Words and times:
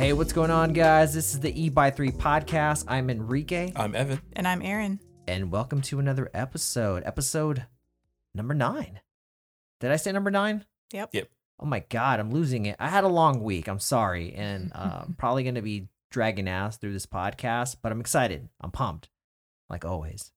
Hey, 0.00 0.14
what's 0.14 0.32
going 0.32 0.50
on, 0.50 0.72
guys? 0.72 1.12
This 1.12 1.34
is 1.34 1.40
the 1.40 1.52
E 1.60 1.68
by 1.68 1.90
3 1.90 2.10
podcast. 2.12 2.86
I'm 2.88 3.10
Enrique, 3.10 3.70
I'm 3.76 3.94
Evan. 3.94 4.22
And 4.32 4.48
I'm 4.48 4.62
Aaron. 4.62 4.98
and 5.28 5.52
welcome 5.52 5.82
to 5.82 5.98
another 5.98 6.30
episode, 6.32 7.02
episode 7.04 7.66
number 8.34 8.54
nine. 8.54 9.00
Did 9.78 9.90
I 9.90 9.96
say 9.96 10.10
number 10.10 10.30
nine? 10.30 10.64
Yep. 10.94 11.10
Yep. 11.12 11.28
Oh 11.58 11.66
my 11.66 11.80
God, 11.90 12.18
I'm 12.18 12.30
losing 12.30 12.64
it. 12.64 12.76
I 12.78 12.88
had 12.88 13.04
a 13.04 13.08
long 13.08 13.42
week. 13.42 13.68
I'm 13.68 13.78
sorry. 13.78 14.34
And 14.38 14.72
uh, 14.74 15.02
I'm 15.04 15.16
probably 15.18 15.42
going 15.42 15.56
to 15.56 15.60
be 15.60 15.88
dragging 16.10 16.48
ass 16.48 16.78
through 16.78 16.94
this 16.94 17.04
podcast, 17.04 17.76
but 17.82 17.92
I'm 17.92 18.00
excited. 18.00 18.48
I'm 18.58 18.70
pumped, 18.70 19.10
like 19.68 19.84
always. 19.84 20.32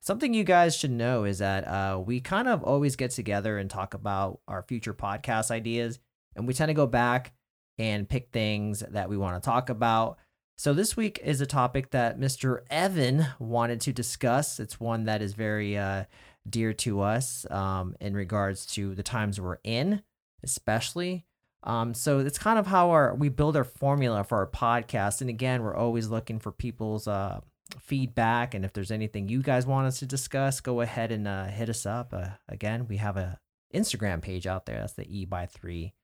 Something 0.00 0.32
you 0.32 0.44
guys 0.44 0.74
should 0.74 0.92
know 0.92 1.24
is 1.24 1.40
that 1.40 1.68
uh, 1.68 2.00
we 2.00 2.20
kind 2.20 2.48
of 2.48 2.64
always 2.64 2.96
get 2.96 3.10
together 3.10 3.58
and 3.58 3.68
talk 3.68 3.92
about 3.92 4.40
our 4.48 4.62
future 4.62 4.94
podcast 4.94 5.50
ideas, 5.50 5.98
and 6.34 6.48
we 6.48 6.54
tend 6.54 6.70
to 6.70 6.74
go 6.74 6.86
back 6.86 7.34
and 7.78 8.08
pick 8.08 8.30
things 8.32 8.82
that 8.90 9.08
we 9.08 9.16
want 9.16 9.40
to 9.40 9.46
talk 9.46 9.70
about. 9.70 10.18
So 10.56 10.74
this 10.74 10.96
week 10.96 11.20
is 11.22 11.40
a 11.40 11.46
topic 11.46 11.90
that 11.90 12.18
Mr. 12.18 12.62
Evan 12.68 13.26
wanted 13.38 13.80
to 13.82 13.92
discuss. 13.92 14.58
It's 14.58 14.80
one 14.80 15.04
that 15.04 15.22
is 15.22 15.34
very 15.34 15.78
uh, 15.78 16.04
dear 16.48 16.72
to 16.72 17.00
us 17.00 17.46
um, 17.50 17.94
in 18.00 18.14
regards 18.14 18.66
to 18.66 18.94
the 18.96 19.04
times 19.04 19.40
we're 19.40 19.58
in, 19.62 20.02
especially. 20.42 21.24
Um, 21.62 21.94
so 21.94 22.18
it's 22.18 22.38
kind 22.38 22.58
of 22.58 22.66
how 22.66 22.90
our 22.90 23.14
we 23.14 23.28
build 23.28 23.56
our 23.56 23.64
formula 23.64 24.24
for 24.24 24.38
our 24.38 24.46
podcast. 24.48 25.20
And 25.20 25.30
again, 25.30 25.62
we're 25.62 25.76
always 25.76 26.08
looking 26.08 26.40
for 26.40 26.50
people's 26.50 27.06
uh, 27.06 27.40
feedback, 27.80 28.54
and 28.54 28.64
if 28.64 28.72
there's 28.72 28.90
anything 28.90 29.28
you 29.28 29.42
guys 29.42 29.66
want 29.66 29.86
us 29.86 30.00
to 30.00 30.06
discuss, 30.06 30.60
go 30.60 30.80
ahead 30.80 31.12
and 31.12 31.28
uh, 31.28 31.46
hit 31.46 31.68
us 31.68 31.86
up. 31.86 32.12
Uh, 32.12 32.30
again, 32.48 32.86
we 32.88 32.96
have 32.96 33.16
a 33.16 33.38
Instagram 33.72 34.22
page 34.22 34.46
out 34.46 34.66
there. 34.66 34.80
That's 34.80 34.94
the 34.94 35.06
E 35.06 35.24
by 35.24 35.46
Three 35.46 35.94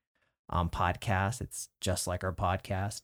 um, 0.51 0.69
podcast. 0.71 1.41
It's 1.41 1.69
just 1.81 2.07
like 2.07 2.23
our 2.25 2.33
podcast, 2.33 3.03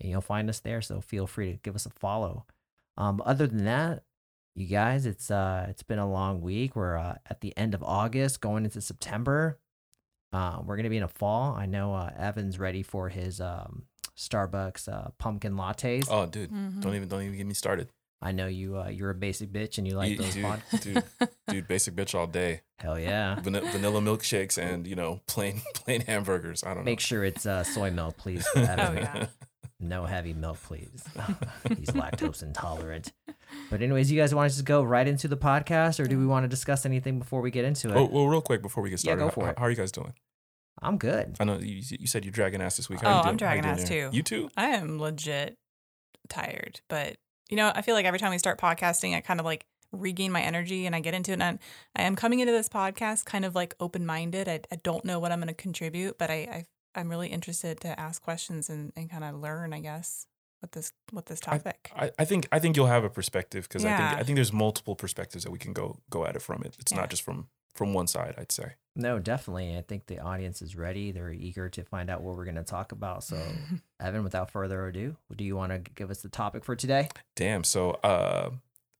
and 0.00 0.10
you'll 0.10 0.20
find 0.20 0.48
us 0.48 0.60
there. 0.60 0.80
So 0.80 1.00
feel 1.00 1.26
free 1.26 1.52
to 1.52 1.58
give 1.58 1.74
us 1.74 1.86
a 1.86 1.90
follow. 1.90 2.46
Um, 2.96 3.22
other 3.24 3.46
than 3.46 3.64
that, 3.64 4.02
you 4.56 4.66
guys, 4.66 5.06
it's 5.06 5.30
uh, 5.30 5.66
it's 5.68 5.82
been 5.84 5.98
a 6.00 6.10
long 6.10 6.40
week. 6.40 6.74
We're 6.74 6.96
uh, 6.96 7.16
at 7.28 7.40
the 7.40 7.56
end 7.56 7.74
of 7.74 7.82
August, 7.82 8.40
going 8.40 8.64
into 8.64 8.80
September. 8.80 9.58
Uh, 10.32 10.60
we're 10.64 10.76
gonna 10.76 10.90
be 10.90 10.96
in 10.96 11.02
a 11.02 11.08
fall. 11.08 11.54
I 11.54 11.66
know 11.66 11.94
uh, 11.94 12.10
Evan's 12.18 12.58
ready 12.58 12.82
for 12.82 13.08
his 13.08 13.40
um, 13.40 13.84
Starbucks 14.16 14.88
uh, 14.92 15.08
pumpkin 15.18 15.54
lattes. 15.54 16.06
Oh, 16.10 16.26
dude, 16.26 16.50
Mhm. 16.50 16.80
don't 16.82 16.94
even 16.94 17.08
don't 17.08 17.22
even 17.22 17.36
get 17.36 17.46
me 17.46 17.54
started. 17.54 17.88
I 18.20 18.32
know 18.32 18.46
you. 18.48 18.78
Uh, 18.78 18.88
you're 18.88 19.10
a 19.10 19.14
basic 19.14 19.52
bitch, 19.52 19.78
and 19.78 19.86
you 19.86 19.94
like 19.96 20.10
You- 20.10 20.16
those. 20.18 20.34
dude, 20.34 20.44
Pod- 20.44 20.62
dude, 20.80 21.04
dude, 21.48 21.68
basic 21.68 21.94
bitch 21.94 22.14
all 22.18 22.26
day. 22.26 22.62
Hell 22.78 22.98
yeah! 22.98 23.36
Vanilla, 23.40 23.70
vanilla 23.70 24.00
milkshakes 24.00 24.58
and 24.58 24.86
you 24.86 24.96
know 24.96 25.20
plain 25.28 25.62
plain 25.74 26.00
hamburgers. 26.02 26.64
I 26.64 26.68
don't 26.74 26.78
Make 26.78 26.84
know. 26.84 26.90
Make 26.90 27.00
sure 27.00 27.24
it's 27.24 27.46
uh, 27.46 27.62
soy 27.64 27.90
milk, 27.90 28.16
please. 28.16 28.46
Oh, 28.56 28.60
yeah. 28.62 29.26
No 29.80 30.04
heavy 30.06 30.34
milk, 30.34 30.58
please. 30.64 31.04
He's 31.68 31.90
lactose 31.90 32.42
intolerant. 32.42 33.12
But 33.70 33.80
anyways, 33.80 34.10
you 34.10 34.20
guys 34.20 34.34
want 34.34 34.50
to 34.50 34.56
just 34.56 34.66
go 34.66 34.82
right 34.82 35.06
into 35.06 35.28
the 35.28 35.36
podcast, 35.36 36.00
or 36.00 36.06
do 36.08 36.18
we 36.18 36.26
want 36.26 36.42
to 36.42 36.48
discuss 36.48 36.84
anything 36.84 37.20
before 37.20 37.40
we 37.40 37.52
get 37.52 37.64
into 37.64 37.88
it? 37.90 37.94
Oh, 37.96 38.06
well, 38.06 38.26
real 38.26 38.40
quick 38.40 38.60
before 38.60 38.82
we 38.82 38.90
get 38.90 38.98
started, 38.98 39.22
Yeah, 39.22 39.30
started, 39.30 39.36
go 39.36 39.40
how- 39.40 39.46
for 39.46 39.46
how, 39.46 39.52
it. 39.52 39.58
how 39.60 39.64
are 39.66 39.70
you 39.70 39.76
guys 39.76 39.92
doing? 39.92 40.14
I'm 40.82 40.98
good. 40.98 41.36
I 41.38 41.44
know 41.44 41.58
you, 41.58 41.80
you 42.00 42.08
said 42.08 42.24
you're 42.24 42.32
dragging 42.32 42.60
ass 42.60 42.76
this 42.76 42.88
week. 42.88 42.98
Oh, 43.04 43.08
How 43.08 43.22
you 43.22 43.28
I'm 43.30 43.36
doing? 43.36 43.48
How 43.48 43.54
you 43.54 43.62
dragging 43.62 43.82
ass 43.82 43.88
there? 43.88 44.10
too. 44.10 44.16
You 44.16 44.22
too? 44.24 44.50
I 44.56 44.66
am 44.70 44.98
legit 44.98 45.56
tired. 46.28 46.80
But, 46.88 47.16
you 47.48 47.56
know, 47.56 47.72
I 47.74 47.82
feel 47.82 47.94
like 47.94 48.04
every 48.06 48.18
time 48.18 48.30
we 48.30 48.38
start 48.38 48.58
podcasting, 48.60 49.14
I 49.14 49.20
kind 49.20 49.40
of 49.40 49.46
like 49.46 49.64
regain 49.92 50.30
my 50.30 50.42
energy 50.42 50.86
and 50.86 50.94
I 50.94 51.00
get 51.00 51.14
into 51.14 51.32
it. 51.32 51.40
And 51.40 51.58
I 51.96 52.02
am 52.02 52.14
coming 52.14 52.40
into 52.40 52.52
this 52.52 52.68
podcast 52.68 53.24
kind 53.24 53.44
of 53.44 53.54
like 53.54 53.74
open 53.80 54.04
minded. 54.04 54.48
I, 54.48 54.60
I 54.70 54.76
don't 54.76 55.04
know 55.04 55.18
what 55.18 55.32
I'm 55.32 55.38
going 55.38 55.48
to 55.48 55.54
contribute, 55.54 56.18
but 56.18 56.30
I, 56.30 56.34
I, 56.34 56.64
I'm 56.94 57.08
really 57.08 57.28
interested 57.28 57.80
to 57.80 57.98
ask 57.98 58.22
questions 58.22 58.68
and, 58.68 58.92
and 58.96 59.10
kind 59.10 59.24
of 59.24 59.36
learn, 59.36 59.72
I 59.72 59.80
guess, 59.80 60.26
with 60.60 60.72
this, 60.72 60.92
with 61.12 61.26
this 61.26 61.40
topic. 61.40 61.90
I, 61.96 62.10
I 62.18 62.24
think 62.24 62.48
I 62.52 62.58
think 62.58 62.76
you'll 62.76 62.86
have 62.86 63.04
a 63.04 63.10
perspective 63.10 63.68
because 63.68 63.84
I 63.84 63.96
think 63.96 64.20
I 64.20 64.24
think 64.24 64.36
there's 64.36 64.52
multiple 64.52 64.94
perspectives 64.96 65.44
that 65.44 65.50
we 65.50 65.58
can 65.58 65.72
go 65.72 66.00
go 66.10 66.26
at 66.26 66.34
it 66.36 66.42
from 66.42 66.62
it. 66.64 66.76
It's 66.80 66.92
Yeah. 66.92 66.98
not 66.98 67.10
just 67.10 67.22
from 67.22 67.48
from 67.78 67.94
one 67.94 68.08
side. 68.08 68.34
I'd 68.36 68.52
say. 68.52 68.74
No, 68.94 69.20
definitely. 69.20 69.76
I 69.78 69.82
think 69.82 70.06
the 70.06 70.18
audience 70.18 70.60
is 70.60 70.74
ready. 70.74 71.12
They're 71.12 71.30
eager 71.32 71.68
to 71.68 71.84
find 71.84 72.10
out 72.10 72.20
what 72.20 72.36
we're 72.36 72.44
going 72.44 72.56
to 72.56 72.64
talk 72.64 72.90
about. 72.90 73.22
So, 73.22 73.40
Evan, 74.00 74.24
without 74.24 74.50
further 74.50 74.88
ado, 74.88 75.16
do 75.34 75.44
you 75.44 75.54
want 75.54 75.70
to 75.72 75.78
give 75.78 76.10
us 76.10 76.20
the 76.20 76.28
topic 76.28 76.64
for 76.64 76.74
today? 76.74 77.08
Damn. 77.36 77.62
So, 77.62 77.92
uh, 78.02 78.50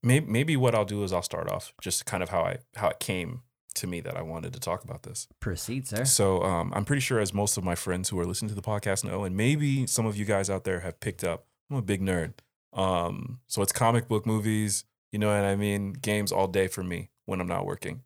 maybe 0.01 0.25
maybe 0.25 0.57
what 0.57 0.73
I'll 0.73 0.85
do 0.85 1.03
is 1.03 1.11
I'll 1.11 1.21
start 1.21 1.51
off 1.51 1.73
just 1.81 2.05
kind 2.05 2.23
of 2.23 2.29
how 2.29 2.41
I 2.41 2.59
how 2.75 2.87
it 2.87 2.99
came 2.99 3.41
to 3.75 3.87
me 3.87 3.99
that 3.99 4.17
I 4.17 4.21
wanted 4.21 4.53
to 4.53 4.59
talk 4.59 4.83
about 4.83 5.03
this. 5.03 5.27
Proceed, 5.41 5.87
sir. 5.87 6.05
So, 6.05 6.41
um, 6.43 6.71
I'm 6.73 6.85
pretty 6.85 7.01
sure 7.01 7.19
as 7.19 7.33
most 7.33 7.57
of 7.57 7.63
my 7.65 7.75
friends 7.75 8.09
who 8.09 8.19
are 8.19 8.25
listening 8.25 8.49
to 8.49 8.55
the 8.55 8.61
podcast 8.61 9.03
know, 9.03 9.25
and 9.25 9.35
maybe 9.35 9.85
some 9.85 10.05
of 10.05 10.15
you 10.15 10.23
guys 10.25 10.49
out 10.49 10.63
there 10.63 10.79
have 10.79 10.99
picked 11.01 11.23
up. 11.23 11.45
I'm 11.69 11.77
a 11.77 11.81
big 11.81 12.01
nerd. 12.01 12.33
Um, 12.71 13.39
so 13.47 13.61
it's 13.61 13.71
comic 13.73 14.07
book 14.07 14.25
movies. 14.25 14.85
You 15.11 15.19
know 15.19 15.27
what 15.27 15.43
I 15.43 15.55
mean? 15.55 15.93
Games 15.93 16.31
all 16.31 16.47
day 16.47 16.67
for 16.67 16.83
me 16.83 17.09
when 17.25 17.41
I'm 17.41 17.47
not 17.47 17.65
working. 17.65 18.01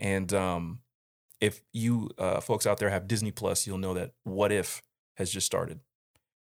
And 0.00 0.32
um, 0.32 0.80
if 1.40 1.62
you 1.72 2.10
uh, 2.18 2.40
folks 2.40 2.66
out 2.66 2.78
there 2.78 2.90
have 2.90 3.06
Disney 3.06 3.30
Plus, 3.30 3.66
you'll 3.66 3.78
know 3.78 3.94
that 3.94 4.12
What 4.24 4.50
If 4.50 4.82
has 5.16 5.30
just 5.30 5.46
started, 5.46 5.80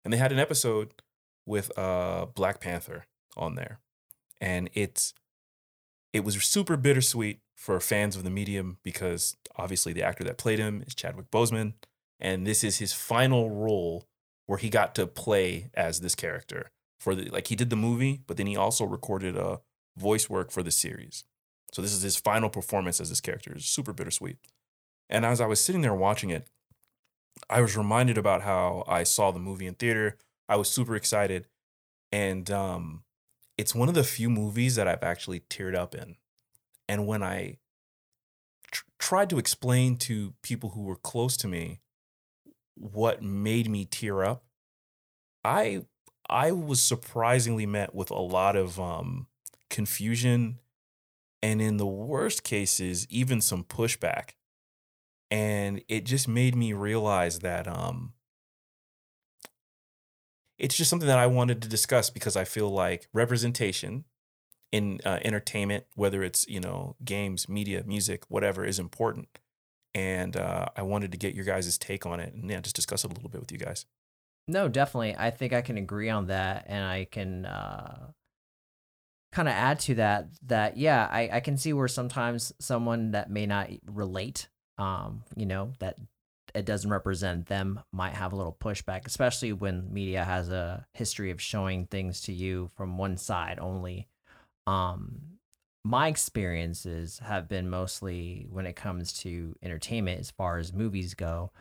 and 0.05 0.13
they 0.13 0.19
had 0.19 0.33
an 0.33 0.41
episode 0.41 0.93
with 1.47 1.77
uh, 1.79 2.27
Black 2.35 2.61
Panther 2.61 3.05
on 3.37 3.55
there, 3.55 3.79
and 4.41 4.69
it's 4.75 5.15
it 6.13 6.25
was 6.25 6.43
super 6.45 6.77
bittersweet 6.77 7.39
for 7.55 7.79
fans 7.81 8.17
of 8.17 8.25
the 8.25 8.31
medium 8.31 8.79
because 8.83 9.37
obviously 9.57 9.93
the 9.93 10.03
actor 10.03 10.25
that 10.25 10.39
played 10.39 10.59
him 10.59 10.83
is 10.85 10.95
Chadwick 10.95 11.31
Boseman, 11.31 11.75
and 12.19 12.47
this 12.47 12.65
is 12.65 12.79
his 12.79 12.93
final 12.93 13.51
role 13.51 14.07
where 14.47 14.59
he 14.59 14.69
got 14.69 14.95
to 14.97 15.07
play 15.07 15.71
as 15.75 16.01
this 16.01 16.17
character 16.17 16.71
for 16.99 17.15
the 17.15 17.31
like 17.31 17.47
he 17.47 17.55
did 17.55 17.71
the 17.71 17.77
movie, 17.77 18.23
but 18.27 18.37
then 18.37 18.47
he 18.47 18.57
also 18.57 18.85
recorded 18.85 19.37
a 19.37 19.61
voice 19.97 20.29
work 20.29 20.51
for 20.51 20.65
the 20.65 20.73
series. 20.73 21.25
So 21.73 21.83
this 21.83 21.93
is 21.93 22.03
his 22.03 22.17
final 22.17 22.49
performance 22.49 23.01
as 23.01 23.09
this 23.09 23.21
character. 23.21 23.53
It's 23.53 23.67
super 23.67 23.93
bittersweet. 23.93 24.39
And 25.09 25.25
as 25.25 25.41
I 25.41 25.47
was 25.47 25.61
sitting 25.61 25.83
there 25.83 25.95
watching 25.95 26.31
it, 26.31 26.49
I 27.51 27.61
was 27.61 27.77
reminded 27.77 28.19
about 28.19 28.43
how 28.43 28.85
I 28.89 29.03
saw 29.03 29.31
the 29.31 29.39
movie 29.39 29.67
in 29.67 29.75
theater. 29.75 30.17
I 30.49 30.57
was 30.57 30.71
super 30.71 30.97
excited. 30.97 31.47
And 32.11 32.51
um, 32.51 33.03
it's 33.59 33.75
one 33.75 33.89
of 33.89 33.95
the 33.95 34.05
few 34.05 34.31
movies 34.31 34.75
that 34.77 34.89
I've 34.89 35.03
actually 35.03 35.41
teared 35.41 35.75
up 35.75 35.95
in. 35.95 36.17
And 36.89 37.07
when 37.07 37.23
I 37.23 37.59
tr- 38.71 38.85
tried 38.99 39.31
to 39.31 39.39
explain 39.39 39.97
to 39.99 40.35
people 40.43 40.71
who 40.71 40.83
were 40.83 40.97
close 40.97 41.37
to 41.39 41.49
me 41.49 41.81
what 42.75 43.23
made 43.23 43.69
me 43.69 43.85
tear 43.85 44.25
up, 44.25 44.45
I 45.45 45.85
I 46.29 46.53
was 46.53 46.83
surprisingly 46.83 47.67
met 47.67 47.95
with 47.95 48.11
a 48.11 48.19
lot 48.19 48.57
of 48.57 48.81
um, 48.81 49.29
confusion 49.71 50.59
and 51.43 51.61
in 51.61 51.77
the 51.77 51.87
worst 51.87 52.43
cases 52.43 53.07
even 53.11 53.41
some 53.41 53.65
pushback 53.65 54.31
and 55.31 55.83
it 55.89 56.05
just 56.05 56.29
made 56.29 56.55
me 56.55 56.73
realize 56.73 57.41
that 57.41 57.67
um 57.67 58.13
it's 60.59 60.77
just 60.77 60.91
something 60.91 61.09
that 61.09 61.19
I 61.19 61.27
wanted 61.27 61.61
to 61.63 61.69
discuss 61.69 62.11
because 62.11 62.37
I 62.37 62.45
feel 62.45 62.71
like 62.71 63.09
representation 63.13 64.05
in 64.73 65.01
uh, 65.05 65.19
entertainment, 65.23 65.85
whether 65.95 66.23
it's 66.23 66.47
you 66.49 66.61
know 66.61 66.97
games, 67.05 67.49
media, 67.49 67.83
music, 67.87 68.25
whatever, 68.29 68.65
is 68.65 68.79
important. 68.79 69.39
And 69.95 70.37
uh, 70.37 70.67
I 70.77 70.83
wanted 70.83 71.13
to 71.13 71.19
get 71.19 71.35
your 71.35 71.45
guys' 71.45 71.79
take 71.79 72.05
on 72.05 72.21
it 72.21 72.35
and 72.35 72.51
yeah, 72.51 72.61
just 72.61 72.77
discuss 72.77 73.05
it 73.05 73.11
a 73.11 73.15
little 73.15 73.31
bit 73.31 73.41
with 73.41 73.51
you 73.51 73.59
guys. 73.59 73.87
No, 74.49 74.69
definitely. 74.69 75.17
I 75.17 75.31
think 75.31 75.53
I 75.53 75.63
can 75.63 75.77
agree 75.77 76.11
on 76.11 76.27
that, 76.27 76.67
and 76.69 76.85
I 76.85 77.07
can 77.11 77.47
uh, 77.47 78.13
kind 79.33 79.49
of 79.49 79.55
add 79.55 79.81
to 79.81 79.95
that. 79.97 80.29
That 80.47 80.77
yeah, 80.77 81.09
I, 81.11 81.29
I 81.33 81.41
can 81.41 81.57
see 81.57 81.73
where 81.73 81.89
sometimes 81.89 82.53
someone 82.59 83.13
that 83.13 83.31
may 83.31 83.47
not 83.47 83.71
relate, 83.87 84.49
um, 84.79 85.25
you 85.37 85.47
know, 85.47 85.73
that 85.79 85.97
it 86.55 86.65
doesn't 86.65 86.91
represent 86.91 87.47
them, 87.47 87.81
might 87.93 88.15
have 88.15 88.33
a 88.33 88.37
little 88.37 88.57
pushback, 88.59 89.07
especially 89.07 89.53
when 89.53 89.93
media 89.93 90.25
has 90.25 90.49
a 90.49 90.87
history 90.95 91.31
of 91.31 91.41
showing 91.41 91.87
things 91.87 92.23
to 92.23 92.33
you 92.33 92.71
from 92.77 92.97
one 92.97 93.17
side 93.19 93.59
only. 93.61 94.09
Um, 94.67 95.21
my 95.85 96.09
experiences 96.09 97.21
have 97.21 97.47
been 97.47 97.69
mostly 97.69 98.47
when 98.51 98.67
it 98.67 98.75
comes 98.75 99.13
to 99.21 99.55
entertainment, 99.63 100.19
as 100.19 100.31
far 100.31 100.59
as 100.59 100.73
movies 100.73 101.15
go, 101.15 101.53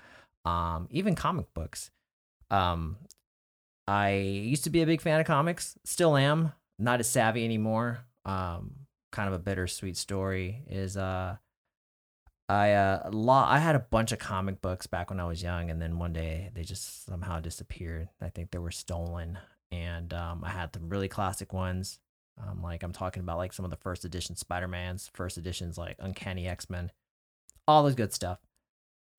um, 0.46 0.88
even 0.90 1.14
comic 1.14 1.54
books. 1.54 1.92
Um, 2.50 2.98
I 3.88 4.14
used 4.14 4.64
to 4.64 4.70
be 4.70 4.82
a 4.82 4.88
big 4.88 5.02
fan 5.02 5.20
of 5.20 5.28
comics, 5.28 5.78
still 5.84 6.18
am. 6.18 6.54
Not 6.78 7.00
as 7.00 7.10
savvy 7.10 7.46
anymore. 7.46 8.00
Um, 8.26 8.72
kind 9.12 9.28
of 9.28 9.34
a 9.34 9.40
bittersweet 9.40 9.96
story 9.96 10.64
is 10.68 10.98
uh, 10.98 11.38
I 12.50 12.74
uh, 12.74 13.10
I 13.14 13.60
had 13.60 13.76
a 13.76 13.80
bunch 13.80 14.12
of 14.12 14.20
comic 14.20 14.62
books 14.62 14.88
back 14.88 15.10
when 15.10 15.20
I 15.20 15.26
was 15.26 15.42
young, 15.42 15.70
and 15.70 15.82
then 15.82 15.98
one 15.98 16.14
day 16.14 16.52
they 16.54 16.64
just 16.64 17.06
somehow 17.06 17.40
disappeared. 17.40 18.10
I 18.22 18.30
think 18.30 18.52
they 18.52 18.60
were 18.60 18.72
stolen, 18.72 19.40
and 19.72 20.14
um, 20.14 20.44
I 20.44 20.50
had 20.50 20.74
the 20.74 20.80
really 20.80 21.08
classic 21.08 21.54
ones. 21.54 22.00
Um, 22.42 22.62
like 22.62 22.84
I'm 22.84 22.92
talking 22.92 23.22
about 23.22 23.38
like 23.38 23.54
some 23.54 23.66
of 23.66 23.72
the 23.72 23.78
first 23.78 24.06
edition 24.06 24.36
Spider 24.36 24.68
Mans, 24.68 25.10
first 25.14 25.38
editions 25.38 25.78
like 25.78 25.96
Uncanny 26.00 26.48
X 26.48 26.70
Men, 26.70 26.92
all 27.68 27.84
this 27.84 27.96
good 27.96 28.14
stuff. 28.14 28.40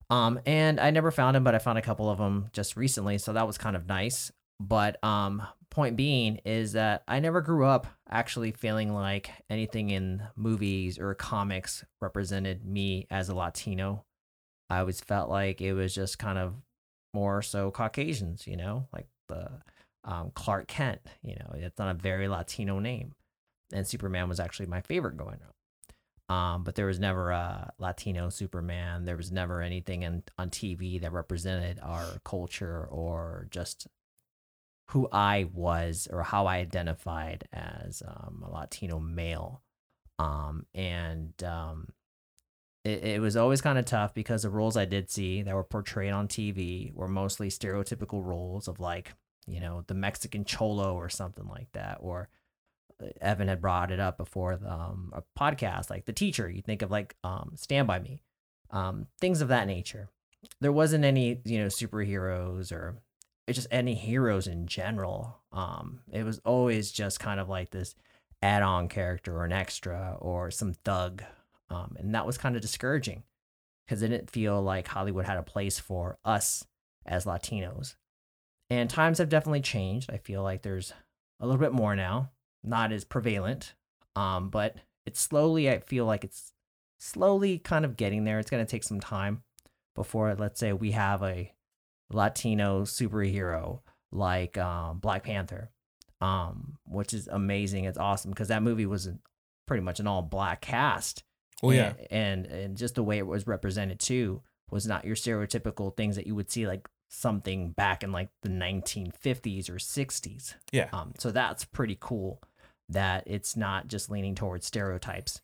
Um, 0.09 0.39
and 0.45 0.79
I 0.79 0.91
never 0.91 1.11
found 1.11 1.35
him, 1.35 1.43
but 1.43 1.53
I 1.53 1.57
found 1.57 1.77
a 1.77 1.81
couple 1.81 2.09
of 2.09 2.17
them 2.17 2.49
just 2.53 2.77
recently, 2.77 3.17
so 3.17 3.33
that 3.33 3.47
was 3.47 3.57
kind 3.57 3.75
of 3.75 3.87
nice. 3.87 4.31
But 4.59 5.03
um, 5.03 5.43
point 5.69 5.95
being 5.95 6.37
is 6.45 6.73
that 6.73 7.03
I 7.07 7.19
never 7.19 7.41
grew 7.41 7.65
up 7.65 7.87
actually 8.09 8.51
feeling 8.51 8.93
like 8.93 9.29
anything 9.49 9.89
in 9.91 10.23
movies 10.35 10.97
or 10.97 11.13
comics 11.13 11.85
represented 12.01 12.65
me 12.65 13.05
as 13.11 13.29
a 13.29 13.35
Latino. 13.35 14.05
I 14.69 14.79
always 14.79 14.99
felt 14.99 15.29
like 15.29 15.61
it 15.61 15.73
was 15.73 15.93
just 15.93 16.19
kind 16.19 16.37
of 16.37 16.55
more 17.13 17.41
so 17.41 17.71
Caucasians, 17.71 18.47
you 18.47 18.57
know, 18.57 18.87
like 18.91 19.07
the 19.27 19.49
um, 20.03 20.31
Clark 20.33 20.67
Kent. 20.67 21.01
You 21.21 21.35
know, 21.35 21.51
it's 21.53 21.77
not 21.77 21.95
a 21.95 21.99
very 21.99 22.27
Latino 22.27 22.79
name, 22.79 23.13
and 23.71 23.87
Superman 23.87 24.29
was 24.29 24.39
actually 24.39 24.65
my 24.65 24.81
favorite 24.81 25.17
growing 25.17 25.39
up. 25.45 25.53
Um, 26.35 26.63
but 26.63 26.75
there 26.75 26.87
was 26.87 26.99
never 26.99 27.31
a 27.31 27.71
Latino 27.79 28.29
Superman. 28.29 29.05
There 29.05 29.15
was 29.15 29.31
never 29.31 29.61
anything 29.61 30.03
in, 30.03 30.23
on 30.37 30.49
TV 30.49 30.99
that 31.01 31.13
represented 31.13 31.79
our 31.81 32.05
culture 32.25 32.85
or 32.89 33.47
just 33.49 33.87
who 34.91 35.07
I 35.11 35.49
was 35.53 36.07
or 36.11 36.23
how 36.23 36.45
I 36.45 36.57
identified 36.57 37.47
as 37.51 38.01
um, 38.07 38.43
a 38.45 38.51
Latino 38.51 38.99
male. 38.99 39.61
Um, 40.17 40.65
and 40.73 41.33
um, 41.43 41.89
it, 42.85 43.03
it 43.03 43.21
was 43.21 43.35
always 43.35 43.61
kind 43.61 43.77
of 43.77 43.85
tough 43.85 44.13
because 44.13 44.43
the 44.43 44.49
roles 44.49 44.77
I 44.77 44.85
did 44.85 45.09
see 45.11 45.41
that 45.41 45.53
were 45.53 45.63
portrayed 45.63 46.13
on 46.13 46.27
TV 46.27 46.93
were 46.93 47.07
mostly 47.07 47.49
stereotypical 47.49 48.23
roles 48.23 48.67
of 48.67 48.79
like, 48.79 49.13
you 49.45 49.59
know, 49.59 49.83
the 49.87 49.93
Mexican 49.93 50.45
cholo 50.45 50.95
or 50.95 51.09
something 51.09 51.47
like 51.47 51.71
that, 51.73 51.97
or 51.99 52.29
Evan 53.21 53.49
had 53.49 53.61
brought 53.61 53.91
it 53.91 53.99
up 53.99 54.17
before 54.17 54.55
the, 54.55 54.71
um, 54.71 55.13
a 55.13 55.23
podcast, 55.37 55.89
like 55.89 56.05
the 56.05 56.13
teacher. 56.13 56.49
You 56.49 56.61
think 56.61 56.81
of 56.81 56.91
like 56.91 57.15
um, 57.23 57.51
Stand 57.55 57.87
by 57.87 57.99
Me, 57.99 58.23
um, 58.71 59.07
things 59.19 59.41
of 59.41 59.49
that 59.49 59.67
nature. 59.67 60.09
There 60.61 60.71
wasn't 60.71 61.03
any, 61.03 61.41
you 61.45 61.59
know, 61.59 61.67
superheroes 61.67 62.71
or 62.71 63.01
just 63.55 63.67
any 63.71 63.93
heroes 63.93 64.47
in 64.47 64.67
general. 64.67 65.39
Um, 65.51 66.01
it 66.11 66.23
was 66.23 66.39
always 66.45 66.91
just 66.91 67.19
kind 67.19 67.39
of 67.39 67.49
like 67.49 67.71
this 67.71 67.95
add-on 68.41 68.87
character 68.89 69.37
or 69.37 69.45
an 69.45 69.51
extra 69.51 70.17
or 70.19 70.51
some 70.51 70.73
thug, 70.73 71.23
um, 71.69 71.95
and 71.97 72.13
that 72.13 72.25
was 72.25 72.37
kind 72.37 72.55
of 72.55 72.61
discouraging 72.61 73.23
because 73.85 74.01
it 74.01 74.09
didn't 74.09 74.31
feel 74.31 74.61
like 74.61 74.87
Hollywood 74.87 75.25
had 75.25 75.37
a 75.37 75.43
place 75.43 75.79
for 75.79 76.17
us 76.25 76.65
as 77.05 77.25
Latinos. 77.25 77.95
And 78.69 78.89
times 78.89 79.19
have 79.19 79.29
definitely 79.29 79.61
changed. 79.61 80.09
I 80.11 80.17
feel 80.17 80.43
like 80.43 80.61
there's 80.61 80.91
a 81.39 81.45
little 81.45 81.61
bit 81.61 81.71
more 81.71 81.95
now 81.95 82.31
not 82.67 82.91
as 82.91 83.03
prevalent. 83.03 83.73
Um, 84.15 84.49
but 84.49 84.75
it's 85.05 85.19
slowly, 85.19 85.69
I 85.69 85.79
feel 85.79 86.05
like 86.05 86.23
it's 86.23 86.53
slowly 86.99 87.59
kind 87.59 87.85
of 87.85 87.97
getting 87.97 88.23
there. 88.23 88.39
It's 88.39 88.49
going 88.49 88.65
to 88.65 88.69
take 88.69 88.83
some 88.83 88.99
time 88.99 89.43
before, 89.95 90.35
let's 90.35 90.59
say, 90.59 90.73
we 90.73 90.91
have 90.91 91.23
a 91.23 91.51
Latino 92.11 92.83
superhero 92.83 93.81
like 94.11 94.57
um, 94.57 94.99
Black 94.99 95.23
Panther, 95.23 95.71
um, 96.21 96.77
which 96.85 97.13
is 97.13 97.27
amazing. 97.27 97.85
It's 97.85 97.97
awesome 97.97 98.31
because 98.31 98.47
that 98.47 98.63
movie 98.63 98.85
was 98.85 99.09
pretty 99.65 99.83
much 99.83 99.99
an 99.99 100.07
all 100.07 100.21
black 100.21 100.61
cast. 100.61 101.23
Oh 101.63 101.71
yeah, 101.71 101.93
and, 102.09 102.45
and 102.45 102.45
and 102.45 102.77
just 102.77 102.95
the 102.95 103.03
way 103.03 103.17
it 103.17 103.27
was 103.27 103.47
represented 103.47 103.99
too 103.99 104.41
was 104.69 104.85
not 104.85 105.05
your 105.05 105.15
stereotypical 105.15 105.95
things 105.95 106.15
that 106.15 106.27
you 106.27 106.35
would 106.35 106.51
see 106.51 106.67
like 106.67 106.87
something 107.09 107.71
back 107.71 108.03
in 108.03 108.11
like 108.11 108.29
the 108.41 108.49
1950s 108.49 109.69
or 109.69 109.75
60s. 109.75 110.55
Yeah. 110.71 110.89
Um, 110.91 111.13
so 111.17 111.31
that's 111.31 111.63
pretty 111.63 111.97
cool 111.99 112.41
that 112.89 113.23
it's 113.25 113.55
not 113.55 113.87
just 113.87 114.11
leaning 114.11 114.35
towards 114.35 114.65
stereotypes. 114.65 115.41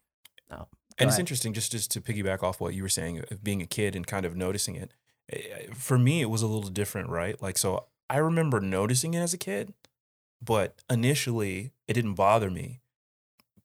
Oh, 0.52 0.68
and 0.98 1.10
it's 1.10 1.20
interesting 1.20 1.54
just 1.54 1.72
just 1.72 1.92
to 1.92 2.02
piggyback 2.02 2.44
off 2.44 2.62
what 2.62 2.74
you 2.74 2.84
were 2.84 2.90
saying 2.90 3.24
of 3.32 3.44
being 3.44 3.62
a 3.62 3.66
kid 3.66 3.96
and 3.96 4.06
kind 4.06 4.26
of 4.26 4.36
noticing 4.36 4.76
it. 4.76 4.92
Eh, 5.32 5.68
for 5.74 5.98
me, 5.98 6.22
it 6.22 6.30
was 6.30 6.42
a 6.42 6.48
little 6.48 6.70
different, 6.70 7.10
right? 7.10 7.42
Like, 7.42 7.58
so 7.58 7.86
I 8.10 8.18
remember 8.18 8.60
noticing 8.60 9.14
it 9.14 9.20
as 9.20 9.34
a 9.34 9.38
kid, 9.38 9.74
but 10.42 10.82
initially 10.90 11.72
it 11.88 11.94
didn't 11.94 12.16
bother 12.16 12.50
me. 12.50 12.82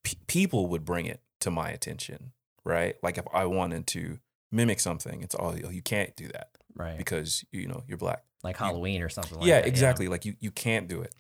P- 0.03 0.19
people 0.27 0.69
would 0.69 0.85
bring 0.85 1.07
it 1.07 1.21
to 1.41 1.51
my 1.51 1.71
attention, 1.71 2.33
right? 2.65 2.97
Like 3.03 3.19
if 3.19 3.27
I 3.33 3.47
wanted 3.47 3.87
to 3.89 4.19
mimic 4.51 4.81
something, 4.81 5.23
it's 5.23 5.35
all 5.35 5.55
oh, 5.65 5.71
you 5.71 5.83
can't 5.83 6.15
do 6.17 6.29
that, 6.29 6.51
right? 6.75 6.97
Because 6.97 7.45
you 7.53 7.67
know 7.67 7.83
you're 7.87 7.99
black, 7.99 8.25
like 8.43 8.57
Halloween 8.57 9.01
you, 9.01 9.07
or 9.07 9.09
something. 9.09 9.39
like 9.39 9.47
Yeah, 9.47 9.61
that, 9.61 9.69
exactly. 9.69 10.07
Yeah. 10.07 10.11
Like 10.11 10.25
you 10.25 10.37
you 10.41 10.51
can't 10.51 10.89
do 10.89 11.03
it. 11.03 11.15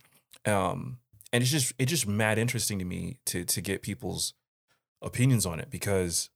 Um, 0.48 0.98
and 1.32 1.42
it's 1.42 1.50
just 1.50 1.72
it's 1.78 1.90
just 1.90 2.06
mad 2.06 2.38
interesting 2.38 2.78
to 2.78 2.84
me 2.84 3.18
to 3.26 3.44
to 3.44 3.60
get 3.60 3.82
people's 3.82 4.34
opinions 5.02 5.46
on 5.46 5.60
it 5.60 5.70
because 5.70 6.30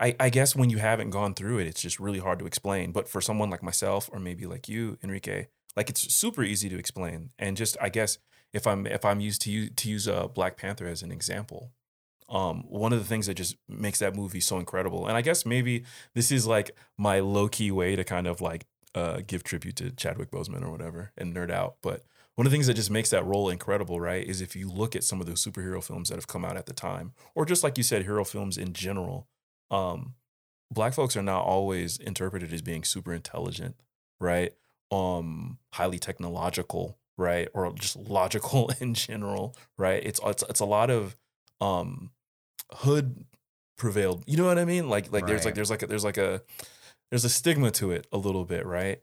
I, 0.00 0.16
I 0.18 0.30
guess 0.30 0.56
when 0.56 0.70
you 0.70 0.78
haven't 0.78 1.10
gone 1.10 1.34
through 1.34 1.58
it, 1.58 1.66
it's 1.66 1.82
just 1.82 2.00
really 2.00 2.18
hard 2.18 2.38
to 2.38 2.46
explain. 2.46 2.90
But 2.92 3.08
for 3.08 3.20
someone 3.20 3.50
like 3.50 3.62
myself, 3.62 4.08
or 4.12 4.18
maybe 4.18 4.46
like 4.46 4.68
you, 4.68 4.98
Enrique, 5.02 5.48
like 5.76 5.90
it's 5.90 6.12
super 6.12 6.42
easy 6.42 6.68
to 6.68 6.78
explain. 6.78 7.30
And 7.38 7.56
just 7.56 7.76
I 7.80 7.90
guess 7.90 8.18
if 8.52 8.66
I'm 8.66 8.86
if 8.86 9.04
I'm 9.04 9.20
used 9.20 9.42
to 9.42 9.50
use 9.50 9.70
to 9.76 9.90
use 9.90 10.08
a 10.08 10.24
uh, 10.24 10.28
Black 10.28 10.56
Panther 10.56 10.86
as 10.86 11.02
an 11.02 11.12
example, 11.12 11.72
um, 12.28 12.64
one 12.68 12.92
of 12.92 12.98
the 12.98 13.04
things 13.04 13.26
that 13.26 13.34
just 13.34 13.56
makes 13.68 13.98
that 13.98 14.16
movie 14.16 14.40
so 14.40 14.58
incredible, 14.58 15.06
and 15.06 15.16
I 15.16 15.20
guess 15.20 15.44
maybe 15.44 15.84
this 16.14 16.32
is 16.32 16.46
like 16.46 16.70
my 16.96 17.20
low 17.20 17.48
key 17.48 17.70
way 17.70 17.94
to 17.94 18.04
kind 18.04 18.26
of 18.26 18.40
like 18.40 18.66
uh, 18.94 19.20
give 19.26 19.44
tribute 19.44 19.76
to 19.76 19.90
Chadwick 19.90 20.30
Boseman 20.30 20.64
or 20.64 20.70
whatever 20.70 21.12
and 21.18 21.34
nerd 21.34 21.50
out, 21.50 21.76
but 21.82 22.02
one 22.36 22.46
of 22.46 22.52
the 22.52 22.56
things 22.56 22.68
that 22.68 22.74
just 22.74 22.90
makes 22.90 23.10
that 23.10 23.26
role 23.26 23.50
incredible, 23.50 24.00
right, 24.00 24.26
is 24.26 24.40
if 24.40 24.56
you 24.56 24.70
look 24.70 24.96
at 24.96 25.04
some 25.04 25.20
of 25.20 25.26
those 25.26 25.44
superhero 25.44 25.84
films 25.84 26.08
that 26.08 26.14
have 26.14 26.26
come 26.26 26.42
out 26.42 26.56
at 26.56 26.64
the 26.64 26.72
time, 26.72 27.12
or 27.34 27.44
just 27.44 27.62
like 27.62 27.76
you 27.76 27.84
said, 27.84 28.04
hero 28.04 28.24
films 28.24 28.56
in 28.56 28.72
general, 28.72 29.28
um, 29.70 30.14
black 30.70 30.94
folks 30.94 31.16
are 31.16 31.22
not 31.22 31.44
always 31.44 31.98
interpreted 31.98 32.52
as 32.52 32.62
being 32.62 32.84
super 32.84 33.12
intelligent, 33.12 33.76
right? 34.20 34.52
Um, 34.90 35.58
highly 35.72 35.98
technological, 35.98 36.98
right? 37.16 37.48
Or 37.54 37.72
just 37.74 37.96
logical 37.96 38.70
in 38.80 38.94
general, 38.94 39.56
right? 39.78 40.02
It's 40.04 40.20
it's 40.24 40.44
it's 40.48 40.60
a 40.60 40.64
lot 40.64 40.90
of 40.90 41.16
um 41.60 42.10
hood 42.72 43.24
prevailed. 43.76 44.24
You 44.26 44.36
know 44.36 44.46
what 44.46 44.58
I 44.58 44.64
mean? 44.64 44.88
Like 44.88 45.12
like 45.12 45.22
right. 45.22 45.28
there's 45.28 45.44
like 45.44 45.54
there's 45.54 45.70
like 45.70 45.82
a, 45.82 45.86
there's 45.86 46.04
like 46.04 46.18
a 46.18 46.42
there's 47.10 47.24
a 47.24 47.30
stigma 47.30 47.70
to 47.72 47.90
it 47.90 48.06
a 48.12 48.18
little 48.18 48.44
bit, 48.44 48.64
right? 48.66 49.00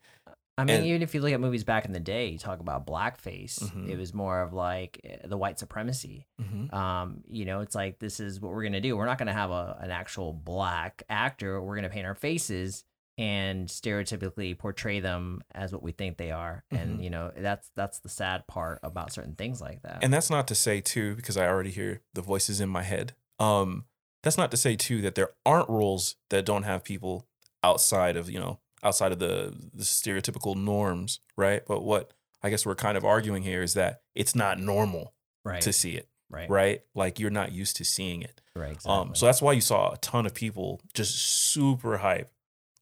I 0.57 0.63
mean, 0.63 0.77
and, 0.77 0.86
even 0.86 1.01
if 1.04 1.13
you 1.13 1.21
look 1.21 1.31
at 1.31 1.39
movies 1.39 1.63
back 1.63 1.86
in 1.86 1.92
the 1.92 2.00
day, 2.00 2.30
you 2.30 2.39
talk 2.39 2.59
about 2.59 2.88
blackface. 2.88 3.59
Mm-hmm. 3.63 3.92
It 3.92 3.98
was 3.98 4.13
more 4.13 4.42
of 4.42 4.54
like 4.54 5.00
eh, 5.04 5.18
the 5.26 5.37
white 5.37 5.59
supremacy. 5.59 6.26
Mm-hmm. 6.42 6.73
Um, 6.73 7.23
you 7.30 7.45
know, 7.45 7.61
it's 7.61 7.76
like 7.76 7.99
this 7.99 8.19
is 8.19 8.42
what 8.42 8.52
we're 8.52 8.64
gonna 8.64 8.81
do. 8.81 8.97
We're 8.97 9.06
not 9.06 9.19
gonna 9.19 9.33
have 9.33 9.52
a 9.52 9.78
an 9.80 9.92
actual 9.92 10.33
black 10.33 11.04
actor. 11.09 11.61
We're 11.61 11.76
gonna 11.76 11.90
paint 11.90 12.07
our 12.07 12.16
faces 12.16 12.83
and 13.19 13.68
stereotypically 13.68 14.57
portray 14.57 14.99
them 14.99 15.42
as 15.54 15.71
what 15.71 15.81
we 15.83 15.92
think 15.92 16.18
they 16.18 16.31
are. 16.31 16.64
Mm-hmm. 16.73 16.83
And 16.83 17.04
you 17.04 17.11
know, 17.11 17.31
that's 17.37 17.69
that's 17.76 17.99
the 17.99 18.09
sad 18.09 18.47
part 18.47 18.80
about 18.81 19.14
certain 19.14 19.35
things 19.35 19.61
like 19.61 19.83
that. 19.83 19.99
And 20.02 20.11
that's 20.11 20.30
not 20.30 20.47
to 20.47 20.56
say 20.56 20.81
too, 20.81 21.16
because 21.16 21.37
I 21.37 21.47
already 21.47 21.71
hear 21.71 22.02
the 22.14 22.21
voices 22.21 22.59
in 22.59 22.69
my 22.69 22.83
head. 22.83 23.14
Um, 23.40 23.85
that's 24.23 24.37
not 24.37 24.49
to 24.52 24.57
say 24.57 24.76
too 24.76 25.02
that 25.04 25.14
there 25.14 25.30
aren't 25.45 25.69
roles 25.69 26.16
that 26.31 26.45
don't 26.45 26.64
have 26.64 26.83
people 26.83 27.28
outside 27.64 28.18
of 28.18 28.30
you 28.30 28.40
know 28.40 28.59
outside 28.84 29.12
of 29.12 29.19
the, 29.19 29.54
the 29.74 29.84
stereotypical 29.84 30.56
norms, 30.56 31.19
right? 31.36 31.64
But 31.68 31.84
what 31.84 32.14
I 32.42 32.50
guess 32.50 32.66
we're 32.66 32.76
kind 32.76 32.98
of 32.98 33.06
arguing 33.06 33.44
here 33.44 33.62
is 33.62 33.74
that 33.74 34.02
it's 34.16 34.36
not 34.36 34.60
normal 34.60 35.14
right. 35.44 35.62
to 35.62 35.74
see 35.74 35.92
it. 35.92 36.07
Right. 36.30 36.50
Right. 36.50 36.81
Like 36.94 37.19
you're 37.19 37.30
not 37.30 37.52
used 37.52 37.78
to 37.78 37.86
seeing 37.86 38.22
it. 38.22 38.42
Right. 38.56 38.74
Exactly. 38.74 38.92
Um, 38.92 39.16
so 39.16 39.26
that's 39.26 39.42
why 39.42 39.54
you 39.54 39.62
saw 39.62 39.94
a 39.94 39.98
ton 39.98 40.26
of 40.26 40.34
people 40.34 40.81
just 40.94 41.18
super 41.18 41.98
hype 41.98 42.30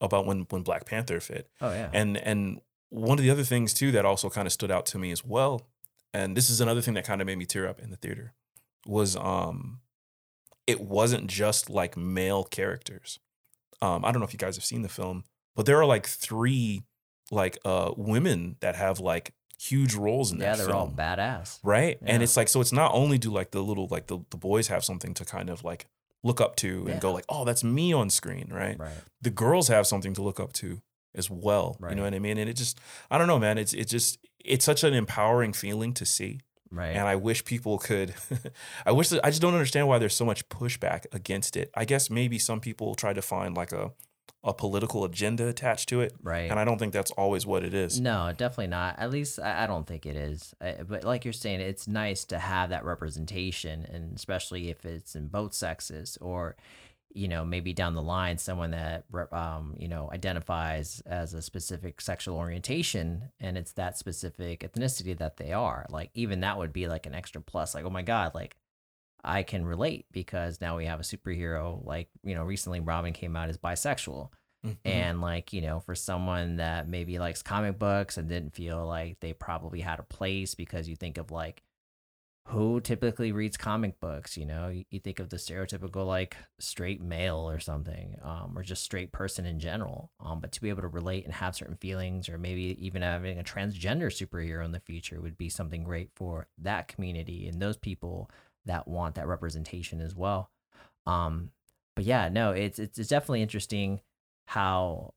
about 0.02 0.26
when 0.26 0.48
when 0.50 0.64
Black 0.64 0.86
Panther 0.86 1.20
fit. 1.20 1.50
Oh 1.62 1.72
yeah. 1.72 1.90
And 1.94 2.18
and 2.18 2.62
one 2.90 3.18
of 3.20 3.24
the 3.24 3.30
other 3.30 3.44
things 3.44 3.74
too 3.74 3.92
that 3.92 4.06
also 4.06 4.30
kind 4.30 4.48
of 4.48 4.52
stood 4.52 4.72
out 4.72 4.86
to 4.88 5.00
me 5.00 5.12
as 5.12 5.24
well, 5.24 5.68
and 6.14 6.36
this 6.36 6.50
is 6.50 6.60
another 6.60 6.82
thing 6.82 6.96
that 6.96 7.06
kind 7.06 7.22
of 7.22 7.28
made 7.28 7.38
me 7.38 7.46
tear 7.46 7.68
up 7.68 7.80
in 7.80 7.92
the 7.92 7.98
theater, 7.98 8.34
was 8.86 9.16
um 9.16 9.82
it 10.66 10.82
wasn't 10.82 11.28
just 11.28 11.70
like 11.70 11.96
male 11.96 12.44
characters. 12.44 13.20
Um, 13.82 14.04
I 14.04 14.12
don't 14.12 14.22
know 14.22 14.26
if 14.26 14.34
you 14.34 14.40
guys 14.40 14.56
have 14.56 14.66
seen 14.66 14.82
the 14.82 14.90
film, 14.90 15.26
but 15.56 15.66
there 15.66 15.80
are 15.80 15.86
like 15.86 16.06
three 16.08 16.84
like 17.32 17.58
uh 17.66 17.92
women 17.98 18.56
that 18.60 18.76
have 18.76 19.00
like 19.00 19.34
huge 19.60 19.96
roles 19.96 20.32
in 20.32 20.38
this. 20.38 20.46
yeah, 20.46 20.52
that 20.52 20.58
they're 20.58 20.68
film. 20.68 20.80
all 20.80 20.92
badass. 20.92 21.60
Right? 21.64 21.98
Yeah. 22.02 22.14
And 22.14 22.24
it's 22.24 22.38
like 22.38 22.48
so 22.48 22.62
it's 22.62 22.72
not 22.74 22.94
only 22.94 23.18
do 23.18 23.32
like 23.32 23.52
the 23.52 23.62
little 23.62 23.88
like 23.90 24.08
the, 24.08 24.20
the 24.30 24.38
boys 24.38 24.68
have 24.68 24.84
something 24.84 25.14
to 25.16 25.26
kind 25.26 25.50
of 25.50 25.64
like 25.64 25.88
look 26.24 26.42
up 26.42 26.56
to 26.58 26.80
and 26.80 26.90
yeah. 26.90 27.00
go 27.00 27.14
like, 27.14 27.26
"Oh, 27.30 27.46
that's 27.46 27.64
me 27.64 27.94
on 27.94 28.10
screen," 28.10 28.50
right? 28.52 28.78
Right. 28.80 28.92
The 29.22 29.30
girls 29.30 29.68
have 29.68 29.88
something 29.88 30.14
to 30.16 30.22
look 30.22 30.40
up 30.40 30.54
to 30.54 30.82
as 31.14 31.30
well. 31.30 31.78
Right. 31.80 31.92
You 31.92 31.96
know 31.96 32.04
what 32.04 32.14
I 32.14 32.20
mean? 32.20 32.38
And 32.38 32.50
it 32.50 32.56
just 32.56 32.80
I 33.10 33.18
don't 33.18 33.28
know, 33.28 33.40
man, 33.40 33.58
it's 33.58 33.74
it's 33.74 33.92
just 33.92 34.20
it's 34.44 34.66
such 34.66 34.84
an 34.84 34.94
empowering 34.94 35.54
feeling 35.54 35.94
to 35.94 36.06
see. 36.06 36.42
Right. 36.72 36.96
And 36.96 37.08
I 37.08 37.16
wish 37.16 37.46
people 37.46 37.78
could 37.78 38.16
I 38.86 38.92
wish 38.92 39.10
that 39.10 39.26
I 39.26 39.30
just 39.30 39.42
don't 39.42 39.54
understand 39.54 39.88
why 39.88 39.98
there's 40.00 40.16
so 40.16 40.26
much 40.26 40.50
pushback 40.50 41.06
against 41.12 41.56
it. 41.56 41.72
I 41.76 41.86
guess 41.86 42.10
maybe 42.10 42.38
some 42.40 42.60
people 42.60 42.96
try 42.96 43.14
to 43.14 43.22
find 43.22 43.56
like 43.56 43.72
a 43.72 43.92
a 44.46 44.54
political 44.54 45.04
agenda 45.04 45.48
attached 45.48 45.90
to 45.90 46.02
it. 46.02 46.14
Right. 46.22 46.50
And 46.52 46.60
I 46.60 46.64
don't 46.64 46.78
think 46.78 46.94
that's 46.94 47.12
always 47.12 47.46
what 47.46 47.64
it 47.64 47.74
is. 47.74 48.00
No, 48.00 48.32
definitely 48.38 48.68
not. 48.68 49.00
At 49.00 49.10
least 49.10 49.40
I, 49.40 49.66
don't 49.66 49.88
think 49.88 50.06
it 50.06 50.16
is. 50.16 50.54
I, 50.62 50.78
but 50.88 51.04
like 51.04 51.26
you're 51.26 51.34
saying, 51.34 51.62
it's 51.62 51.88
nice 51.88 52.24
to 52.26 52.38
have 52.38 52.70
that 52.70 52.86
representation, 52.86 53.86
and 53.92 54.16
especially 54.16 54.70
if 54.70 54.86
it's 54.86 55.16
in 55.16 55.28
both 55.28 55.54
sexes 55.54 56.18
or 56.22 56.56
you 57.16 57.30
know, 57.30 57.46
maybe 57.46 57.72
down 57.72 57.96
the 57.96 58.02
line, 58.02 58.38
someone 58.38 58.72
that, 58.72 59.06
um, 59.32 59.74
you 59.80 59.88
know, 59.88 60.10
identifies 60.14 61.02
as 61.06 61.34
a 61.34 61.42
specific 61.42 62.02
sexual 62.02 62.36
orientation 62.36 63.32
and 63.40 63.58
it's 63.58 63.72
that 63.72 63.98
specific 63.98 64.60
ethnicity 64.70 65.18
that 65.18 65.38
they 65.38 65.54
are. 65.54 65.86
Like, 65.90 66.10
even 66.14 66.42
that 66.42 66.58
would 66.58 66.74
be 66.74 66.90
like 66.90 67.06
an 67.06 67.16
extra 67.16 67.40
plus. 67.40 67.74
Like, 67.74 67.86
oh 67.86 67.90
my 67.90 68.02
God, 68.02 68.36
like, 68.36 68.58
I 69.26 69.44
can 69.44 69.66
relate 69.66 70.06
because 70.12 70.62
now 70.62 70.78
we 70.78 70.86
have 70.86 71.00
a 71.00 71.04
superhero. 71.04 71.84
Like, 71.86 72.10
you 72.24 72.36
know, 72.36 72.44
recently 72.44 72.80
Robin 72.80 73.14
came 73.14 73.36
out 73.36 73.50
as 73.50 73.58
bisexual. 73.58 74.30
Mhm. 74.66 74.78
And 74.86 75.22
like, 75.22 75.54
you 75.54 75.62
know, 75.62 75.80
for 75.80 75.96
someone 75.96 76.58
that 76.58 76.88
maybe 76.88 77.20
likes 77.20 77.42
comic 77.44 77.78
books 77.80 78.18
and 78.18 78.30
didn't 78.30 78.56
feel 78.56 78.86
like 78.86 79.20
they 79.20 79.34
probably 79.34 79.82
had 79.82 80.00
a 80.00 80.04
place 80.04 80.56
because 80.56 80.88
you 80.90 80.96
think 80.96 81.18
of 81.18 81.32
like 81.32 81.64
who 82.50 82.80
typically 82.80 83.32
reads 83.32 83.58
comic 83.58 84.00
books, 84.00 84.38
you 84.38 84.46
know, 84.46 84.68
you, 84.68 84.86
you 84.92 85.00
think 85.00 85.20
of 85.20 85.30
the 85.30 85.38
stereotypical 85.38 86.06
like 86.06 86.38
straight 86.60 87.02
male 87.02 87.50
or 87.50 87.60
something, 87.60 88.18
um, 88.22 88.54
or 88.56 88.62
just 88.62 88.84
straight 88.84 89.12
person 89.12 89.48
in 89.48 89.60
general. 89.60 90.12
Um, 90.20 90.40
but 90.42 90.52
to 90.52 90.62
be 90.62 90.70
able 90.70 90.84
to 90.84 90.88
relate 90.88 91.26
and 91.26 91.34
have 91.34 91.56
certain 91.56 91.78
feelings, 91.78 92.30
or 92.30 92.38
maybe 92.38 92.78
even 92.86 93.02
having 93.02 93.40
a 93.40 93.44
transgender 93.44 94.12
superhero 94.12 94.64
in 94.64 94.72
the 94.74 94.80
future 94.80 95.20
would 95.22 95.38
be 95.38 95.50
something 95.50 95.84
great 95.84 96.12
for 96.16 96.48
that 96.60 96.88
community 96.88 97.48
and 97.48 97.60
those 97.60 97.78
people 97.78 98.30
that 98.66 98.88
want 98.88 99.16
that 99.16 99.28
representation 99.28 100.02
as 100.02 100.16
well. 100.16 100.52
Um, 101.06 101.52
but 101.96 102.06
yeah, 102.06 102.30
no, 102.30 102.52
it's 102.52 102.80
it's, 102.80 103.00
it's 103.00 103.10
definitely 103.10 103.42
interesting 103.42 104.02
how 104.48 105.14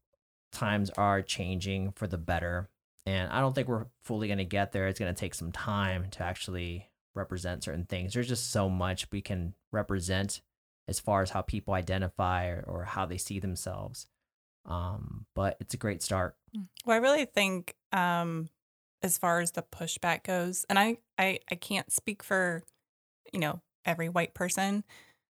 times 0.52 0.90
are 0.90 1.22
changing 1.22 1.92
for 1.92 2.06
the 2.06 2.18
better. 2.18 2.68
And 3.06 3.30
I 3.30 3.40
don't 3.40 3.54
think 3.54 3.68
we're 3.68 3.86
fully 4.04 4.28
going 4.28 4.38
to 4.38 4.44
get 4.44 4.72
there. 4.72 4.86
It's 4.86 4.98
going 4.98 5.14
to 5.14 5.18
take 5.18 5.34
some 5.34 5.52
time 5.52 6.08
to 6.10 6.22
actually 6.22 6.88
represent 7.14 7.64
certain 7.64 7.84
things. 7.84 8.12
There's 8.12 8.28
just 8.28 8.50
so 8.50 8.68
much 8.68 9.10
we 9.10 9.22
can 9.22 9.54
represent 9.72 10.42
as 10.86 11.00
far 11.00 11.22
as 11.22 11.30
how 11.30 11.42
people 11.42 11.74
identify 11.74 12.48
or, 12.48 12.64
or 12.66 12.84
how 12.84 13.06
they 13.06 13.18
see 13.18 13.40
themselves. 13.40 14.06
Um, 14.66 15.26
but 15.34 15.56
it's 15.60 15.74
a 15.74 15.78
great 15.78 16.02
start. 16.02 16.36
Well, 16.84 16.96
I 16.96 17.00
really 17.00 17.24
think 17.24 17.74
um 17.92 18.48
as 19.02 19.16
far 19.16 19.40
as 19.40 19.52
the 19.52 19.62
pushback 19.62 20.24
goes, 20.24 20.66
and 20.68 20.78
I 20.78 20.98
I 21.16 21.38
I 21.50 21.54
can't 21.54 21.90
speak 21.92 22.22
for 22.22 22.64
you 23.32 23.40
know 23.40 23.61
every 23.85 24.08
white 24.08 24.35
person, 24.35 24.85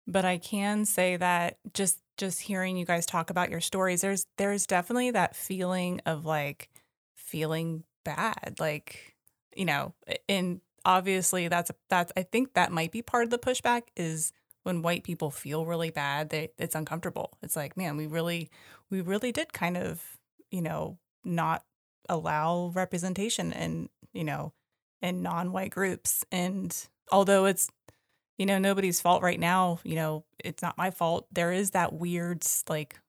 but 0.08 0.26
I 0.26 0.38
can 0.38 0.86
say 0.86 1.18
that 1.18 1.58
just 1.74 2.02
just 2.18 2.42
hearing 2.42 2.78
you 2.78 2.86
guys 2.86 3.06
talk 3.06 3.30
about 3.30 3.50
your 3.50 3.62
stories, 3.62 4.02
there's 4.02 4.26
there's 4.38 4.66
definitely 4.66 5.12
that 5.12 5.36
feeling 5.36 6.02
of 6.06 6.26
like 6.26 6.70
feeling 7.16 7.84
bad, 8.04 8.56
like 8.60 9.16
you 9.56 9.66
know, 9.66 9.94
and 10.30 10.62
obviously 10.86 11.48
that's 11.48 11.72
that's 11.90 12.12
I 12.18 12.24
think 12.24 12.54
that 12.54 12.72
might 12.72 12.92
be 12.92 13.02
part 13.02 13.24
of 13.24 13.30
the 13.30 13.40
pushback 13.40 13.84
is 13.96 14.34
when 14.64 14.82
white 14.82 15.04
people 15.04 15.32
feel 15.32 15.66
really 15.66 15.90
bad, 15.90 16.30
they 16.30 16.50
it's 16.58 16.76
uncomfortable. 16.76 17.38
It's 17.42 17.56
like, 17.56 17.78
man, 17.78 17.98
we 17.98 18.08
really 18.08 18.50
we 18.90 19.02
really 19.02 19.32
did 19.32 19.54
kind 19.54 19.78
of, 19.78 20.04
you 20.52 20.62
know, 20.62 20.98
not 21.24 21.64
allow 22.10 22.72
representation 22.76 23.52
in, 23.54 23.90
you 24.14 24.24
know, 24.24 24.54
in 25.02 25.22
non-white 25.22 25.72
groups. 25.72 26.24
And 26.32 26.76
although 27.12 27.46
it's, 27.46 27.70
you 28.38 28.46
know, 28.46 28.58
nobody's 28.60 29.02
fault 29.02 29.22
right 29.22 29.40
now, 29.40 29.80
you 29.84 29.96
know, 29.96 30.26
it's 30.44 30.64
not 30.64 30.78
my 30.78 30.92
fault. 30.92 31.28
There 31.32 31.52
is 31.52 31.72
that 31.72 31.94
weird 31.94 32.44
like 32.70 33.00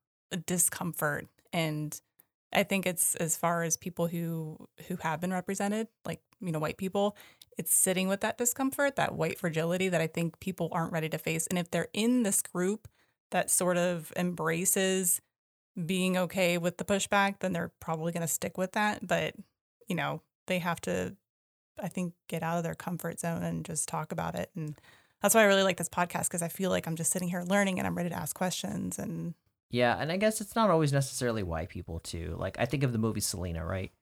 discomfort 0.46 1.26
and 1.52 1.98
I 2.52 2.62
think 2.64 2.86
it's 2.86 3.14
as 3.16 3.36
far 3.36 3.62
as 3.62 3.76
people 3.76 4.06
who 4.08 4.68
who 4.88 4.96
have 4.96 5.20
been 5.20 5.32
represented, 5.32 5.88
like, 6.04 6.20
you 6.40 6.52
know, 6.52 6.58
white 6.58 6.76
people, 6.76 7.16
it's 7.58 7.74
sitting 7.74 8.08
with 8.08 8.20
that 8.20 8.38
discomfort, 8.38 8.96
that 8.96 9.14
white 9.14 9.38
fragility 9.38 9.88
that 9.88 10.00
I 10.00 10.06
think 10.06 10.40
people 10.40 10.68
aren't 10.72 10.92
ready 10.92 11.08
to 11.08 11.18
face. 11.18 11.46
And 11.46 11.58
if 11.58 11.70
they're 11.70 11.88
in 11.92 12.22
this 12.22 12.42
group 12.42 12.88
that 13.30 13.50
sort 13.50 13.76
of 13.78 14.12
embraces 14.16 15.20
being 15.86 16.16
okay 16.18 16.58
with 16.58 16.76
the 16.76 16.84
pushback, 16.84 17.40
then 17.40 17.52
they're 17.52 17.72
probably 17.80 18.12
going 18.12 18.22
to 18.22 18.28
stick 18.28 18.58
with 18.58 18.72
that. 18.72 19.06
But, 19.06 19.34
you 19.88 19.96
know, 19.96 20.20
they 20.46 20.58
have 20.58 20.80
to, 20.82 21.16
I 21.80 21.88
think, 21.88 22.14
get 22.28 22.42
out 22.42 22.58
of 22.58 22.64
their 22.64 22.74
comfort 22.74 23.20
zone 23.20 23.42
and 23.42 23.64
just 23.64 23.88
talk 23.88 24.12
about 24.12 24.34
it. 24.34 24.50
And 24.54 24.78
that's 25.22 25.34
why 25.34 25.42
I 25.42 25.44
really 25.44 25.62
like 25.62 25.76
this 25.76 25.88
podcast 25.88 26.24
because 26.24 26.42
I 26.42 26.48
feel 26.48 26.70
like 26.70 26.86
I'm 26.86 26.96
just 26.96 27.12
sitting 27.12 27.28
here 27.28 27.42
learning 27.42 27.78
and 27.78 27.86
I'm 27.86 27.96
ready 27.96 28.10
to 28.10 28.18
ask 28.18 28.36
questions. 28.36 28.98
And 28.98 29.34
Yeah, 29.70 29.96
and 29.98 30.12
I 30.12 30.16
guess 30.16 30.40
it's 30.40 30.56
not 30.56 30.70
always 30.70 30.92
necessarily 30.92 31.42
white 31.42 31.68
people 31.68 32.00
too. 32.00 32.36
Like 32.38 32.56
I 32.58 32.66
think 32.66 32.82
of 32.82 32.92
the 32.92 32.98
movie 32.98 33.20
Selena, 33.20 33.64
right? 33.64 33.92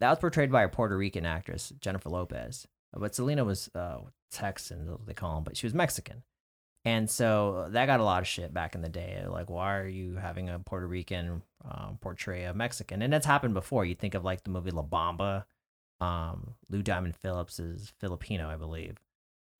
That 0.00 0.10
was 0.10 0.18
portrayed 0.18 0.50
by 0.50 0.64
a 0.64 0.68
Puerto 0.68 0.96
Rican 0.96 1.26
actress, 1.26 1.72
Jennifer 1.80 2.08
Lopez. 2.08 2.66
But 2.92 3.14
Selena 3.14 3.44
was 3.44 3.70
uh, 3.74 3.98
Texan, 4.32 4.98
they 5.06 5.14
call 5.14 5.38
him, 5.38 5.44
but 5.44 5.56
she 5.56 5.66
was 5.66 5.74
Mexican. 5.74 6.22
And 6.84 7.08
so 7.08 7.68
that 7.70 7.86
got 7.86 8.00
a 8.00 8.04
lot 8.04 8.22
of 8.22 8.26
shit 8.26 8.52
back 8.52 8.74
in 8.74 8.82
the 8.82 8.88
day. 8.88 9.24
Like, 9.26 9.48
why 9.48 9.76
are 9.76 9.86
you 9.86 10.16
having 10.16 10.48
a 10.48 10.58
Puerto 10.58 10.86
Rican 10.86 11.42
um, 11.64 11.98
portray 12.00 12.44
a 12.44 12.52
Mexican? 12.52 13.02
And 13.02 13.12
that's 13.12 13.26
happened 13.26 13.54
before. 13.54 13.84
You 13.84 13.94
think 13.94 14.14
of 14.14 14.24
like 14.24 14.42
the 14.42 14.50
movie 14.50 14.72
La 14.72 14.82
Bamba. 14.82 15.44
Um, 16.00 16.54
Lou 16.68 16.82
Diamond 16.82 17.14
Phillips 17.14 17.60
is 17.60 17.92
Filipino, 18.00 18.48
I 18.48 18.56
believe. 18.56 18.96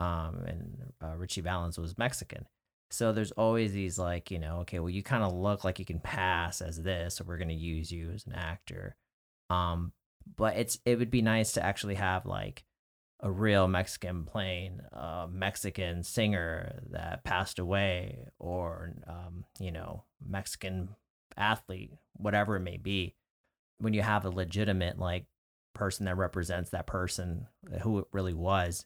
Um, 0.02 0.42
and 0.46 0.92
uh, 1.00 1.16
Ritchie 1.16 1.42
Valens 1.42 1.78
was 1.78 1.96
Mexican. 1.96 2.46
So 2.90 3.12
there's 3.12 3.30
always 3.32 3.72
these 3.72 3.98
like, 3.98 4.30
you 4.30 4.38
know, 4.38 4.58
okay, 4.60 4.80
well, 4.80 4.90
you 4.90 5.02
kind 5.02 5.22
of 5.22 5.32
look 5.32 5.64
like 5.64 5.78
you 5.78 5.84
can 5.84 6.00
pass 6.00 6.60
as 6.60 6.82
this, 6.82 7.14
so 7.14 7.24
we're 7.26 7.38
gonna 7.38 7.52
use 7.52 7.92
you 7.92 8.10
as 8.10 8.26
an 8.26 8.34
actor. 8.34 8.96
Um, 9.48 9.92
but 10.36 10.56
it's 10.56 10.78
it 10.84 10.98
would 10.98 11.10
be 11.10 11.22
nice 11.22 11.52
to 11.52 11.64
actually 11.64 11.94
have 11.94 12.26
like 12.26 12.64
a 13.20 13.30
real 13.30 13.68
Mexican 13.68 14.24
playing 14.24 14.80
a 14.92 15.28
Mexican 15.30 16.02
singer 16.02 16.82
that 16.90 17.24
passed 17.24 17.58
away, 17.58 18.26
or 18.38 18.94
um, 19.06 19.44
you 19.60 19.70
know, 19.70 20.04
Mexican 20.26 20.90
athlete, 21.36 21.92
whatever 22.14 22.56
it 22.56 22.60
may 22.60 22.76
be. 22.76 23.14
When 23.78 23.94
you 23.94 24.02
have 24.02 24.24
a 24.24 24.30
legitimate 24.30 24.98
like 24.98 25.26
person 25.74 26.06
that 26.06 26.16
represents 26.16 26.70
that 26.70 26.86
person, 26.86 27.46
who 27.82 28.00
it 28.00 28.06
really 28.12 28.34
was, 28.34 28.84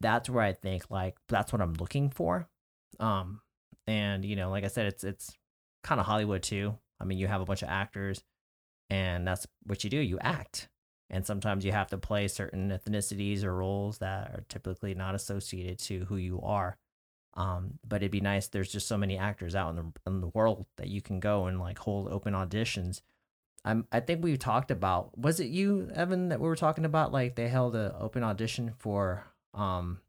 that's 0.00 0.30
where 0.30 0.42
I 0.42 0.52
think 0.52 0.90
like 0.90 1.16
that's 1.28 1.52
what 1.52 1.62
I'm 1.62 1.74
looking 1.74 2.10
for. 2.10 2.48
Um, 2.98 3.40
and 3.86 4.24
you 4.24 4.36
know, 4.36 4.50
like 4.50 4.64
I 4.64 4.68
said, 4.68 4.86
it's 4.86 5.04
it's 5.04 5.32
kind 5.82 6.00
of 6.00 6.06
Hollywood 6.06 6.42
too. 6.42 6.78
I 7.00 7.04
mean, 7.04 7.18
you 7.18 7.26
have 7.26 7.40
a 7.40 7.46
bunch 7.46 7.62
of 7.62 7.68
actors, 7.68 8.22
and 8.88 9.26
that's 9.26 9.46
what 9.64 9.84
you 9.84 9.90
do. 9.90 9.98
You 9.98 10.18
act, 10.20 10.68
and 11.08 11.24
sometimes 11.26 11.64
you 11.64 11.72
have 11.72 11.88
to 11.88 11.98
play 11.98 12.28
certain 12.28 12.70
ethnicities 12.70 13.44
or 13.44 13.54
roles 13.54 13.98
that 13.98 14.30
are 14.30 14.44
typically 14.48 14.94
not 14.94 15.14
associated 15.14 15.78
to 15.80 16.04
who 16.06 16.16
you 16.16 16.40
are. 16.42 16.76
Um, 17.34 17.78
but 17.86 18.02
it'd 18.02 18.10
be 18.10 18.20
nice. 18.20 18.48
There's 18.48 18.72
just 18.72 18.88
so 18.88 18.98
many 18.98 19.16
actors 19.16 19.54
out 19.54 19.70
in 19.70 19.76
the 19.76 19.92
in 20.06 20.20
the 20.20 20.28
world 20.28 20.66
that 20.76 20.88
you 20.88 21.00
can 21.00 21.20
go 21.20 21.46
and 21.46 21.60
like 21.60 21.78
hold 21.78 22.08
open 22.08 22.34
auditions. 22.34 23.02
I'm, 23.62 23.86
I 23.92 24.00
think 24.00 24.24
we 24.24 24.36
talked 24.38 24.70
about 24.70 25.18
was 25.18 25.38
it 25.38 25.48
you 25.48 25.90
Evan 25.94 26.30
that 26.30 26.40
we 26.40 26.48
were 26.48 26.56
talking 26.56 26.86
about 26.86 27.12
like 27.12 27.36
they 27.36 27.48
held 27.48 27.76
an 27.76 27.92
open 27.98 28.24
audition 28.24 28.72
for 28.78 29.26
um 29.54 30.00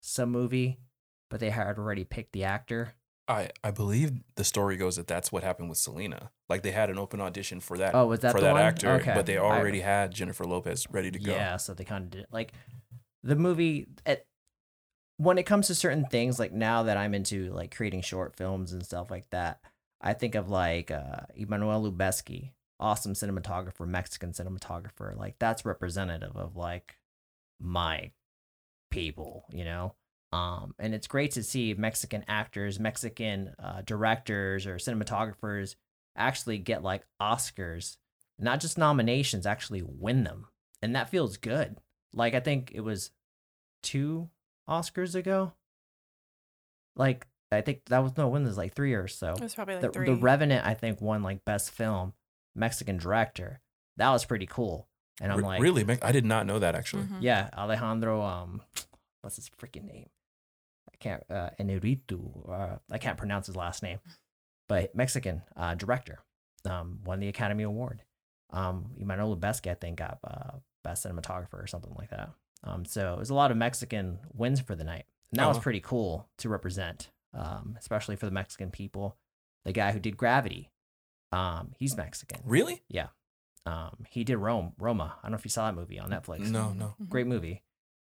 some 0.00 0.30
movie 0.30 0.78
but 1.28 1.40
they 1.40 1.50
had 1.50 1.66
already 1.78 2.04
picked 2.04 2.32
the 2.32 2.44
actor 2.44 2.94
I 3.28 3.50
I 3.62 3.70
believe 3.70 4.10
the 4.34 4.42
story 4.44 4.76
goes 4.76 4.96
that 4.96 5.06
that's 5.06 5.30
what 5.30 5.44
happened 5.44 5.68
with 5.68 5.78
Selena. 5.78 6.32
Like 6.48 6.62
they 6.62 6.72
had 6.72 6.90
an 6.90 6.98
open 6.98 7.20
audition 7.20 7.60
for 7.60 7.78
that 7.78 7.94
Oh, 7.94 8.06
was 8.06 8.18
that 8.20 8.32
for 8.32 8.40
that 8.40 8.52
one? 8.54 8.60
actor, 8.62 8.90
Okay. 8.94 9.12
but 9.14 9.24
they 9.26 9.36
I- 9.38 9.40
already 9.40 9.78
had 9.80 10.10
Jennifer 10.10 10.44
Lopez 10.44 10.88
ready 10.90 11.12
to 11.12 11.18
go. 11.20 11.30
Yeah, 11.32 11.56
so 11.56 11.72
they 11.72 11.84
kind 11.84 12.02
of 12.06 12.10
did 12.10 12.26
like 12.32 12.52
the 13.22 13.36
movie. 13.36 13.86
At, 14.04 14.26
when 15.18 15.38
it 15.38 15.44
comes 15.44 15.68
to 15.68 15.76
certain 15.76 16.06
things, 16.06 16.40
like 16.40 16.52
now 16.52 16.82
that 16.84 16.96
I'm 16.96 17.14
into 17.14 17.52
like 17.52 17.72
creating 17.72 18.00
short 18.02 18.34
films 18.36 18.72
and 18.72 18.84
stuff 18.84 19.12
like 19.12 19.30
that, 19.30 19.60
I 20.00 20.12
think 20.12 20.34
of 20.34 20.50
like 20.50 20.90
uh, 20.90 21.20
Emmanuel 21.36 21.88
Lubezki, 21.88 22.50
awesome 22.80 23.12
cinematographer, 23.12 23.86
Mexican 23.86 24.32
cinematographer. 24.32 25.16
Like 25.16 25.36
that's 25.38 25.64
representative 25.64 26.34
of 26.36 26.56
like 26.56 26.96
my 27.60 28.10
people, 28.90 29.44
you 29.50 29.64
know. 29.64 29.94
Um, 30.32 30.74
and 30.78 30.94
it's 30.94 31.06
great 31.08 31.32
to 31.32 31.42
see 31.42 31.74
Mexican 31.74 32.24
actors, 32.28 32.78
Mexican 32.78 33.54
uh, 33.58 33.82
directors, 33.84 34.66
or 34.66 34.76
cinematographers 34.76 35.74
actually 36.16 36.58
get 36.58 36.82
like 36.84 37.02
Oscars, 37.20 37.96
not 38.38 38.60
just 38.60 38.78
nominations, 38.78 39.46
actually 39.46 39.82
win 39.82 40.24
them 40.24 40.46
and 40.82 40.96
that 40.96 41.10
feels 41.10 41.36
good. 41.36 41.76
Like 42.14 42.34
I 42.34 42.40
think 42.40 42.72
it 42.74 42.80
was 42.80 43.10
two 43.82 44.28
Oscars 44.68 45.14
ago. 45.14 45.52
Like 46.96 47.26
I 47.52 47.60
think 47.60 47.84
that 47.86 48.02
was 48.02 48.16
no 48.16 48.28
when 48.28 48.44
was 48.44 48.58
like 48.58 48.74
three 48.74 48.94
or 48.94 49.08
so. 49.08 49.32
it 49.32 49.40
was 49.40 49.54
probably 49.54 49.74
like 49.74 49.82
The, 49.82 49.90
three. 49.90 50.06
the 50.06 50.16
Revenant 50.16 50.66
I 50.66 50.74
think 50.74 51.00
won 51.00 51.22
like 51.22 51.44
best 51.44 51.70
film, 51.70 52.14
Mexican 52.54 52.98
director. 52.98 53.60
That 53.96 54.10
was 54.10 54.24
pretty 54.24 54.46
cool. 54.46 54.88
And 55.20 55.30
I'm 55.32 55.38
Re- 55.38 55.44
like, 55.44 55.60
really, 55.62 55.98
I 56.02 56.12
did 56.12 56.24
not 56.24 56.46
know 56.46 56.58
that 56.58 56.74
actually. 56.74 57.02
Mhm. 57.04 57.18
yeah, 57.20 57.50
Alejandro. 57.56 58.22
Um, 58.22 58.62
what's 59.20 59.36
his 59.36 59.50
freaking 59.50 59.84
name? 59.84 60.08
I 60.92 60.96
can't. 60.98 61.22
Uh, 61.30 61.50
Enritu. 61.60 62.48
Uh, 62.50 62.78
I 62.90 62.98
can't 62.98 63.18
pronounce 63.18 63.46
his 63.46 63.56
last 63.56 63.82
name, 63.82 63.98
but 64.68 64.94
Mexican 64.94 65.42
uh, 65.56 65.74
director. 65.74 66.20
Um, 66.64 67.00
won 67.04 67.20
the 67.20 67.28
Academy 67.28 67.62
Award. 67.64 68.02
Um, 68.50 68.92
Emmanuel 68.98 69.36
Lubezki, 69.36 69.70
I 69.70 69.74
think, 69.74 69.98
got 69.98 70.18
uh, 70.24 70.56
best 70.82 71.04
cinematographer 71.06 71.62
or 71.62 71.66
something 71.66 71.94
like 71.98 72.10
that. 72.10 72.30
Um, 72.64 72.84
so 72.84 73.14
it 73.14 73.18
was 73.18 73.30
a 73.30 73.34
lot 73.34 73.50
of 73.50 73.56
Mexican 73.56 74.18
wins 74.34 74.60
for 74.60 74.74
the 74.74 74.84
night, 74.84 75.06
and 75.30 75.38
that 75.40 75.46
was 75.48 75.58
Oh. 75.58 75.60
pretty 75.60 75.80
cool 75.80 76.28
to 76.38 76.48
represent. 76.48 77.10
um, 77.32 77.76
especially 77.78 78.16
for 78.16 78.26
the 78.26 78.32
Mexican 78.32 78.72
people. 78.72 79.16
The 79.64 79.70
guy 79.72 79.92
who 79.92 80.00
did 80.00 80.16
Gravity, 80.16 80.68
um, 81.30 81.70
he's 81.78 81.96
Mexican. 81.96 82.40
Really? 82.44 82.82
Um, 83.66 84.04
he 84.08 84.24
did 84.24 84.36
Rome, 84.38 84.72
Roma. 84.78 85.16
I 85.18 85.22
don't 85.26 85.32
know 85.32 85.38
if 85.38 85.44
you 85.44 85.50
saw 85.50 85.66
that 85.66 85.74
movie 85.76 85.98
on 85.98 86.10
Netflix. 86.10 86.40
No, 86.50 86.72
no. 86.72 86.94
Mhm. 87.00 87.08
great 87.08 87.26
movie. 87.26 87.62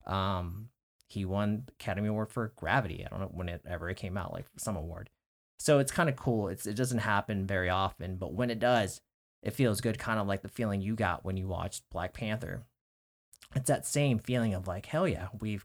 Um, 0.06 0.70
he 1.08 1.24
won 1.24 1.66
Academy 1.68 2.08
Award 2.08 2.30
for 2.30 2.52
Gravity. 2.56 3.04
I 3.04 3.08
don't 3.08 3.20
know 3.20 3.30
when 3.32 3.48
it 3.48 3.62
ever 3.66 3.88
it 3.88 3.96
came 3.96 4.16
out, 4.16 4.32
like 4.32 4.46
some 4.56 4.76
award. 4.76 5.08
So 5.58 5.78
it's 5.78 5.92
kind 5.92 6.08
of 6.08 6.16
cool. 6.16 6.48
It's 6.48 6.66
it 6.66 6.74
doesn't 6.74 6.98
happen 6.98 7.46
very 7.46 7.70
often, 7.70 8.16
but 8.16 8.34
when 8.34 8.50
it 8.50 8.58
does, 8.58 9.00
it 9.42 9.52
feels 9.52 9.80
good. 9.80 9.98
Kind 9.98 10.18
of 10.18 10.26
like 10.26 10.42
the 10.42 10.48
feeling 10.48 10.80
you 10.80 10.96
got 10.96 11.24
when 11.24 11.36
you 11.36 11.46
watched 11.46 11.88
Black 11.90 12.12
Panther. 12.12 12.64
It's 13.54 13.68
that 13.68 13.86
same 13.86 14.18
feeling 14.18 14.52
of 14.54 14.66
like, 14.66 14.86
hell 14.86 15.06
yeah, 15.06 15.28
we've 15.40 15.64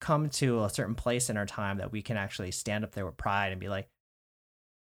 come 0.00 0.30
to 0.30 0.64
a 0.64 0.70
certain 0.70 0.94
place 0.94 1.28
in 1.28 1.36
our 1.36 1.44
time 1.46 1.78
that 1.78 1.92
we 1.92 2.00
can 2.02 2.16
actually 2.16 2.50
stand 2.52 2.84
up 2.84 2.92
there 2.92 3.04
with 3.04 3.16
pride 3.18 3.52
and 3.52 3.60
be 3.60 3.68
like, 3.68 3.88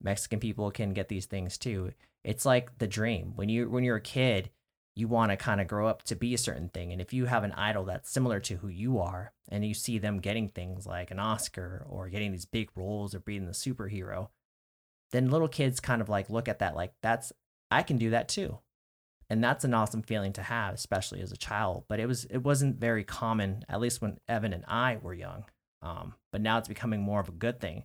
Mexican 0.03 0.41
people 0.41 0.71
can 0.71 0.93
get 0.93 1.09
these 1.09 1.27
things 1.27 1.57
too. 1.57 1.93
It's 2.25 2.47
like 2.47 2.79
the 2.79 2.87
dream. 2.87 3.33
When 3.37 3.49
you 3.49 3.69
when 3.69 3.85
you're 3.85 3.97
a 3.97 4.01
kid, 4.01 4.51
you 4.97 5.09
want 5.09 5.31
to 5.31 5.37
kind 5.37 5.61
of 5.61 5.69
grow 5.69 5.87
up 5.89 6.03
to 6.05 6.15
be 6.15 6.35
a 6.35 6.39
certain 6.39 6.69
thing. 6.69 6.93
And 6.93 7.01
if 7.01 7.13
you 7.13 7.27
have 7.27 7.45
an 7.45 7.53
idol 7.53 7.85
that's 7.85 8.11
similar 8.11 8.41
to 8.41 8.57
who 8.57 8.69
you 8.69 8.99
are 9.01 9.33
and 9.49 9.65
you 9.65 9.75
see 9.75 9.99
them 9.99 10.21
getting 10.21 10.49
things 10.49 10.87
like 10.87 11.11
an 11.11 11.19
Oscar 11.19 11.85
or 11.89 12.09
getting 12.09 12.33
these 12.33 12.47
big 12.47 12.71
roles 12.75 13.15
or 13.15 13.21
being 13.21 13.47
the 13.47 13.53
superhero, 13.53 14.29
then 15.11 15.31
little 15.31 15.49
kids 15.49 15.81
kind 15.81 16.01
of 16.01 16.09
like 16.09 16.31
look 16.31 16.49
at 16.49 16.61
that 16.61 16.75
like 16.75 16.95
that's 17.03 17.33
I 17.71 17.83
can 17.83 17.99
do 17.99 18.11
that 18.11 18.29
too. 18.29 18.59
And 19.31 19.43
that's 19.43 19.65
an 19.65 19.75
awesome 19.75 20.03
feeling 20.03 20.33
to 20.35 20.43
have, 20.43 20.75
especially 20.75 21.21
as 21.21 21.33
a 21.33 21.37
child. 21.37 21.85
But 21.89 21.99
it 21.99 22.07
was 22.07 22.25
it 22.27 22.39
wasn't 22.39 22.79
very 22.79 23.05
common, 23.05 23.65
at 23.69 23.81
least 23.81 24.01
when 24.01 24.19
Evan 24.29 24.53
and 24.53 24.65
I 24.69 24.99
were 25.01 25.15
young. 25.15 25.45
Um, 25.83 26.15
but 26.31 26.41
now 26.41 26.59
it's 26.59 26.69
becoming 26.69 27.03
more 27.03 27.21
of 27.21 27.29
a 27.29 27.33
good 27.33 27.61
thing. 27.61 27.85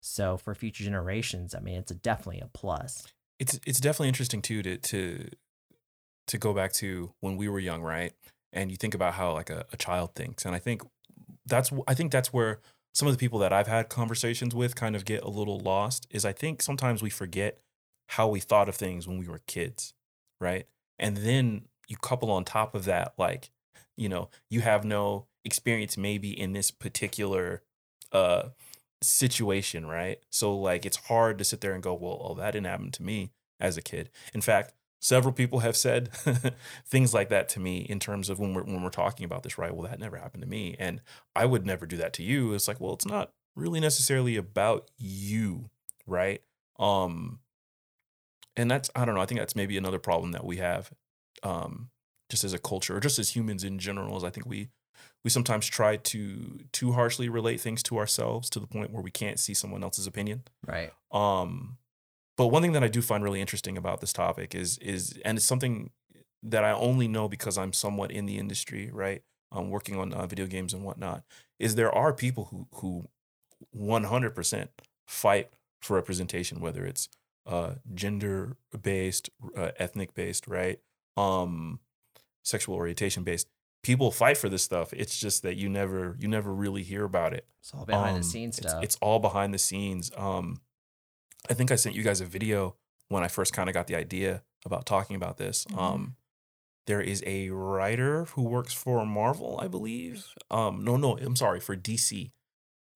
So 0.00 0.36
for 0.36 0.54
future 0.54 0.84
generations, 0.84 1.54
I 1.54 1.60
mean, 1.60 1.76
it's 1.76 1.92
definitely 1.92 2.40
a 2.40 2.48
plus. 2.52 3.06
It's 3.38 3.58
it's 3.66 3.80
definitely 3.80 4.08
interesting 4.08 4.42
too 4.42 4.62
to 4.62 4.76
to 4.78 5.28
to 6.28 6.38
go 6.38 6.54
back 6.54 6.72
to 6.72 7.12
when 7.20 7.36
we 7.36 7.48
were 7.48 7.58
young, 7.58 7.82
right? 7.82 8.12
And 8.52 8.70
you 8.70 8.76
think 8.76 8.94
about 8.94 9.14
how 9.14 9.32
like 9.32 9.50
a, 9.50 9.64
a 9.72 9.76
child 9.76 10.14
thinks, 10.14 10.44
and 10.44 10.54
I 10.54 10.58
think 10.58 10.82
that's 11.46 11.72
I 11.88 11.94
think 11.94 12.12
that's 12.12 12.32
where 12.32 12.60
some 12.94 13.08
of 13.08 13.14
the 13.14 13.18
people 13.18 13.38
that 13.40 13.52
I've 13.52 13.66
had 13.66 13.88
conversations 13.88 14.54
with 14.54 14.74
kind 14.74 14.94
of 14.94 15.04
get 15.04 15.22
a 15.22 15.28
little 15.28 15.58
lost. 15.58 16.06
Is 16.10 16.24
I 16.24 16.32
think 16.32 16.62
sometimes 16.62 17.02
we 17.02 17.10
forget 17.10 17.58
how 18.08 18.28
we 18.28 18.40
thought 18.40 18.68
of 18.68 18.74
things 18.76 19.08
when 19.08 19.18
we 19.18 19.26
were 19.26 19.40
kids, 19.46 19.94
right? 20.40 20.66
And 20.98 21.18
then 21.18 21.62
you 21.88 21.96
couple 21.96 22.30
on 22.30 22.44
top 22.44 22.74
of 22.74 22.84
that, 22.84 23.14
like 23.18 23.50
you 23.96 24.08
know, 24.08 24.28
you 24.50 24.60
have 24.60 24.84
no 24.84 25.26
experience 25.44 25.96
maybe 25.96 26.38
in 26.38 26.52
this 26.52 26.70
particular 26.70 27.62
uh 28.12 28.50
situation, 29.02 29.86
right? 29.86 30.18
So 30.30 30.56
like 30.56 30.86
it's 30.86 30.96
hard 30.96 31.38
to 31.38 31.44
sit 31.44 31.60
there 31.60 31.72
and 31.74 31.82
go, 31.82 31.94
well, 31.94 32.20
oh, 32.24 32.34
that 32.34 32.52
didn't 32.52 32.66
happen 32.66 32.90
to 32.92 33.02
me 33.02 33.32
as 33.60 33.76
a 33.76 33.82
kid. 33.82 34.10
In 34.34 34.40
fact, 34.40 34.72
several 35.02 35.32
people 35.32 35.60
have 35.60 35.76
said 35.76 36.12
things 36.86 37.12
like 37.12 37.28
that 37.28 37.48
to 37.50 37.60
me 37.60 37.80
in 37.80 37.98
terms 37.98 38.30
of 38.30 38.38
when 38.38 38.54
we're 38.54 38.62
when 38.62 38.82
we're 38.82 38.90
talking 38.90 39.24
about 39.24 39.42
this, 39.42 39.58
right? 39.58 39.74
Well, 39.74 39.88
that 39.88 39.98
never 39.98 40.16
happened 40.16 40.42
to 40.42 40.48
me, 40.48 40.76
and 40.78 41.02
I 41.36 41.44
would 41.44 41.66
never 41.66 41.84
do 41.84 41.96
that 41.98 42.12
to 42.14 42.22
you. 42.22 42.54
It's 42.54 42.68
like, 42.68 42.80
well, 42.80 42.94
it's 42.94 43.06
not 43.06 43.32
really 43.54 43.80
necessarily 43.80 44.36
about 44.36 44.90
you, 44.96 45.70
right? 46.06 46.40
Um, 46.78 47.40
and 48.56 48.70
that's 48.70 48.90
I 48.94 49.04
don't 49.04 49.14
know. 49.14 49.20
I 49.20 49.26
think 49.26 49.40
that's 49.40 49.56
maybe 49.56 49.76
another 49.76 49.98
problem 49.98 50.32
that 50.32 50.44
we 50.44 50.56
have, 50.58 50.92
um, 51.42 51.90
just 52.30 52.44
as 52.44 52.52
a 52.52 52.58
culture 52.58 52.96
or 52.96 53.00
just 53.00 53.18
as 53.18 53.36
humans 53.36 53.64
in 53.64 53.78
general. 53.78 54.16
Is 54.16 54.24
I 54.24 54.30
think 54.30 54.46
we 54.46 54.68
we 55.24 55.30
sometimes 55.30 55.66
try 55.66 55.96
to 55.96 56.60
too 56.72 56.92
harshly 56.92 57.28
relate 57.28 57.60
things 57.60 57.82
to 57.84 57.98
ourselves 57.98 58.50
to 58.50 58.60
the 58.60 58.66
point 58.66 58.92
where 58.92 59.02
we 59.02 59.10
can't 59.10 59.38
see 59.38 59.54
someone 59.54 59.82
else's 59.82 60.06
opinion. 60.06 60.42
Right. 60.66 60.92
Um, 61.12 61.78
but 62.36 62.48
one 62.48 62.62
thing 62.62 62.72
that 62.72 62.82
I 62.82 62.88
do 62.88 63.02
find 63.02 63.22
really 63.22 63.40
interesting 63.40 63.76
about 63.76 64.00
this 64.00 64.12
topic 64.12 64.54
is 64.54 64.78
is 64.78 65.18
and 65.24 65.38
it's 65.38 65.46
something 65.46 65.90
that 66.42 66.64
I 66.64 66.72
only 66.72 67.06
know 67.06 67.28
because 67.28 67.56
I'm 67.56 67.72
somewhat 67.72 68.10
in 68.10 68.26
the 68.26 68.38
industry, 68.38 68.90
right? 68.92 69.22
Um, 69.52 69.70
working 69.70 69.96
on 69.98 70.12
uh, 70.12 70.26
video 70.26 70.46
games 70.46 70.72
and 70.74 70.84
whatnot. 70.84 71.22
Is 71.58 71.74
there 71.74 71.94
are 71.94 72.12
people 72.12 72.46
who 72.46 72.66
who 72.76 73.08
100% 73.76 74.68
fight 75.06 75.50
for 75.80 75.94
representation, 75.94 76.60
whether 76.60 76.84
it's 76.84 77.08
uh, 77.46 77.74
gender 77.94 78.56
based, 78.82 79.30
uh, 79.56 79.70
ethnic 79.78 80.14
based, 80.14 80.46
right? 80.46 80.80
Um, 81.16 81.80
sexual 82.42 82.74
orientation 82.74 83.24
based. 83.24 83.48
People 83.82 84.12
fight 84.12 84.36
for 84.38 84.48
this 84.48 84.62
stuff. 84.62 84.92
It's 84.92 85.18
just 85.18 85.42
that 85.42 85.56
you 85.56 85.68
never 85.68 86.16
you 86.20 86.28
never 86.28 86.52
really 86.54 86.82
hear 86.82 87.04
about 87.04 87.32
it. 87.32 87.46
It's 87.60 87.72
all 87.74 87.84
behind 87.84 88.16
Um, 88.16 88.22
the 88.22 88.24
scenes 88.28 88.58
it's- 88.58 88.70
stuff. 88.72 88.84
It's, 88.84 88.96
all 88.96 89.18
behind 89.18 89.52
the 89.52 89.58
scenes. 89.58 90.10
Um, 90.16 90.60
I 91.50 91.54
think 91.54 91.70
I 91.72 91.76
sent 91.76 91.96
you 91.96 92.02
guys 92.04 92.20
a 92.20 92.24
video 92.26 92.76
when 93.08 93.24
I 93.24 93.28
first 93.28 93.52
kind 93.52 93.68
of 93.68 93.74
got 93.74 93.88
the 93.88 93.96
idea 93.96 94.44
about 94.64 94.86
talking 94.86 95.16
about 95.16 95.36
this. 95.36 95.64
Mhm. 95.64 95.78
Um, 95.78 96.16
there 96.86 97.00
is 97.00 97.22
a 97.26 97.50
writer 97.50 98.24
who 98.26 98.42
works 98.42 98.72
for 98.72 99.04
Marvel, 99.04 99.58
I 99.60 99.66
believe. 99.68 100.26
Um, 100.50 100.84
no, 100.84 100.96
no, 100.96 101.18
I'm 101.18 101.36
sorry, 101.36 101.58
for 101.60 101.76
DC, 101.76 102.32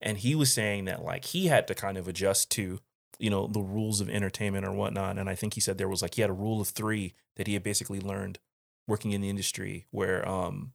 and 0.01 0.19
he 0.19 0.35
was 0.37 0.53
saying 0.53 0.85
that 0.85 1.03
like 1.03 1.25
he 1.27 1.47
had 1.49 1.67
to 1.69 1.75
kind 1.75 1.97
of 1.99 2.07
adjust 2.09 2.51
to 2.53 2.81
you 3.19 3.31
know 3.31 3.47
the 3.47 3.61
rules 3.63 4.01
of 4.01 4.09
entertainment 4.11 4.65
or 4.67 4.73
whatnot. 4.73 5.19
And 5.19 5.29
I 5.29 5.35
think 5.35 5.55
he 5.55 5.61
said 5.61 5.79
there 5.79 5.89
was 5.89 6.03
like 6.03 6.15
he 6.15 6.21
had 6.21 6.31
a 6.31 6.35
rule 6.35 6.61
of 6.61 6.69
three 6.69 7.15
that 7.37 7.47
he 7.49 7.55
had 7.55 7.63
basically 7.65 7.99
learned 8.01 8.39
working 8.87 9.11
in 9.13 9.21
the 9.21 9.29
industry, 9.31 9.87
where 9.91 10.27
um, 10.29 10.73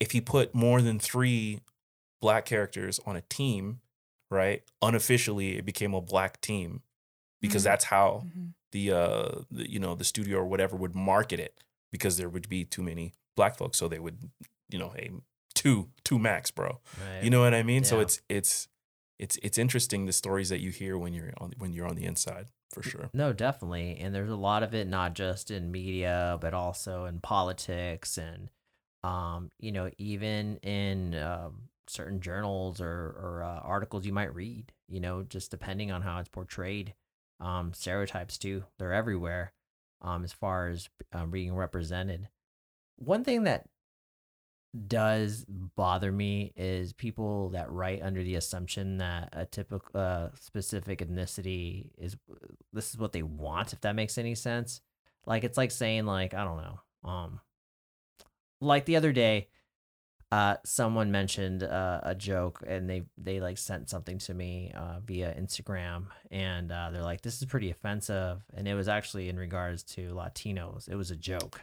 if 0.00 0.10
he 0.12 0.20
put 0.20 0.54
more 0.54 0.80
than 0.82 0.98
three 0.98 1.60
black 2.20 2.44
characters 2.46 2.98
on 3.06 3.16
a 3.16 3.20
team, 3.22 3.80
right? 4.30 4.62
Unofficially, 4.82 5.56
it 5.58 5.64
became 5.64 5.94
a 5.94 6.00
black 6.00 6.40
team 6.40 6.82
because 7.40 7.62
Mhm. 7.62 7.64
that's 7.64 7.84
how 7.86 8.24
Mhm. 8.26 8.54
the 8.72 8.90
uh 8.92 9.42
the, 9.50 9.70
you 9.70 9.78
know 9.78 9.94
the 9.94 10.04
studio 10.04 10.38
or 10.38 10.46
whatever 10.46 10.76
would 10.76 10.94
market 10.94 11.40
it 11.40 11.58
because 11.92 12.16
there 12.16 12.28
would 12.28 12.48
be 12.48 12.64
too 12.64 12.82
many 12.82 13.12
black 13.36 13.56
folks, 13.56 13.78
so 13.78 13.88
they 13.88 13.98
would 13.98 14.30
you 14.68 14.78
know 14.78 14.90
hey 14.90 15.10
two 15.54 15.90
two 16.04 16.18
max, 16.18 16.50
bro. 16.50 16.80
right. 17.00 17.22
You 17.24 17.30
know 17.30 17.40
what 17.40 17.54
I 17.54 17.62
mean? 17.62 17.84
So 17.84 18.00
it's 18.00 18.20
it's 18.28 18.68
it's 19.18 19.36
it's 19.42 19.58
interesting 19.58 20.06
the 20.06 20.12
stories 20.12 20.48
that 20.50 20.60
you 20.60 20.70
hear 20.70 20.96
when 20.96 21.12
you're 21.12 21.32
on 21.38 21.52
when 21.58 21.72
you're 21.72 21.86
on 21.88 21.96
the 21.96 22.04
inside 22.04 22.46
for 22.70 22.82
sure. 22.82 23.10
No, 23.12 23.32
definitely. 23.32 23.98
And 23.98 24.14
there's 24.14 24.30
a 24.30 24.36
lot 24.36 24.62
of 24.62 24.72
it 24.74 24.86
not 24.86 25.14
just 25.14 25.50
in 25.50 25.70
media, 25.72 26.38
but 26.40 26.54
also 26.54 27.04
in 27.06 27.18
politics 27.20 28.16
and 28.16 28.48
um, 29.02 29.50
you 29.58 29.72
know, 29.72 29.90
even 29.98 30.56
in 30.58 31.14
um, 31.16 31.68
certain 31.86 32.20
journals 32.20 32.80
or, 32.80 32.86
or 32.86 33.42
uh, 33.44 33.60
articles 33.60 34.06
you 34.06 34.12
might 34.12 34.34
read, 34.34 34.72
you 34.88 35.00
know, 35.00 35.22
just 35.22 35.50
depending 35.50 35.90
on 35.90 36.02
how 36.02 36.18
it's 36.18 36.28
portrayed. 36.28 36.94
Um, 37.40 37.72
stereotypes 37.72 38.36
too, 38.36 38.64
they're 38.78 38.92
everywhere 38.92 39.52
um, 40.02 40.24
as 40.24 40.32
far 40.32 40.68
as 40.68 40.88
um, 41.12 41.30
being 41.30 41.54
represented. 41.54 42.28
One 42.96 43.24
thing 43.24 43.44
that 43.44 43.66
does 44.86 45.44
bother 45.48 46.12
me 46.12 46.52
is 46.54 46.92
people 46.92 47.48
that 47.50 47.70
write 47.70 48.02
under 48.02 48.22
the 48.22 48.36
assumption 48.36 48.98
that 48.98 49.28
a 49.32 49.44
typical 49.44 50.00
uh, 50.00 50.28
specific 50.38 51.00
ethnicity 51.00 51.90
is 51.98 52.16
this 52.72 52.90
is 52.90 52.98
what 52.98 53.12
they 53.12 53.22
want 53.22 53.72
if 53.72 53.80
that 53.80 53.96
makes 53.96 54.16
any 54.16 54.34
sense 54.34 54.80
like 55.26 55.42
it's 55.42 55.58
like 55.58 55.72
saying 55.72 56.06
like 56.06 56.34
i 56.34 56.44
don't 56.44 56.58
know 56.58 56.80
um 57.02 57.40
like 58.60 58.84
the 58.84 58.96
other 58.96 59.12
day 59.12 59.48
uh 60.32 60.56
someone 60.64 61.10
mentioned 61.10 61.62
uh, 61.62 62.00
a 62.04 62.14
joke 62.14 62.62
and 62.66 62.88
they 62.88 63.02
they 63.18 63.40
like 63.40 63.58
sent 63.58 63.88
something 63.90 64.18
to 64.18 64.32
me 64.34 64.70
uh 64.76 65.00
via 65.04 65.34
instagram 65.34 66.04
and 66.30 66.70
uh 66.70 66.88
they're 66.92 67.02
like 67.02 67.20
this 67.22 67.40
is 67.42 67.46
pretty 67.48 67.70
offensive 67.70 68.40
and 68.54 68.68
it 68.68 68.74
was 68.74 68.86
actually 68.86 69.28
in 69.28 69.36
regards 69.36 69.82
to 69.82 70.10
latinos 70.12 70.88
it 70.88 70.94
was 70.94 71.10
a 71.10 71.16
joke 71.16 71.60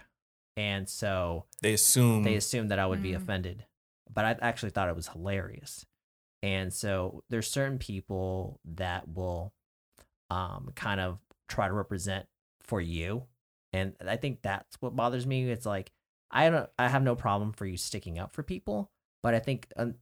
and 0.57 0.89
so 0.89 1.45
They 1.61 1.73
assume 1.73 2.23
they 2.23 2.35
assumed 2.35 2.71
that 2.71 2.79
I 2.79 2.87
would 2.87 3.01
be 3.03 3.11
Mm. 3.11 3.17
offended, 3.17 3.65
but 4.11 4.25
I 4.25 4.35
actually 4.41 4.71
thought 4.71 4.89
it 4.89 4.95
was 4.95 5.07
hilarious. 5.09 5.85
And 6.41 6.73
so 6.73 7.23
there's 7.29 7.47
certain 7.49 7.77
people 7.77 8.59
that 8.65 9.07
will 9.07 9.53
um 10.31 10.71
kind 10.75 10.99
of 10.99 11.19
try 11.47 11.67
to 11.67 11.73
represent 11.73 12.25
for 12.61 12.81
you. 12.81 13.25
And 13.71 13.93
I 14.05 14.15
think 14.17 14.41
that's 14.41 14.77
what 14.81 14.95
bothers 14.95 15.27
me. 15.27 15.47
It's 15.49 15.65
like 15.67 15.91
I 16.31 16.49
don't 16.49 16.69
I 16.77 16.87
have 16.87 17.03
no 17.03 17.15
problem 17.15 17.53
for 17.53 17.65
you 17.65 17.77
sticking 17.77 18.19
up 18.19 18.33
for 18.33 18.43
people, 18.43 18.91
but 19.23 19.33
I 19.33 19.39
think 19.39 19.67
um, 19.77 19.95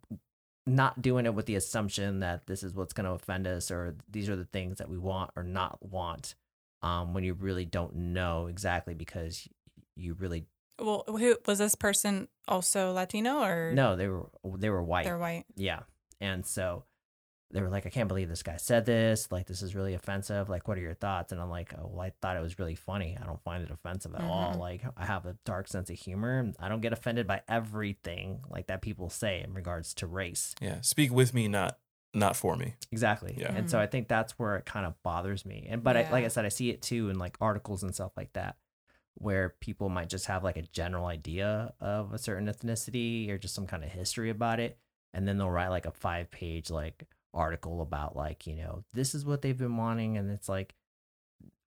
not 0.66 1.02
doing 1.02 1.26
it 1.26 1.34
with 1.34 1.46
the 1.46 1.56
assumption 1.56 2.20
that 2.22 2.48
this 2.48 2.64
is 2.64 2.74
what's 2.74 2.94
going 2.94 3.06
to 3.06 3.12
offend 3.12 3.48
us 3.48 3.70
or 3.70 3.96
these 4.10 4.30
are 4.30 4.36
the 4.36 4.46
things 4.46 4.80
that 4.80 4.90
we 4.90 4.98
want 4.98 5.32
or 5.36 5.44
not 5.44 5.78
want 5.82 6.36
um 6.82 7.14
when 7.14 7.24
you 7.24 7.34
really 7.34 7.66
don't 7.66 7.96
know 7.96 8.48
exactly 8.48 8.94
because 8.94 9.48
you 9.96 10.16
really 10.16 10.46
Well, 10.80 11.04
who 11.08 11.38
was 11.46 11.60
this 11.60 11.76
person 11.76 12.28
also 12.48 12.92
Latino 12.94 13.44
or 13.44 13.74
no 13.74 13.96
they 13.96 14.08
were 14.08 14.30
they 14.58 14.70
were 14.70 14.84
white 14.84 15.06
They're 15.06 15.18
white. 15.18 15.46
Yeah. 15.56 15.82
And 16.20 16.46
so 16.46 16.86
they 17.52 17.62
were 17.62 17.70
like, 17.70 17.86
I 17.86 17.90
can't 17.90 18.08
believe 18.08 18.28
this 18.28 18.44
guy 18.44 18.58
said 18.58 18.86
this. 18.86 19.32
Like, 19.32 19.46
this 19.46 19.62
is 19.62 19.76
really 19.76 19.94
offensive. 19.94 20.50
Like, 20.50 20.68
what 20.68 20.78
are 20.78 20.82
your 20.82 20.96
thoughts? 20.96 21.32
And 21.32 21.40
I'm 21.40 21.50
like, 21.50 21.74
oh, 21.78 21.88
well, 21.94 22.02
I 22.02 22.12
thought 22.22 22.36
it 22.38 22.42
was 22.42 22.58
really 22.60 22.76
funny. 22.76 23.18
I 23.22 23.26
don't 23.26 23.42
find 23.44 23.64
it 23.64 23.70
offensive 23.72 24.16
at 24.16 24.22
all. 24.22 24.54
Mhm. 24.56 24.60
Like, 24.60 24.82
I 24.98 25.06
have 25.06 25.26
a 25.26 25.38
dark 25.46 25.68
sense 25.68 25.90
of 25.90 25.98
humor. 25.98 26.52
I 26.60 26.68
don't 26.70 26.82
get 26.82 26.92
offended 26.92 27.28
by 27.28 27.42
everything 27.48 28.42
like 28.50 28.68
that 28.68 28.82
people 28.82 29.10
say 29.10 29.42
in 29.44 29.54
regards 29.54 29.94
to 29.96 30.08
race. 30.08 30.56
yeah, 30.60 30.82
speak 30.82 31.12
with 31.14 31.34
me, 31.34 31.48
not 31.48 31.78
not 32.14 32.36
for 32.38 32.56
me. 32.56 32.74
Exactly. 32.94 33.36
Yeah. 33.38 33.54
And 33.54 33.70
so. 33.70 33.78
I 33.78 33.88
think 33.88 34.08
that's 34.08 34.40
where 34.40 34.56
it 34.56 34.66
kind 34.66 34.86
of 34.86 35.02
bothers 35.04 35.46
me. 35.46 35.68
And 35.70 35.84
but 35.84 35.98
I, 35.98 36.10
like 36.12 36.24
I 36.24 36.30
said, 36.30 36.46
I 36.46 36.50
see 36.50 36.70
it 36.70 36.82
too 36.82 37.10
in 37.10 37.20
like 37.20 37.36
articles 37.42 37.84
and 37.84 37.94
stuff 37.94 38.14
like 38.16 38.32
that, 38.34 38.56
where 39.16 39.50
people 39.60 39.90
might 39.90 40.08
just 40.08 40.26
have 40.28 40.42
like 40.44 40.56
a 40.56 40.62
general 40.62 41.08
idea 41.08 41.74
of 41.82 42.14
a 42.14 42.18
certain 42.18 42.48
ethnicity 42.48 43.30
or 43.30 43.38
just 43.38 43.54
some 43.54 43.68
kind 43.68 43.84
of 43.84 43.90
history 43.92 44.30
about 44.30 44.62
it, 44.62 44.78
and 45.14 45.28
then 45.28 45.38
they'll 45.38 45.52
write 45.52 45.68
like 45.68 45.86
a 45.86 45.92
five 45.92 46.32
page 46.32 46.70
like 46.72 47.06
article 47.36 47.82
about 47.82 48.16
like 48.16 48.48
you 48.48 48.56
know 48.56 48.84
this 48.94 49.14
is 49.14 49.26
what 49.26 49.42
they've 49.42 49.58
been 49.58 49.78
wanting, 49.78 50.18
and 50.18 50.32
it's 50.32 50.50
like 50.50 50.74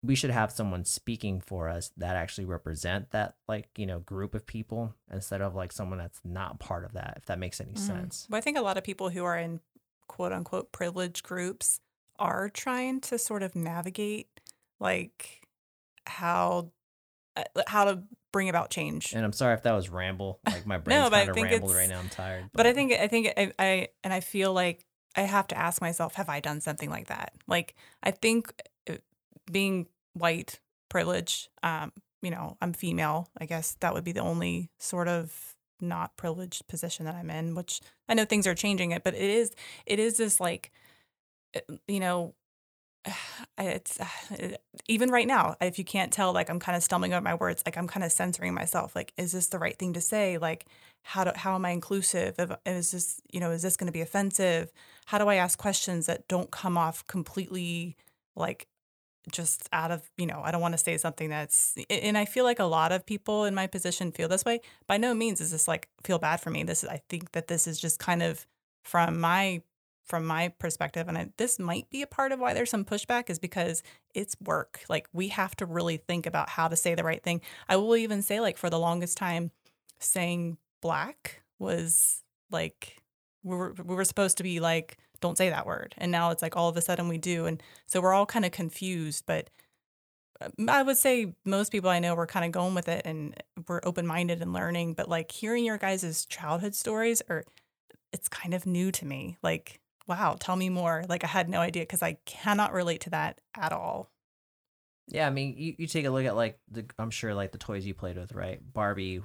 we 0.04 0.16
should 0.16 0.32
have 0.32 0.52
someone 0.52 0.84
speaking 0.84 1.40
for 1.40 1.70
us 1.70 1.92
that 1.96 2.16
actually 2.18 2.44
represent 2.46 3.10
that 3.12 3.36
like 3.48 3.70
you 3.78 3.86
know 3.86 4.00
group 4.00 4.36
of 4.36 4.46
people 4.46 4.94
instead 5.12 5.42
of 5.42 5.56
like 5.56 5.72
someone 5.72 5.98
that's 5.98 6.20
not 6.26 6.60
part 6.60 6.84
of 6.84 6.92
that 6.94 7.14
if 7.18 7.26
that 7.26 7.40
makes 7.40 7.62
any 7.62 7.72
Mhm. 7.72 7.78
sense 7.78 8.28
But 8.30 8.38
I 8.38 8.42
think 8.42 8.58
a 8.58 8.62
lot 8.62 8.78
of 8.78 8.84
people 8.84 9.10
who 9.10 9.24
are 9.24 9.38
in 9.38 9.62
quote 10.08 10.34
unquote 10.34 10.72
privileged 10.74 11.24
groups 11.24 11.80
are 12.20 12.50
trying 12.50 13.00
to 13.02 13.18
sort 13.18 13.44
of 13.44 13.56
navigate 13.56 14.42
like 14.80 15.48
how 16.06 16.72
uh, 17.38 17.44
how 17.68 17.86
to 17.86 18.04
bring 18.32 18.50
about 18.50 18.70
change. 18.70 19.14
And 19.14 19.24
I'm 19.24 19.34
sorry 19.34 19.54
if 19.54 19.64
that 19.64 19.72
was 19.72 19.90
ramble. 19.90 20.40
Like 20.46 20.68
my 20.68 20.78
brain's 20.80 21.10
but 21.10 21.14
I 21.14 21.26
kind 21.26 21.30
of 21.30 21.36
rambled 21.38 21.74
right 21.76 21.90
now. 21.90 22.00
I'm 22.00 22.10
tired. 22.10 22.50
But 22.54 22.68
I 22.68 22.74
think 22.74 22.92
I 22.92 23.08
think 23.08 23.28
I, 23.38 23.54
I 23.58 23.88
and 24.04 24.12
I 24.14 24.20
feel 24.20 24.54
like 24.54 24.86
I 25.16 25.22
have 25.22 25.48
to 25.48 25.58
ask 25.58 25.82
myself, 25.82 26.16
have 26.16 26.30
I 26.30 26.40
done 26.40 26.62
something 26.62 26.90
like 26.90 27.08
that? 27.08 27.34
Like 27.48 27.76
I 28.02 28.12
think 28.12 28.54
uh, 28.90 28.96
being 29.52 29.88
white, 30.14 30.60
privileged, 30.90 31.50
um, 31.62 31.92
you 32.22 32.32
know, 32.32 32.58
I'm 32.62 32.74
female. 32.74 33.30
I 33.38 33.46
guess 33.46 33.76
that 33.82 33.94
would 33.94 34.04
be 34.04 34.12
the 34.12 34.22
only 34.22 34.70
sort 34.80 35.08
of 35.08 35.56
not 35.82 36.16
privileged 36.18 36.68
position 36.68 37.06
that 37.06 37.16
I'm 37.16 37.30
in. 37.30 37.56
Which 37.56 37.82
I 38.08 38.14
know 38.14 38.26
things 38.26 38.48
are 38.48 38.56
changing 38.56 38.92
it, 38.92 39.04
but 39.04 39.14
it 39.14 39.22
is 39.22 39.52
it 39.86 40.00
is 40.00 40.18
this 40.18 40.40
like, 40.40 40.72
uh, 41.56 41.76
you 41.88 42.00
know. 42.00 42.36
It's 43.56 44.00
even 44.88 45.12
right 45.12 45.28
now. 45.28 45.56
If 45.62 45.78
you 45.78 45.86
can't 45.86 46.12
tell, 46.12 46.34
like 46.34 46.50
I'm 46.50 46.60
kind 46.60 46.76
of 46.76 46.82
stumbling 46.82 47.14
over 47.14 47.22
my 47.22 47.36
words, 47.36 47.62
like 47.66 47.78
I'm 47.78 47.88
kind 47.88 48.04
of 48.04 48.12
censoring 48.12 48.54
myself. 48.54 48.96
Like, 48.96 49.14
is 49.16 49.32
this 49.32 49.48
the 49.48 49.60
right 49.60 49.78
thing 49.78 49.94
to 49.94 50.02
say? 50.02 50.40
Like, 50.40 50.66
how 51.04 51.24
do 51.24 51.32
how 51.36 51.54
am 51.54 51.66
I 51.66 51.70
inclusive? 51.70 52.36
If, 52.40 52.52
is 52.66 52.92
this 52.92 53.22
you 53.32 53.40
know 53.40 53.52
is 53.52 53.62
this 53.62 53.78
going 53.78 53.88
to 53.88 53.94
be 53.94 54.02
offensive? 54.02 54.72
How 55.06 55.20
do 55.20 55.28
I 55.28 55.36
ask 55.36 55.60
questions 55.60 56.08
that 56.08 56.28
don't 56.28 56.50
come 56.50 56.78
off 56.78 57.06
completely 57.08 57.96
like 58.36 58.68
just 59.32 59.70
out 59.72 59.92
of 59.92 60.10
you 60.18 60.26
know 60.26 60.42
I 60.44 60.52
don't 60.52 60.62
want 60.62 60.74
to 60.74 60.78
say 60.78 60.98
something 60.98 61.30
that's 61.30 61.76
and 61.90 62.18
I 62.18 62.26
feel 62.26 62.44
like 62.44 62.60
a 62.60 62.66
lot 62.66 62.92
of 62.92 63.06
people 63.06 63.46
in 63.46 63.54
my 63.54 63.68
position 63.68 64.12
feel 64.12 64.28
this 64.28 64.46
way. 64.46 64.62
By 64.88 64.98
no 64.98 65.14
means 65.14 65.42
is 65.42 65.52
this 65.52 65.68
like 65.68 65.90
feel 66.04 66.20
bad 66.20 66.42
for 66.42 66.50
me. 66.50 66.64
This 66.64 66.84
is 66.84 66.90
I 66.90 67.02
think 67.10 67.34
that 67.34 67.48
this 67.48 67.68
is 67.68 67.80
just 67.80 68.00
kind 68.00 68.24
of 68.24 68.48
from 68.84 69.20
my 69.20 69.62
from 70.06 70.26
my 70.26 70.50
perspective 70.50 71.08
and 71.08 71.18
I, 71.18 71.30
this 71.38 71.60
might 71.60 71.90
be 71.90 72.02
a 72.02 72.08
part 72.08 72.32
of 72.32 72.40
why 72.40 72.54
there's 72.54 72.70
some 72.70 72.86
pushback 72.86 73.30
is 73.30 73.40
because 73.40 73.84
it's 74.14 74.36
work 74.42 74.82
like 74.90 75.08
we 75.14 75.30
have 75.30 75.56
to 75.58 75.66
really 75.66 75.98
think 75.98 76.26
about 76.26 76.50
how 76.50 76.68
to 76.68 76.76
say 76.76 76.94
the 76.94 77.04
right 77.04 77.24
thing 77.24 77.42
i 77.70 77.76
will 77.76 77.96
even 77.96 78.22
say 78.22 78.40
like 78.40 78.58
for 78.58 78.70
the 78.70 78.80
longest 78.80 79.18
time 79.18 79.52
saying 80.00 80.58
black 80.82 81.42
was 81.60 82.24
like 82.52 83.02
we 83.44 83.56
were 83.56 83.74
we 83.84 83.96
were 83.96 84.06
supposed 84.06 84.38
to 84.38 84.44
be 84.44 84.60
like 84.60 84.98
don't 85.22 85.38
say 85.38 85.50
that 85.50 85.66
word 85.66 85.96
and 85.98 86.12
now 86.12 86.32
it's 86.32 86.42
like 86.42 86.58
all 86.58 86.68
of 86.68 86.76
a 86.76 86.82
sudden 86.82 87.08
we 87.08 87.18
do 87.18 87.46
and 87.46 87.64
so 87.86 88.02
we're 88.02 88.14
all 88.14 88.26
kind 88.26 88.46
of 88.46 88.52
confused 88.52 89.24
but 89.26 89.50
uh, 90.42 90.50
I 90.68 90.84
would 90.84 90.98
say 90.98 91.34
most 91.46 91.72
people 91.72 91.90
I 91.90 92.00
know 92.00 92.16
were 92.16 92.28
kind 92.28 92.46
of 92.46 92.52
going 92.52 92.76
with 92.76 92.88
it 92.88 93.04
and 93.06 93.36
were 93.68 93.86
open 93.86 94.08
minded 94.08 94.42
and 94.42 94.54
learning. 94.54 94.94
But 94.94 95.10
like 95.10 95.32
hearing 95.32 95.66
your 95.66 95.78
guys' 95.78 96.26
childhood 96.26 96.76
stories 96.76 97.22
are, 97.30 97.44
it's 98.12 98.28
kind 98.28 98.54
of 98.54 98.66
new 98.66 98.92
to 98.92 99.06
me. 99.06 99.38
Like, 99.44 99.80
wow, 100.08 100.36
tell 100.40 100.56
me 100.56 100.70
more. 100.70 101.04
Like, 101.08 101.24
I 101.24 101.28
had 101.28 101.50
no 101.50 101.60
idea 101.60 101.84
because 101.84 102.02
I 102.04 102.18
cannot 102.26 102.74
relate 102.74 103.02
to 103.02 103.10
that 103.12 103.40
at 103.56 103.72
all. 103.72 104.10
yeah, 105.08 105.28
I 105.28 105.30
mean, 105.30 105.56
you, 105.58 105.76
you 105.80 105.88
take 105.88 106.06
a 106.06 106.10
look 106.10 106.26
at 106.26 106.36
like 106.36 106.58
the 106.72 106.86
I'm 106.98 107.10
sure 107.12 107.34
like 107.34 107.52
the 107.52 107.58
toys 107.58 107.86
you 107.86 107.94
played 107.94 108.18
with, 108.18 108.34
right? 108.34 108.60
Barbie. 108.74 109.22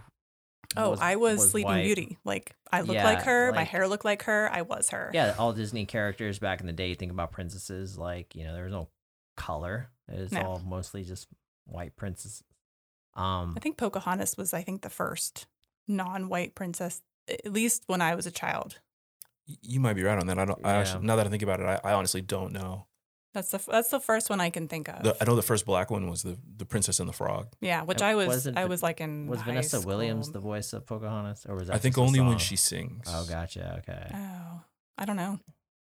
Oh, 0.76 0.96
I 1.00 1.16
was, 1.16 1.50
Sleeping 1.50 1.66
white. 1.70 1.84
Beauty. 1.84 2.18
Like, 2.24 2.54
I 2.70 2.80
looked 2.82 2.92
Yeah, 2.92 3.04
like 3.04 3.22
her. 3.22 3.52
my 3.54 3.62
hair 3.64 3.88
looked 3.88 4.04
like 4.04 4.24
her. 4.24 4.50
I 4.52 4.62
was 4.62 4.90
her. 4.90 5.10
Yeah, 5.14 5.34
all 5.38 5.52
Disney 5.54 5.86
characters 5.86 6.38
back 6.38 6.60
in 6.60 6.66
the 6.66 6.72
day. 6.74 6.88
You 6.90 6.94
think 6.94 7.10
about 7.12 7.32
princesses, 7.32 7.96
like 7.96 8.34
you 8.34 8.44
know, 8.44 8.52
there 8.52 8.64
was 8.64 8.72
no 8.72 8.88
color. 9.36 9.88
It 10.12 10.18
was 10.20 10.32
No. 10.32 10.42
all 10.42 10.62
mostly 10.66 11.04
just 11.04 11.26
white 11.66 11.96
princesses. 11.96 12.42
Um, 13.14 13.54
I 13.56 13.60
think 13.60 13.76
Pocahontas 13.78 14.36
was, 14.36 14.52
I 14.54 14.62
think, 14.62 14.82
the 14.82 14.90
first 14.90 15.46
non 15.88 16.28
white 16.28 16.54
princess, 16.54 17.00
at 17.28 17.50
least 17.52 17.84
when 17.86 18.02
I 18.02 18.14
was 18.14 18.26
a 18.26 18.30
child. 18.30 18.78
Y- 19.48 19.56
You 19.62 19.80
might 19.80 19.94
be 19.94 20.02
right 20.02 20.18
on 20.18 20.26
that. 20.26 20.38
I 20.38 20.44
don't. 20.44 20.60
I 20.64 20.72
Yeah. 20.74 20.78
actually, 20.80 21.06
now 21.06 21.16
that 21.16 21.26
I 21.26 21.30
think 21.30 21.42
about 21.42 21.60
it, 21.60 21.64
I, 21.66 21.80
I 21.90 21.92
honestly 21.94 22.20
don't 22.20 22.52
know. 22.52 22.86
That's 23.34 23.50
the 23.50 23.58
that's 23.70 23.90
the 23.90 24.00
first 24.00 24.30
one 24.30 24.40
I 24.40 24.50
can 24.50 24.68
think 24.68 24.88
of. 24.88 25.02
The, 25.02 25.16
I 25.20 25.24
know 25.26 25.36
the 25.36 25.42
first 25.42 25.66
black 25.66 25.90
one 25.90 26.08
was 26.10 26.22
the 26.22 26.38
the 26.56 26.64
Princess 26.64 26.98
and 26.98 27.08
the 27.08 27.12
Frog. 27.12 27.48
yeah, 27.60 27.82
which 27.82 28.00
Uh, 28.02 28.06
I 28.06 28.14
was 28.14 28.26
wasn't 28.28 28.58
I 28.58 28.64
was 28.64 28.82
like 28.82 29.00
in 29.00 29.26
was 29.28 29.40
high 29.40 29.46
Vanessa 29.52 29.80
Williams 29.80 30.32
the 30.32 30.40
voice 30.40 30.72
of 30.72 30.86
Pocahontas, 30.86 31.46
or 31.48 31.54
was 31.54 31.68
that 31.68 31.76
I 31.76 31.78
think 31.78 31.98
only 31.98 32.20
when 32.20 32.38
she 32.38 32.56
sings. 32.56 33.04
Oh, 33.08 33.26
gotcha. 33.28 33.76
Okay. 33.80 34.10
Oh, 34.14 34.62
I 34.96 35.04
don't 35.04 35.16
know. 35.16 35.38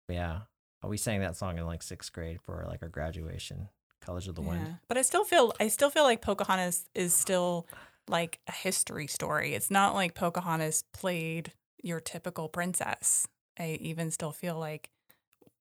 Yeah. 0.08 0.40
Oh, 0.82 0.88
we 0.88 0.96
sang 0.96 1.20
that 1.20 1.36
song 1.36 1.58
in 1.58 1.66
like 1.66 1.82
sixth 1.82 2.12
grade 2.12 2.40
for 2.40 2.64
like 2.68 2.82
our 2.82 2.88
graduation, 2.88 3.68
Colors 4.00 4.28
of 4.28 4.36
the 4.36 4.42
Wind. 4.42 4.78
But 4.88 4.96
I 4.96 5.02
still 5.02 5.24
feel 5.24 5.52
I 5.58 5.68
still 5.68 5.90
feel 5.90 6.04
like 6.04 6.22
Pocahontas 6.22 6.88
is 6.94 7.12
still 7.14 7.66
like 8.08 8.38
a 8.46 8.52
history 8.52 9.06
story. 9.08 9.54
It's 9.54 9.70
not 9.70 9.94
like 9.94 10.14
Pocahontas 10.14 10.84
played 10.92 11.52
your 11.82 12.00
typical 12.00 12.48
princess. 12.48 13.26
I 13.58 13.78
even 13.80 14.10
still 14.10 14.32
feel 14.32 14.58
like, 14.58 14.90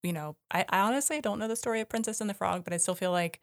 you 0.02 0.14
know, 0.14 0.36
I, 0.52 0.66
I 0.70 0.80
honestly 0.82 1.22
don't 1.22 1.40
know 1.40 1.48
the 1.48 1.56
story 1.56 1.82
of 1.82 1.90
Princess 1.90 2.22
and 2.22 2.30
the 2.30 2.34
Frog, 2.34 2.64
but 2.64 2.74
I 2.74 2.78
still 2.78 2.96
feel 2.96 3.12
like, 3.12 3.40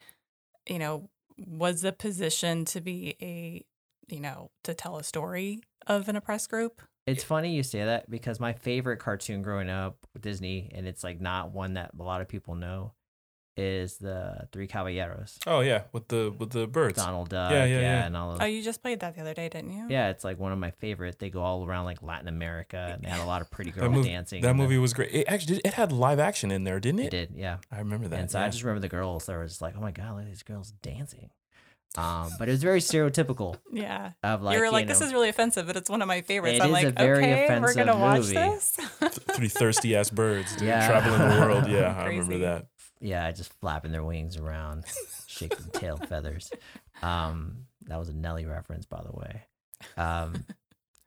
you 0.68 0.78
know, 0.78 1.08
was 1.38 1.82
the 1.82 1.92
position 1.92 2.64
to 2.66 2.80
be 2.80 3.16
a, 3.22 3.64
you 4.12 4.20
know, 4.20 4.50
to 4.64 4.74
tell 4.74 4.98
a 4.98 5.04
story 5.04 5.60
of 5.86 6.08
an 6.08 6.16
oppressed 6.16 6.50
group. 6.50 6.82
It's 7.06 7.24
funny 7.24 7.54
you 7.54 7.62
say 7.62 7.84
that 7.84 8.10
because 8.10 8.38
my 8.38 8.52
favorite 8.52 8.98
cartoon 8.98 9.42
growing 9.42 9.70
up 9.70 9.96
Disney, 10.20 10.70
and 10.74 10.86
it's 10.86 11.02
like 11.02 11.20
not 11.20 11.52
one 11.52 11.74
that 11.74 11.92
a 11.98 12.02
lot 12.02 12.20
of 12.20 12.28
people 12.28 12.54
know, 12.54 12.92
is 13.56 13.98
the 13.98 14.48
Three 14.52 14.66
Caballeros. 14.66 15.38
Oh 15.46 15.60
yeah, 15.60 15.82
with 15.92 16.08
the 16.08 16.34
with 16.38 16.50
the 16.50 16.66
birds. 16.66 16.96
Donald 16.96 17.28
Duck, 17.28 17.50
Yeah, 17.50 17.64
yeah, 17.64 17.74
yeah, 17.74 17.80
yeah. 17.80 18.06
and 18.06 18.16
all 18.16 18.30
those. 18.32 18.38
Oh, 18.40 18.44
you 18.46 18.62
just 18.62 18.80
played 18.82 19.00
that 19.00 19.14
the 19.14 19.20
other 19.20 19.34
day, 19.34 19.48
didn't 19.48 19.70
you? 19.72 19.86
yeah, 19.88 20.08
it's 20.10 20.24
like 20.24 20.38
one 20.38 20.52
of 20.52 20.58
my 20.58 20.70
favorite. 20.70 21.18
They 21.18 21.30
go 21.30 21.42
all 21.42 21.66
around 21.66 21.84
like 21.84 22.02
Latin 22.02 22.28
America, 22.28 22.90
and 22.94 23.02
they 23.02 23.08
had 23.08 23.20
a 23.20 23.26
lot 23.26 23.42
of 23.42 23.50
pretty 23.50 23.70
girls 23.70 23.92
That, 23.92 23.98
mov- 23.98 24.04
dancing. 24.04 24.40
that 24.42 24.50
and 24.50 24.58
then- 24.58 24.64
movie 24.66 24.78
was 24.78 24.92
great. 24.94 25.12
It 25.12 25.24
actually 25.28 25.60
it 25.64 25.74
had 25.74 25.92
live 25.92 26.18
action 26.20 26.50
in 26.50 26.64
there, 26.64 26.80
didn't 26.80 27.00
It 27.00 27.06
it? 27.06 27.10
did, 27.10 27.30
yeah. 27.38 27.58
I 27.70 27.78
remember 27.78 28.08
that. 28.08 28.18
and 28.20 28.30
so 28.30 28.38
yeah. 28.38 28.46
I 28.46 28.48
just 28.48 28.62
remember 28.62 28.80
the 28.80 28.88
girls. 28.88 29.26
They 29.26 29.36
was 29.36 29.60
like, 29.60 29.74
"Oh 29.76 29.80
my 29.80 29.90
god, 29.90 30.12
look 30.12 30.22
at 30.22 30.28
these 30.28 30.42
girls 30.42 30.72
dancing." 30.82 31.30
Um, 31.98 32.30
but 32.38 32.48
it 32.48 32.52
was 32.52 32.62
very 32.62 32.78
stereotypical 32.78 33.56
Yeah. 33.72 34.12
of 34.22 34.42
like 34.42 34.54
you 34.54 34.60
were 34.60 34.66
you 34.66 34.70
like, 34.72 34.86
this 34.86 35.00
is 35.00 35.12
really 35.12 35.28
offensive, 35.28 35.66
but 35.66 35.76
it's 35.76 35.90
one 35.90 36.02
of 36.02 36.06
my 36.06 36.20
favorites. 36.22 36.58
It 36.58 36.62
I'm 36.62 36.68
is 36.68 36.72
like, 36.72 36.86
a 36.86 36.90
very 36.92 37.18
okay, 37.24 37.46
we're 37.48 37.56
offensive 37.56 37.76
gonna 37.86 37.98
watch 37.98 38.20
movie. 38.20 38.34
this. 38.34 38.70
three 39.34 39.48
thirsty 39.48 39.96
ass 39.96 40.08
birds 40.08 40.54
dude, 40.54 40.68
Yeah. 40.68 40.86
traveling 40.88 41.18
the 41.28 41.40
world. 41.40 41.66
Yeah, 41.68 41.92
I 41.98 42.06
remember 42.06 42.38
that. 42.38 42.66
Yeah, 43.00 43.30
just 43.32 43.52
flapping 43.60 43.92
their 43.92 44.04
wings 44.04 44.36
around, 44.36 44.84
shaking 45.26 45.66
tail 45.72 45.96
feathers. 46.08 46.50
Um, 47.02 47.66
that 47.86 47.98
was 47.98 48.08
a 48.08 48.14
Nelly 48.14 48.44
reference, 48.44 48.84
by 48.84 49.02
the 49.02 49.12
way. 49.12 49.42
Um, 49.96 50.44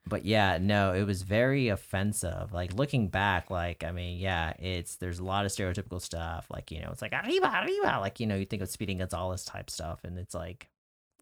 but 0.05 0.25
yeah, 0.25 0.57
no, 0.59 0.93
it 0.93 1.03
was 1.03 1.21
very 1.21 1.69
offensive. 1.69 2.51
Like 2.51 2.73
looking 2.73 3.07
back, 3.07 3.49
like 3.49 3.83
I 3.83 3.91
mean, 3.91 4.19
yeah, 4.19 4.53
it's 4.59 4.95
there's 4.95 5.19
a 5.19 5.23
lot 5.23 5.45
of 5.45 5.51
stereotypical 5.51 6.01
stuff. 6.01 6.47
Like 6.49 6.71
you 6.71 6.81
know, 6.81 6.89
it's 6.91 7.01
like 7.01 7.13
arriba, 7.13 7.51
arriba. 7.63 7.99
Like 7.99 8.19
you 8.19 8.27
know, 8.27 8.35
you 8.35 8.45
think 8.45 8.61
of 8.61 8.69
Speedy 8.69 8.95
Gonzales 8.95 9.45
type 9.45 9.69
stuff, 9.69 10.03
and 10.03 10.17
it's 10.17 10.35
like, 10.35 10.69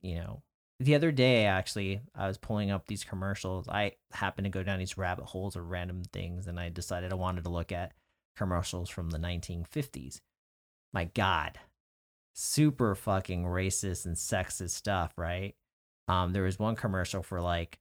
you 0.02 0.16
know, 0.16 0.42
the 0.80 0.96
other 0.96 1.12
day 1.12 1.46
actually, 1.46 2.02
I 2.16 2.28
was 2.28 2.38
pulling 2.38 2.72
up 2.72 2.88
these 2.88 3.04
commercials. 3.04 3.68
I 3.70 3.94
happened 4.14 4.46
to 4.46 4.52
go 4.52 4.64
down 4.64 4.80
these 4.80 4.98
rabbit 4.98 5.26
holes 5.26 5.56
of 5.56 5.70
random 5.70 6.04
things, 6.12 6.48
and 6.48 6.60
I 6.60 6.70
decided 6.70 7.12
I 7.12 7.16
wanted 7.16 7.44
to 7.44 7.52
look 7.52 7.72
at 7.72 7.94
commercials 8.36 8.90
from 8.90 9.12
the 9.12 9.20
1950s. 9.20 10.22
My 10.94 11.06
God, 11.06 11.60
super 12.34 12.96
fucking 12.96 13.44
racist 13.46 14.06
and 14.06 14.16
sexist 14.16 14.72
stuff, 14.72 15.14
right? 15.18 15.56
Um, 16.08 16.34
there 16.34 16.44
was 16.44 16.60
one 16.60 16.76
commercial 16.76 17.24
for 17.24 17.40
like 17.42 17.80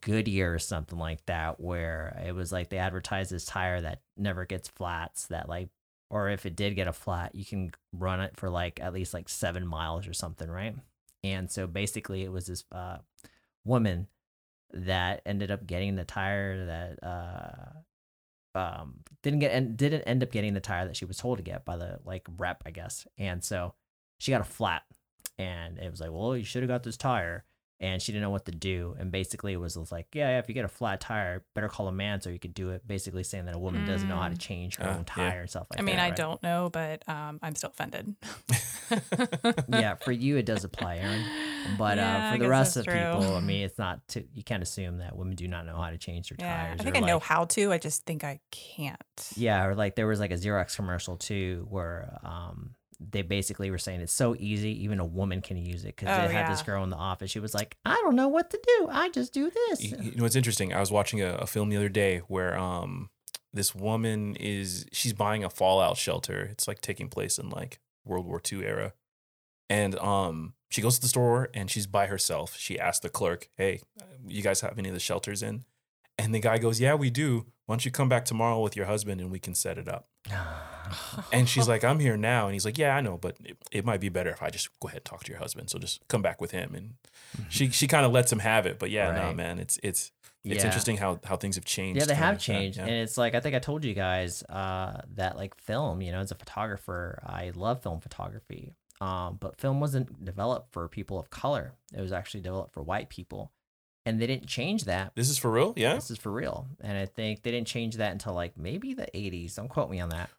Goodyear 0.00 0.54
or 0.54 0.58
something 0.58 0.98
like 0.98 1.24
that 1.26 1.60
where 1.60 2.22
it 2.26 2.34
was 2.34 2.50
like 2.52 2.70
they 2.70 2.78
advertised 2.78 3.30
this 3.30 3.44
tire 3.44 3.80
that 3.80 4.00
never 4.16 4.44
gets 4.46 4.68
flats 4.68 5.26
that 5.26 5.48
like 5.48 5.68
or 6.10 6.28
if 6.28 6.44
it 6.44 6.56
did 6.56 6.76
get 6.76 6.88
a 6.88 6.92
flat, 6.92 7.34
you 7.34 7.44
can 7.44 7.72
run 7.92 8.20
it 8.20 8.36
for 8.36 8.50
like 8.50 8.80
at 8.80 8.92
least 8.92 9.14
like 9.14 9.30
seven 9.30 9.66
miles 9.66 10.06
or 10.06 10.12
something, 10.12 10.50
right? 10.50 10.74
And 11.24 11.50
so 11.50 11.66
basically 11.66 12.22
it 12.22 12.32
was 12.32 12.46
this 12.46 12.64
uh 12.72 12.98
woman 13.64 14.08
that 14.72 15.22
ended 15.26 15.50
up 15.50 15.66
getting 15.66 15.94
the 15.94 16.04
tire 16.04 16.66
that 16.66 17.02
uh 17.02 17.78
um 18.54 18.96
didn't 19.22 19.38
get 19.38 19.52
and 19.52 19.76
didn't 19.76 20.02
end 20.02 20.22
up 20.22 20.30
getting 20.30 20.52
the 20.52 20.60
tire 20.60 20.86
that 20.86 20.96
she 20.96 21.04
was 21.04 21.16
told 21.16 21.38
to 21.38 21.44
get 21.44 21.64
by 21.64 21.76
the 21.76 21.98
like 22.04 22.26
rep, 22.36 22.62
I 22.66 22.70
guess. 22.70 23.06
And 23.18 23.42
so 23.42 23.74
she 24.18 24.32
got 24.32 24.40
a 24.40 24.44
flat 24.44 24.82
and 25.38 25.78
it 25.78 25.90
was 25.90 26.00
like, 26.00 26.10
well, 26.12 26.36
you 26.36 26.44
should 26.44 26.62
have 26.62 26.68
got 26.68 26.82
this 26.82 26.96
tire. 26.96 27.44
And 27.82 28.00
she 28.00 28.12
didn't 28.12 28.22
know 28.22 28.30
what 28.30 28.46
to 28.46 28.52
do. 28.52 28.96
And 28.98 29.10
basically, 29.12 29.52
it 29.52 29.56
was, 29.58 29.76
was 29.76 29.92
like, 29.92 30.06
yeah, 30.14 30.30
yeah, 30.30 30.38
if 30.38 30.48
you 30.48 30.54
get 30.54 30.64
a 30.64 30.68
flat 30.68 31.00
tire, 31.02 31.44
better 31.54 31.68
call 31.68 31.88
a 31.88 31.92
man 31.92 32.20
so 32.22 32.30
you 32.30 32.38
could 32.38 32.54
do 32.54 32.70
it. 32.70 32.86
Basically, 32.86 33.24
saying 33.24 33.44
that 33.46 33.54
a 33.54 33.58
woman 33.58 33.84
doesn't 33.84 34.08
know 34.08 34.16
how 34.16 34.28
to 34.28 34.34
Mm. 34.34 34.38
change 34.40 34.76
her 34.76 34.84
Ah, 34.86 34.92
own 34.92 34.98
yeah. 34.98 35.04
tire 35.04 35.40
and 35.40 35.50
stuff 35.50 35.66
like 35.70 35.78
I 35.78 35.82
that. 35.82 35.86
mean, 35.90 35.98
I 35.98 36.08
right? 36.08 36.16
don't 36.16 36.42
know, 36.42 36.70
but 36.72 37.06
um, 37.08 37.38
I'm 37.42 37.54
still 37.54 37.70
offended. 37.70 38.14
Yeah, 39.68 39.94
for 39.96 40.12
you, 40.12 40.36
it 40.36 40.46
does 40.46 40.64
apply, 40.64 40.96
Aaron. 40.98 41.24
But 41.78 41.98
Yeah, 41.98 42.16
uh, 42.16 42.20
I 42.28 42.32
for 42.32 42.38
the 42.38 42.48
rest 42.48 42.76
of 42.76 42.84
true. 42.84 42.94
people, 42.94 43.36
I 43.36 43.40
mean, 43.40 43.62
it's 43.64 43.78
not. 43.78 44.06
To, 44.08 44.24
you 44.34 44.42
can't 44.42 44.62
assume 44.62 44.98
that 44.98 45.16
women 45.16 45.34
do 45.34 45.48
not 45.48 45.66
know 45.66 45.76
how 45.76 45.90
to 45.90 45.98
change 45.98 46.28
their 46.28 46.36
Yeah, 46.38 46.66
tires. 46.66 46.80
I 46.80 46.84
think 46.84 46.96
or 46.96 46.98
I 46.98 47.06
know 47.06 47.18
how 47.18 47.44
to. 47.46 47.72
I 47.72 47.78
just 47.78 48.04
think 48.04 48.22
I 48.24 48.40
can't. 48.50 48.98
Yeah, 49.36 49.64
or 49.66 49.74
like 49.74 49.94
there 49.96 50.06
was 50.06 50.20
like 50.20 50.30
a 50.30 50.34
Xerox 50.36 50.76
commercial 50.76 51.16
too, 51.16 51.66
where 51.70 52.18
um 52.22 52.74
they 53.10 53.22
basically 53.22 53.70
were 53.70 53.78
saying 53.78 54.00
it's 54.00 54.12
so 54.12 54.34
easy, 54.38 54.84
even 54.84 55.00
a 55.00 55.04
woman 55.04 55.40
can 55.40 55.56
use 55.56 55.84
it. 55.84 55.96
Because 55.96 56.08
Oh, 56.16 56.26
they 56.28 56.32
had 56.32 56.50
this 56.50 56.62
girl 56.62 56.84
in 56.84 56.90
the 56.90 56.96
office. 56.96 57.30
She 57.30 57.40
was 57.40 57.54
like, 57.54 57.76
"I 57.84 57.94
don't 58.02 58.14
know 58.16 58.28
what 58.28 58.50
to 58.50 58.60
do. 58.78 58.88
I 58.90 59.08
just 59.10 59.32
do 59.32 59.50
this." 59.50 59.82
You, 59.82 59.96
you 60.00 60.12
know, 60.16 60.24
it's 60.24 60.36
interesting. 60.36 60.72
I 60.72 60.80
was 60.80 60.90
watching 60.92 61.20
a, 61.20 61.34
a 61.34 61.46
film 61.46 61.68
the 61.68 61.76
other 61.76 61.88
day 61.88 62.18
where 62.28 62.56
um 62.58 63.10
this 63.52 63.74
woman 63.74 64.36
is 64.36 64.86
she's 64.92 65.12
buying 65.12 65.44
a 65.44 65.50
fallout 65.50 65.96
shelter. 65.96 66.42
It's 66.50 66.66
like 66.68 66.80
taking 66.80 67.08
place 67.08 67.38
in 67.38 67.50
like 67.50 67.80
World 68.04 68.26
War 68.26 68.40
II 68.50 68.64
era. 68.64 68.94
And 69.68 69.98
um 69.98 70.54
she 70.70 70.80
goes 70.80 70.94
to 70.96 71.02
the 71.02 71.08
store 71.08 71.50
and 71.52 71.70
she's 71.70 71.86
by 71.86 72.06
herself. 72.06 72.56
She 72.56 72.78
asks 72.78 73.00
the 73.00 73.08
clerk, 73.10 73.48
"Hey, 73.56 73.80
you 74.26 74.42
guys 74.42 74.60
have 74.62 74.78
any 74.78 74.88
of 74.88 74.94
the 74.94 75.00
shelters 75.00 75.42
in?" 75.42 75.64
And 76.18 76.34
the 76.34 76.40
guy 76.40 76.58
goes, 76.58 76.80
"Yeah, 76.80 76.94
we 76.94 77.10
do. 77.10 77.46
Why 77.66 77.74
don't 77.74 77.84
you 77.84 77.90
come 77.90 78.08
back 78.08 78.24
tomorrow 78.24 78.60
with 78.60 78.76
your 78.76 78.86
husband 78.86 79.20
and 79.20 79.30
we 79.30 79.38
can 79.38 79.54
set 79.54 79.78
it 79.78 79.88
up?" 79.88 80.08
And 81.32 81.48
she's 81.48 81.68
like, 81.68 81.84
"I'm 81.84 82.00
here 82.00 82.16
now." 82.16 82.46
And 82.46 82.52
he's 82.54 82.64
like, 82.64 82.76
"Yeah, 82.76 82.94
I 82.96 83.00
know, 83.00 83.16
but 83.16 83.36
it, 83.44 83.56
it 83.70 83.84
might 83.84 84.00
be 84.00 84.08
better 84.10 84.30
if 84.30 84.42
I 84.42 84.50
just 84.50 84.68
go 84.80 84.88
ahead 84.88 84.98
and 84.98 85.04
talk 85.04 85.24
to 85.24 85.30
your 85.32 85.38
husband. 85.38 85.70
So 85.70 85.78
just 85.78 86.06
come 86.08 86.20
back 86.22 86.40
with 86.40 86.50
him." 86.50 86.74
And 86.74 86.94
she 87.48 87.70
she 87.70 87.86
kind 87.86 88.04
of 88.04 88.12
lets 88.12 88.30
him 88.32 88.40
have 88.40 88.66
it. 88.66 88.78
But 88.78 88.90
yeah, 88.90 89.10
no, 89.12 89.22
Right. 89.28 89.36
man, 89.36 89.58
it's 89.58 89.78
it's 89.82 90.12
it's 90.44 90.56
Yeah. 90.60 90.66
interesting 90.66 90.98
how 90.98 91.18
how 91.24 91.36
things 91.36 91.54
have 91.54 91.64
changed. 91.64 91.98
Yeah, 92.00 92.04
they 92.06 92.14
have 92.14 92.38
changed, 92.38 92.76
yeah. 92.78 92.84
and 92.84 92.92
it's 92.94 93.16
like 93.16 93.34
I 93.34 93.40
think 93.40 93.54
I 93.54 93.58
told 93.58 93.84
you 93.84 93.94
guys 93.94 94.42
uh, 94.44 95.00
that 95.14 95.36
like 95.36 95.56
film. 95.58 96.02
You 96.02 96.12
know, 96.12 96.20
as 96.20 96.30
a 96.30 96.34
photographer, 96.34 97.22
I 97.24 97.52
love 97.54 97.82
film 97.82 98.00
photography. 98.00 98.74
Um, 99.00 99.38
but 99.40 99.58
film 99.60 99.80
wasn't 99.80 100.24
developed 100.24 100.72
for 100.72 100.86
people 100.88 101.18
of 101.18 101.28
color. 101.30 101.72
It 101.96 102.00
was 102.00 102.12
actually 102.12 102.42
developed 102.42 102.72
for 102.74 102.82
white 102.82 103.08
people, 103.08 103.50
and 104.04 104.20
they 104.20 104.26
didn't 104.26 104.46
change 104.46 104.84
that. 104.84 105.12
This 105.14 105.28
is 105.30 105.38
for 105.38 105.50
real, 105.50 105.74
yeah. 105.76 105.94
This 105.94 106.10
is 106.10 106.18
for 106.18 106.30
real, 106.32 106.66
and 106.80 106.96
I 106.98 107.06
think 107.06 107.42
they 107.42 107.50
didn't 107.50 107.68
change 107.68 107.96
that 107.96 108.12
until 108.12 108.32
like 108.34 108.56
maybe 108.56 108.94
the 108.94 109.06
'80s. 109.14 109.54
Don't 109.56 109.68
quote 109.68 109.90
me 109.90 110.00
on 110.00 110.08
that. 110.10 110.30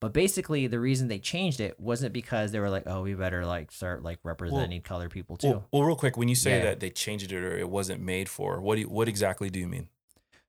But 0.00 0.12
basically, 0.12 0.66
the 0.66 0.80
reason 0.80 1.08
they 1.08 1.18
changed 1.18 1.60
it 1.60 1.80
wasn't 1.80 2.12
because 2.12 2.52
they 2.52 2.60
were 2.60 2.68
like, 2.68 2.82
"Oh, 2.86 3.02
we 3.02 3.14
better 3.14 3.46
like 3.46 3.72
start 3.72 4.02
like 4.02 4.18
representing 4.22 4.82
color 4.82 5.08
people 5.08 5.36
too." 5.36 5.48
Well, 5.48 5.68
well, 5.72 5.82
real 5.84 5.96
quick, 5.96 6.16
when 6.16 6.28
you 6.28 6.34
say 6.34 6.58
Yeah. 6.58 6.64
that 6.64 6.80
they 6.80 6.90
changed 6.90 7.32
it 7.32 7.42
or 7.42 7.56
it 7.56 7.70
wasn't 7.70 8.02
made 8.02 8.28
for, 8.28 8.60
what 8.60 8.74
do 8.74 8.82
you, 8.82 8.88
what 8.88 9.08
exactly 9.08 9.48
do 9.48 9.58
you 9.58 9.68
mean? 9.68 9.88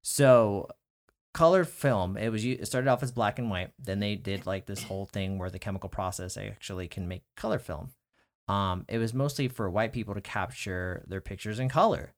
So, 0.02 0.68
color 1.34 1.64
film, 1.64 2.18
it 2.18 2.30
was 2.30 2.44
it 2.44 2.66
started 2.66 2.90
off 2.90 3.02
as 3.04 3.12
black 3.12 3.40
and 3.40 3.50
white. 3.50 3.72
Then 3.80 4.00
they 4.00 4.16
did 4.16 4.46
like 4.46 4.66
this 4.66 4.84
whole 4.84 5.06
thing 5.06 5.38
where 5.38 5.50
the 5.50 5.60
chemical 5.60 5.90
process 5.90 6.38
actually 6.38 6.88
can 6.88 7.08
make 7.08 7.24
color 7.36 7.60
film. 7.60 7.92
Um, 8.48 8.86
it 8.88 8.98
was 8.98 9.14
mostly 9.14 9.48
for 9.48 9.70
white 9.70 9.94
people 9.94 10.14
to 10.16 10.22
capture 10.22 11.04
their 11.08 11.22
pictures 11.22 11.60
in 11.60 11.70
color. 11.70 12.12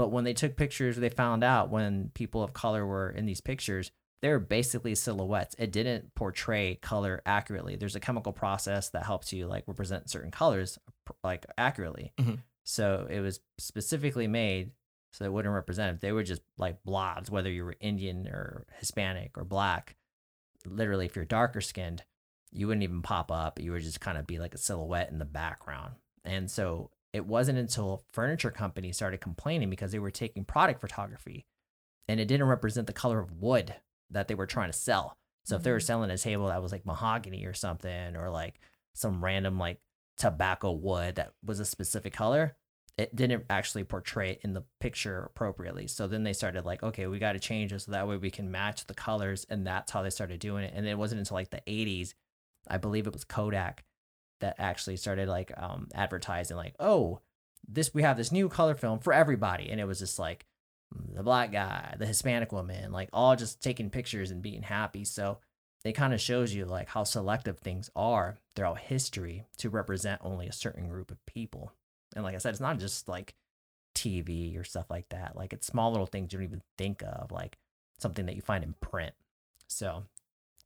But 0.00 0.12
when 0.12 0.24
they 0.24 0.32
took 0.32 0.56
pictures, 0.56 0.96
they 0.96 1.10
found 1.10 1.44
out 1.44 1.68
when 1.68 2.10
people 2.14 2.42
of 2.42 2.54
color 2.54 2.86
were 2.86 3.10
in 3.10 3.26
these 3.26 3.42
pictures, 3.42 3.90
they're 4.22 4.38
basically 4.38 4.94
silhouettes. 4.94 5.54
It 5.58 5.72
didn't 5.72 6.14
portray 6.14 6.76
color 6.76 7.20
accurately. 7.26 7.76
There's 7.76 7.96
a 7.96 8.00
chemical 8.00 8.32
process 8.32 8.88
that 8.88 9.04
helps 9.04 9.30
you 9.30 9.46
like 9.46 9.64
represent 9.68 10.08
certain 10.08 10.30
colors 10.30 10.78
like 11.22 11.44
accurately. 11.58 12.14
Mhm. 12.18 12.38
So 12.64 13.08
it 13.10 13.20
was 13.20 13.40
specifically 13.58 14.26
made 14.26 14.72
so 15.12 15.26
it 15.26 15.32
wouldn't 15.34 15.52
represent 15.54 15.96
it. 15.96 16.00
They 16.00 16.12
were 16.12 16.22
just 16.22 16.40
like 16.56 16.82
blobs, 16.82 17.30
whether 17.30 17.50
you 17.50 17.66
were 17.66 17.76
Indian 17.78 18.26
or 18.26 18.64
Hispanic 18.78 19.36
or 19.36 19.44
black. 19.44 19.96
Literally, 20.64 21.04
if 21.04 21.14
you're 21.14 21.26
darker 21.26 21.60
skinned, 21.60 22.04
you 22.52 22.68
wouldn't 22.68 22.84
even 22.84 23.02
pop 23.02 23.30
up. 23.30 23.60
You 23.60 23.72
would 23.72 23.82
just 23.82 24.00
kind 24.00 24.16
of 24.16 24.26
be 24.26 24.38
like 24.38 24.54
a 24.54 24.58
silhouette 24.58 25.10
in 25.10 25.18
the 25.18 25.26
background. 25.26 25.96
And 26.24 26.50
so 26.50 26.90
it 27.12 27.26
wasn't 27.26 27.58
until 27.58 28.04
furniture 28.12 28.50
companies 28.50 28.96
started 28.96 29.20
complaining 29.20 29.70
because 29.70 29.92
they 29.92 29.98
were 29.98 30.10
taking 30.10 30.44
product 30.44 30.80
photography 30.80 31.46
and 32.08 32.20
it 32.20 32.26
didn't 32.26 32.46
represent 32.46 32.86
the 32.86 32.92
color 32.92 33.20
of 33.20 33.32
wood 33.32 33.74
that 34.10 34.28
they 34.28 34.34
were 34.34 34.46
trying 34.46 34.70
to 34.70 34.78
sell. 34.78 35.16
So 35.44 35.56
if 35.56 35.62
they 35.62 35.70
were 35.72 35.78
Mhm. 35.78 35.82
selling 35.82 36.10
a 36.10 36.18
table 36.18 36.48
that 36.48 36.62
was 36.62 36.72
like 36.72 36.86
mahogany 36.86 37.44
or 37.46 37.54
something, 37.54 38.16
or 38.16 38.30
like 38.30 38.60
some 38.94 39.24
random 39.24 39.58
like 39.58 39.80
tobacco 40.16 40.72
wood 40.72 41.14
that 41.16 41.34
was 41.44 41.60
a 41.60 41.64
specific 41.64 42.12
color, 42.12 42.56
it 42.96 43.14
didn't 43.16 43.46
actually 43.48 43.84
portray 43.84 44.32
it 44.32 44.40
in 44.42 44.52
the 44.52 44.64
picture 44.80 45.22
appropriately. 45.24 45.86
So 45.86 46.06
then 46.06 46.22
they 46.24 46.32
started 46.34 46.64
like, 46.66 46.82
okay, 46.82 47.06
we 47.06 47.18
got 47.18 47.32
to 47.32 47.38
change 47.40 47.72
it 47.72 47.80
so 47.80 47.92
that 47.92 48.06
way 48.06 48.16
we 48.18 48.30
can 48.30 48.50
match 48.50 48.86
the 48.86 48.94
colors, 48.94 49.46
and 49.48 49.66
that's 49.66 49.90
how 49.92 50.02
they 50.02 50.10
started 50.10 50.40
doing 50.40 50.64
it. 50.64 50.74
And 50.74 50.86
it 50.86 50.98
wasn't 50.98 51.20
until 51.20 51.36
like 51.36 51.50
the 51.50 51.62
'80s, 51.66 52.14
I 52.68 52.76
believe 52.76 53.06
it 53.06 53.12
was 53.12 53.24
Kodak, 53.24 53.84
that 54.40 54.56
actually 54.58 54.96
started 54.96 55.28
like 55.28 55.52
um, 55.56 55.88
advertising 55.94 56.56
like, 56.56 56.74
oh, 56.80 57.20
this 57.68 57.92
we 57.94 58.02
have 58.02 58.16
this 58.16 58.32
new 58.32 58.48
color 58.48 58.74
film 58.74 58.98
for 58.98 59.12
everybody, 59.12 59.70
and 59.70 59.80
it 59.80 59.84
was 59.84 59.98
just 59.98 60.18
like 60.18 60.46
the 61.14 61.22
black 61.22 61.52
guy, 61.52 61.94
the 61.98 62.06
Hispanic 62.06 62.52
woman, 62.52 62.92
like 62.92 63.08
all 63.12 63.36
just 63.36 63.62
taking 63.62 63.90
pictures 63.90 64.30
and 64.30 64.42
being 64.42 64.62
happy. 64.62 65.04
So 65.04 65.38
it 65.84 65.92
kind 65.92 66.12
of 66.12 66.20
shows 66.20 66.52
you 66.54 66.64
like 66.64 66.88
how 66.88 67.04
selective 67.04 67.58
things 67.58 67.90
are 67.94 68.38
throughout 68.54 68.78
history 68.78 69.46
to 69.58 69.70
represent 69.70 70.20
only 70.22 70.46
a 70.46 70.52
certain 70.52 70.88
group 70.88 71.10
of 71.10 71.24
people. 71.26 71.72
And 72.14 72.24
like 72.24 72.34
I 72.34 72.38
said, 72.38 72.50
it's 72.50 72.60
not 72.60 72.78
just 72.78 73.08
like 73.08 73.34
TV 73.94 74.58
or 74.58 74.64
stuff 74.64 74.90
like 74.90 75.08
that. 75.10 75.36
Like 75.36 75.52
it's 75.52 75.66
small 75.66 75.90
little 75.90 76.06
things 76.06 76.32
you 76.32 76.38
don't 76.38 76.46
even 76.46 76.62
think 76.76 77.02
of, 77.02 77.30
like 77.30 77.56
something 77.98 78.26
that 78.26 78.36
you 78.36 78.42
find 78.42 78.64
in 78.64 78.74
print. 78.80 79.14
So 79.68 80.04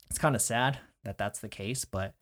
it's 0.09 0.19
kind 0.19 0.35
of 0.35 0.43
sad 0.43 0.79
that 1.05 1.19
that's 1.19 1.41
the 1.41 1.49
case, 1.49 1.85
but 1.85 2.15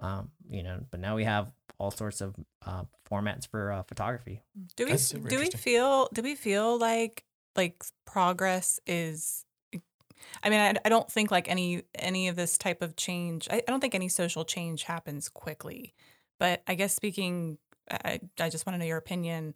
um, 0.00 0.30
you 0.48 0.62
know, 0.62 0.80
but 0.90 1.00
now 1.00 1.16
we 1.16 1.24
have 1.24 1.52
all 1.78 1.90
sorts 1.90 2.20
of 2.20 2.34
uh, 2.66 2.84
formats 3.10 3.46
for 3.46 3.72
uh, 3.72 3.82
photography. 3.82 4.42
Do 4.76 4.86
we 4.86 4.96
do 4.96 5.38
we 5.38 5.50
feel 5.50 6.08
do 6.12 6.22
we 6.22 6.34
feel 6.34 6.78
like 6.78 7.24
like 7.56 7.82
progress 8.04 8.78
is 8.86 9.44
I 10.42 10.50
mean 10.50 10.60
I, 10.60 10.74
I 10.84 10.88
don't 10.88 11.10
think 11.10 11.30
like 11.30 11.48
any 11.48 11.82
any 11.94 12.28
of 12.28 12.36
this 12.36 12.58
type 12.58 12.82
of 12.82 12.96
change 12.96 13.48
I, 13.50 13.56
I 13.56 13.70
don't 13.70 13.80
think 13.80 13.94
any 13.94 14.08
social 14.08 14.44
change 14.44 14.84
happens 14.84 15.28
quickly. 15.28 15.94
But 16.38 16.62
I 16.66 16.74
guess 16.74 16.94
speaking 16.94 17.58
I, 17.90 18.20
I 18.38 18.50
just 18.50 18.66
want 18.66 18.74
to 18.74 18.78
know 18.78 18.86
your 18.86 18.98
opinion. 18.98 19.54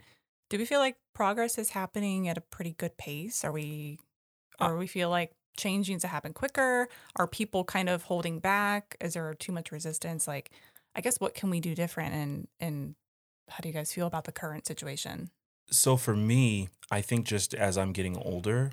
Do 0.51 0.59
we 0.59 0.65
feel 0.65 0.81
like 0.81 0.97
progress 1.15 1.59
is 1.59 1.71
happening 1.71 2.29
at 2.29 2.39
a 2.39 2.43
pretty 2.43 2.73
good 2.73 2.97
pace? 2.97 3.45
Are 3.45 3.53
we 3.53 3.99
or 4.61 4.77
we 4.77 4.87
feel 4.87 5.11
like 5.11 5.33
change 5.57 5.89
needs 5.89 6.03
to 6.03 6.09
happen 6.09 6.33
quicker? 6.33 6.89
Are 7.17 7.27
people 7.27 7.65
kind 7.65 7.89
of 7.89 8.05
holding 8.05 8.39
back? 8.39 8.97
Is 9.01 9.15
there 9.15 9.35
too 9.35 9.53
much 9.53 9.73
resistance? 9.73 10.27
Like 10.27 10.51
I 10.95 11.01
guess 11.01 11.19
what 11.19 11.35
can 11.35 11.51
we 11.51 11.61
do 11.61 11.75
different 11.75 12.15
and 12.15 12.49
and 12.61 12.95
how 13.49 13.59
do 13.61 13.69
you 13.69 13.75
guys 13.75 13.93
feel 13.93 14.07
about 14.07 14.25
the 14.25 14.33
current 14.33 14.67
situation? 14.67 15.31
So 15.71 15.97
for 15.97 16.17
me, 16.17 16.69
I 16.91 17.01
think 17.01 17.27
just 17.27 17.55
as 17.55 17.77
I'm 17.77 17.93
getting 17.93 18.17
older, 18.17 18.73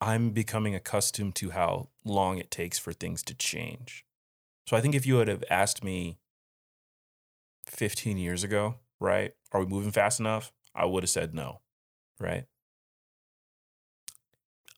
I'm 0.00 0.30
becoming 0.30 0.74
accustomed 0.74 1.34
to 1.36 1.50
how 1.50 1.88
long 2.04 2.38
it 2.38 2.50
takes 2.50 2.78
for 2.78 2.92
things 2.92 3.22
to 3.24 3.34
change. 3.34 4.04
So 4.66 4.76
I 4.76 4.80
think 4.80 4.94
if 4.94 5.06
you 5.06 5.16
would 5.16 5.28
have 5.28 5.44
asked 5.50 5.84
me 5.84 6.18
15 7.66 8.18
years 8.18 8.44
ago, 8.44 8.76
right, 9.00 9.32
are 9.52 9.60
we 9.60 9.66
moving 9.66 9.92
fast 9.92 10.20
enough? 10.20 10.52
I 10.74 10.86
would 10.86 11.02
have 11.02 11.10
said 11.10 11.34
no, 11.34 11.60
right? 12.18 12.44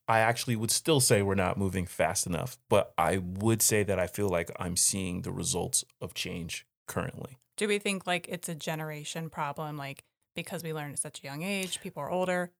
I 0.09 0.21
actually 0.21 0.57
would 0.57 0.71
still 0.71 1.01
say 1.01 1.23
we're 1.23 1.35
not 1.35 1.59
moving 1.59 1.87
fast 1.87 2.27
enough, 2.27 2.59
but 2.69 2.93
I 2.97 3.19
would 3.19 3.61
say 3.61 3.83
that 3.83 3.99
I 3.99 4.07
feel 4.07 4.29
like 4.29 4.51
I'm 4.59 4.77
seeing 4.77 5.23
the 5.23 5.33
results 5.33 5.85
of 6.01 6.15
change 6.15 6.67
currently. 6.87 7.39
Do 7.57 7.67
we 7.67 7.79
think 7.79 8.07
like 8.07 8.29
it's 8.29 8.49
a 8.49 8.55
generation 8.55 9.31
problem, 9.31 9.77
like 9.77 10.05
because 10.35 10.63
we 10.63 10.73
learn 10.73 10.93
at 10.93 10.99
such 10.99 11.21
a 11.21 11.25
young 11.25 11.43
age, 11.43 11.81
people 11.81 12.03
are 12.03 12.11
older, 12.11 12.53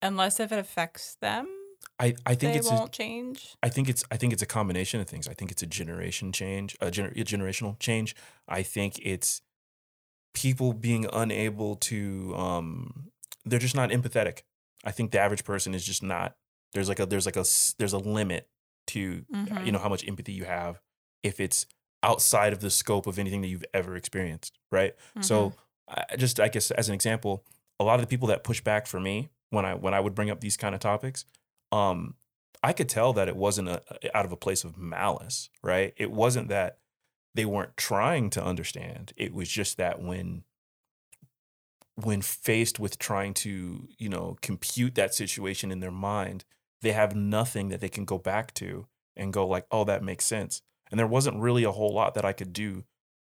unless 0.00 0.40
if 0.40 0.52
it 0.52 0.58
affects 0.58 1.16
them, 1.20 1.48
I, 1.98 2.14
I 2.24 2.34
think 2.34 2.56
it's 2.56 2.70
a, 2.70 2.74
won't 2.74 2.92
change? 2.92 3.56
I 3.62 3.68
think 3.68 3.88
it's 3.88 4.04
I 4.10 4.16
think 4.16 4.32
it's 4.32 4.42
a 4.42 4.46
combination 4.46 5.00
of 5.00 5.08
things. 5.08 5.28
I 5.28 5.34
think 5.34 5.50
it's 5.50 5.62
a 5.62 5.66
generation 5.66 6.32
change, 6.32 6.76
a, 6.80 6.86
gener- 6.86 7.12
a 7.12 7.24
generational 7.24 7.78
change. 7.78 8.16
I 8.48 8.62
think 8.62 8.98
it's 9.02 9.42
people 10.32 10.72
being 10.72 11.06
unable 11.12 11.76
to 11.76 12.34
um 12.36 13.10
they're 13.44 13.58
just 13.58 13.76
not 13.76 13.90
empathetic. 13.90 14.40
I 14.84 14.90
think 14.90 15.12
the 15.12 15.20
average 15.20 15.44
person 15.44 15.74
is 15.74 15.84
just 15.84 16.02
not 16.02 16.36
there's 16.74 16.88
like 16.88 17.00
a 17.00 17.06
there's 17.06 17.26
like 17.26 17.36
a 17.36 17.44
there's 17.78 17.92
a 17.94 17.98
limit 17.98 18.48
to 18.88 19.00
you 19.00 19.26
Mhm. 19.46 19.72
know 19.72 19.78
how 19.78 19.88
much 19.88 20.06
empathy 20.06 20.32
you 20.32 20.44
have 20.44 20.80
if 21.22 21.40
it's 21.40 21.66
outside 22.02 22.52
of 22.52 22.60
the 22.60 22.70
scope 22.70 23.06
of 23.06 23.18
anything 23.18 23.40
that 23.42 23.48
you've 23.48 23.64
ever 23.72 23.96
experienced, 23.96 24.58
right? 24.72 24.94
So 25.20 25.56
I 25.88 26.04
I 26.12 26.16
just 26.16 26.40
I 26.40 26.48
guess 26.48 26.70
as 26.72 26.88
an 26.88 26.94
example, 26.94 27.44
a 27.80 27.84
lot 27.84 27.94
of 27.96 28.02
the 28.02 28.08
people 28.08 28.28
that 28.28 28.44
push 28.44 28.60
back 28.60 28.86
for 28.86 29.00
me 29.00 29.30
when 29.50 29.64
I 29.64 29.74
when 29.74 29.94
I 29.94 30.00
would 30.00 30.14
bring 30.14 30.30
up 30.30 30.40
these 30.40 30.56
kind 30.56 30.74
of 30.74 30.80
topics, 30.80 31.24
um, 31.72 32.16
I 32.62 32.72
could 32.72 32.88
tell 32.88 33.12
that 33.14 33.28
it 33.28 33.36
wasn't 33.36 33.68
a, 33.68 33.82
out 34.16 34.24
of 34.24 34.32
a 34.32 34.36
place 34.36 34.64
of 34.64 34.76
malice, 34.78 35.50
right? 35.62 35.94
It 35.96 36.10
wasn't 36.10 36.48
that 36.48 36.80
they 37.34 37.44
weren't 37.44 37.76
trying 37.76 38.30
to 38.30 38.44
understand. 38.44 39.12
It 39.16 39.34
was 39.34 39.48
just 39.48 39.76
that 39.78 40.00
when 40.02 40.44
when 41.96 42.22
faced 42.22 42.80
with 42.80 42.98
trying 42.98 43.34
to, 43.34 43.88
you 43.98 44.08
know, 44.08 44.36
compute 44.42 44.94
that 44.96 45.14
situation 45.14 45.70
in 45.70 45.80
their 45.80 45.92
mind, 45.92 46.44
they 46.84 46.92
have 46.92 47.16
nothing 47.16 47.70
that 47.70 47.80
they 47.80 47.88
can 47.88 48.04
go 48.04 48.18
back 48.18 48.54
to 48.54 48.86
and 49.16 49.32
go 49.32 49.46
like, 49.46 49.66
"Oh, 49.70 49.84
that 49.84 50.02
makes 50.02 50.24
sense." 50.24 50.62
And 50.90 50.98
there 50.98 51.06
wasn't 51.06 51.40
really 51.40 51.64
a 51.64 51.72
whole 51.72 51.92
lot 51.92 52.14
that 52.14 52.24
I 52.24 52.32
could 52.32 52.52
do 52.52 52.84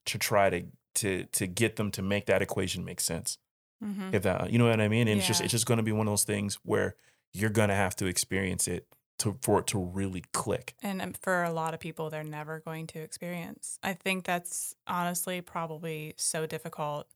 to 0.07 0.19
try 0.19 0.51
to 0.51 0.67
to 0.97 1.25
to 1.27 1.47
get 1.47 1.77
them 1.77 1.91
to 1.93 2.03
make 2.03 2.27
that 2.27 2.43
equation 2.43 2.85
make 2.85 3.01
sense. 3.01 3.39
Mhm. 3.83 4.15
If 4.15 4.23
that, 4.23 4.51
you 4.51 4.59
know 4.59 4.69
what 4.69 4.81
I 4.81 4.89
mean? 4.89 5.09
And 5.09 5.19
it's 5.19 5.27
just 5.27 5.41
it's 5.41 5.51
just 5.53 5.67
going 5.67 5.79
to 5.79 5.83
be 5.83 5.93
one 5.93 6.07
of 6.07 6.13
those 6.13 6.25
things 6.25 6.57
where 6.65 6.95
you're 7.33 7.51
going 7.51 7.69
to 7.69 7.75
have 7.75 7.97
to 7.97 8.07
experience 8.07 8.69
it 8.69 8.87
to 9.19 9.39
for 9.43 9.61
it 9.61 9.67
to 9.69 9.79
really 9.79 10.25
click. 10.33 10.75
And 10.83 11.01
um, 11.03 11.13
for 11.15 11.43
a 11.43 11.53
lot 11.53 11.75
of 11.75 11.81
people, 11.81 12.11
they're 12.11 12.25
never 12.25 12.61
going 12.61 12.87
to 12.89 13.01
experience. 13.01 13.79
I 13.83 13.95
think 13.95 14.25
that's 14.25 14.75
honestly 14.87 15.41
probably 15.41 16.15
so 16.17 16.47
difficult. 16.47 17.09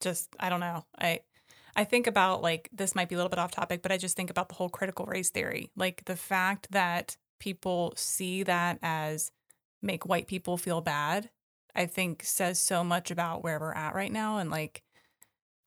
Just 0.00 0.34
I 0.40 0.48
don't 0.48 0.60
know. 0.60 0.84
I 0.98 1.20
I 1.78 1.84
think 1.84 2.08
about 2.08 2.42
like 2.42 2.68
this 2.72 2.96
might 2.96 3.08
be 3.08 3.14
a 3.14 3.18
little 3.18 3.30
bit 3.30 3.38
off 3.38 3.52
topic, 3.52 3.82
but 3.82 3.92
I 3.92 3.98
just 3.98 4.16
think 4.16 4.30
about 4.30 4.48
the 4.48 4.56
whole 4.56 4.68
critical 4.68 5.06
race 5.06 5.30
theory. 5.30 5.70
Like 5.76 6.04
the 6.06 6.16
fact 6.16 6.72
that 6.72 7.16
people 7.38 7.92
see 7.94 8.42
that 8.42 8.80
as 8.82 9.30
make 9.80 10.04
white 10.04 10.26
people 10.26 10.56
feel 10.56 10.80
bad, 10.80 11.30
I 11.76 11.86
think 11.86 12.24
says 12.24 12.58
so 12.58 12.82
much 12.82 13.12
about 13.12 13.44
where 13.44 13.60
we're 13.60 13.72
at 13.74 13.94
right 13.94 14.10
now 14.10 14.38
and 14.38 14.50
like 14.50 14.82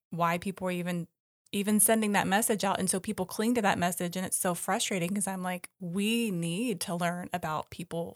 why 0.10 0.38
people 0.38 0.68
are 0.68 0.72
even 0.72 1.08
even 1.54 1.80
sending 1.80 2.12
that 2.12 2.28
message 2.28 2.66
out 2.66 2.78
and 2.78 2.90
so 2.90 3.00
people 3.00 3.26
cling 3.26 3.56
to 3.56 3.62
that 3.62 3.80
message 3.80 4.18
and 4.18 4.26
it's 4.26 4.38
so 4.38 4.54
frustrating 4.54 5.10
because 5.10 5.28
i'm 5.28 5.44
like 5.44 5.70
we 5.82 6.32
need 6.32 6.80
to 6.80 6.96
learn 6.96 7.30
about 7.34 7.70
people 7.70 8.16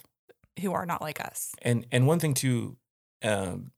who 0.61 0.71
are 0.71 0.85
not 0.85 1.01
like 1.01 1.19
us 1.19 1.53
And 1.61 1.85
and 1.91 2.07
one 2.07 2.19
thing 2.19 2.33
too, 2.33 2.77
um, 3.23 3.71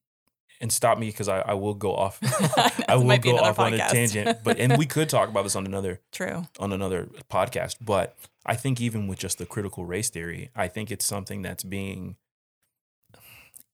and 0.59 0.71
stop 0.71 0.97
me 0.97 1.07
because 1.07 1.27
I, 1.27 1.39
I 1.39 1.53
will 1.53 1.73
go 1.73 1.95
off. 1.95 2.19
This 2.39 2.85
I 2.87 2.95
will 2.95 3.17
go 3.17 3.37
off 3.37 3.59
on 3.59 3.73
a 3.73 3.77
tangent, 3.77 4.39
but 4.43 4.59
and 4.59 4.77
we 4.77 4.85
could 4.85 5.09
talk 5.09 5.29
about 5.29 5.43
this 5.43 5.55
on 5.55 5.65
another 5.65 5.99
true 6.11 6.45
on 6.59 6.71
another 6.73 7.09
podcast. 7.29 7.77
But 7.81 8.15
I 8.45 8.55
think 8.55 8.79
even 8.81 9.07
with 9.07 9.19
just 9.19 9.37
the 9.37 9.45
critical 9.45 9.85
race 9.85 10.09
theory, 10.09 10.49
I 10.55 10.67
think 10.67 10.89
it's 10.91 11.05
something 11.05 11.41
that's 11.41 11.63
being. 11.63 12.15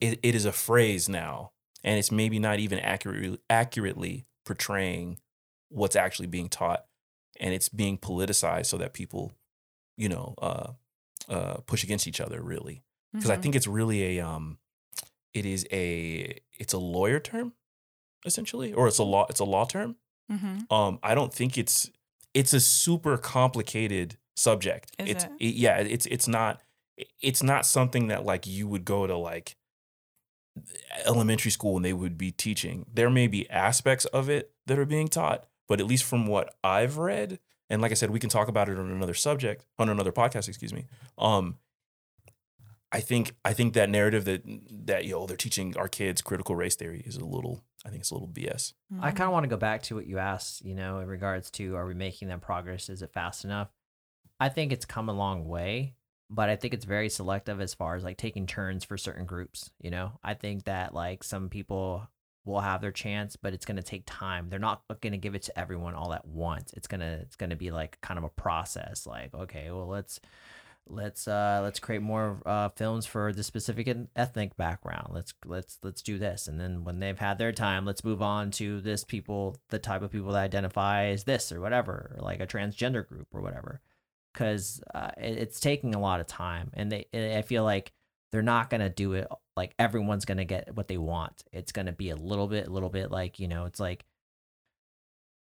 It, 0.02 0.20
it 0.24 0.36
is 0.36 0.46
a 0.46 0.52
phrase 0.52 1.08
now, 1.08 1.52
and 1.84 1.98
it's 1.98 2.12
maybe 2.12 2.40
not 2.40 2.60
even 2.60 2.80
accurately 2.80 3.40
accurately 3.50 4.26
portraying 4.46 5.20
what's 5.70 5.96
actually 5.96 6.28
being 6.28 6.50
taught, 6.50 6.86
and 7.40 7.54
it's 7.54 7.70
being 7.70 7.98
politicized 7.98 8.66
so 8.66 8.78
that 8.78 8.94
people, 8.94 9.32
you 9.98 10.10
know, 10.10 10.34
uh, 10.42 10.72
uh, 11.30 11.54
push 11.66 11.84
against 11.84 12.08
each 12.08 12.20
other. 12.20 12.42
Really, 12.42 12.84
because 13.14 13.30
I 13.30 13.38
Mhm. 13.38 13.42
think 13.44 13.56
it's 13.56 13.68
really 13.68 14.18
a 14.18 14.26
um, 14.28 14.58
it 15.34 15.46
is 15.46 15.66
a 15.72 16.38
it's 16.54 16.74
a 16.74 16.78
lawyer 16.78 17.20
term, 17.20 17.54
essentially, 18.26 18.74
or 18.74 18.88
it's 18.88 18.98
a 19.00 19.04
law 19.04 19.26
it's 19.30 19.40
a 19.40 19.46
law 19.46 19.66
term 19.66 19.96
Mhm. 20.32 20.72
um 20.72 21.00
i 21.04 21.14
don't 21.14 21.34
think 21.34 21.58
it's 21.58 21.90
it's 22.34 22.54
a 22.54 22.60
super 22.62 23.18
complicated 23.18 24.18
subject 24.38 24.92
Is 24.98 25.10
it's 25.10 25.24
it? 25.26 25.32
yeah 25.56 25.78
it's 25.80 26.06
it's 26.06 26.28
not 26.30 26.62
it's 27.22 27.44
not 27.44 27.66
something 27.66 28.08
that 28.08 28.24
like 28.24 28.48
you 28.48 28.66
would 28.70 28.86
go 28.86 29.06
to 29.06 29.18
like 29.18 29.58
elementary 31.06 31.52
school 31.52 31.76
and 31.76 31.84
they 31.84 31.94
would 31.94 32.18
be 32.18 32.32
teaching 32.32 32.86
there 32.94 33.10
may 33.10 33.28
be 33.28 33.50
aspects 33.50 34.06
of 34.06 34.30
it 34.30 34.52
that 34.68 34.78
are 34.80 34.86
being 34.86 35.08
taught 35.08 35.46
but 35.68 35.80
at 35.80 35.88
least 35.88 36.04
from 36.04 36.28
what 36.28 36.56
i've 36.64 36.98
read 36.98 37.40
and 37.70 37.82
like 37.82 37.92
i 37.92 37.96
said 37.96 38.10
we 38.12 38.20
can 38.20 38.30
talk 38.30 38.48
about 38.48 38.70
it 38.70 38.78
on 38.78 38.90
another 38.92 39.14
subject 39.16 39.66
on 39.80 39.90
another 39.90 40.12
podcast 40.12 40.48
excuse 40.48 40.72
me 40.74 40.86
um 41.18 41.58
i 42.94 43.00
think 43.02 43.36
i 43.44 43.52
think 43.54 43.74
that 43.74 43.90
narrative 43.90 44.24
that 44.26 44.42
that 44.70 45.06
yo 45.06 45.26
they're 45.26 45.36
teaching 45.36 45.76
our 45.78 45.88
kids 45.90 46.22
critical 46.22 46.56
race 46.56 46.76
theory 46.76 47.04
is 47.06 47.18
a 47.18 47.26
little 47.26 47.64
i 47.86 47.90
think 47.90 48.00
it's 48.02 48.12
a 48.12 48.14
little 48.14 48.30
bs 48.30 48.74
I 49.02 49.12
Mhm. 49.12 49.16
kind 49.16 49.28
of 49.28 49.32
want 49.34 49.44
to 49.46 49.50
go 49.50 49.58
back 49.58 49.82
to 49.84 49.96
what 49.96 50.06
you 50.06 50.20
asked, 50.20 50.64
you 50.64 50.76
know, 50.76 51.00
in 51.00 51.08
regards 51.08 51.50
to 51.52 51.76
are 51.76 51.86
we 51.88 51.96
making 51.96 52.28
them 52.28 52.40
progress? 52.40 52.90
Is 52.90 53.02
it 53.02 53.12
fast 53.12 53.44
enough? 53.44 53.70
I 54.40 54.50
think 54.50 54.72
it's 54.72 54.86
come 54.86 55.10
a 55.10 55.14
long 55.14 55.48
way, 55.48 55.96
but 56.30 56.48
I 56.48 56.56
think 56.56 56.76
it's 56.76 56.86
very 56.86 57.10
selective 57.10 57.60
as 57.60 57.74
far 57.74 57.96
as 57.96 58.04
like 58.04 58.18
taking 58.18 58.46
turns 58.46 58.84
for 58.84 58.96
certain 58.98 59.26
groups, 59.26 59.72
you 59.80 59.90
know? 59.90 60.20
I 60.24 60.36
think 60.36 60.66
that 60.66 60.94
like 60.94 61.24
some 61.24 61.50
people 61.50 62.08
will 62.46 62.60
have 62.62 62.82
their 62.82 62.92
chance, 62.92 63.36
but 63.36 63.54
it's 63.54 63.66
going 63.66 63.78
to 63.78 63.84
take 63.84 64.04
time. 64.06 64.50
They're 64.50 64.60
not 64.60 64.84
going 65.02 65.14
to 65.14 65.18
give 65.18 65.34
it 65.34 65.42
to 65.44 65.58
everyone 65.60 65.96
all 65.96 66.14
at 66.14 66.28
once. 66.28 66.72
It's 66.74 66.88
going 66.88 67.02
to 67.02 67.14
it's 67.26 67.36
going 67.36 67.50
to 67.50 67.56
be 67.56 67.72
like 67.72 68.00
kind 68.02 68.20
of 68.20 68.24
a 68.24 68.30
process 68.30 69.08
like, 69.08 69.34
okay, 69.34 69.72
well, 69.72 69.88
let's 69.88 70.20
let's 70.88 71.28
uh 71.28 71.62
let's 71.64 71.80
create 71.80 72.02
more 72.02 72.42
uh 72.46 72.70
films 72.70 73.06
for 73.06 73.32
the 73.32 73.44
specific 73.44 73.96
ethnic 74.16 74.56
background. 74.58 75.08
Let's 75.12 75.34
let's 75.46 75.80
let's 75.84 76.02
do 76.02 76.18
this. 76.18 76.48
And 76.48 76.60
then 76.60 76.84
when 76.84 77.00
they've 77.00 77.18
had 77.18 77.38
their 77.38 77.52
time 77.52 77.86
let's 77.86 78.04
move 78.04 78.22
on 78.22 78.52
to 78.52 78.82
this 78.82 79.04
people 79.04 79.58
the 79.70 79.80
type 79.80 80.02
of 80.02 80.12
people 80.12 80.32
that 80.34 80.44
identify 80.44 81.06
as 81.06 81.24
this 81.24 81.52
or 81.52 81.62
whatever 81.62 82.16
or 82.18 82.24
like 82.24 82.40
a 82.40 82.48
transgender 82.48 83.08
group 83.08 83.28
or 83.34 83.42
whatever. 83.42 83.82
Because 84.34 84.82
uh, 84.94 85.12
it, 85.18 85.38
it's 85.38 85.60
taking 85.60 85.96
a 85.96 86.00
lot 86.00 86.20
of 86.20 86.28
time 86.28 86.72
and 86.74 86.92
they 86.92 87.08
i 87.14 87.42
feel 87.42 87.64
like 87.64 87.94
they're 88.32 88.42
not 88.42 88.72
to 88.82 88.90
do 88.90 89.14
it 89.14 89.28
like 89.56 89.76
everyone's 89.78 90.26
to 90.40 90.46
get 90.46 90.76
what 90.76 90.88
they 90.88 90.98
want. 90.98 91.44
It's 91.52 91.72
to 91.86 91.92
be 91.92 92.10
a 92.10 92.16
little 92.16 92.48
bit 92.48 92.68
a 92.68 92.72
little 92.72 92.90
bit 92.90 93.12
like 93.12 93.40
you 93.40 93.48
know 93.48 93.66
it's 93.66 93.80
like 93.80 94.06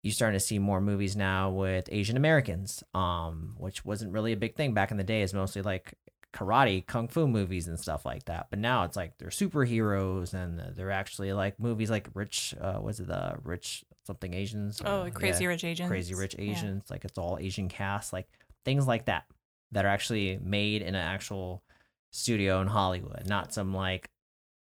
you're 0.03 0.11
starting 0.13 0.37
to 0.37 0.45
see 0.45 0.59
more 0.59 0.81
movies 0.81 1.15
now 1.15 1.49
with 1.49 1.87
Asian 1.91 2.17
Americans, 2.17 2.83
um, 2.93 3.55
which 3.57 3.83
wasn't 3.85 4.11
really 4.11 4.33
a 4.33 4.37
big 4.37 4.55
thing 4.55 4.73
back 4.73 4.91
in 4.91 4.97
the 4.97 5.03
day. 5.03 5.21
It's 5.23 5.33
mostly 5.33 5.61
like 5.61 5.95
karate, 6.33 6.85
kung 6.85 7.07
fu 7.07 7.27
movies 7.27 7.67
and 7.67 7.79
stuff 7.79 8.05
like 8.05 8.25
that. 8.25 8.47
But 8.49 8.59
now 8.59 8.83
it's 8.83 8.97
like 8.97 9.17
they're 9.17 9.29
superheroes 9.29 10.33
and 10.33 10.59
they're 10.75 10.91
actually 10.91 11.31
like 11.33 11.59
movies 11.59 11.89
like 11.89 12.09
Rich, 12.13 12.53
uh, 12.59 12.79
was 12.81 12.99
it 12.99 13.07
the 13.07 13.35
Rich 13.43 13.85
something 14.05 14.33
Asians? 14.33 14.81
oh 14.85 15.03
Uh, 15.03 15.09
crazy 15.09 15.45
yeah, 15.45 15.49
rich 15.49 15.63
Asians 15.63 15.89
Crazy 15.89 16.13
Rich 16.13 16.35
Yeah. 16.37 16.51
Asians. 16.51 16.83
Like 16.89 17.05
it's 17.05 17.17
all 17.17 17.37
Asian 17.39 17.69
cast, 17.69 18.11
like 18.11 18.27
things 18.65 18.85
like 18.85 19.05
that 19.05 19.23
that 19.71 19.85
are 19.85 19.89
actually 19.89 20.37
made 20.43 20.81
in 20.81 20.89
an 20.89 20.95
actual 20.95 21.63
studio 22.11 22.61
in 22.61 22.67
Hollywood, 22.67 23.23
not 23.27 23.53
some 23.53 23.73
like 23.73 24.09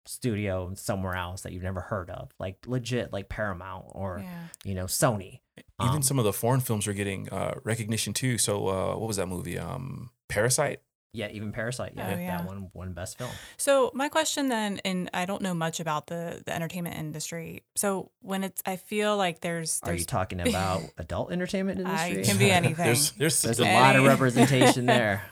studio 0.06 0.72
somewhere 0.76 1.16
else 1.16 1.42
that 1.42 1.52
you've 1.54 1.64
never 1.64 1.82
heard 1.82 2.10
of, 2.10 2.32
like 2.40 2.58
legit, 2.66 3.12
like 3.14 3.30
Paramount 3.30 3.86
or 3.90 4.20
yeah 4.24 4.44
you 4.64 4.76
know 4.76 4.86
Sony. 4.86 5.40
Even 5.82 5.96
Um, 5.98 6.02
some 6.02 6.20
of 6.20 6.26
the 6.26 6.34
foreign 6.34 6.62
films 6.62 6.88
are 6.88 6.94
getting 6.94 7.30
uh, 7.30 7.56
recognition 7.64 8.14
too. 8.14 8.38
So 8.38 8.68
uh, 8.68 8.96
what 8.98 9.08
was 9.08 9.18
that 9.18 9.28
movie? 9.28 9.58
Um, 9.58 10.12
Parasite. 10.28 10.82
Yeah, 11.12 11.30
even 11.32 11.52
Parasite. 11.52 11.94
Yeah, 11.96 12.14
Oh, 12.16 12.20
yeah. 12.20 12.38
that 12.38 12.46
one 12.48 12.70
won 12.74 12.94
best 12.94 13.18
film. 13.18 13.32
So 13.58 13.90
my 13.96 14.10
question 14.10 14.48
then, 14.50 14.80
and 14.86 15.10
I 15.14 15.26
don't 15.26 15.42
know 15.42 15.56
much 15.56 15.80
about 15.80 16.06
the 16.08 16.44
the 16.46 16.54
entertainment 16.54 16.98
industry. 16.98 17.64
So 17.76 18.12
when 18.22 18.44
it's, 18.44 18.62
I 18.66 18.76
feel 18.76 19.18
like 19.18 19.42
there's, 19.42 19.80
Are 19.82 19.88
there's 19.88 20.02
you 20.02 20.06
talking 20.06 20.40
about 20.48 20.84
adult 21.00 21.32
entertainment 21.32 21.80
I 21.86 22.10
industry? 22.10 22.24
can 22.26 22.38
be 22.38 22.52
anything. 22.62 22.86
there's 22.86 23.12
there's, 23.14 23.42
There's 23.42 23.60
a 23.60 23.74
lot 23.74 23.96
of 23.96 24.04
representation 24.06 24.86
there. 24.98 25.24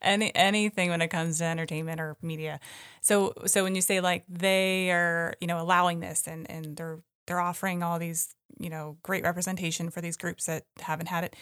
any 0.00 0.34
anything 0.36 0.90
when 0.90 1.02
it 1.02 1.08
comes 1.08 1.38
to 1.38 1.44
entertainment 1.44 2.00
or 2.00 2.16
media. 2.22 2.60
So 3.00 3.32
so 3.46 3.64
when 3.64 3.74
you 3.74 3.80
say 3.80 4.00
like 4.00 4.24
they 4.28 4.90
are, 4.92 5.34
you 5.40 5.48
know, 5.48 5.60
allowing 5.60 5.98
this 6.00 6.28
and 6.28 6.48
and 6.50 6.76
they're 6.76 7.00
they're 7.26 7.40
offering 7.40 7.82
all 7.82 7.98
these, 7.98 8.34
you 8.58 8.68
know, 8.70 8.98
great 9.02 9.24
representation 9.24 9.90
for 9.90 10.00
these 10.00 10.16
groups 10.16 10.44
that 10.46 10.64
haven't 10.78 11.06
had 11.08 11.24
it. 11.24 11.34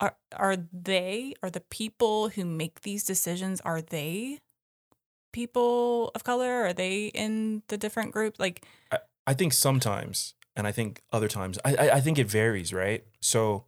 Are 0.00 0.16
are 0.34 0.56
they 0.72 1.34
are 1.42 1.50
the 1.50 1.60
people 1.60 2.28
who 2.30 2.44
make 2.44 2.82
these 2.82 3.04
decisions 3.04 3.60
are 3.62 3.80
they 3.80 4.40
people 5.32 6.10
of 6.14 6.24
color? 6.24 6.64
Are 6.66 6.72
they 6.72 7.06
in 7.06 7.62
the 7.68 7.78
different 7.78 8.12
group? 8.12 8.38
Like 8.38 8.64
I 8.92 8.98
I 9.26 9.34
think 9.34 9.52
sometimes, 9.52 10.34
and 10.54 10.66
I 10.66 10.72
think 10.72 11.02
other 11.12 11.28
times, 11.28 11.58
I, 11.64 11.74
I 11.76 11.90
I 11.96 12.00
think 12.00 12.18
it 12.18 12.26
varies, 12.28 12.72
right? 12.72 13.04
So 13.20 13.64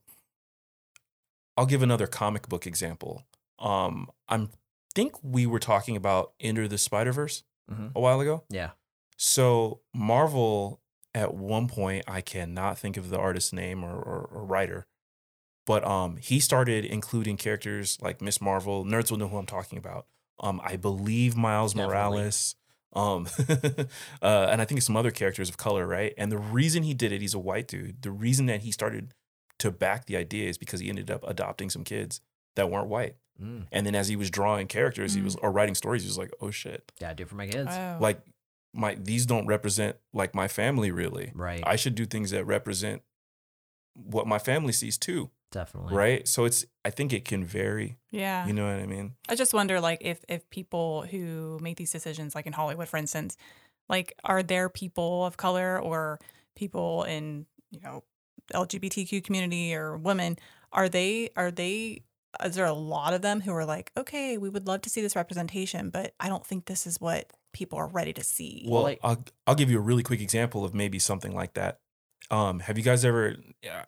I'll 1.57 1.67
give 1.67 1.83
another 1.83 2.07
comic 2.07 2.49
book 2.49 2.67
example. 2.67 3.25
Um, 3.59 4.11
I'm 4.29 4.51
think 4.95 5.15
we 5.23 5.47
were 5.47 5.59
talking 5.61 5.97
about 5.97 6.33
Enter 6.41 6.67
the 6.67 6.79
Spider 6.79 7.13
Verse 7.13 7.45
Mhm. 7.71 7.93
a 7.95 8.01
while 8.01 8.21
ago. 8.21 8.45
Yeah. 8.49 8.71
So 9.17 9.81
Marvel, 9.95 10.81
at 11.15 11.35
one 11.35 11.69
point, 11.69 12.05
I 12.09 12.21
cannot 12.21 12.79
think 12.79 12.97
of 12.97 13.11
the 13.11 13.19
artist's 13.19 13.53
name 13.53 13.85
or, 13.85 13.95
or, 13.95 14.29
or 14.33 14.45
writer, 14.45 14.87
but 15.69 15.85
um, 15.87 16.17
he 16.17 16.41
started 16.41 16.85
including 16.87 17.37
characters 17.37 17.99
like 18.01 18.23
Miss 18.23 18.41
Marvel. 18.41 18.85
Nerds 18.87 19.11
will 19.11 19.19
know 19.19 19.29
who 19.29 19.37
I'm 19.37 19.47
talking 19.47 19.77
about. 19.79 20.07
Um, 20.41 20.61
I 20.65 20.77
believe 20.77 21.37
Miles 21.37 21.75
Definitely. 21.75 21.95
Morales. 21.95 22.55
Um, 22.95 23.27
uh, 24.23 24.49
and 24.51 24.63
I 24.63 24.65
think 24.65 24.81
some 24.83 24.97
other 24.97 25.11
characters 25.11 25.51
of 25.51 25.59
color, 25.59 25.87
right? 25.87 26.15
And 26.17 26.33
the 26.33 26.39
reason 26.39 26.83
he 26.85 26.95
did 26.95 27.13
it, 27.13 27.21
he's 27.21 27.35
a 27.35 27.39
white 27.39 27.69
dude. 27.69 28.01
The 28.01 28.11
reason 28.11 28.47
that 28.47 28.63
he 28.63 28.73
started 28.73 29.13
to 29.59 29.71
back 29.71 30.07
the 30.07 30.17
idea 30.17 30.49
is 30.49 30.57
because 30.57 30.81
he 30.81 30.89
ended 30.89 31.11
up 31.11 31.23
adopting 31.29 31.69
some 31.69 31.85
kids 31.85 32.21
that 32.57 32.71
weren't 32.71 32.89
white. 32.89 33.17
Mm. 33.43 33.67
And 33.71 33.87
then 33.87 33.95
as 33.95 34.09
he 34.09 34.17
was 34.17 34.31
drawing 34.31 34.69
characters, 34.69 35.13
he 35.15 35.21
Mm. 35.21 35.25
was 35.25 35.37
or 35.37 35.53
writing 35.53 35.75
stories, 35.75 36.03
he 36.03 36.09
was 36.09 36.17
like, 36.19 36.33
"Oh 36.41 36.51
shit!" 36.51 36.91
Yeah, 37.01 37.11
I 37.11 37.15
do 37.15 37.25
it 37.25 37.29
for 37.29 37.37
my 37.37 37.47
kids. 37.47 37.71
oh, 37.71 37.99
like 38.01 38.21
my 38.73 38.95
these 38.95 39.27
don't 39.27 39.47
represent 39.47 39.97
like 40.15 40.35
my 40.35 40.49
family 40.49 40.91
really. 40.91 41.31
right. 41.35 41.63
I 41.67 41.77
should 41.77 41.95
do 41.95 42.07
things 42.07 42.31
that 42.31 42.45
represent 42.47 43.03
what 43.95 44.27
my 44.27 44.39
family 44.39 44.73
sees 44.73 44.97
too, 44.99 45.31
Definitely. 45.51 45.95
right? 45.95 46.29
So 46.29 46.45
it's 46.45 46.65
I 46.85 46.91
think 46.91 47.13
it 47.13 47.25
can 47.25 47.45
vary. 47.45 47.99
yeah. 48.11 48.47
You 48.47 48.53
know 48.53 48.65
what 48.67 48.83
I 48.83 48.87
mean? 48.87 49.15
I 49.29 49.35
just 49.35 49.55
wonder, 49.55 49.81
like, 49.81 49.99
if 50.03 50.25
if 50.29 50.49
people 50.51 51.03
who 51.03 51.59
make 51.63 51.77
these 51.77 51.93
decisions, 51.93 52.35
like 52.35 52.47
in 52.47 52.53
Hollywood, 52.53 52.89
for 52.89 52.97
instance, 52.97 53.37
like, 53.89 54.13
are 54.25 54.43
there 54.43 54.69
people 54.69 55.25
of 55.25 55.37
color 55.37 55.79
or 55.81 56.19
people 56.57 57.05
in 57.05 57.47
you 57.71 57.81
know, 57.81 58.03
LGBTQ 58.55 59.23
community 59.23 59.75
or 59.75 59.97
women, 59.97 60.39
are 60.73 60.89
they 60.89 61.31
are 61.37 61.51
they 61.51 62.03
is 62.45 62.55
there 62.55 62.67
a 62.67 62.73
lot 62.73 63.15
of 63.15 63.23
them 63.23 63.41
who 63.41 63.53
are 63.53 63.65
like, 63.65 63.91
okay, 63.97 64.37
we 64.39 64.49
would 64.49 64.67
love 64.67 64.83
to 64.83 64.91
see 64.91 65.01
this 65.01 65.17
representation, 65.17 65.91
but 65.91 66.15
I 66.21 66.29
don't 66.29 66.47
think 66.47 66.67
this 66.67 66.87
is 66.87 67.01
what 67.01 67.33
people 67.53 67.79
are 67.79 67.89
ready 67.89 68.13
to 68.13 68.23
see. 68.23 68.67
Well, 68.69 68.83
like- 68.83 69.01
I'll 69.03 69.25
I'll 69.47 69.55
give 69.55 69.71
you 69.71 69.79
a 69.79 69.83
really 69.83 70.03
quick 70.03 70.21
example 70.21 70.65
of 70.65 70.75
maybe 70.75 70.99
something 70.99 71.35
like 71.35 71.55
that. 71.55 71.81
Um, 72.31 72.61
have 72.61 72.77
you 72.77 72.85
guys 72.85 73.05
ever? 73.05 73.37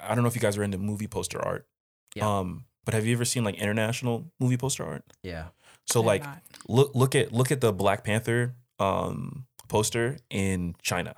I 0.01 0.15
don't 0.15 0.23
know 0.23 0.29
if 0.29 0.35
you 0.35 0.41
guys 0.41 0.57
are 0.57 0.63
into 0.63 0.79
movie 0.79 1.07
poster 1.07 1.41
art. 1.41 1.67
Yeah. 2.15 2.39
Um, 2.39 2.65
but 2.85 2.95
have 2.95 3.07
you 3.07 3.15
ever 3.15 3.25
seen 3.25 3.45
like 3.45 3.57
international 3.57 4.33
movie 4.41 4.57
poster 4.57 4.85
art? 4.85 5.05
Yeah. 5.23 5.49
So 5.87 6.01
I'm 6.01 6.07
like, 6.07 6.25
not. 6.25 6.43
look 6.69 6.95
look 6.95 7.15
at 7.15 7.33
look 7.33 7.51
at 7.53 7.61
the 7.61 7.73
Black 7.73 8.05
Panther 8.05 8.55
um 8.79 9.47
poster 9.69 10.19
in 10.31 10.75
China. 10.83 11.15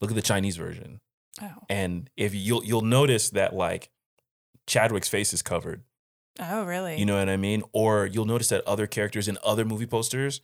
Look 0.00 0.10
at 0.10 0.14
the 0.14 0.22
Chinese 0.22 0.56
version, 0.56 1.00
oh, 1.42 1.48
and 1.68 2.08
if 2.16 2.34
you'll 2.34 2.64
you'll 2.64 2.82
notice 2.82 3.30
that 3.30 3.54
like 3.54 3.90
Chadwick's 4.66 5.08
face 5.08 5.32
is 5.32 5.42
covered. 5.42 5.82
oh, 6.40 6.64
really? 6.64 6.98
You 6.98 7.06
know 7.06 7.18
what 7.18 7.28
I 7.28 7.36
mean? 7.36 7.62
Or 7.72 8.06
you'll 8.06 8.24
notice 8.26 8.48
that 8.50 8.66
other 8.66 8.86
characters 8.86 9.26
in 9.26 9.38
other 9.42 9.64
movie 9.64 9.86
posters 9.86 10.40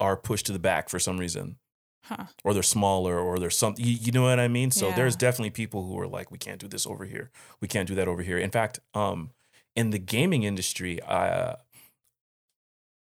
are 0.00 0.16
pushed 0.16 0.46
to 0.46 0.52
the 0.52 0.58
back 0.58 0.88
for 0.88 0.98
some 0.98 1.18
reason. 1.18 1.56
Huh. 2.04 2.24
or 2.44 2.54
they're 2.54 2.62
smaller 2.62 3.18
or 3.18 3.38
there's 3.38 3.56
something 3.56 3.84
you, 3.84 3.92
you 4.00 4.12
know 4.12 4.22
what 4.22 4.38
i 4.40 4.48
mean 4.48 4.70
so 4.70 4.88
Yeah. 4.88 4.96
there's 4.96 5.16
definitely 5.16 5.50
people 5.50 5.86
who 5.86 5.98
are 6.00 6.06
like 6.08 6.30
we 6.30 6.38
can't 6.38 6.60
do 6.60 6.68
this 6.68 6.86
over 6.86 7.04
here 7.04 7.30
we 7.60 7.68
can't 7.68 7.88
do 7.88 7.94
that 7.94 8.08
over 8.08 8.22
here 8.22 8.38
in 8.38 8.50
fact 8.50 8.80
um 8.94 9.30
in 9.76 9.90
the 9.90 9.98
gaming 9.98 10.42
industry 10.44 11.02
i 11.02 11.56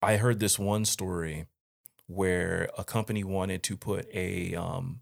i 0.03 0.17
heard 0.17 0.39
this 0.41 0.59
one 0.59 0.85
story 0.85 1.47
where 2.07 2.69
a 2.77 2.85
company 2.85 3.25
wanted 3.25 3.63
to 3.63 3.77
put 3.77 4.07
a 4.15 4.55
um 4.55 5.01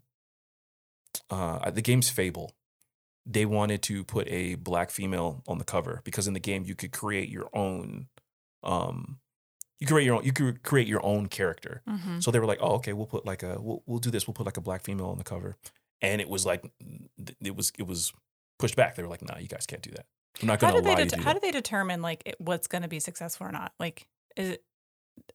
uh 1.29 1.69
the 1.71 1.81
game's 1.81 2.09
fable 2.09 2.53
they 3.25 3.45
wanted 3.45 3.81
to 3.81 4.03
put 4.03 4.27
a 4.27 4.55
black 4.55 4.89
female 4.91 5.43
on 5.47 5.57
the 5.57 5.63
cover 5.63 6.01
because 6.03 6.27
in 6.27 6.33
the 6.33 6.39
game 6.39 6.63
you 6.65 6.75
could 6.75 6.91
create 6.91 7.29
your 7.29 7.49
own 7.53 8.07
um 8.63 9.19
you 9.79 9.87
create 9.87 10.05
your 10.05 10.15
own 10.15 10.23
you 10.23 10.31
could 10.33 10.63
create 10.63 10.87
your 10.87 11.03
own 11.05 11.27
character 11.27 11.81
hmm 11.87 12.19
so 12.19 12.31
they 12.31 12.39
were 12.39 12.45
like, 12.45 12.59
"Oh, 12.61 12.75
okay, 12.75 12.93
we'll 12.93 13.05
put 13.07 13.25
like 13.25 13.43
a 13.43 13.59
we'll 13.59 13.83
we'll 13.85 13.99
do 13.99 14.11
this. 14.11 14.27
We'll 14.27 14.33
put 14.33 14.45
like 14.45 14.57
a 14.57 14.61
black 14.61 14.83
female 14.83 15.07
on 15.07 15.17
the 15.17 15.23
cover." 15.23 15.57
And 16.01 16.21
it 16.21 16.29
was 16.29 16.45
like 16.45 16.63
it 17.41 17.55
was 17.55 17.71
it 17.77 17.87
was 17.87 18.13
pushed 18.59 18.75
back. 18.75 18.95
They 18.95 19.03
were 19.03 19.09
like, 19.09 19.21
"Nah, 19.27 19.37
you 19.39 19.47
guys 19.47 19.65
can't 19.65 19.81
do 19.81 19.91
that. 19.91 20.05
I'm 20.41 20.47
not 20.47 20.61
How 20.61 20.71
going 20.71 20.73
do 20.75 20.81
to 20.81 20.83
they 20.85 20.91
allow 20.93 20.99
you 21.03 21.09
to 21.09 21.15
do 21.17 21.21
how 21.23 21.33
that." 21.33 21.41
do 21.41 21.47
they 21.47 21.51
determine 21.51 22.01
like 22.01 22.23
it, 22.25 22.35
what's 22.39 22.67
going 22.67 22.81
to 22.83 22.87
be 22.87 22.99
successful 22.99 23.47
or 23.47 23.51
not? 23.51 23.73
Like, 23.79 24.07
is 24.35 24.49
it? 24.49 24.63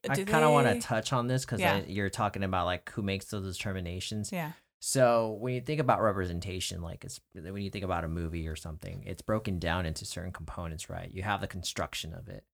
I 0.09 0.15
do 0.15 0.25
kind 0.25 0.45
of 0.45 0.53
want 0.53 0.67
to 0.67 0.81
touch 0.81 1.13
on 1.13 1.27
this 1.27 1.45
because 1.45 1.61
Yeah. 1.61 1.83
you're 1.87 2.11
talking 2.11 2.43
about 2.43 2.67
like 2.67 2.91
who 2.91 3.03
makes 3.03 3.27
those 3.27 3.57
determinations. 3.57 4.31
Yeah. 4.33 4.53
So 4.81 5.37
when 5.41 5.55
you 5.55 5.61
think 5.61 5.81
about 5.81 6.01
representation, 6.03 6.81
like 6.83 7.05
it's 7.05 7.21
when 7.35 7.63
you 7.63 7.71
think 7.71 7.85
about 7.85 8.05
a 8.05 8.09
movie 8.09 8.47
or 8.49 8.57
something, 8.57 9.03
it's 9.07 9.23
broken 9.23 9.59
down 9.59 9.87
into 9.87 10.05
certain 10.05 10.33
components, 10.33 10.89
right? 10.89 11.11
You 11.13 11.23
have 11.23 11.41
the 11.41 11.49
construction 11.49 12.13
of 12.15 12.29
it, 12.29 12.45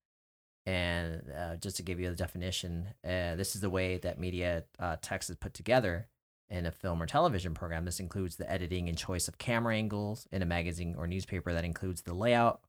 and 0.65 1.21
uh, 1.37 1.55
just 1.57 1.77
to 1.77 1.83
give 1.83 1.99
you 1.99 2.09
the 2.09 2.15
definition, 2.15 2.87
uh, 3.03 3.35
this 3.35 3.55
is 3.55 3.61
the 3.61 3.69
way 3.69 3.97
that 3.97 4.19
media 4.19 4.63
uh, 4.79 4.95
text 5.01 5.29
is 5.29 5.35
put 5.35 5.53
together 5.53 6.07
in 6.49 6.65
a 6.65 6.71
film 6.71 7.01
or 7.01 7.05
television 7.05 7.53
program. 7.53 7.85
This 7.85 7.99
includes 7.99 8.35
the 8.35 8.51
editing 8.51 8.89
and 8.89 8.97
choice 8.97 9.27
of 9.27 9.37
camera 9.37 9.75
angles 9.75 10.27
in 10.31 10.41
a 10.41 10.45
magazine 10.45 10.95
or 10.97 11.07
newspaper. 11.07 11.53
That 11.53 11.65
includes 11.65 12.01
the 12.01 12.13
layout 12.13 12.61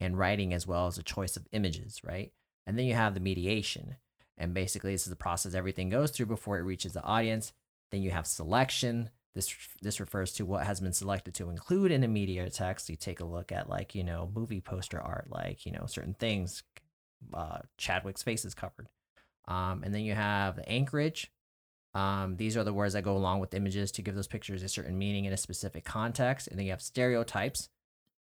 and 0.00 0.18
writing 0.18 0.52
as 0.52 0.66
well 0.66 0.86
as 0.86 0.96
the 0.96 1.02
choice 1.02 1.36
of 1.36 1.46
images, 1.52 2.00
right? 2.04 2.32
And 2.66 2.78
then 2.78 2.86
you 2.86 2.94
have 2.94 3.14
the 3.14 3.20
mediation, 3.20 3.96
and 4.38 4.54
basically 4.54 4.92
this 4.92 5.02
is 5.02 5.10
the 5.10 5.16
process 5.16 5.54
everything 5.54 5.90
goes 5.90 6.10
through 6.10 6.26
before 6.26 6.58
it 6.58 6.62
reaches 6.62 6.92
the 6.92 7.02
audience. 7.02 7.52
Then 7.90 8.02
you 8.02 8.10
have 8.10 8.26
selection. 8.26 9.10
This 9.34 9.54
this 9.80 10.00
refers 10.00 10.32
to 10.34 10.44
what 10.44 10.66
has 10.66 10.80
been 10.80 10.92
selected 10.92 11.34
to 11.34 11.50
include 11.50 11.90
in 11.90 12.04
a 12.04 12.08
media 12.08 12.48
text. 12.50 12.88
You 12.88 12.96
take 12.96 13.20
a 13.20 13.24
look 13.24 13.52
at 13.52 13.68
like 13.68 13.94
you 13.94 14.04
know 14.04 14.30
movie 14.34 14.60
poster 14.60 15.00
art, 15.00 15.26
like 15.30 15.66
you 15.66 15.72
know 15.72 15.86
certain 15.86 16.14
things. 16.14 16.62
Uh, 17.32 17.58
Chadwick's 17.78 18.22
face 18.22 18.44
is 18.44 18.54
covered, 18.54 18.88
um, 19.48 19.82
and 19.84 19.94
then 19.94 20.02
you 20.02 20.14
have 20.14 20.56
the 20.56 20.68
anchorage. 20.68 21.30
Um, 21.94 22.36
these 22.36 22.56
are 22.56 22.64
the 22.64 22.72
words 22.72 22.94
that 22.94 23.02
go 23.02 23.16
along 23.16 23.40
with 23.40 23.52
images 23.54 23.92
to 23.92 24.02
give 24.02 24.14
those 24.14 24.26
pictures 24.26 24.62
a 24.62 24.68
certain 24.68 24.96
meaning 24.98 25.26
in 25.26 25.32
a 25.32 25.36
specific 25.36 25.84
context. 25.84 26.48
And 26.48 26.58
then 26.58 26.64
you 26.64 26.72
have 26.72 26.80
stereotypes. 26.80 27.68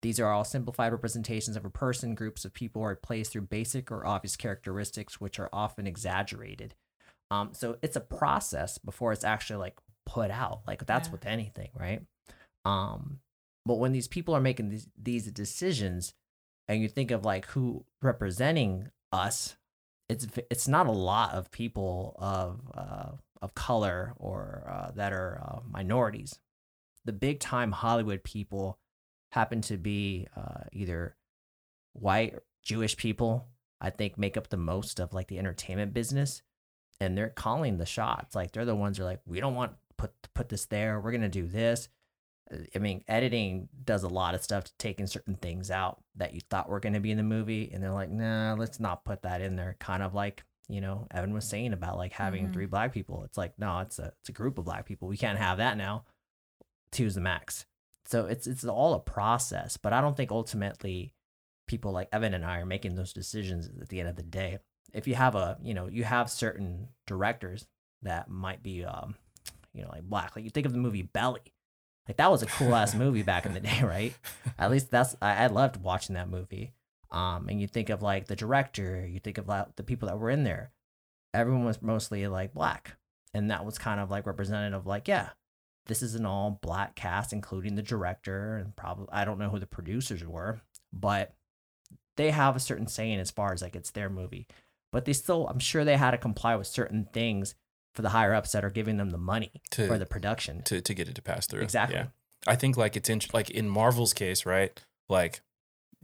These 0.00 0.18
are 0.20 0.32
all 0.32 0.44
simplified 0.44 0.92
representations 0.92 1.56
of 1.56 1.64
a 1.66 1.70
person, 1.70 2.14
groups 2.14 2.44
of 2.46 2.54
people, 2.54 2.80
or 2.80 2.92
a 2.92 2.96
place 2.96 3.28
through 3.28 3.42
basic 3.42 3.90
or 3.92 4.06
obvious 4.06 4.36
characteristics, 4.36 5.20
which 5.20 5.38
are 5.38 5.50
often 5.52 5.86
exaggerated. 5.86 6.74
Um, 7.30 7.50
so 7.52 7.76
it's 7.82 7.96
a 7.96 8.00
process 8.00 8.78
before 8.78 9.12
it's 9.12 9.24
actually 9.24 9.58
like 9.58 9.76
put 10.06 10.30
out. 10.30 10.60
Like 10.66 10.86
that's 10.86 11.08
Yeah. 11.08 11.12
with 11.12 11.26
anything, 11.26 11.68
right? 11.74 12.00
Um, 12.64 13.20
but 13.66 13.74
when 13.74 13.92
these 13.92 14.08
people 14.08 14.34
are 14.34 14.40
making 14.40 14.70
these 14.70 14.88
these 14.96 15.30
decisions, 15.30 16.14
and 16.68 16.82
you 16.82 16.88
think 16.88 17.10
of 17.10 17.24
like 17.24 17.46
who 17.46 17.84
representing 18.02 18.90
us, 19.10 19.56
it's 20.08 20.26
it's 20.50 20.68
not 20.68 20.86
a 20.86 20.92
lot 20.92 21.32
of 21.32 21.50
people 21.50 22.14
of 22.18 22.60
uh, 22.74 23.10
of 23.40 23.54
color 23.54 24.14
or 24.18 24.64
uh, 24.70 24.90
that 24.94 25.12
are 25.12 25.40
uh, 25.44 25.60
minorities. 25.68 26.38
The 27.04 27.12
big 27.12 27.40
time 27.40 27.72
Hollywood 27.72 28.22
people 28.22 28.78
happen 29.32 29.60
to 29.62 29.76
be 29.76 30.28
uh, 30.36 30.64
either 30.72 31.16
white, 31.92 32.36
Jewish 32.62 32.96
people. 32.96 33.48
I 33.80 33.90
think 33.90 34.18
make 34.18 34.36
up 34.36 34.48
the 34.48 34.56
most 34.56 34.98
of 35.00 35.14
like 35.14 35.28
the 35.28 35.38
entertainment 35.38 35.94
business, 35.94 36.42
and 37.00 37.16
they're 37.16 37.28
calling 37.28 37.78
the 37.78 37.86
shots. 37.86 38.34
Like 38.34 38.52
they're 38.52 38.64
the 38.64 38.74
ones 38.74 38.98
who 38.98 39.04
are 39.04 39.06
like, 39.06 39.20
we 39.24 39.40
don't 39.40 39.54
want 39.54 39.72
put 39.96 40.12
put 40.34 40.48
this 40.48 40.66
there. 40.66 41.00
We're 41.00 41.12
gonna 41.12 41.28
do 41.28 41.46
this. 41.46 41.88
I 42.74 42.78
mean, 42.78 43.04
editing 43.08 43.68
does 43.84 44.02
a 44.04 44.08
lot 44.08 44.34
of 44.34 44.42
stuff 44.42 44.64
to 44.64 44.72
taking 44.78 45.06
certain 45.06 45.34
things 45.36 45.70
out 45.70 46.02
that 46.16 46.34
you 46.34 46.40
thought 46.48 46.68
were 46.68 46.80
gonna 46.80 47.00
be 47.00 47.10
in 47.10 47.18
the 47.18 47.22
movie, 47.22 47.70
and 47.72 47.82
they're 47.82 47.92
like, 47.92 48.10
nah, 48.10 48.54
let's 48.54 48.80
not 48.80 49.04
put 49.04 49.22
that 49.22 49.40
in 49.42 49.56
there. 49.56 49.76
Kind 49.80 50.02
of 50.02 50.14
like 50.14 50.44
you 50.68 50.80
know 50.80 51.06
Evan 51.10 51.32
was 51.32 51.46
saying 51.48 51.72
about 51.72 51.96
like 51.96 52.12
having 52.12 52.48
Mhm. 52.48 52.52
three 52.52 52.66
black 52.66 52.92
people. 52.92 53.24
It's 53.24 53.38
like 53.38 53.58
no, 53.58 53.80
it's 53.80 53.98
a 53.98 54.12
it's 54.20 54.28
a 54.28 54.32
group 54.32 54.58
of 54.58 54.64
black 54.64 54.86
people. 54.86 55.08
We 55.08 55.16
can't 55.16 55.38
have 55.38 55.58
that 55.58 55.76
now. 55.76 56.04
Two's 56.90 57.14
the 57.14 57.20
max. 57.20 57.66
So 58.06 58.26
it's 58.26 58.46
it's 58.46 58.64
all 58.64 58.94
a 58.94 59.00
process, 59.00 59.76
but 59.76 59.92
I 59.92 60.00
don't 60.00 60.16
think 60.16 60.30
ultimately 60.30 61.14
people 61.66 61.92
like 61.92 62.08
Evan 62.12 62.32
and 62.32 62.46
I 62.46 62.58
are 62.60 62.66
making 62.66 62.94
those 62.94 63.12
decisions 63.12 63.68
at 63.80 63.88
the 63.90 64.00
end 64.00 64.08
of 64.08 64.16
the 64.16 64.22
day. 64.22 64.58
If 64.94 65.06
you 65.06 65.14
have 65.16 65.34
a, 65.34 65.58
you 65.62 65.74
know, 65.74 65.86
you 65.86 66.04
have 66.04 66.30
certain 66.30 66.88
directors 67.06 67.66
that 68.00 68.30
might 68.30 68.62
be, 68.62 68.84
um, 68.86 69.16
you 69.74 69.82
know, 69.82 69.90
like 69.90 70.04
black. 70.04 70.34
Like 70.34 70.46
you 70.46 70.50
think 70.50 70.64
of 70.64 70.72
the 70.72 70.78
movie 70.78 71.02
Belly, 71.02 71.52
like 72.08 72.16
that 72.16 72.30
was 72.30 72.42
a 72.42 72.46
cool 72.46 72.74
ass 72.74 72.94
movie 72.94 73.22
back 73.22 73.46
in 73.46 73.52
the 73.52 73.60
day, 73.60 73.80
right? 73.84 74.14
At 74.58 74.70
least 74.70 74.90
that's 74.90 75.14
I, 75.20 75.44
I 75.44 75.46
loved 75.48 75.76
watching 75.76 76.14
that 76.14 76.30
movie. 76.30 76.72
Um, 77.10 77.48
and 77.48 77.60
you 77.60 77.66
think 77.66 77.90
of 77.90 78.02
like 78.02 78.26
the 78.26 78.36
director, 78.36 79.06
you 79.06 79.20
think 79.20 79.38
of 79.38 79.46
like 79.46 79.76
the 79.76 79.82
people 79.82 80.08
that 80.08 80.18
were 80.18 80.30
in 80.30 80.44
there. 80.44 80.72
Everyone 81.34 81.64
was 81.64 81.82
mostly 81.82 82.26
like 82.26 82.54
black, 82.54 82.96
and 83.34 83.50
that 83.50 83.64
was 83.64 83.78
kind 83.78 84.00
of 84.00 84.10
like 84.10 84.26
representative. 84.26 84.86
Like, 84.86 85.06
yeah, 85.08 85.30
this 85.86 86.02
is 86.02 86.14
an 86.14 86.26
all 86.26 86.58
black 86.62 86.94
cast, 86.94 87.32
including 87.32 87.74
the 87.74 87.82
director 87.82 88.56
and 88.56 88.74
probably 88.76 89.08
I 89.12 89.24
don't 89.24 89.38
know 89.38 89.50
who 89.50 89.58
the 89.58 89.66
producers 89.66 90.24
were, 90.24 90.60
but 90.92 91.34
they 92.16 92.30
have 92.30 92.56
a 92.56 92.60
certain 92.60 92.86
saying 92.86 93.20
as 93.20 93.30
far 93.30 93.52
as 93.52 93.62
like 93.62 93.76
it's 93.76 93.90
their 93.90 94.10
movie. 94.10 94.46
But 94.90 95.04
they 95.04 95.12
still, 95.12 95.46
I'm 95.48 95.58
sure 95.58 95.84
they 95.84 95.98
had 95.98 96.12
to 96.12 96.18
comply 96.18 96.56
with 96.56 96.66
certain 96.66 97.08
things 97.12 97.54
for 97.98 98.02
the 98.02 98.10
higher 98.10 98.32
ups 98.32 98.52
that 98.52 98.64
are 98.64 98.70
giving 98.70 98.96
them 98.96 99.10
the 99.10 99.18
money 99.18 99.50
To- 99.72 99.88
for 99.88 99.98
the 99.98 100.06
production. 100.06 100.62
to 100.66 100.80
to 100.80 100.94
get 100.94 101.08
it 101.08 101.16
to 101.16 101.22
pass 101.22 101.48
through. 101.48 101.62
Exactly. 101.62 101.96
Yeah. 101.98 102.06
I 102.46 102.54
think 102.54 102.76
like 102.76 102.94
it's 102.96 103.08
in 103.08 103.20
like 103.32 103.50
in 103.50 103.68
Marvel's 103.68 104.14
case, 104.14 104.46
right? 104.46 104.70
Like 105.08 105.40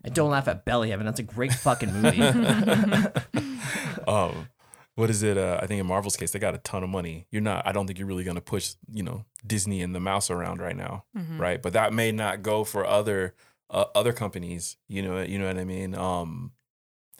And 0.03 0.13
don't 0.13 0.31
laugh 0.33 0.49
at 0.49 0.65
Belly 0.65 0.91
Evan. 0.93 1.07
That's 1.07 1.21
a 1.21 1.29
great 1.37 1.53
fucking 1.53 1.93
movie. 2.03 2.21
um 4.09 4.49
what 4.97 5.11
is 5.11 5.23
it 5.23 5.37
uh, 5.39 5.59
i 5.63 5.67
think 5.67 5.81
in 5.81 5.87
marvel's 5.87 6.17
case 6.17 6.31
they 6.33 6.39
got 6.39 6.55
a 6.55 6.59
ton 6.59 6.83
of 6.85 6.91
money 6.91 7.27
you're 7.31 7.43
not 7.43 7.67
i 7.67 7.73
don't 7.73 7.87
think 7.87 7.99
you're 7.99 8.07
really 8.09 8.25
going 8.25 8.35
to 8.37 8.41
push 8.41 8.75
you 8.93 9.03
know 9.03 9.25
disney 9.47 9.83
and 9.83 9.95
the 9.95 10.01
mouse 10.01 10.31
around 10.31 10.61
right 10.61 10.77
now 10.77 11.05
Mhm. 11.17 11.39
right 11.39 11.63
but 11.63 11.73
that 11.73 11.93
may 11.93 12.13
not 12.13 12.43
go 12.43 12.65
for 12.65 12.85
other 12.87 13.35
uh, 13.71 13.87
other 13.95 14.13
companies 14.13 14.77
you 14.89 15.03
know 15.03 15.23
you 15.23 15.39
know 15.39 15.47
what 15.47 15.59
i 15.59 15.65
mean 15.65 15.95
um 15.95 16.53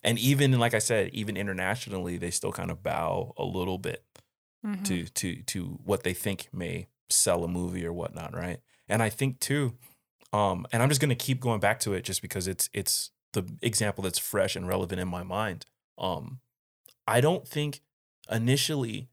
and 0.03 0.19
even 0.19 0.59
like 0.59 0.75
i 0.75 0.79
said 0.79 1.09
even 1.13 1.37
internationally 1.37 2.17
they 2.19 2.31
still 2.31 2.53
kind 2.53 2.71
of 2.71 2.83
bow 2.83 3.33
a 3.37 3.45
little 3.45 3.79
bit 3.79 4.05
Mhm. 4.65 4.85
to 4.87 5.07
to 5.07 5.43
to 5.43 5.65
what 5.85 6.03
they 6.05 6.15
think 6.15 6.49
may 6.53 6.87
sell 7.09 7.45
a 7.45 7.49
movie 7.49 7.85
or 7.85 7.93
whatnot, 7.93 8.35
right? 8.35 8.61
And 8.89 9.03
I 9.03 9.11
think 9.11 9.39
too, 9.41 9.77
um, 10.33 10.67
and 10.73 10.83
I'm 10.83 10.89
just 10.89 11.01
gonna 11.01 11.15
keep 11.15 11.41
going 11.41 11.61
back 11.61 11.81
to 11.81 11.93
it 11.93 12.03
just 12.03 12.23
because 12.23 12.49
it's 12.49 12.71
it's 12.73 13.11
the 13.33 13.45
example 13.63 14.03
that's 14.03 14.19
fresh 14.19 14.57
and 14.57 14.67
relevant 14.67 15.01
in 15.01 15.09
my 15.09 15.23
mind. 15.23 15.67
Um, 15.99 16.41
I 17.07 17.21
don't 17.21 17.47
think 17.47 17.83
initially 18.31 19.09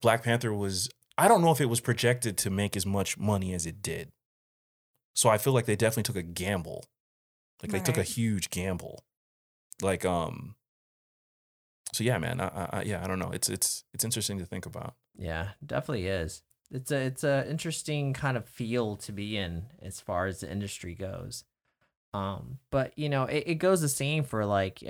Black 0.00 0.22
Panther 0.22 0.52
was. 0.54 0.88
I 1.16 1.28
don't 1.28 1.42
know 1.42 1.52
if 1.52 1.60
it 1.60 1.66
was 1.66 1.80
projected 1.80 2.36
to 2.38 2.50
make 2.50 2.76
as 2.76 2.84
much 2.86 3.16
money 3.18 3.52
as 3.54 3.66
it 3.66 3.80
did. 3.82 4.12
So 5.14 5.28
I 5.28 5.38
feel 5.38 5.52
like 5.52 5.66
they 5.66 5.76
definitely 5.76 6.02
took 6.04 6.16
a 6.16 6.22
gamble. 6.22 6.84
Like 7.62 7.70
they 7.72 7.78
took 7.80 7.96
a 7.96 8.02
huge 8.02 8.50
gamble. 8.50 9.04
Like 9.82 10.04
um. 10.04 10.56
So 11.92 12.02
yeah, 12.02 12.18
man. 12.18 12.40
I, 12.40 12.68
I, 12.72 12.82
yeah, 12.82 13.04
I 13.04 13.06
don't 13.06 13.18
know. 13.18 13.30
It's 13.32 13.48
it's 13.48 13.84
it's 13.92 14.04
interesting 14.04 14.38
to 14.38 14.44
think 14.44 14.66
about. 14.66 14.94
Yeah, 15.16 15.50
definitely 15.64 16.06
is. 16.06 16.42
it's 16.70 16.90
a 16.90 16.96
it's 16.96 17.24
a 17.24 17.48
interesting 17.48 18.12
kind 18.12 18.36
of 18.36 18.46
field 18.46 19.00
to 19.02 19.12
be 19.12 19.36
in 19.36 19.66
as 19.80 20.00
far 20.00 20.26
as 20.26 20.40
the 20.40 20.50
industry 20.50 20.94
goes. 20.94 21.44
Um, 22.12 22.58
but 22.70 22.96
you 22.98 23.08
know, 23.08 23.24
it, 23.24 23.44
it 23.46 23.54
goes 23.56 23.80
the 23.80 23.88
same 23.88 24.24
for 24.24 24.44
like 24.44 24.82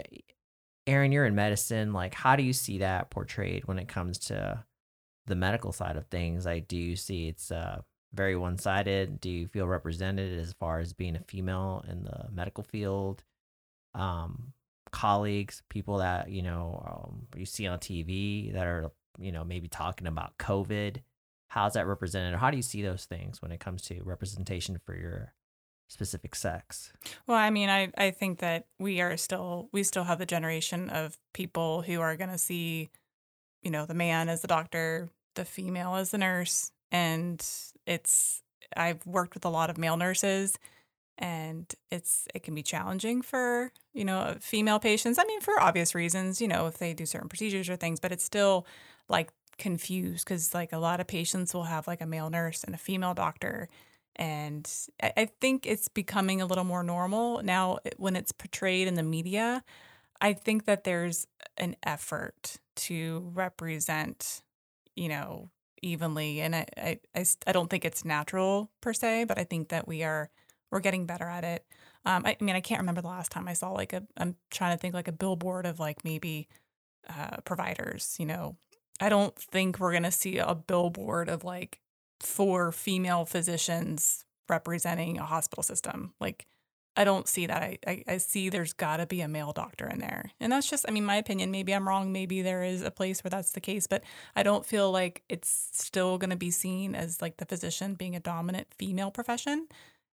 Aaron, 0.86 1.12
you're 1.12 1.26
in 1.26 1.34
medicine. 1.34 1.92
Like, 1.92 2.14
how 2.14 2.36
do 2.36 2.42
you 2.42 2.52
see 2.52 2.78
that 2.78 3.10
portrayed 3.10 3.66
when 3.66 3.78
it 3.78 3.88
comes 3.88 4.18
to 4.20 4.64
the 5.26 5.34
medical 5.34 5.72
side 5.72 5.96
of 5.96 6.06
things? 6.06 6.46
Like, 6.46 6.68
do 6.68 6.76
you 6.78 6.96
see 6.96 7.28
it's 7.28 7.50
uh 7.50 7.82
very 8.14 8.36
one 8.36 8.58
sided? 8.58 9.20
Do 9.20 9.28
you 9.28 9.46
feel 9.46 9.66
represented 9.66 10.38
as 10.38 10.54
far 10.54 10.78
as 10.78 10.94
being 10.94 11.16
a 11.16 11.20
female 11.20 11.84
in 11.86 12.04
the 12.04 12.28
medical 12.32 12.64
field? 12.64 13.22
Um, 13.94 14.53
colleagues, 14.94 15.60
people 15.68 15.98
that 15.98 16.30
you 16.30 16.40
know 16.40 16.82
um, 16.86 17.26
you 17.36 17.44
see 17.44 17.66
on 17.66 17.78
TV 17.80 18.52
that 18.52 18.66
are 18.66 18.92
you 19.18 19.32
know 19.32 19.44
maybe 19.44 19.68
talking 19.68 20.06
about 20.06 20.38
COVID. 20.38 20.98
How's 21.48 21.74
that 21.74 21.86
represented? 21.86 22.34
Or 22.34 22.38
how 22.38 22.50
do 22.50 22.56
you 22.56 22.62
see 22.62 22.82
those 22.82 23.04
things 23.04 23.42
when 23.42 23.52
it 23.52 23.60
comes 23.60 23.82
to 23.82 24.00
representation 24.04 24.78
for 24.86 24.96
your 24.96 25.34
specific 25.88 26.34
sex? 26.34 26.92
Well, 27.26 27.36
I 27.36 27.50
mean, 27.50 27.68
I, 27.68 27.90
I 27.98 28.12
think 28.12 28.38
that 28.38 28.66
we 28.78 29.00
are 29.00 29.16
still 29.16 29.68
we 29.72 29.82
still 29.82 30.04
have 30.04 30.18
the 30.18 30.26
generation 30.26 30.88
of 30.90 31.18
people 31.32 31.82
who 31.82 32.00
are 32.00 32.16
going 32.16 32.30
to 32.30 32.38
see, 32.38 32.90
you 33.62 33.72
know, 33.72 33.86
the 33.86 33.94
man 33.94 34.28
as 34.28 34.42
the 34.42 34.48
doctor, 34.48 35.08
the 35.34 35.44
female 35.44 35.96
as 35.96 36.12
the 36.12 36.18
nurse, 36.18 36.70
and 36.92 37.44
it's 37.84 38.42
I've 38.76 39.04
worked 39.06 39.34
with 39.34 39.44
a 39.44 39.50
lot 39.50 39.70
of 39.70 39.76
male 39.76 39.96
nurses 39.96 40.56
and 41.18 41.72
it's 41.90 42.26
it 42.34 42.42
can 42.42 42.54
be 42.54 42.62
challenging 42.62 43.22
for 43.22 43.72
you 43.92 44.04
know 44.04 44.36
female 44.40 44.78
patients. 44.78 45.18
I 45.18 45.24
mean 45.24 45.40
for 45.40 45.58
obvious 45.60 45.94
reasons 45.94 46.40
you 46.40 46.48
know 46.48 46.66
if 46.66 46.78
they 46.78 46.94
do 46.94 47.06
certain 47.06 47.28
procedures 47.28 47.68
or 47.68 47.76
things 47.76 48.00
but 48.00 48.12
it's 48.12 48.24
still 48.24 48.66
like 49.08 49.30
confused 49.58 50.24
because 50.24 50.52
like 50.54 50.72
a 50.72 50.78
lot 50.78 51.00
of 51.00 51.06
patients 51.06 51.54
will 51.54 51.64
have 51.64 51.86
like 51.86 52.00
a 52.00 52.06
male 52.06 52.30
nurse 52.30 52.64
and 52.64 52.74
a 52.74 52.78
female 52.78 53.14
doctor 53.14 53.68
and 54.16 54.70
I, 55.02 55.12
I 55.16 55.24
think 55.40 55.66
it's 55.66 55.88
becoming 55.88 56.40
a 56.40 56.46
little 56.46 56.64
more 56.64 56.82
normal 56.82 57.42
now 57.42 57.78
when 57.96 58.16
it's 58.16 58.32
portrayed 58.32 58.88
in 58.88 58.94
the 58.94 59.02
media. 59.02 59.62
I 60.20 60.32
think 60.32 60.64
that 60.66 60.84
there's 60.84 61.26
an 61.56 61.76
effort 61.84 62.58
to 62.76 63.30
represent 63.34 64.42
you 64.96 65.08
know 65.08 65.50
evenly 65.82 66.40
and 66.40 66.56
I, 66.56 66.66
I 66.76 66.98
i 67.14 67.24
i 67.46 67.52
don't 67.52 67.68
think 67.68 67.84
it's 67.84 68.04
natural 68.04 68.70
per 68.80 68.92
se 68.92 69.24
but 69.24 69.38
i 69.38 69.44
think 69.44 69.68
that 69.68 69.86
we 69.86 70.02
are 70.02 70.30
we're 70.74 70.80
getting 70.80 71.06
better 71.06 71.26
at 71.26 71.44
it. 71.44 71.64
Um, 72.04 72.26
I, 72.26 72.36
I, 72.38 72.44
mean, 72.44 72.56
I 72.56 72.60
can't 72.60 72.80
remember 72.80 73.00
the 73.00 73.08
last 73.08 73.30
time 73.30 73.46
I 73.46 73.52
saw 73.54 73.70
like 73.70 73.92
a. 73.92 74.02
I'm 74.18 74.34
trying 74.50 74.76
to 74.76 74.80
think 74.80 74.92
like 74.92 75.08
a 75.08 75.12
billboard 75.12 75.66
of 75.66 75.78
like 75.78 76.04
maybe 76.04 76.48
uh, 77.08 77.36
providers. 77.44 78.16
You 78.18 78.26
know, 78.26 78.56
I 79.00 79.08
don't 79.08 79.34
think 79.36 79.78
we're 79.78 79.92
gonna 79.92 80.10
see 80.10 80.38
a 80.38 80.54
billboard 80.54 81.28
of 81.28 81.44
like 81.44 81.80
four 82.20 82.72
female 82.72 83.24
physicians 83.24 84.24
representing 84.48 85.18
a 85.18 85.24
hospital 85.24 85.62
system. 85.62 86.12
Like, 86.20 86.46
I 86.96 87.04
don't 87.04 87.28
see 87.28 87.46
that. 87.46 87.62
I 87.62 87.78
I, 87.86 88.04
I 88.08 88.16
see 88.18 88.48
there's 88.48 88.72
got 88.72 88.96
to 88.96 89.06
be 89.06 89.20
a 89.20 89.28
male 89.28 89.52
doctor 89.52 89.88
in 89.88 90.00
there, 90.00 90.32
and 90.40 90.52
that's 90.52 90.68
just. 90.68 90.84
I 90.88 90.90
mean, 90.90 91.04
my 91.04 91.16
opinion. 91.16 91.52
Maybe 91.52 91.72
I'm 91.72 91.86
wrong. 91.86 92.12
Maybe 92.12 92.42
there 92.42 92.64
is 92.64 92.82
a 92.82 92.90
place 92.90 93.22
where 93.22 93.30
that's 93.30 93.52
the 93.52 93.60
case, 93.60 93.86
but 93.86 94.02
I 94.34 94.42
don't 94.42 94.66
feel 94.66 94.90
like 94.90 95.22
it's 95.28 95.70
still 95.72 96.18
gonna 96.18 96.36
be 96.36 96.50
seen 96.50 96.96
as 96.96 97.22
like 97.22 97.36
the 97.36 97.46
physician 97.46 97.94
being 97.94 98.16
a 98.16 98.20
dominant 98.20 98.66
female 98.76 99.12
profession 99.12 99.68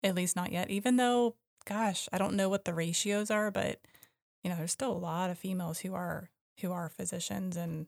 at 0.03 0.15
least 0.15 0.35
not 0.35 0.51
yet. 0.51 0.69
Even 0.69 0.95
though, 0.95 1.35
gosh, 1.65 2.07
I 2.11 2.17
don't 2.17 2.35
know 2.35 2.49
what 2.49 2.65
the 2.65 2.73
ratios 2.73 3.31
are, 3.31 3.51
but 3.51 3.79
you 4.43 4.49
know, 4.49 4.55
there's 4.55 4.71
still 4.71 4.91
a 4.91 4.97
lot 4.97 5.29
of 5.29 5.37
females 5.37 5.79
who 5.79 5.93
are 5.93 6.29
who 6.61 6.71
are 6.71 6.89
physicians, 6.89 7.57
and 7.57 7.87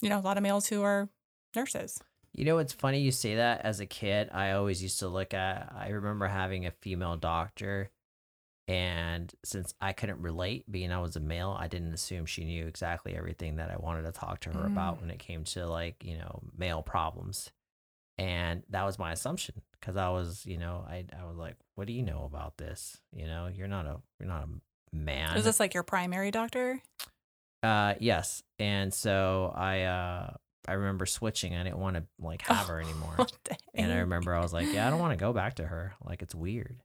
you 0.00 0.08
know, 0.08 0.18
a 0.18 0.20
lot 0.20 0.36
of 0.36 0.42
males 0.42 0.66
who 0.66 0.82
are 0.82 1.08
nurses. 1.54 2.00
You 2.34 2.46
know, 2.46 2.58
it's 2.58 2.72
funny 2.72 3.00
you 3.00 3.12
say 3.12 3.36
that. 3.36 3.62
As 3.64 3.80
a 3.80 3.86
kid, 3.86 4.30
I 4.32 4.52
always 4.52 4.82
used 4.82 4.98
to 5.00 5.08
look 5.08 5.34
at. 5.34 5.72
I 5.76 5.88
remember 5.88 6.26
having 6.26 6.66
a 6.66 6.70
female 6.70 7.16
doctor, 7.16 7.90
and 8.68 9.32
since 9.44 9.74
I 9.80 9.92
couldn't 9.92 10.22
relate, 10.22 10.70
being 10.70 10.92
I 10.92 11.00
was 11.00 11.16
a 11.16 11.20
male, 11.20 11.56
I 11.58 11.68
didn't 11.68 11.92
assume 11.92 12.24
she 12.24 12.44
knew 12.44 12.66
exactly 12.66 13.14
everything 13.14 13.56
that 13.56 13.70
I 13.70 13.76
wanted 13.76 14.02
to 14.02 14.12
talk 14.12 14.40
to 14.40 14.50
her 14.50 14.60
mm. 14.60 14.72
about 14.72 15.00
when 15.00 15.10
it 15.10 15.18
came 15.18 15.44
to 15.44 15.66
like 15.66 16.02
you 16.04 16.16
know 16.16 16.42
male 16.56 16.82
problems, 16.82 17.50
and 18.18 18.62
that 18.70 18.84
was 18.84 18.98
my 18.98 19.12
assumption 19.12 19.62
because 19.80 19.96
I 19.96 20.10
was, 20.10 20.44
you 20.46 20.58
know, 20.58 20.84
I 20.88 21.04
I 21.18 21.24
was 21.24 21.36
like, 21.36 21.56
what 21.74 21.86
do 21.86 21.92
you 21.92 22.02
know 22.02 22.24
about 22.24 22.56
this? 22.56 22.98
You 23.12 23.26
know, 23.26 23.48
you're 23.52 23.68
not 23.68 23.86
a 23.86 24.00
you're 24.20 24.28
not 24.28 24.44
a 24.44 24.96
man. 24.96 25.36
Is 25.36 25.44
this 25.44 25.60
like 25.60 25.74
your 25.74 25.82
primary 25.82 26.30
doctor? 26.30 26.80
Uh, 27.62 27.94
yes. 28.00 28.42
And 28.58 28.92
so 28.92 29.52
I 29.54 29.82
uh 29.82 30.34
I 30.68 30.74
remember 30.74 31.06
switching. 31.06 31.56
I 31.56 31.64
didn't 31.64 31.78
want 31.78 31.96
to 31.96 32.04
like 32.20 32.42
have 32.42 32.66
her 32.66 32.80
anymore. 32.82 33.14
Oh, 33.18 33.26
and 33.74 33.92
I 33.92 33.98
remember 33.98 34.34
I 34.34 34.40
was 34.40 34.52
like, 34.52 34.72
yeah, 34.72 34.86
I 34.86 34.90
don't 34.90 35.00
want 35.00 35.12
to 35.12 35.22
go 35.22 35.32
back 35.32 35.54
to 35.54 35.66
her. 35.66 35.94
Like 36.04 36.22
it's 36.22 36.34
weird. 36.34 36.82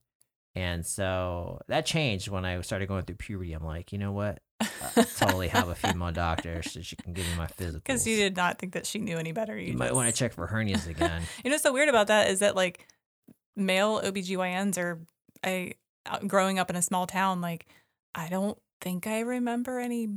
And 0.55 0.83
so 0.83 1.61
that 1.67 1.85
changed 1.85 2.29
when 2.29 2.43
I 2.43 2.59
started 2.61 2.87
going 2.87 3.03
through 3.03 3.17
puberty. 3.17 3.53
I'm 3.53 3.63
like, 3.63 3.91
you 3.91 3.99
know 3.99 4.11
what? 4.11 4.39
I 4.59 5.03
totally 5.17 5.47
have 5.49 5.69
a 5.69 5.75
female 5.75 6.11
doctor 6.11 6.63
so 6.63 6.81
she 6.81 6.95
can 6.95 7.13
give 7.13 7.25
me 7.25 7.35
my 7.37 7.47
physical. 7.47 7.79
Because 7.79 8.07
you 8.07 8.15
did 8.15 8.35
not 8.35 8.57
think 8.57 8.73
that 8.73 8.85
she 8.85 8.99
knew 8.99 9.17
any 9.17 9.31
better. 9.31 9.57
You, 9.57 9.73
you 9.73 9.77
might 9.77 9.93
want 9.93 10.09
to 10.09 10.13
check 10.13 10.33
for 10.33 10.47
hernias 10.47 10.87
again. 10.87 11.21
you 11.43 11.49
know, 11.49 11.55
what's 11.55 11.63
so 11.63 11.73
weird 11.73 11.89
about 11.89 12.07
that 12.07 12.29
is 12.29 12.39
that 12.39 12.55
like 12.55 12.87
male 13.55 14.01
OBGYNs 14.01 14.77
are, 14.77 14.99
I, 15.43 15.73
growing 16.25 16.57
up 16.59 16.69
in 16.69 16.75
a 16.75 16.81
small 16.81 17.05
town, 17.05 17.41
like, 17.41 17.67
I 18.15 18.29
don't 18.29 18.57
think 18.81 19.05
I 19.05 19.19
remember 19.19 19.79
any 19.79 20.07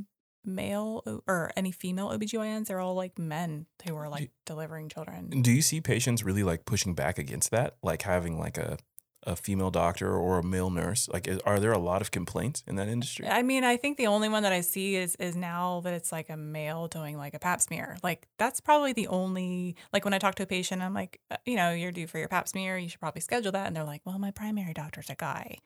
male 0.43 1.21
or 1.27 1.51
any 1.55 1.71
female 1.71 2.09
OBGYNs. 2.09 2.67
They're 2.67 2.79
all 2.79 2.95
like 2.95 3.19
men 3.19 3.67
who 3.87 3.95
are 3.95 4.09
like 4.09 4.31
delivering 4.45 4.89
children. 4.89 5.41
Do 5.41 5.51
you 5.51 5.61
see 5.61 5.81
patients 5.81 6.23
really 6.23 6.43
like 6.43 6.65
pushing 6.65 6.95
back 6.95 7.19
against 7.19 7.51
that? 7.51 7.75
Like 7.83 8.01
having 8.01 8.39
like 8.39 8.57
a 8.57 8.77
a 9.23 9.35
female 9.35 9.69
doctor 9.69 10.15
or 10.15 10.39
a 10.39 10.43
male 10.43 10.69
nurse? 10.69 11.07
Like, 11.09 11.29
are 11.45 11.59
there 11.59 11.71
a 11.71 11.77
lot 11.77 12.01
of 12.01 12.11
complaints 12.11 12.63
in 12.67 12.75
that 12.75 12.87
industry? 12.87 13.27
I 13.27 13.43
mean, 13.43 13.63
I 13.63 13.77
think 13.77 13.97
the 13.97 14.07
only 14.07 14.29
one 14.29 14.43
that 14.43 14.51
I 14.51 14.61
see 14.61 14.95
is 14.95 15.15
is 15.15 15.35
now 15.35 15.81
that 15.81 15.93
it's 15.93 16.11
like 16.11 16.29
a 16.29 16.37
male 16.37 16.87
doing 16.87 17.17
like 17.17 17.33
a 17.33 17.39
Pap 17.39 17.61
smear. 17.61 17.97
Like, 18.03 18.27
that's 18.37 18.59
probably 18.59 18.93
the 18.93 19.07
only. 19.07 19.75
Like 19.93 20.05
when 20.05 20.13
I 20.13 20.19
talk 20.19 20.35
to 20.35 20.43
a 20.43 20.47
patient, 20.47 20.81
I'm 20.81 20.93
like, 20.93 21.19
uh, 21.29 21.37
you 21.45 21.55
know, 21.55 21.71
you're 21.71 21.91
due 21.91 22.07
for 22.07 22.17
your 22.17 22.27
Pap 22.27 22.47
smear. 22.47 22.77
You 22.77 22.89
should 22.89 22.99
probably 22.99 23.21
schedule 23.21 23.51
that. 23.51 23.67
And 23.67 23.75
they're 23.75 23.83
like, 23.83 24.01
well, 24.05 24.19
my 24.19 24.31
primary 24.31 24.73
doctor's 24.73 25.09
a 25.09 25.15
guy, 25.15 25.57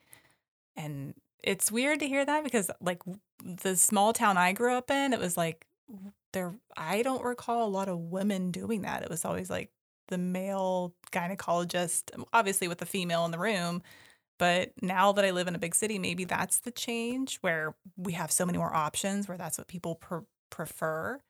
and 0.76 1.14
it's 1.42 1.70
weird 1.70 2.00
to 2.00 2.08
hear 2.08 2.24
that 2.24 2.44
because 2.44 2.70
like 2.80 3.02
the 3.42 3.76
small 3.76 4.12
town 4.12 4.36
I 4.36 4.52
grew 4.52 4.74
up 4.74 4.90
in, 4.90 5.12
it 5.12 5.20
was 5.20 5.36
like 5.36 5.66
there. 6.32 6.54
I 6.76 7.02
don't 7.02 7.24
recall 7.24 7.66
a 7.66 7.70
lot 7.70 7.88
of 7.88 7.98
women 7.98 8.50
doing 8.50 8.82
that. 8.82 9.02
It 9.02 9.10
was 9.10 9.24
always 9.24 9.48
like 9.48 9.70
the 10.08 10.18
male 10.18 10.94
gynecologist, 11.12 12.14
um, 12.14 12.24
obviously 12.32 12.68
with 12.68 12.78
the 12.78 12.86
female 12.86 13.24
in 13.24 13.30
the 13.30 13.38
room. 13.38 13.82
But 14.38 14.72
now 14.82 15.12
that 15.12 15.24
I 15.24 15.30
live 15.30 15.48
in 15.48 15.54
a 15.54 15.58
big 15.58 15.74
city, 15.74 15.98
maybe 15.98 16.24
that's 16.24 16.58
the 16.58 16.70
change 16.70 17.38
where 17.38 17.74
we 17.96 18.12
have 18.12 18.30
so 18.30 18.44
many 18.44 18.58
more 18.58 18.74
options 18.74 19.28
where 19.28 19.38
that's 19.38 19.56
what 19.56 19.66
people 19.66 19.94
pr- 19.94 20.18
prefer. 20.50 21.20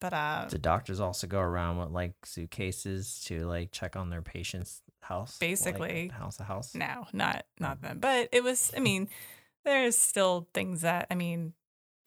But 0.00 0.12
uh, 0.12 0.46
the 0.48 0.58
doctors 0.58 1.00
also 1.00 1.26
go 1.26 1.40
around 1.40 1.78
with 1.78 1.90
like 1.90 2.14
suitcases 2.24 3.20
to 3.26 3.46
like 3.46 3.72
check 3.72 3.96
on 3.96 4.10
their 4.10 4.22
patient's 4.22 4.82
house, 5.00 5.38
basically 5.38 6.08
like, 6.08 6.12
house 6.12 6.36
to 6.36 6.44
house. 6.44 6.74
No, 6.74 7.06
not 7.12 7.46
not 7.58 7.80
them. 7.82 7.98
But 7.98 8.28
it 8.32 8.44
was. 8.44 8.72
I 8.76 8.80
mean, 8.80 9.08
there's 9.64 9.96
still 9.96 10.48
things 10.54 10.82
that 10.82 11.08
I 11.10 11.14
mean, 11.16 11.52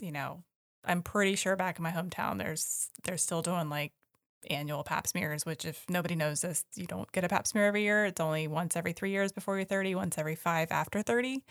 you 0.02 0.12
know, 0.12 0.44
I'm 0.86 1.02
pretty 1.02 1.36
sure 1.36 1.56
back 1.58 1.80
in 1.80 1.84
my 1.84 1.92
hometown, 1.92 2.38
there's 2.38 2.90
they're 3.04 3.18
still 3.18 3.42
doing 3.42 3.70
like 3.70 3.92
annual 4.50 4.84
pap 4.84 5.08
smears, 5.08 5.46
which 5.46 5.66
if 5.66 5.86
nobody 5.90 6.16
knows 6.16 6.42
this, 6.42 6.66
you 6.76 6.86
don't 6.86 7.12
get 7.12 7.24
a 7.24 7.30
pap 7.30 7.48
smear 7.48 7.66
every 7.66 7.84
year. 7.84 8.06
It's 8.06 8.22
only 8.22 8.48
once 8.48 8.76
every 8.76 8.94
three 8.94 9.12
years 9.12 9.32
before 9.32 9.58
you're 9.58 9.66
30, 9.66 9.96
once 9.96 10.18
every 10.18 10.36
five 10.36 10.72
after 10.72 11.02
30. 11.02 11.44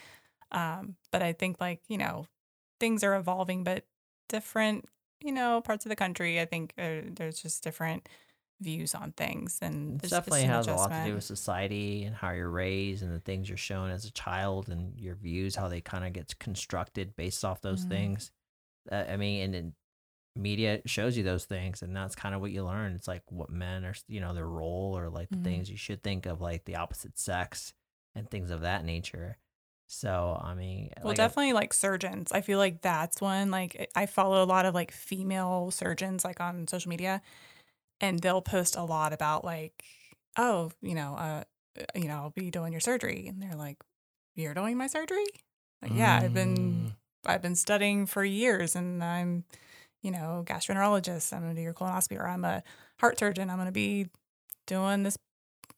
Um, 0.53 0.97
but 1.13 1.23
I 1.23 1.33
think 1.33 1.61
like, 1.61 1.81
you 1.89 1.99
know, 1.99 2.27
things 2.79 3.05
are 3.05 3.15
evolving, 3.15 3.65
but 3.65 3.85
different, 4.29 4.87
you 5.23 5.33
know, 5.33 5.61
parts 5.61 5.85
of 5.85 5.91
the 5.91 5.97
country, 5.97 6.41
I 6.41 6.45
think 6.45 6.73
uh, 6.79 7.03
there's 7.15 7.41
just 7.41 7.63
different 7.63 8.09
views 8.61 8.95
on 8.95 9.13
things. 9.13 9.59
And 9.63 10.03
it 10.05 10.11
definitely 10.11 10.45
has 10.45 10.67
a 10.67 10.75
lot 10.75 10.91
to 10.91 11.05
do 11.07 11.15
with 11.15 11.25
society 11.25 12.05
and 12.05 12.15
how 12.15 12.31
you're 12.31 12.51
raised 12.51 13.03
and 13.03 13.15
the 13.15 13.21
things 13.21 13.49
you're 13.49 13.59
shown 13.59 13.91
as 13.91 14.05
a 14.05 14.13
child 14.13 14.69
and 14.69 14.99
your 14.99 15.15
views, 15.15 15.57
how 15.57 15.69
they 15.69 15.81
kind 15.81 16.05
of 16.05 16.13
get 16.13 16.39
constructed 16.39 17.17
based 17.17 17.45
off 17.45 17.61
those 17.61 17.81
mm-hmm. 17.81 17.91
things. 17.91 18.33
Uh, 18.91 19.05
I 19.09 19.17
mean, 19.17 19.43
and, 19.43 19.55
and 19.55 19.73
media 20.37 20.81
shows 20.87 21.17
you 21.17 21.25
those 21.25 21.45
things 21.45 21.83
and 21.83 21.95
that's 21.95 22.15
kind 22.15 22.35
of 22.35 22.41
what 22.41 22.53
you 22.53 22.65
learn 22.65 22.93
it's 22.93 23.09
like 23.09 23.23
what 23.31 23.51
men 23.51 23.85
are 23.85 23.95
you 24.07 24.21
know 24.21 24.33
their 24.33 24.47
role 24.47 24.97
or 24.97 25.09
like 25.09 25.29
the 25.29 25.37
mm-hmm. 25.37 25.45
things 25.45 25.71
you 25.71 25.77
should 25.77 26.03
think 26.03 26.25
of 26.25 26.41
like 26.41 26.65
the 26.65 26.77
opposite 26.77 27.19
sex 27.19 27.75
and 28.15 28.31
things 28.31 28.51
of 28.51 28.61
that 28.61 28.85
nature 28.85 29.37
so 29.89 30.41
i 30.43 30.55
mean 30.55 30.91
well 30.99 31.09
like 31.09 31.17
definitely 31.17 31.51
I, 31.51 31.55
like 31.55 31.73
surgeons 31.73 32.31
i 32.31 32.43
feel 32.43 32.59
like 32.59 32.81
that's 32.81 33.21
one 33.21 33.51
like 33.51 33.91
i 33.97 34.07
follow 34.07 34.43
a 34.43 34.47
lot 34.47 34.67
of 34.67 34.75
like 34.75 34.93
female 34.93 35.73
surgeons 35.73 36.25
like 36.25 36.41
on 36.41 36.69
social 36.69 36.91
media 36.91 37.23
and 38.01 38.21
they'll 38.21 38.41
post 38.41 38.77
a 38.77 38.85
lot 38.85 39.13
about 39.13 39.45
like 39.45 39.83
oh 40.39 40.71
you 40.81 40.95
know 40.95 41.17
uh 41.17 41.43
you 41.97 42.07
know 42.07 42.15
i'll 42.15 42.31
be 42.31 42.53
doing 42.53 42.73
your 42.73 42.81
surgery 42.81 43.27
and 43.27 43.43
they're 43.43 43.57
like 43.57 43.79
you're 44.37 44.55
doing 44.55 44.77
my 44.77 44.87
surgery 44.87 45.27
like 45.83 45.93
yeah 45.93 46.21
i've 46.23 46.35
been 46.35 46.57
mm. 46.57 46.93
i've 47.27 47.43
been 47.43 47.57
studying 47.57 48.07
for 48.07 48.25
years 48.25 48.77
and 48.77 49.03
i'm 49.03 49.45
you 50.03 50.11
know, 50.11 50.45
gastroenterologist, 50.47 51.33
I'm 51.33 51.43
going 51.43 51.55
to 51.55 51.61
do 51.61 51.63
your 51.63 51.75
colonoscopy, 51.75 52.19
or 52.19 52.27
I'm 52.27 52.45
a 52.45 52.63
heart 52.99 53.19
surgeon, 53.19 53.51
I'm 53.51 53.57
going 53.57 53.67
to 53.67 53.73
be 53.73 54.09
doing 54.67 55.03
this 55.03 55.19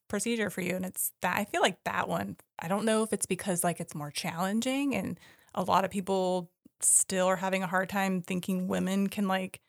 procedure 0.07 0.49
for 0.49 0.61
you. 0.61 0.75
And 0.75 0.85
it's 0.85 1.11
that 1.21 1.37
I 1.37 1.45
feel 1.45 1.61
like 1.61 1.83
that 1.85 2.07
one, 2.07 2.37
I 2.59 2.67
don't 2.67 2.85
know 2.85 3.03
if 3.03 3.13
it's 3.13 3.25
because 3.25 3.63
like 3.63 3.79
it's 3.79 3.95
more 3.95 4.11
challenging 4.11 4.95
and 4.95 5.19
a 5.55 5.63
lot 5.63 5.85
of 5.85 5.91
people 5.91 6.49
still 6.81 7.27
are 7.27 7.37
having 7.37 7.63
a 7.63 7.67
hard 7.67 7.89
time 7.89 8.21
thinking 8.21 8.67
women 8.67 9.07
can 9.07 9.27
like 9.27 9.61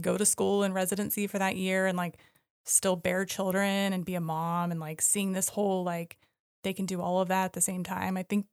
go 0.00 0.16
to 0.16 0.26
school 0.26 0.62
and 0.62 0.74
residency 0.74 1.26
for 1.26 1.38
that 1.38 1.56
year 1.56 1.86
and 1.86 1.96
like 1.96 2.18
still 2.64 2.96
bear 2.96 3.24
children 3.24 3.92
and 3.92 4.04
be 4.04 4.14
a 4.14 4.20
mom 4.20 4.70
and 4.70 4.78
like 4.78 5.00
seeing 5.00 5.32
this 5.32 5.48
whole 5.48 5.82
like 5.82 6.18
they 6.62 6.72
can 6.72 6.86
do 6.86 7.00
all 7.00 7.20
of 7.20 7.28
that 7.28 7.46
at 7.46 7.52
the 7.54 7.60
same 7.60 7.82
time. 7.82 8.16
I 8.16 8.22
think 8.22 8.46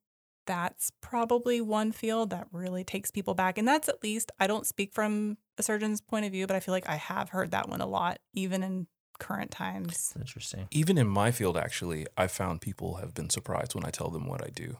that's 0.45 0.91
probably 1.01 1.61
one 1.61 1.91
field 1.91 2.29
that 2.29 2.47
really 2.51 2.83
takes 2.83 3.11
people 3.11 3.33
back. 3.33 3.57
And 3.57 3.67
that's 3.67 3.89
at 3.89 4.03
least, 4.03 4.31
I 4.39 4.47
don't 4.47 4.65
speak 4.65 4.93
from 4.93 5.37
a 5.57 5.63
surgeon's 5.63 6.01
point 6.01 6.25
of 6.25 6.31
view, 6.31 6.47
but 6.47 6.55
I 6.55 6.59
feel 6.59 6.73
like 6.73 6.89
I 6.89 6.95
have 6.95 7.29
heard 7.29 7.51
that 7.51 7.69
one 7.69 7.81
a 7.81 7.87
lot, 7.87 8.19
even 8.33 8.63
in 8.63 8.87
current 9.19 9.51
times. 9.51 10.13
Interesting. 10.19 10.67
Even 10.71 10.97
in 10.97 11.07
my 11.07 11.31
field, 11.31 11.57
actually, 11.57 12.05
I 12.17 12.27
found 12.27 12.61
people 12.61 12.95
have 12.95 13.13
been 13.13 13.29
surprised 13.29 13.75
when 13.75 13.85
I 13.85 13.89
tell 13.89 14.09
them 14.09 14.27
what 14.27 14.43
I 14.43 14.49
do. 14.49 14.77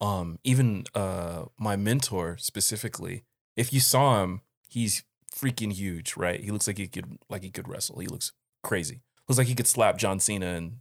Um, 0.00 0.38
even 0.44 0.84
uh, 0.94 1.44
my 1.58 1.76
mentor 1.76 2.36
specifically, 2.38 3.24
if 3.56 3.72
you 3.72 3.80
saw 3.80 4.22
him, 4.22 4.42
he's 4.68 5.04
freaking 5.34 5.72
huge, 5.72 6.16
right? 6.16 6.40
He 6.40 6.50
looks 6.50 6.66
like 6.66 6.78
he 6.78 6.86
could 6.86 7.18
like 7.28 7.42
he 7.42 7.50
could 7.50 7.68
wrestle. 7.68 7.98
He 7.98 8.06
looks 8.06 8.32
crazy. 8.62 9.02
Looks 9.28 9.38
like 9.38 9.48
he 9.48 9.54
could 9.54 9.66
slap 9.66 9.98
John 9.98 10.20
Cena 10.20 10.54
and 10.54 10.78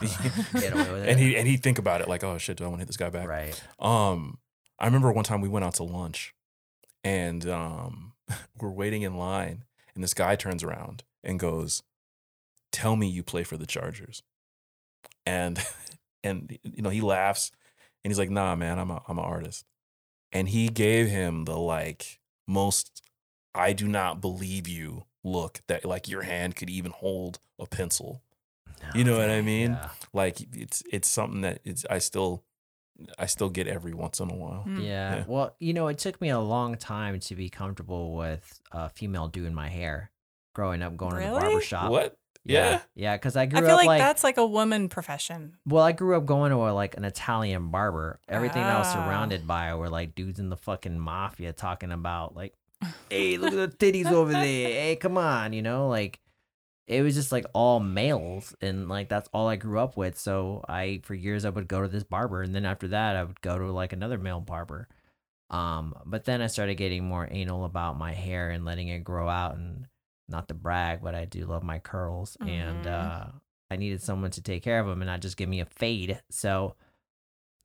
Get 0.00 0.72
away 0.72 0.90
with 0.90 1.02
it. 1.04 1.08
and 1.08 1.20
he 1.20 1.36
and 1.36 1.46
he'd 1.46 1.62
think 1.62 1.78
about 1.78 2.00
it 2.00 2.08
like, 2.08 2.24
oh 2.24 2.38
shit, 2.38 2.56
do 2.56 2.64
I 2.64 2.68
want 2.68 2.78
to 2.78 2.82
hit 2.82 2.86
this 2.88 2.96
guy 2.96 3.10
back? 3.10 3.28
right. 3.28 3.62
Um, 3.78 4.38
I 4.78 4.86
remember 4.86 5.12
one 5.12 5.24
time 5.24 5.40
we 5.40 5.48
went 5.48 5.64
out 5.64 5.74
to 5.74 5.84
lunch, 5.84 6.34
and 7.04 7.46
um, 7.48 8.12
we're 8.60 8.70
waiting 8.70 9.02
in 9.02 9.16
line, 9.16 9.64
and 9.94 10.02
this 10.02 10.14
guy 10.14 10.36
turns 10.36 10.62
around 10.62 11.04
and 11.22 11.38
goes, 11.38 11.82
"Tell 12.72 12.96
me 12.96 13.08
you 13.08 13.22
play 13.22 13.44
for 13.44 13.56
the 13.56 13.66
Chargers," 13.66 14.22
and 15.26 15.58
and 16.24 16.58
you 16.62 16.82
know 16.82 16.90
he 16.90 17.00
laughs, 17.00 17.52
and 18.04 18.10
he's 18.10 18.18
like, 18.18 18.30
"Nah, 18.30 18.56
man, 18.56 18.78
I'm 18.78 18.90
a 18.90 19.02
I'm 19.08 19.18
an 19.18 19.24
artist," 19.24 19.64
and 20.32 20.48
he 20.48 20.68
gave 20.68 21.08
him 21.08 21.44
the 21.44 21.56
like 21.56 22.20
most 22.46 23.02
I 23.54 23.72
do 23.72 23.88
not 23.88 24.20
believe 24.20 24.68
you 24.68 25.04
look 25.22 25.60
that 25.66 25.84
like 25.84 26.08
your 26.08 26.22
hand 26.22 26.56
could 26.56 26.70
even 26.70 26.92
hold 26.92 27.38
a 27.58 27.66
pencil 27.66 28.22
You 28.94 29.04
know 29.04 29.16
what 29.18 29.30
I 29.30 29.40
mean? 29.42 29.72
Yeah. 29.72 29.88
like 30.12 30.40
it's 30.54 30.82
it's 30.90 31.08
something 31.08 31.42
that 31.42 31.60
it's 31.64 31.84
I 31.90 31.98
still 31.98 32.44
I 33.18 33.26
still 33.26 33.48
get 33.48 33.66
every 33.66 33.94
once 33.94 34.20
in 34.20 34.30
a 34.30 34.34
while. 34.34 34.64
Mm. 34.66 34.82
Yeah. 34.82 35.16
Yeah. 35.16 35.24
Well, 35.26 35.54
you 35.58 35.72
know, 35.72 35.88
it 35.88 35.98
took 35.98 36.20
me 36.20 36.28
a 36.30 36.38
long 36.38 36.76
time 36.76 37.18
to 37.20 37.34
be 37.34 37.48
comfortable 37.48 38.14
with 38.14 38.60
a 38.72 38.88
female 38.90 39.28
doing 39.28 39.54
my 39.54 39.68
hair. 39.68 40.10
Growing 40.54 40.82
up, 40.82 40.96
going 40.96 41.12
to 41.12 41.18
the 41.20 41.26
Really? 41.26 41.40
barber 41.40 41.60
shop. 41.60 41.90
What? 41.90 42.16
Yeah. 42.44 42.70
Yeah. 42.70 42.80
Yeah, 42.94 43.16
because 43.16 43.36
I 43.36 43.46
grew 43.46 43.58
I 43.58 43.62
feel 43.62 43.70
up 43.70 43.76
like, 43.76 43.86
like, 43.86 44.00
that's 44.00 44.24
like 44.24 44.36
a 44.38 44.44
woman 44.46 44.88
profession. 44.88 45.56
well, 45.66 45.84
I 45.84 45.92
grew 45.92 46.16
up 46.16 46.26
going 46.26 46.50
to 46.50 46.56
a, 46.56 46.72
like 46.72 46.96
an 46.96 47.04
Italian 47.04 47.70
barber. 47.70 48.18
Everything 48.28 48.62
I 48.62 48.78
was 48.78 48.88
Ah. 48.88 48.94
surrounded 48.94 49.46
by 49.46 49.74
were 49.76 49.88
like 49.88 50.14
dudes 50.14 50.40
in 50.40 50.48
the 50.50 50.56
fucking 50.56 50.98
mafia 50.98 51.52
talking 51.52 51.92
about 51.92 52.34
like, 52.34 52.54
hey, 53.10 53.36
look 53.38 53.52
at 53.54 53.78
the 53.78 53.92
titties 53.92 54.10
over 54.10 54.32
there. 54.32 54.42
Hey, 54.42 54.96
come 55.00 55.16
on, 55.16 55.52
you 55.52 55.62
know, 55.62 55.88
like 55.88 56.18
it 56.90 57.02
was 57.02 57.14
just 57.14 57.30
like 57.30 57.46
all 57.54 57.78
males 57.78 58.52
and 58.60 58.88
like 58.88 59.08
that's 59.08 59.28
all 59.32 59.46
I 59.46 59.54
grew 59.54 59.78
up 59.78 59.96
with. 59.96 60.18
So 60.18 60.64
I 60.68 61.00
for 61.04 61.14
years 61.14 61.44
I 61.44 61.50
would 61.50 61.68
go 61.68 61.80
to 61.82 61.86
this 61.88 62.02
barber 62.02 62.42
and 62.42 62.52
then 62.52 62.64
after 62.66 62.88
that 62.88 63.14
I 63.14 63.22
would 63.22 63.40
go 63.40 63.56
to 63.58 63.70
like 63.70 63.92
another 63.92 64.18
male 64.18 64.40
barber. 64.40 64.88
Um, 65.50 65.94
but 66.04 66.24
then 66.24 66.42
I 66.42 66.48
started 66.48 66.74
getting 66.74 67.04
more 67.04 67.28
anal 67.30 67.64
about 67.64 67.96
my 67.96 68.12
hair 68.12 68.50
and 68.50 68.64
letting 68.64 68.88
it 68.88 69.04
grow 69.04 69.28
out 69.28 69.54
and 69.54 69.86
not 70.28 70.48
to 70.48 70.54
brag, 70.54 71.00
but 71.00 71.14
I 71.14 71.26
do 71.26 71.46
love 71.46 71.62
my 71.62 71.78
curls 71.78 72.36
and 72.40 72.84
Mhm. 72.84 72.92
uh 72.92 73.26
I 73.70 73.76
needed 73.76 74.02
someone 74.02 74.32
to 74.32 74.42
take 74.42 74.64
care 74.64 74.80
of 74.80 74.88
them 74.88 75.00
and 75.00 75.06
not 75.08 75.20
just 75.20 75.36
give 75.36 75.48
me 75.48 75.60
a 75.60 75.64
fade. 75.66 76.20
So 76.28 76.74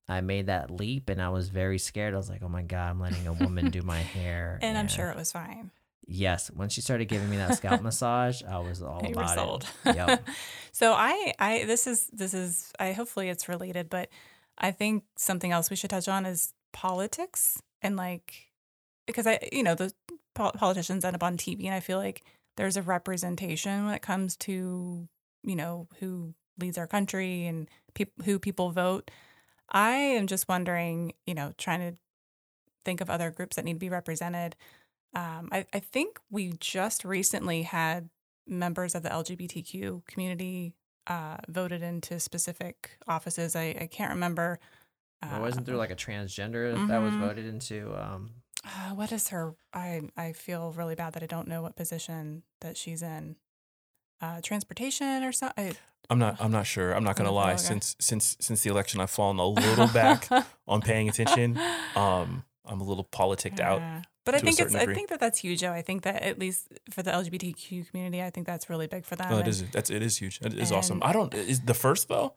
I 0.07 0.21
made 0.21 0.45
that 0.45 0.69
leap 0.69 1.09
and 1.09 1.19
I 1.19 1.29
was 1.29 1.49
very 1.49 1.79
scared. 1.79 2.13
I 2.13 2.17
was 2.17 2.29
like, 2.29 2.43
"Oh 2.43 2.47
my 2.47 2.61
god, 2.61 2.91
I'm 2.91 2.99
letting 2.99 3.25
a 3.25 3.33
woman 3.33 3.71
do 3.71 3.81
my 3.81 3.97
hair." 4.01 4.59
And 4.61 4.77
I'm 4.77 4.87
sure 4.87 5.09
it 5.09 5.17
was 5.17 5.31
fine. 5.31 5.71
Yes, 6.07 6.49
when 6.53 6.69
she 6.69 6.81
started 6.81 7.05
giving 7.05 7.29
me 7.29 7.37
that 7.37 7.55
scalp 7.57 7.81
massage, 7.83 8.43
I 8.43 8.59
was 8.59 8.81
all 8.81 9.01
you 9.03 9.13
about 9.13 9.35
sold. 9.35 9.67
it. 9.85 9.95
Yep. 9.95 10.27
so 10.71 10.93
I, 10.93 11.33
I, 11.39 11.63
this 11.65 11.87
is, 11.87 12.07
this 12.13 12.33
is, 12.33 12.71
I 12.79 12.91
hopefully 12.91 13.29
it's 13.29 13.49
related, 13.49 13.89
but 13.89 14.09
I 14.57 14.71
think 14.71 15.03
something 15.17 15.51
else 15.51 15.69
we 15.69 15.75
should 15.75 15.89
touch 15.89 16.07
on 16.07 16.25
is 16.25 16.53
politics 16.73 17.61
and 17.81 17.95
like, 17.95 18.51
because 19.07 19.27
I, 19.27 19.39
you 19.51 19.63
know, 19.63 19.75
the 19.75 19.93
politicians 20.33 21.05
end 21.05 21.15
up 21.15 21.23
on 21.23 21.37
TV, 21.37 21.65
and 21.65 21.73
I 21.73 21.79
feel 21.79 21.97
like 21.97 22.23
there's 22.57 22.77
a 22.77 22.81
representation 22.81 23.85
when 23.85 23.93
it 23.93 24.01
comes 24.01 24.35
to, 24.37 25.07
you 25.43 25.55
know, 25.55 25.87
who 25.99 26.33
leads 26.59 26.77
our 26.77 26.87
country 26.87 27.45
and 27.45 27.69
peop- 27.93 28.23
who 28.23 28.39
people 28.39 28.71
vote. 28.71 29.11
I 29.69 29.91
am 29.91 30.27
just 30.27 30.47
wondering, 30.47 31.13
you 31.25 31.33
know, 31.33 31.53
trying 31.57 31.79
to 31.79 31.97
think 32.83 33.01
of 33.01 33.09
other 33.09 33.31
groups 33.31 33.55
that 33.55 33.65
need 33.65 33.73
to 33.73 33.79
be 33.79 33.89
represented. 33.89 34.55
Um, 35.15 35.49
I, 35.51 35.65
I 35.73 35.79
think 35.79 36.19
we 36.29 36.53
just 36.59 37.05
recently 37.05 37.63
had 37.63 38.09
members 38.45 38.95
of 38.95 39.03
the 39.03 39.09
LGBTQ 39.09 40.05
community 40.05 40.73
uh, 41.07 41.37
voted 41.47 41.81
into 41.81 42.19
specific 42.19 42.97
offices. 43.07 43.55
I, 43.55 43.75
I 43.81 43.87
can't 43.91 44.11
remember. 44.11 44.59
Or 45.31 45.39
wasn't 45.39 45.65
there 45.65 45.75
uh, 45.75 45.79
like 45.79 45.91
a 45.91 45.95
transgender 45.95 46.73
that 46.87 46.99
was 47.01 47.13
Mhm. 47.13 47.19
voted 47.19 47.45
into? 47.45 47.95
Um, 47.99 48.31
uh, 48.63 48.93
what 48.93 49.11
is 49.11 49.29
her? 49.29 49.55
I 49.73 50.01
I 50.17 50.33
feel 50.33 50.71
really 50.73 50.95
bad 50.95 51.13
that 51.13 51.23
I 51.23 51.27
don't 51.27 51.47
know 51.47 51.61
what 51.61 51.75
position 51.75 52.43
that 52.61 52.77
she's 52.77 53.01
in. 53.01 53.35
Uh, 54.21 54.39
transportation 54.41 55.23
or 55.23 55.31
something. 55.31 55.75
I'm 56.09 56.19
not 56.19 56.37
I'm 56.39 56.51
not 56.51 56.67
sure. 56.67 56.93
I'm 56.93 57.03
not 57.03 57.15
gonna 57.15 57.31
lie. 57.31 57.53
okay. 57.53 57.57
Since 57.61 57.95
since 57.99 58.37
since 58.39 58.61
the 58.63 58.69
election 58.69 58.99
I've 58.99 59.09
fallen 59.09 59.39
a 59.39 59.47
little 59.67 59.87
back 59.87 60.27
on 60.67 60.81
paying 60.81 61.09
attention. 61.09 61.57
Um 61.95 62.43
I'm 62.65 62.81
a 62.81 62.83
little 62.83 63.03
politicked 63.05 63.59
out. 63.59 63.81
But 64.25 64.35
I 64.35 64.39
think 64.39 64.59
it's 64.59 64.73
certain 64.73 64.89
I 64.89 64.93
think 64.93 65.09
that 65.09 65.19
that's 65.19 65.39
huge. 65.39 65.61
Though 65.61 65.71
I 65.71 65.81
think 65.81 66.03
that 66.03 66.23
at 66.23 66.39
least 66.39 66.67
for 66.89 67.03
the 67.03 67.11
LGBTQ 67.11 67.89
community, 67.89 68.23
I 68.23 68.31
think 68.31 68.47
that's 68.47 68.69
really 68.69 68.87
big 68.87 69.05
for 69.05 69.15
them. 69.15 69.29
No, 69.29 69.37
it 69.37 69.41
And 69.41 69.47
is 69.47 69.63
that's 69.71 69.89
it 69.89 70.01
is 70.01 70.17
huge. 70.17 70.39
It 70.41 70.53
is 70.55 70.71
awesome. 70.71 71.01
I 71.03 71.13
don't 71.13 71.33
is 71.33 71.61
the 71.61 71.75
first 71.75 72.07
though, 72.07 72.33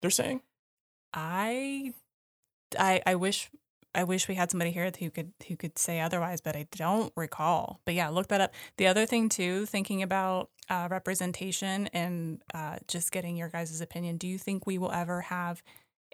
they're 0.00 0.10
saying? 0.10 0.42
I, 1.14 1.92
I, 2.78 3.02
I 3.04 3.14
wish, 3.16 3.50
I 3.94 4.04
wish 4.04 4.28
we 4.28 4.34
had 4.34 4.50
somebody 4.50 4.70
here 4.70 4.90
who 4.98 5.10
could 5.10 5.32
who 5.48 5.56
could 5.56 5.78
say 5.78 6.00
otherwise, 6.00 6.40
but 6.40 6.56
I 6.56 6.66
don't 6.74 7.12
recall. 7.16 7.80
But 7.84 7.94
yeah, 7.94 8.08
look 8.08 8.28
that 8.28 8.40
up. 8.40 8.54
The 8.78 8.86
other 8.86 9.04
thing 9.04 9.28
too, 9.28 9.66
thinking 9.66 10.02
about 10.02 10.50
uh, 10.70 10.88
representation 10.90 11.88
and 11.88 12.40
uh, 12.54 12.76
just 12.88 13.12
getting 13.12 13.36
your 13.36 13.48
guys' 13.48 13.80
opinion. 13.80 14.16
Do 14.16 14.26
you 14.26 14.38
think 14.38 14.66
we 14.66 14.78
will 14.78 14.92
ever 14.92 15.22
have 15.22 15.62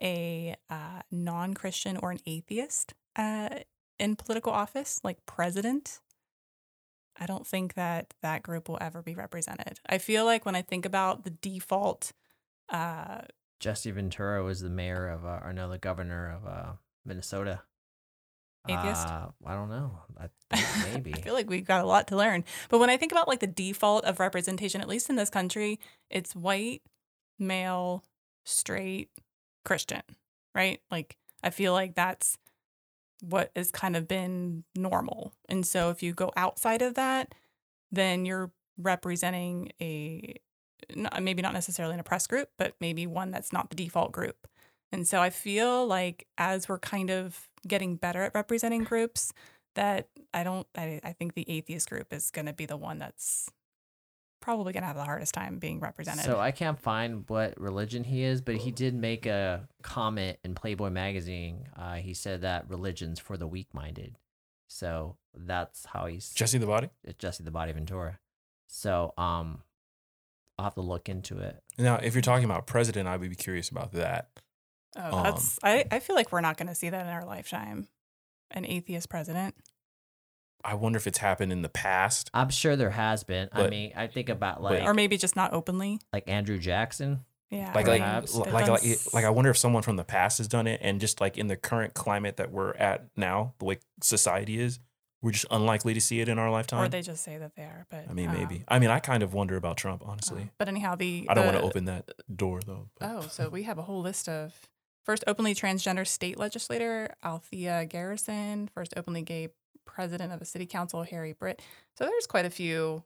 a 0.00 0.56
uh, 0.70 1.02
non-Christian 1.10 1.96
or 1.96 2.10
an 2.10 2.20
atheist 2.26 2.94
uh, 3.16 3.50
in 3.98 4.16
political 4.16 4.52
office, 4.52 5.00
like 5.02 5.24
president? 5.26 6.00
I 7.20 7.26
don't 7.26 7.46
think 7.46 7.74
that 7.74 8.14
that 8.22 8.42
group 8.42 8.68
will 8.68 8.78
ever 8.80 9.02
be 9.02 9.14
represented. 9.14 9.80
I 9.88 9.98
feel 9.98 10.24
like 10.24 10.46
when 10.46 10.54
I 10.54 10.62
think 10.62 10.86
about 10.86 11.24
the 11.24 11.30
default. 11.30 12.12
Uh, 12.68 13.22
Jesse 13.60 13.90
Ventura 13.90 14.44
was 14.44 14.60
the 14.60 14.70
mayor 14.70 15.08
of, 15.08 15.24
uh, 15.24 15.40
or 15.42 15.52
no, 15.52 15.68
the 15.68 15.78
governor 15.78 16.30
of 16.30 16.46
uh, 16.46 16.72
Minnesota. 17.04 17.62
Atheist? 18.68 19.08
Uh, 19.08 19.28
I 19.46 19.54
don't 19.54 19.70
know. 19.70 19.98
I 20.18 20.28
maybe. 20.92 21.14
I 21.14 21.20
feel 21.20 21.34
like 21.34 21.48
we've 21.48 21.66
got 21.66 21.82
a 21.82 21.86
lot 21.86 22.06
to 22.08 22.16
learn. 22.16 22.44
But 22.68 22.78
when 22.78 22.90
I 22.90 22.96
think 22.96 23.12
about 23.12 23.28
like 23.28 23.40
the 23.40 23.46
default 23.46 24.04
of 24.04 24.20
representation, 24.20 24.80
at 24.80 24.88
least 24.88 25.10
in 25.10 25.16
this 25.16 25.30
country, 25.30 25.80
it's 26.10 26.36
white, 26.36 26.82
male, 27.38 28.04
straight, 28.44 29.10
Christian, 29.64 30.02
right? 30.54 30.80
Like 30.90 31.16
I 31.42 31.50
feel 31.50 31.72
like 31.72 31.94
that's 31.94 32.36
what 33.20 33.50
has 33.56 33.70
kind 33.70 33.96
of 33.96 34.06
been 34.06 34.64
normal. 34.76 35.32
And 35.48 35.66
so 35.66 35.90
if 35.90 36.02
you 36.02 36.12
go 36.12 36.32
outside 36.36 36.82
of 36.82 36.94
that, 36.94 37.34
then 37.90 38.24
you're 38.24 38.50
representing 38.76 39.72
a 39.80 40.36
maybe 41.20 41.42
not 41.42 41.52
necessarily 41.52 41.94
an 41.94 42.00
oppressed 42.00 42.28
group, 42.28 42.50
but 42.56 42.74
maybe 42.80 43.06
one 43.06 43.30
that's 43.30 43.52
not 43.52 43.70
the 43.70 43.76
default 43.76 44.12
group. 44.12 44.46
And 44.92 45.06
so 45.06 45.20
I 45.20 45.30
feel 45.30 45.86
like 45.86 46.26
as 46.38 46.68
we're 46.68 46.78
kind 46.78 47.10
of 47.10 47.48
getting 47.66 47.96
better 47.96 48.22
at 48.22 48.34
representing 48.34 48.84
groups, 48.84 49.32
that 49.74 50.08
I 50.32 50.44
don't, 50.44 50.66
I, 50.76 51.00
I 51.04 51.12
think 51.12 51.34
the 51.34 51.48
atheist 51.48 51.90
group 51.90 52.12
is 52.12 52.30
going 52.30 52.46
to 52.46 52.52
be 52.52 52.66
the 52.66 52.76
one 52.76 52.98
that's 52.98 53.50
probably 54.40 54.72
going 54.72 54.82
to 54.82 54.86
have 54.86 54.96
the 54.96 55.04
hardest 55.04 55.34
time 55.34 55.58
being 55.58 55.80
represented. 55.80 56.24
So 56.24 56.38
I 56.38 56.50
can't 56.50 56.78
find 56.78 57.24
what 57.28 57.60
religion 57.60 58.04
he 58.04 58.22
is, 58.22 58.40
but 58.40 58.56
he 58.56 58.70
did 58.70 58.94
make 58.94 59.26
a 59.26 59.68
comment 59.82 60.38
in 60.44 60.54
Playboy 60.54 60.90
magazine. 60.90 61.66
Uh, 61.76 61.94
he 61.94 62.14
said 62.14 62.42
that 62.42 62.68
religion's 62.68 63.18
for 63.18 63.36
the 63.36 63.46
weak-minded. 63.46 64.16
So 64.68 65.16
that's 65.34 65.86
how 65.86 66.06
he's 66.06 66.30
Jesse 66.30 66.58
the 66.58 66.66
body? 66.66 66.90
it's 67.04 67.18
Jesse 67.18 67.42
the 67.42 67.50
Body 67.50 67.72
Ventura. 67.72 68.18
So 68.66 69.14
um, 69.16 69.62
I'll 70.58 70.64
have 70.64 70.74
to 70.74 70.82
look 70.82 71.08
into 71.08 71.38
it. 71.38 71.62
Now, 71.78 71.96
if 71.96 72.14
you're 72.14 72.22
talking 72.22 72.44
about 72.44 72.66
president, 72.66 73.08
I 73.08 73.16
would 73.16 73.30
be 73.30 73.36
curious 73.36 73.70
about 73.70 73.92
that. 73.92 74.28
oh, 74.96 75.16
um, 75.16 75.24
that's, 75.24 75.58
I, 75.62 75.84
I 75.90 76.00
feel 76.00 76.16
like 76.16 76.32
we're 76.32 76.40
not 76.40 76.56
going 76.56 76.68
to 76.68 76.74
see 76.74 76.90
that 76.90 77.06
in 77.06 77.12
our 77.12 77.24
lifetime. 77.24 77.88
An 78.50 78.64
atheist 78.64 79.08
president. 79.08 79.54
I 80.64 80.74
wonder 80.74 80.96
if 80.96 81.06
it's 81.06 81.18
happened 81.18 81.52
in 81.52 81.62
the 81.62 81.68
past. 81.68 82.30
I'm 82.34 82.50
sure 82.50 82.76
there 82.76 82.90
has 82.90 83.24
been. 83.24 83.48
I 83.52 83.62
But- 83.62 83.70
mean, 83.70 83.92
I 83.96 84.06
think 84.08 84.28
about 84.28 84.62
like 84.62 84.82
or 84.82 84.94
maybe 84.94 85.16
just 85.16 85.36
not 85.36 85.52
openly. 85.52 86.00
like 86.12 86.24
Andrew 86.28 86.58
Jackson. 86.58 87.24
Yeah. 87.50 87.72
Like 87.74 87.86
like 87.86 88.02
Perhaps. 88.02 88.34
like 88.34 88.48
it 88.48 88.52
like, 88.52 88.68
like 88.68 88.82
runs- 88.82 89.14
like 89.14 89.24
I 89.24 89.30
wonder 89.30 89.50
if 89.50 89.56
someone 89.56 89.82
from 89.82 89.96
the 89.96 90.04
past 90.04 90.38
has 90.38 90.48
done 90.48 90.66
it, 90.66 90.80
and 90.82 91.00
just 91.00 91.20
like 91.20 91.38
in 91.38 91.46
the 91.46 91.56
current 91.56 91.94
climate 91.94 92.36
that 92.36 92.50
we're 92.52 92.74
at 92.74 93.06
now, 93.16 93.54
the 93.58 93.64
way 93.64 93.78
society 94.02 94.58
is, 94.60 94.80
we're 95.22 95.30
just 95.32 95.46
unlikely 95.50 95.94
to 95.94 96.00
see 96.00 96.20
it 96.20 96.28
in 96.28 96.38
our 96.38 96.50
lifetime. 96.50 96.84
or 96.84 96.88
they 96.88 97.00
just 97.02 97.24
say 97.24 97.38
that 97.38 97.54
they 97.56 97.62
are. 97.62 97.86
But 97.88 98.04
I 98.10 98.12
mean, 98.12 98.28
um, 98.28 98.34
maybe. 98.36 98.64
I 98.68 98.78
mean, 98.78 98.90
I 98.90 98.98
kind 98.98 99.22
of 99.22 99.32
wonder 99.32 99.56
about 99.56 99.76
Trump, 99.78 100.02
honestly. 100.04 100.42
uh, 100.42 100.46
but 100.58 100.68
anyhow, 100.68 100.94
the 100.96 101.26
I 101.28 101.34
don't 101.34 101.44
want 101.46 101.56
the- 101.56 101.60
to 101.62 101.66
open 101.66 101.84
that 101.86 102.10
door 102.36 102.60
though. 102.60 102.90
but- 102.98 103.10
Oh, 103.10 103.20
so 103.28 103.48
we 103.48 103.62
have 103.62 103.78
a 103.78 103.82
whole 103.82 104.02
list 104.02 104.28
of 104.28 104.52
first 105.06 105.24
openly 105.26 105.54
transgender 105.54 106.06
state 106.06 106.38
legislator 106.38 107.14
Althea 107.24 107.86
Garrison, 107.86 108.68
first 108.74 108.92
openly 108.96 109.22
gay 109.22 109.48
president 109.88 110.32
of 110.32 110.38
the 110.38 110.44
city 110.44 110.66
council 110.66 111.02
Harry 111.02 111.32
Britt. 111.32 111.60
So 111.96 112.04
there's 112.04 112.28
quite 112.28 112.44
a 112.44 112.50
few 112.50 113.02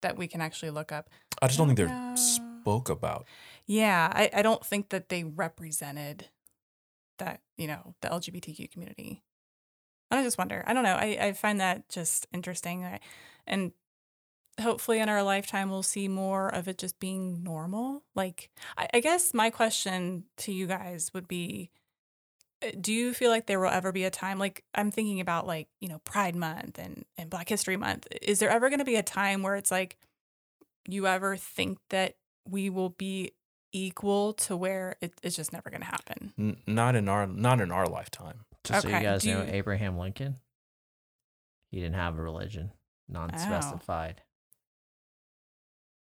that 0.00 0.16
we 0.16 0.26
can 0.26 0.40
actually 0.40 0.70
look 0.70 0.90
up. 0.92 1.10
I 1.42 1.48
just 1.48 1.58
don't 1.58 1.66
think 1.66 1.76
they're 1.76 1.88
Uh, 1.88 2.16
spoke 2.16 2.88
about. 2.88 3.26
Yeah, 3.66 4.10
I, 4.14 4.30
I 4.32 4.42
don't 4.42 4.64
think 4.64 4.88
that 4.90 5.08
they 5.08 5.24
represented 5.24 6.28
that, 7.18 7.40
you 7.56 7.66
know, 7.66 7.94
the 8.00 8.08
LGBTQ 8.08 8.70
community. 8.70 9.22
And 10.10 10.20
I 10.20 10.22
just 10.22 10.38
wonder. 10.38 10.62
I 10.66 10.72
don't 10.72 10.84
know. 10.84 10.94
I, 10.94 11.18
I 11.20 11.32
find 11.32 11.60
that 11.60 11.88
just 11.88 12.26
interesting. 12.32 12.84
I, 12.84 13.00
and 13.46 13.72
hopefully 14.60 15.00
in 15.00 15.08
our 15.08 15.22
lifetime 15.22 15.70
we'll 15.70 15.82
see 15.82 16.08
more 16.08 16.48
of 16.48 16.68
it 16.68 16.78
just 16.78 17.00
being 17.00 17.42
normal. 17.42 18.02
Like 18.14 18.50
I, 18.76 18.88
I 18.94 19.00
guess 19.00 19.34
my 19.34 19.50
question 19.50 20.24
to 20.38 20.52
you 20.52 20.66
guys 20.66 21.10
would 21.14 21.26
be 21.26 21.70
Uh, 22.62 22.70
do 22.80 22.92
you 22.92 23.14
feel 23.14 23.30
like 23.30 23.46
there 23.46 23.60
will 23.60 23.68
ever 23.68 23.92
be 23.92 24.04
a 24.04 24.10
time 24.10 24.38
like 24.38 24.64
I'm 24.74 24.90
thinking 24.90 25.20
about 25.20 25.46
like, 25.46 25.68
you 25.80 25.88
know, 25.88 25.98
Pride 26.04 26.36
Month 26.36 26.78
and, 26.78 27.04
and 27.18 27.30
Black 27.30 27.48
History 27.48 27.76
Month. 27.76 28.06
Is 28.22 28.38
there 28.38 28.50
ever 28.50 28.70
gonna 28.70 28.84
be 28.84 28.96
a 28.96 29.02
time 29.02 29.42
where 29.42 29.56
it's 29.56 29.70
like 29.70 29.96
you 30.88 31.06
ever 31.06 31.36
think 31.36 31.78
that 31.90 32.16
we 32.48 32.70
will 32.70 32.90
be 32.90 33.32
equal 33.72 34.32
to 34.34 34.56
where 34.56 34.96
it, 35.00 35.14
it's 35.22 35.36
just 35.36 35.52
never 35.52 35.70
gonna 35.70 35.84
happen? 35.84 36.32
N- 36.38 36.56
not 36.66 36.94
in 36.96 37.08
our 37.08 37.26
not 37.26 37.60
in 37.60 37.70
our 37.70 37.86
lifetime. 37.86 38.44
Just 38.64 38.82
so 38.82 38.88
you 38.88 39.00
guys 39.00 39.22
do 39.22 39.34
know, 39.34 39.42
you- 39.42 39.52
Abraham 39.52 39.98
Lincoln, 39.98 40.36
he 41.70 41.78
didn't 41.80 41.94
have 41.96 42.18
a 42.18 42.22
religion, 42.22 42.70
oh. 42.72 43.12
non-specified. 43.12 44.22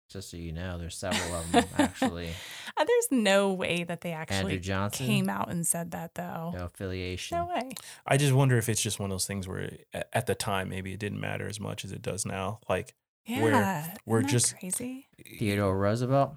Just 0.08 0.30
so 0.30 0.36
you 0.38 0.52
know, 0.52 0.78
there's 0.78 0.96
several 0.96 1.34
of 1.40 1.52
them 1.52 1.64
actually. 1.78 2.30
Uh, 2.80 2.84
There's 2.84 3.08
no 3.10 3.52
way 3.54 3.82
that 3.82 4.02
they 4.02 4.12
Andrew 4.12 4.36
actually 4.36 4.58
Johnson, 4.60 5.04
came 5.04 5.28
out 5.28 5.50
and 5.50 5.66
said 5.66 5.90
that 5.90 6.14
though. 6.14 6.52
no 6.54 6.66
affiliation. 6.66 7.36
No 7.36 7.46
way. 7.46 7.72
I 8.06 8.16
just 8.16 8.32
wonder 8.32 8.56
if 8.56 8.68
it's 8.68 8.80
just 8.80 9.00
one 9.00 9.10
of 9.10 9.14
those 9.14 9.26
things 9.26 9.48
where 9.48 9.72
a- 9.92 10.16
at 10.16 10.26
the 10.26 10.36
time 10.36 10.68
maybe 10.68 10.92
it 10.92 11.00
didn't 11.00 11.18
matter 11.20 11.48
as 11.48 11.58
much 11.58 11.84
as 11.84 11.90
it 11.90 12.02
does 12.02 12.24
now. 12.24 12.60
Like 12.68 12.94
Yeah. 13.26 13.42
We're- 13.42 13.98
we're 14.06 14.22
that 14.22 14.30
just- 14.30 14.56
crazy. 14.60 15.08
Theodore 15.40 15.76
Roosevelt, 15.76 16.36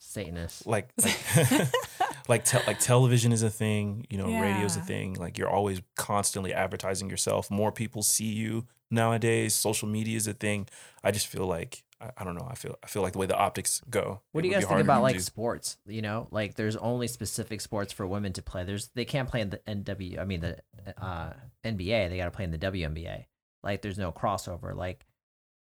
Satanist. 0.00 0.66
like 0.66 0.90
like 1.00 1.16
like, 2.28 2.44
te- 2.44 2.58
like 2.66 2.78
television 2.78 3.32
is 3.32 3.42
a 3.42 3.50
thing, 3.50 4.06
you 4.10 4.18
know, 4.18 4.26
radio's 4.40 4.76
a 4.76 4.80
thing. 4.80 5.14
Like 5.14 5.38
you're 5.38 5.50
always 5.50 5.80
constantly 5.96 6.52
advertising 6.52 7.10
yourself. 7.10 7.50
More 7.50 7.72
people 7.72 8.02
see 8.02 8.32
you 8.32 8.66
nowadays. 8.90 9.54
Social 9.54 9.88
media 9.88 10.16
is 10.16 10.26
a 10.26 10.34
thing. 10.34 10.68
I 11.02 11.10
just 11.10 11.26
feel 11.26 11.46
like 11.46 11.84
I, 12.00 12.10
I 12.18 12.24
don't 12.24 12.34
know. 12.34 12.46
I 12.50 12.54
feel 12.54 12.78
I 12.82 12.86
feel 12.86 13.02
like 13.02 13.12
the 13.12 13.18
way 13.18 13.26
the 13.26 13.36
optics 13.36 13.80
go. 13.88 14.20
What 14.32 14.42
do 14.42 14.48
you 14.48 14.54
guys 14.54 14.64
think 14.64 14.80
about 14.80 15.02
like 15.02 15.14
do. 15.14 15.20
sports? 15.20 15.76
You 15.86 16.02
know, 16.02 16.28
like 16.30 16.54
there's 16.54 16.76
only 16.76 17.06
specific 17.06 17.60
sports 17.60 17.92
for 17.92 18.06
women 18.06 18.32
to 18.34 18.42
play. 18.42 18.64
There's 18.64 18.88
they 18.94 19.04
can't 19.04 19.28
play 19.28 19.40
in 19.40 19.50
the 19.50 19.58
NW. 19.58 20.18
I 20.18 20.24
mean 20.24 20.40
the 20.40 20.58
uh, 20.98 21.32
NBA. 21.64 22.08
They 22.10 22.16
got 22.16 22.24
to 22.24 22.30
play 22.30 22.44
in 22.44 22.50
the 22.50 22.58
WNBA. 22.58 23.26
Like 23.62 23.82
there's 23.82 23.98
no 23.98 24.12
crossover. 24.12 24.74
Like 24.74 25.04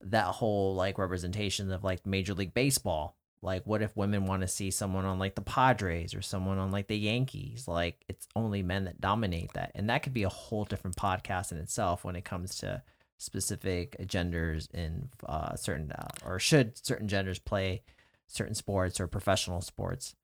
that 0.03 0.27
whole 0.27 0.75
like 0.75 0.99
representation 0.99 1.71
of 1.73 1.85
like 1.85 2.07
Major 2.07 2.35
League 2.35 2.55
Baseball. 2.55 3.17
Like 3.43 3.64
what 3.66 3.82
if 3.82 3.97
women 3.97 4.26
want 4.26 4.43
to 4.43 4.49
see 4.49 4.70
someone 4.70 5.05
on 5.05 5.18
like 5.18 5.34
the 5.34 5.43
Padres 5.43 6.14
or 6.14 6.22
someone 6.22 6.59
on 6.59 6.70
like 6.70 6.89
the 6.89 6.99
Yankees? 6.99 7.68
Like 7.68 8.05
it's 8.09 8.26
only 8.34 8.62
men 8.62 8.84
that 8.84 9.01
dominate 9.01 9.53
that, 9.55 9.72
and 9.74 9.89
that 9.91 10.03
could 10.03 10.14
be 10.14 10.24
a 10.24 10.28
whole 10.28 10.64
different 10.64 10.97
podcast 10.97 11.53
in 11.53 11.59
itself 11.59 12.05
when 12.05 12.16
it 12.16 12.24
comes 12.24 12.57
to 12.59 12.82
specific 13.18 13.97
genders 14.07 14.68
in 14.72 15.09
uh, 15.26 15.55
certain 15.57 15.93
uh, 15.93 16.09
or 16.24 16.39
should 16.39 16.84
certain 16.84 17.09
genders 17.09 17.39
play 17.39 17.82
certain 18.26 18.55
sports 18.55 19.01
or 19.01 19.07
professional 19.07 19.61
sports. 19.61 20.14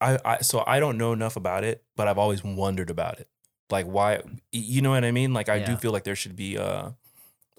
I, 0.00 0.18
I 0.24 0.38
so 0.38 0.64
I 0.66 0.80
don't 0.80 0.98
know 0.98 1.12
enough 1.12 1.36
about 1.36 1.64
it, 1.64 1.84
but 1.96 2.08
I've 2.08 2.18
always 2.18 2.42
wondered 2.42 2.90
about 2.90 3.20
it. 3.20 3.28
Like 3.70 3.86
why 3.86 4.20
you 4.52 4.82
know 4.82 4.90
what 4.90 5.04
I 5.04 5.12
mean? 5.12 5.32
Like 5.32 5.48
I 5.48 5.60
do 5.60 5.76
feel 5.76 5.92
like 5.92 6.04
there 6.04 6.16
should 6.16 6.36
be 6.36 6.58
uh, 6.58 6.90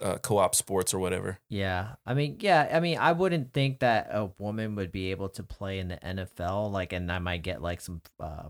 uh 0.01 0.17
co-op 0.17 0.55
sports 0.55 0.93
or 0.93 0.99
whatever. 0.99 1.39
Yeah, 1.49 1.95
I 2.05 2.13
mean, 2.13 2.37
yeah, 2.39 2.69
I 2.71 2.79
mean, 2.79 2.97
I 2.97 3.11
wouldn't 3.13 3.53
think 3.53 3.79
that 3.79 4.07
a 4.11 4.31
woman 4.37 4.75
would 4.75 4.91
be 4.91 5.11
able 5.11 5.29
to 5.29 5.43
play 5.43 5.79
in 5.79 5.87
the 5.87 5.97
NFL, 5.97 6.71
like, 6.71 6.93
and 6.93 7.11
I 7.11 7.19
might 7.19 7.43
get 7.43 7.61
like 7.61 7.81
some 7.81 8.01
uh, 8.19 8.49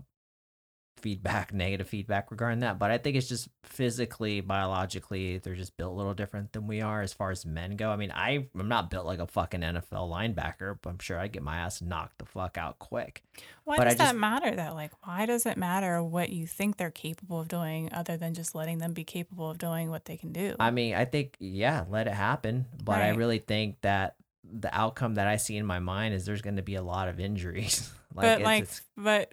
feedback, 1.06 1.54
negative 1.54 1.88
feedback 1.88 2.32
regarding 2.32 2.58
that. 2.60 2.80
But 2.80 2.90
I 2.90 2.98
think 2.98 3.16
it's 3.16 3.28
just 3.28 3.48
physically, 3.62 4.40
biologically, 4.40 5.38
they're 5.38 5.54
just 5.54 5.76
built 5.76 5.92
a 5.92 5.96
little 5.96 6.14
different 6.14 6.52
than 6.52 6.66
we 6.66 6.80
are 6.80 7.00
as 7.00 7.12
far 7.12 7.30
as 7.30 7.46
men 7.46 7.76
go. 7.76 7.90
I 7.90 7.96
mean, 7.96 8.10
I 8.12 8.48
I'm 8.58 8.66
not 8.66 8.90
built 8.90 9.06
like 9.06 9.20
a 9.20 9.26
fucking 9.28 9.60
NFL 9.60 10.10
linebacker, 10.10 10.76
but 10.82 10.90
I'm 10.90 10.98
sure 10.98 11.16
I'd 11.20 11.30
get 11.30 11.44
my 11.44 11.58
ass 11.58 11.80
knocked 11.80 12.18
the 12.18 12.24
fuck 12.24 12.58
out 12.58 12.80
quick. 12.80 13.22
Why 13.62 13.76
But 13.76 13.86
I 13.86 13.90
does 13.90 13.98
that 13.98 14.04
just- 14.06 14.16
matter 14.16 14.56
though? 14.56 14.74
Like, 14.74 14.90
why 15.06 15.26
does 15.26 15.46
it 15.46 15.56
matter 15.56 16.02
what 16.02 16.30
you 16.30 16.44
think 16.48 16.76
they're 16.76 16.90
capable 16.90 17.38
of 17.38 17.46
doing 17.46 17.88
other 17.92 18.16
than 18.16 18.34
just 18.34 18.56
letting 18.56 18.78
them 18.78 18.92
be 18.92 19.04
capable 19.04 19.48
of 19.48 19.58
doing 19.58 19.88
what 19.88 20.06
they 20.06 20.16
can 20.16 20.32
do? 20.32 20.56
I 20.58 20.72
mean, 20.72 20.94
I 20.96 21.04
think 21.04 21.36
yeah, 21.38 21.84
let 21.88 22.08
it 22.08 22.14
happen. 22.14 22.66
But 22.82 23.00
I 23.00 23.10
really 23.10 23.38
think 23.38 23.80
that 23.82 24.16
the 24.42 24.76
outcome 24.76 25.14
that 25.14 25.28
I 25.28 25.36
see 25.36 25.56
in 25.56 25.66
my 25.66 25.78
mind 25.78 26.14
is 26.14 26.24
there's 26.26 26.42
going 26.42 26.56
to 26.56 26.62
be 26.62 26.74
a 26.74 26.82
lot 26.82 27.06
of 27.08 27.20
injuries. 27.20 27.88
like, 28.14 28.24
but 28.24 28.40
it's- 28.40 28.44
like, 28.44 28.68
but 28.96 29.32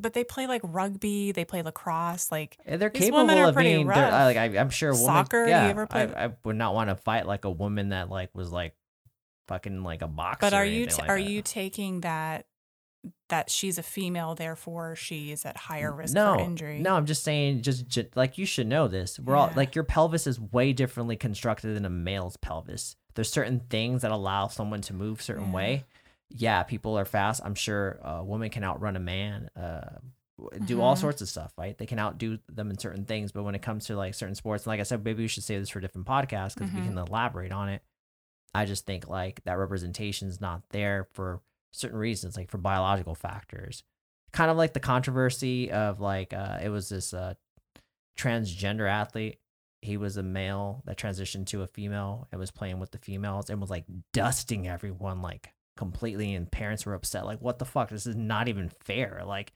but 0.00 0.14
they 0.14 0.24
play 0.24 0.46
like 0.46 0.62
rugby, 0.64 1.32
they 1.32 1.44
play 1.44 1.62
lacrosse, 1.62 2.30
like 2.32 2.56
Yeah, 2.66 2.76
they're 2.76 2.90
These 2.90 3.02
capable 3.02 3.18
women 3.26 3.38
are 3.38 3.48
of 3.48 3.54
pretty 3.54 3.74
being. 3.74 3.86
like 3.86 4.36
I, 4.36 4.58
I'm 4.58 4.70
sure. 4.70 4.90
a 4.90 4.92
Woman, 4.92 5.06
Soccer, 5.06 5.46
Yeah, 5.46 5.86
I, 5.90 6.02
I 6.02 6.32
would 6.44 6.56
not 6.56 6.74
want 6.74 6.90
to 6.90 6.96
fight 6.96 7.26
like 7.26 7.44
a 7.44 7.50
woman 7.50 7.90
that 7.90 8.08
like 8.10 8.30
was 8.34 8.50
like 8.50 8.74
fucking 9.48 9.82
like 9.82 10.02
a 10.02 10.08
boxer. 10.08 10.38
But 10.40 10.54
are 10.54 10.64
you 10.64 10.86
t- 10.86 11.00
like 11.00 11.10
are 11.10 11.18
that. 11.18 11.28
you 11.28 11.42
taking 11.42 12.00
that 12.00 12.46
that 13.30 13.48
she's 13.50 13.78
a 13.78 13.82
female, 13.82 14.34
therefore 14.34 14.94
she 14.94 15.32
is 15.32 15.44
at 15.46 15.56
higher 15.56 15.92
risk 15.92 16.14
no, 16.14 16.34
for 16.34 16.40
injury? 16.40 16.78
No, 16.80 16.94
I'm 16.94 17.06
just 17.06 17.24
saying. 17.24 17.62
Just, 17.62 17.88
ju- 17.88 18.08
like 18.14 18.38
you 18.38 18.44
should 18.46 18.66
know 18.66 18.88
this. 18.88 19.18
We're 19.18 19.36
all 19.36 19.50
like 19.56 19.74
your 19.74 19.84
pelvis 19.84 20.26
is 20.26 20.38
way 20.40 20.72
differently 20.72 21.16
constructed 21.16 21.74
than 21.74 21.84
a 21.84 21.90
male's 21.90 22.36
pelvis. 22.36 22.96
There's 23.14 23.30
certain 23.30 23.60
things 23.70 24.02
that 24.02 24.12
allow 24.12 24.48
someone 24.48 24.82
to 24.82 24.94
move 24.94 25.20
certain 25.22 25.46
Yeah. 25.48 25.54
way. 25.54 25.84
Yeah, 26.30 26.62
people 26.62 26.96
are 26.98 27.04
fast. 27.04 27.40
I'm 27.44 27.54
sure 27.54 27.98
a 28.02 28.22
woman 28.24 28.50
can 28.50 28.64
outrun 28.64 28.96
a 28.96 29.00
man. 29.00 29.50
Uh, 29.56 29.98
do 30.64 30.80
all 30.80 30.94
Mhm. 30.94 31.00
sorts 31.00 31.20
of 31.20 31.28
stuff, 31.28 31.52
right? 31.58 31.76
They 31.76 31.84
can 31.86 31.98
outdo 31.98 32.38
them 32.48 32.70
in 32.70 32.78
certain 32.78 33.04
things, 33.04 33.30
but 33.30 33.42
when 33.42 33.54
it 33.54 33.60
comes 33.62 33.86
to 33.86 33.96
like 33.96 34.14
certain 34.14 34.34
sports, 34.34 34.64
and 34.64 34.68
like 34.68 34.80
I 34.80 34.84
said, 34.84 35.04
maybe 35.04 35.22
we 35.22 35.28
should 35.28 35.44
save 35.44 35.60
this 35.60 35.68
for 35.68 35.80
a 35.80 35.82
different 35.82 36.06
podcast 36.06 36.54
because 36.54 36.72
we 36.72 36.80
Mhm. 36.80 36.84
can 36.86 36.98
elaborate 36.98 37.52
on 37.52 37.68
it. 37.68 37.82
I 38.54 38.64
just 38.64 38.86
think 38.86 39.06
like 39.06 39.42
that 39.44 39.58
representation 39.58 40.28
is 40.28 40.40
not 40.40 40.62
there 40.70 41.04
for 41.12 41.42
certain 41.72 41.98
reasons, 41.98 42.36
like 42.36 42.48
for 42.48 42.58
biological 42.58 43.14
factors. 43.14 43.82
Kind 44.32 44.50
of 44.50 44.56
like 44.56 44.72
the 44.72 44.80
controversy 44.80 45.70
of 45.70 46.00
like 46.00 46.32
uh, 46.32 46.58
it 46.62 46.68
was 46.70 46.88
this 46.88 47.12
uh, 47.12 47.34
transgender 48.16 48.88
athlete. 48.88 49.40
He 49.82 49.96
was 49.96 50.16
a 50.16 50.22
male 50.22 50.82
that 50.86 50.98
transitioned 50.98 51.46
to 51.48 51.62
a 51.62 51.66
female 51.66 52.28
and 52.30 52.38
was 52.38 52.50
playing 52.50 52.80
with 52.80 52.90
the 52.92 52.98
females 52.98 53.48
and 53.50 53.60
was 53.60 53.70
like 53.70 53.84
dusting 54.12 54.68
everyone 54.68 55.22
like 55.22 55.52
completely. 55.80 56.34
And 56.34 56.50
parents 56.50 56.84
were 56.84 56.92
upset, 56.92 57.24
like, 57.24 57.40
"What 57.40 57.58
the 57.58 57.64
fuck? 57.64 57.88
This 57.88 58.06
is 58.06 58.14
not 58.14 58.48
even 58.48 58.70
fair." 58.84 59.22
Like, 59.26 59.54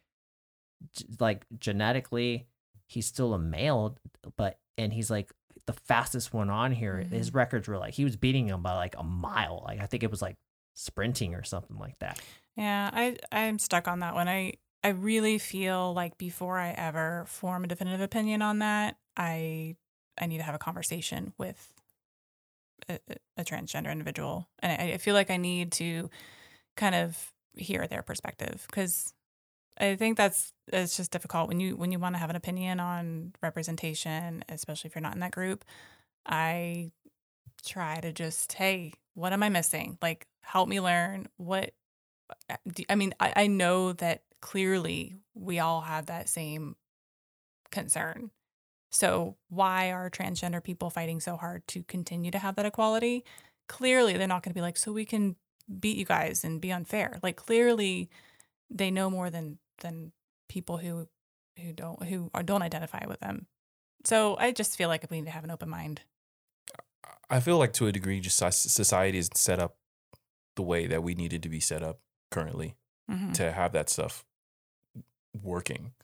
g- 0.97 1.05
like 1.20 1.45
genetically, 1.59 2.47
he's 2.87 3.07
still 3.07 3.35
a 3.35 3.39
male, 3.39 3.99
but 4.37 4.59
and 4.79 4.91
he's 4.91 5.11
like 5.11 5.31
the 5.66 5.75
fastest 5.75 6.33
one 6.33 6.49
on 6.49 6.72
here. 6.72 6.97
His 6.97 7.29
mm-hmm. 7.29 7.37
records 7.37 7.68
were 7.68 7.77
like 7.77 7.93
he 7.93 8.05
was 8.05 8.16
beating 8.16 8.49
him 8.49 8.62
by 8.62 8.75
like 8.75 8.97
a 8.99 9.05
mile. 9.05 9.62
Like 9.66 9.81
I 9.81 9.87
think 9.87 10.03
it 10.03 10.11
was 10.11 10.22
like 10.22 10.37
sprinting 10.72 11.35
or 11.35 11.45
something 11.45 11.79
like 11.79 11.99
that. 11.99 12.20
Yeah, 12.57 12.91
I 12.91 13.16
I'm 13.31 13.59
stuck 13.59 13.87
on 13.87 14.01
that 14.01 14.14
one. 14.14 14.29
I 14.29 14.55
I 14.83 14.89
really 14.89 15.39
feel 15.39 15.93
like 15.93 16.16
before 16.16 16.59
I 16.59 16.70
ever 16.70 17.25
form 17.29 17.64
a 17.64 17.66
definitive 17.66 18.01
opinion 18.01 18.41
on 18.41 18.61
that, 18.61 18.97
I 19.14 19.77
I 20.18 20.27
need 20.27 20.39
to 20.39 20.45
have 20.45 20.55
a 20.55 20.59
conversation 20.59 21.35
with 21.37 21.70
a, 22.89 22.99
a- 23.39 23.45
transgender 23.45 23.91
individual, 23.93 24.49
and 24.61 24.72
I, 24.72 24.95
I 24.95 24.99
feel 24.99 25.14
like 25.14 25.30
I 25.30 25.37
need 25.37 25.72
to 25.72 26.11
kind 26.76 26.95
of 26.95 27.32
hear 27.57 27.87
their 27.87 28.03
perspective 28.03 28.64
because 28.66 29.14
I 29.78 29.97
think 29.97 30.16
that's 30.16 30.53
it's 30.68 30.97
just 30.97 31.11
difficult 31.11 31.49
when 31.49 31.61
you 31.61 31.76
when 31.76 31.93
you 31.93 31.99
want 31.99 32.14
to 32.14 32.18
have 32.18 32.30
an 32.30 32.37
opinion 32.37 32.80
on 32.80 33.32
representation, 33.43 34.45
especially 34.49 34.89
if 34.89 34.95
you're 34.95 35.03
not 35.03 35.14
in 35.14 35.20
that 35.20 35.32
group. 35.32 35.64
I 36.26 36.93
try 37.64 38.01
to 38.01 38.12
just 38.12 38.53
hey, 38.55 38.93
what 39.14 39.32
am 39.32 39.43
I 39.43 39.49
missing? 39.49 39.99
Like, 40.03 40.26
help 40.43 40.68
me 40.68 40.80
learn 40.80 41.28
what 41.37 41.72
uh, 42.51 42.57
do- 42.72 42.85
I 42.89 42.95
mean, 42.97 43.14
I, 43.20 43.32
I 43.37 43.47
know 43.49 43.93
that 43.95 44.22
clearly 44.41 45.16
we 45.35 45.59
all 45.59 45.82
have 45.82 46.07
that 46.07 46.28
same 46.28 46.76
concern. 47.70 48.30
So 48.95 49.36
why 49.49 49.90
are 49.90 50.09
transgender 50.09 50.62
people 50.62 50.88
fighting 50.88 51.18
so 51.18 51.36
hard 51.36 51.66
to 51.68 51.82
continue 51.82 52.30
to 52.30 52.38
have 52.38 52.55
that 52.55 52.64
equality? 52.64 53.24
Clearly, 53.68 54.16
they're 54.16 54.28
not 54.28 54.45
going 54.45 54.51
to 54.53 54.55
be 54.55 54.61
like, 54.61 54.76
so 54.76 54.92
we 54.92 55.05
can 55.05 55.34
beat 55.80 55.97
you 55.97 56.05
guys 56.05 56.45
and 56.45 56.61
be 56.61 56.70
unfair. 56.70 57.18
Like 57.22 57.34
clearly, 57.36 58.09
they 58.70 58.90
know 58.90 59.11
more 59.11 59.30
than 59.30 59.59
than 59.78 60.12
people 60.49 60.78
who 60.78 61.09
who 61.59 61.72
don't 61.72 62.05
who 62.05 62.30
are, 62.34 62.42
don't 62.45 62.62
identify 62.62 63.05
with 63.07 63.18
them. 63.20 63.47
So 64.05 64.36
I 64.38 64.53
just 64.53 64.76
feel 64.76 64.88
like 64.88 65.05
we 65.11 65.18
need 65.18 65.26
to 65.26 65.32
have 65.32 65.45
an 65.45 65.51
open 65.51 65.68
mind. 65.68 66.03
I 67.28 67.40
feel 67.40 67.59
like 67.59 67.72
to 67.74 67.86
a 67.86 67.92
degree, 67.92 68.20
just 68.20 68.38
society 68.38 69.18
is 69.18 69.28
set 69.34 69.59
up 69.59 69.76
the 70.57 70.62
way 70.62 70.86
that 70.86 71.03
we 71.03 71.14
needed 71.14 71.42
to 71.42 71.49
be 71.49 71.59
set 71.59 71.82
up 71.82 72.01
currently 72.30 72.76
Mhm. 73.11 73.34
to 73.34 73.51
have 73.51 73.72
that 73.72 73.88
stuff 73.88 74.24
working, 75.42 75.95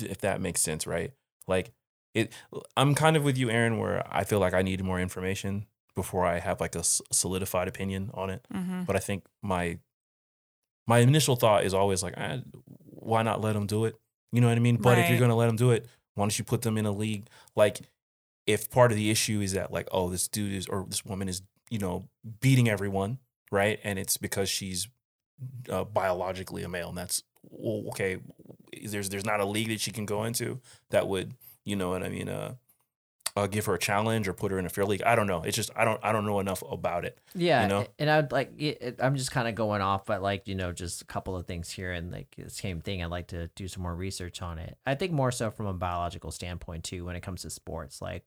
if 0.00 0.18
that 0.18 0.40
makes 0.40 0.60
sense, 0.60 0.86
right? 0.86 1.12
Like 1.46 1.72
it, 2.14 2.32
I'm 2.76 2.94
kind 2.94 3.16
of 3.16 3.24
with 3.24 3.36
you, 3.36 3.50
Aaron, 3.50 3.78
where 3.78 4.06
I 4.10 4.24
feel 4.24 4.38
like 4.38 4.54
I 4.54 4.62
need 4.62 4.82
more 4.82 5.00
information 5.00 5.66
before 5.94 6.24
I 6.26 6.38
have 6.38 6.60
like 6.60 6.74
a 6.74 6.82
solidified 7.12 7.68
opinion 7.68 8.10
on 8.14 8.30
it. 8.30 8.46
Mhm. 8.52 8.86
But 8.86 8.96
I 8.96 9.00
think 9.00 9.24
my 9.42 9.78
my 10.86 10.98
initial 10.98 11.36
thought 11.36 11.64
is 11.64 11.72
always 11.74 12.02
like, 12.02 12.14
eh, 12.16 12.38
why 12.90 13.22
not 13.22 13.40
let 13.40 13.54
them 13.54 13.66
do 13.66 13.84
it? 13.84 13.96
You 14.32 14.40
know 14.40 14.48
what 14.48 14.56
I 14.56 14.60
mean? 14.60 14.76
But 14.76 14.98
if 14.98 15.10
you're 15.10 15.18
gonna 15.20 15.36
let 15.36 15.46
them 15.46 15.56
do 15.56 15.70
it, 15.70 15.86
why 16.14 16.22
don't 16.24 16.38
you 16.38 16.44
put 16.44 16.62
them 16.62 16.76
in 16.76 16.86
a 16.86 16.92
league? 16.92 17.28
Like, 17.56 17.80
if 18.46 18.68
part 18.70 18.90
of 18.92 18.96
the 18.96 19.10
issue 19.10 19.40
is 19.40 19.52
that 19.52 19.72
like, 19.72 19.88
oh, 19.92 20.10
this 20.10 20.28
dude 20.28 20.52
is 20.52 20.66
or 20.66 20.84
this 20.88 21.04
woman 21.04 21.28
is, 21.28 21.42
you 21.70 21.78
know, 21.78 22.08
beating 22.40 22.68
everyone, 22.68 23.18
right? 23.50 23.80
And 23.82 23.98
it's 23.98 24.16
because 24.18 24.48
she's 24.50 24.88
uh, 25.70 25.84
biologically 25.84 26.62
a 26.62 26.68
male, 26.68 26.90
and 26.90 26.98
that's 26.98 27.22
well, 27.42 27.88
okay. 27.88 28.18
There's 28.84 29.08
there's 29.08 29.24
not 29.24 29.40
a 29.40 29.44
league 29.46 29.68
that 29.68 29.80
she 29.80 29.90
can 29.92 30.04
go 30.04 30.24
into 30.24 30.60
that 30.90 31.08
would, 31.08 31.34
you 31.64 31.76
know 31.76 31.90
what 31.90 32.02
I 32.02 32.08
mean? 32.08 32.28
Uh, 32.28 32.54
uh, 33.36 33.48
give 33.48 33.66
her 33.66 33.74
a 33.74 33.78
challenge 33.78 34.28
or 34.28 34.32
put 34.32 34.52
her 34.52 34.58
in 34.58 34.66
a 34.66 34.68
fair 34.68 34.84
league. 34.84 35.02
I 35.02 35.16
don't 35.16 35.26
know. 35.26 35.42
It's 35.42 35.56
just 35.56 35.70
I 35.74 35.84
don't 35.84 35.98
I 36.04 36.12
don't 36.12 36.24
know 36.24 36.38
enough 36.38 36.62
about 36.70 37.04
it. 37.04 37.18
Yeah, 37.34 37.62
you 37.62 37.68
know? 37.68 37.86
and 37.98 38.08
I'd 38.08 38.30
like 38.30 38.52
it, 38.58 38.96
I'm 39.00 39.16
just 39.16 39.32
kind 39.32 39.48
of 39.48 39.56
going 39.56 39.82
off, 39.82 40.04
but 40.04 40.22
like 40.22 40.46
you 40.46 40.54
know, 40.54 40.72
just 40.72 41.02
a 41.02 41.04
couple 41.04 41.36
of 41.36 41.46
things 41.46 41.68
here, 41.70 41.92
and 41.92 42.12
like 42.12 42.34
the 42.36 42.48
same 42.48 42.80
thing. 42.80 43.02
I'd 43.02 43.10
like 43.10 43.28
to 43.28 43.48
do 43.56 43.66
some 43.66 43.82
more 43.82 43.94
research 43.94 44.40
on 44.40 44.58
it. 44.58 44.78
I 44.86 44.94
think 44.94 45.12
more 45.12 45.32
so 45.32 45.50
from 45.50 45.66
a 45.66 45.74
biological 45.74 46.30
standpoint 46.30 46.84
too, 46.84 47.04
when 47.04 47.16
it 47.16 47.22
comes 47.22 47.42
to 47.42 47.50
sports, 47.50 48.00
like 48.00 48.22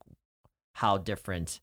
how 0.74 0.98
different, 0.98 1.60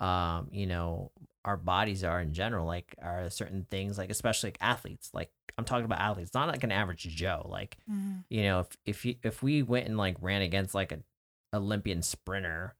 um, 0.00 0.48
you 0.50 0.66
know, 0.66 1.12
our 1.44 1.56
bodies 1.56 2.04
are 2.04 2.20
in 2.20 2.32
general. 2.32 2.66
Like, 2.66 2.94
are 3.00 3.30
certain 3.30 3.66
things 3.70 3.96
like, 3.96 4.10
especially 4.10 4.48
like 4.48 4.58
athletes. 4.60 5.10
Like, 5.14 5.30
I'm 5.58 5.64
talking 5.64 5.84
about 5.84 6.00
athletes, 6.00 6.34
not 6.34 6.48
like 6.48 6.64
an 6.64 6.72
average 6.72 7.02
Joe. 7.02 7.46
Like, 7.48 7.76
Mhm. 7.90 8.24
you 8.28 8.42
know, 8.42 8.60
if 8.60 8.76
if 8.84 9.04
you, 9.04 9.16
if 9.22 9.42
we 9.42 9.62
went 9.62 9.86
and 9.86 9.96
like 9.96 10.16
ran 10.20 10.42
against 10.42 10.74
like 10.74 10.92
a 10.92 11.00
Olympian 11.54 12.02
sprinter, 12.02 12.74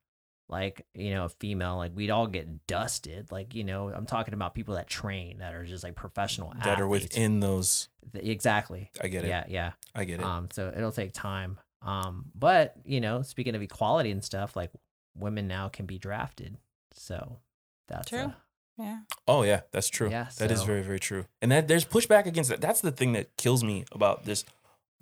like 0.49 0.87
you 0.95 1.11
know, 1.14 1.25
a 1.25 1.29
female, 1.29 1.77
like 1.77 1.93
we'd 1.95 2.11
all 2.11 2.27
get 2.27 2.66
dusted. 2.66 3.31
Like 3.31 3.55
you 3.55 3.64
know, 3.64 3.89
I'm 3.93 4.07
talking 4.07 4.35
about 4.35 4.55
people 4.55 4.75
that 4.75 4.87
train 4.89 5.39
that 5.39 5.55
are 5.55 5.64
just 5.64 5.85
like 5.85 5.95
professional 5.95 6.53
That 6.64 6.81
are 6.81 6.89
within 6.89 7.41
those. 7.41 7.89
Exactly. 8.14 8.91
I 9.01 9.09
get 9.09 9.25
it. 9.25 9.29
Yeah, 9.29 9.45
yeah. 9.49 9.73
I 9.95 10.05
get 10.05 10.20
it. 10.20 10.25
Um, 10.27 10.49
so 10.51 10.73
it'll 10.75 10.93
take 10.93 11.12
time. 11.12 11.59
Um, 11.83 12.27
but 12.35 12.75
you 12.85 13.01
know, 13.01 13.23
speaking 13.23 13.55
of 13.55 13.62
equality 13.62 14.11
and 14.11 14.25
stuff, 14.25 14.57
like 14.57 14.70
women 15.16 15.47
now 15.49 15.68
can 15.68 15.87
be 15.87 15.99
drafted. 15.99 16.57
So 16.93 17.39
that's 17.89 18.09
True. 18.09 18.18
uh, 18.18 18.33
Yeah. 18.79 19.01
Oh 19.29 19.43
yeah, 19.43 19.61
that's 19.70 19.89
true. 19.89 20.11
Yeah, 20.11 20.29
that 20.39 20.51
is 20.51 20.61
so- 20.61 20.66
very 20.66 20.83
very 20.83 20.99
true. 21.01 21.27
And 21.41 21.53
that 21.53 21.68
there's 21.68 21.85
pushback 21.85 22.27
against 22.27 22.51
that. 22.51 22.61
That's 22.61 22.81
the 22.81 22.91
thing 22.93 23.12
that 23.12 23.37
kills 23.37 23.62
me 23.62 23.85
about 23.93 24.25
this. 24.25 24.45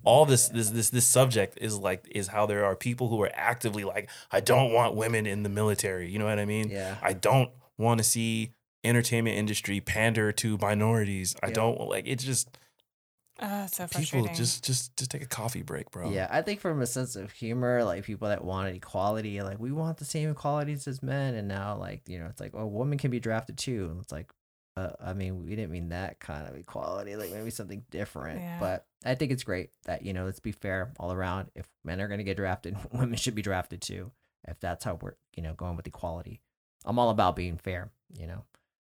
All 0.03 0.25
this 0.25 0.49
this 0.49 0.69
this 0.71 0.89
this 0.89 1.05
subject 1.05 1.57
is 1.61 1.77
like 1.77 2.07
is 2.11 2.27
how 2.29 2.45
there 2.47 2.65
are 2.65 2.75
people 2.75 3.07
who 3.09 3.21
are 3.21 3.31
actively 3.33 3.83
like 3.83 4.09
I 4.31 4.39
don't 4.39 4.73
want 4.73 4.95
women 4.95 5.25
in 5.25 5.43
the 5.43 5.49
military. 5.49 6.09
You 6.09 6.19
know 6.19 6.25
what 6.25 6.39
I 6.39 6.45
mean? 6.45 6.69
yeah. 6.69 6.97
I 7.01 7.13
don't 7.13 7.51
want 7.77 7.99
to 7.99 8.03
see 8.03 8.51
entertainment 8.83 9.37
industry 9.37 9.79
pander 9.79 10.31
to 10.31 10.57
minorities. 10.57 11.35
I 11.43 11.47
Yeah. 11.47 11.53
don't 11.53 11.79
like 11.87 12.05
it's 12.07 12.23
just 12.23 12.49
Oh, 13.41 13.65
so 13.71 13.87
people 13.87 14.27
just 14.35 14.63
just 14.63 14.95
just 14.95 15.09
take 15.09 15.23
a 15.23 15.27
coffee 15.27 15.63
break, 15.63 15.89
bro. 15.89 16.11
Yeah, 16.11 16.27
I 16.29 16.43
think 16.43 16.59
from 16.59 16.81
a 16.81 16.85
sense 16.85 17.15
of 17.15 17.31
humor, 17.31 17.83
like 17.83 18.03
people 18.03 18.27
that 18.29 18.43
wanted 18.43 18.75
equality, 18.75 19.41
like 19.41 19.59
we 19.59 19.71
want 19.71 19.97
the 19.97 20.05
same 20.05 20.29
equalities 20.29 20.87
as 20.87 21.01
men, 21.01 21.33
and 21.33 21.47
now 21.47 21.75
like 21.77 22.03
you 22.07 22.19
know, 22.19 22.27
it's 22.27 22.39
like, 22.39 22.53
well, 22.53 22.69
women 22.69 22.99
can 22.99 23.09
be 23.09 23.19
drafted 23.19 23.57
too, 23.57 23.89
and 23.91 24.01
it's 24.01 24.11
like, 24.11 24.31
uh, 24.77 24.91
I 25.03 25.13
mean, 25.13 25.43
we 25.43 25.55
didn't 25.55 25.71
mean 25.71 25.89
that 25.89 26.19
kind 26.19 26.47
of 26.47 26.55
equality, 26.55 27.15
like 27.15 27.31
maybe 27.31 27.49
something 27.49 27.83
different. 27.89 28.41
Yeah. 28.41 28.59
But 28.59 28.85
I 29.03 29.15
think 29.15 29.31
it's 29.31 29.43
great 29.43 29.71
that 29.85 30.05
you 30.05 30.13
know, 30.13 30.25
let's 30.25 30.39
be 30.39 30.51
fair 30.51 30.93
all 30.99 31.11
around. 31.11 31.49
If 31.55 31.67
men 31.83 31.99
are 31.99 32.07
gonna 32.07 32.23
get 32.23 32.37
drafted, 32.37 32.77
women 32.91 33.15
should 33.15 33.35
be 33.35 33.41
drafted 33.41 33.81
too. 33.81 34.11
If 34.47 34.59
that's 34.59 34.83
how 34.83 34.99
we're 35.01 35.15
you 35.35 35.41
know 35.41 35.55
going 35.55 35.77
with 35.77 35.87
equality, 35.87 36.41
I'm 36.85 36.99
all 36.99 37.09
about 37.09 37.35
being 37.35 37.57
fair. 37.57 37.89
You 38.19 38.27
know, 38.27 38.43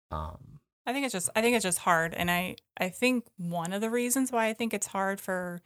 um, 0.09 0.59
I 0.91 0.93
think 0.93 1.05
it's 1.05 1.13
just 1.13 1.29
I 1.37 1.41
think 1.41 1.55
it's 1.55 1.63
just 1.63 1.79
hard, 1.79 2.13
and 2.13 2.29
I 2.29 2.57
I 2.77 2.89
think 2.89 3.23
one 3.37 3.71
of 3.71 3.79
the 3.79 3.89
reasons 3.89 4.29
why 4.29 4.47
I 4.47 4.53
think 4.53 4.73
it's 4.73 4.87
hard 4.87 5.21
for 5.21 5.61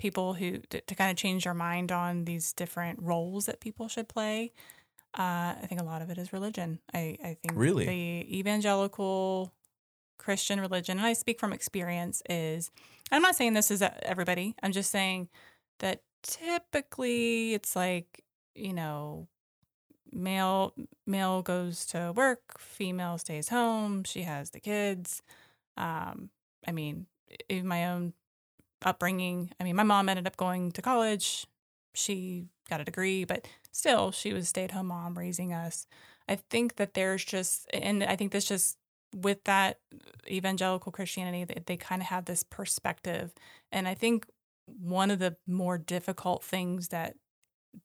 people 0.00 0.34
who 0.34 0.58
to, 0.70 0.80
to 0.80 0.94
kind 0.96 1.12
of 1.12 1.16
change 1.16 1.44
their 1.44 1.54
mind 1.54 1.92
on 1.92 2.24
these 2.24 2.52
different 2.52 3.00
roles 3.00 3.46
that 3.46 3.60
people 3.60 3.86
should 3.86 4.08
play. 4.08 4.50
Uh, 5.16 5.54
I 5.62 5.66
think 5.68 5.80
a 5.80 5.84
lot 5.84 6.02
of 6.02 6.10
it 6.10 6.18
is 6.18 6.32
religion. 6.32 6.80
I 6.92 7.16
I 7.22 7.36
think 7.40 7.52
Really? 7.54 7.86
the 7.86 8.38
evangelical 8.38 9.52
Christian 10.18 10.58
religion, 10.58 10.98
and 10.98 11.06
I 11.06 11.12
speak 11.12 11.38
from 11.38 11.52
experience, 11.52 12.20
is 12.28 12.72
I'm 13.12 13.22
not 13.22 13.36
saying 13.36 13.52
this 13.54 13.70
is 13.70 13.80
everybody. 14.02 14.56
I'm 14.60 14.72
just 14.72 14.90
saying 14.90 15.28
that 15.78 16.02
typically 16.24 17.54
it's 17.54 17.76
like 17.76 18.24
you 18.56 18.72
know 18.72 19.28
male 20.14 20.72
male 21.06 21.42
goes 21.42 21.84
to 21.86 22.12
work, 22.14 22.58
female 22.58 23.18
stays 23.18 23.48
home, 23.48 24.04
she 24.04 24.22
has 24.22 24.50
the 24.50 24.60
kids. 24.60 25.22
Um, 25.76 26.30
I 26.66 26.72
mean, 26.72 27.06
in 27.48 27.66
my 27.66 27.86
own 27.86 28.14
upbringing, 28.84 29.50
I 29.60 29.64
mean, 29.64 29.76
my 29.76 29.82
mom 29.82 30.08
ended 30.08 30.26
up 30.26 30.36
going 30.36 30.72
to 30.72 30.82
college. 30.82 31.46
She 31.94 32.46
got 32.68 32.80
a 32.80 32.84
degree, 32.84 33.24
but 33.24 33.46
still, 33.72 34.10
she 34.10 34.32
was 34.32 34.48
stay 34.48 34.64
at 34.64 34.70
home 34.70 34.86
mom 34.86 35.18
raising 35.18 35.52
us. 35.52 35.86
I 36.28 36.36
think 36.36 36.76
that 36.76 36.94
there's 36.94 37.24
just, 37.24 37.68
and 37.72 38.02
I 38.02 38.16
think 38.16 38.32
this 38.32 38.46
just 38.46 38.78
with 39.14 39.44
that 39.44 39.78
evangelical 40.28 40.90
Christianity, 40.90 41.44
they, 41.44 41.62
they 41.66 41.76
kind 41.76 42.02
of 42.02 42.08
have 42.08 42.24
this 42.24 42.42
perspective. 42.42 43.32
And 43.70 43.86
I 43.86 43.94
think 43.94 44.26
one 44.66 45.10
of 45.10 45.18
the 45.18 45.36
more 45.46 45.78
difficult 45.78 46.42
things 46.42 46.88
that 46.88 47.16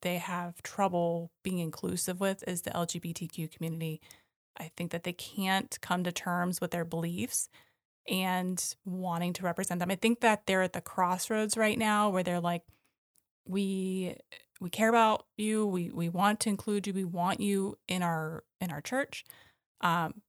they 0.02 0.18
have 0.18 0.62
trouble 0.62 1.30
being 1.42 1.58
inclusive 1.58 2.20
with 2.20 2.42
is 2.46 2.62
the 2.62 2.70
LGBTQ 2.70 3.50
community. 3.50 4.00
I 4.58 4.70
think 4.76 4.90
that 4.92 5.04
they 5.04 5.12
can't 5.12 5.76
come 5.80 6.04
to 6.04 6.12
terms 6.12 6.60
with 6.60 6.70
their 6.70 6.84
beliefs 6.84 7.48
and 8.08 8.74
wanting 8.84 9.32
to 9.34 9.42
represent 9.42 9.80
them. 9.80 9.90
I 9.90 9.96
think 9.96 10.20
that 10.20 10.46
they're 10.46 10.62
at 10.62 10.72
the 10.72 10.80
crossroads 10.80 11.56
right 11.56 11.78
now 11.78 12.10
where 12.10 12.22
they're 12.22 12.40
like, 12.40 12.62
we 13.46 14.16
we 14.60 14.70
care 14.70 14.88
about 14.88 15.24
you. 15.36 15.66
We 15.66 15.90
we 15.90 16.08
want 16.08 16.40
to 16.40 16.48
include 16.50 16.86
you. 16.86 16.92
We 16.92 17.04
want 17.04 17.40
you 17.40 17.78
in 17.88 18.02
our 18.02 18.44
in 18.60 18.70
our 18.70 18.80
church. 18.80 19.24
Um, 19.80 20.22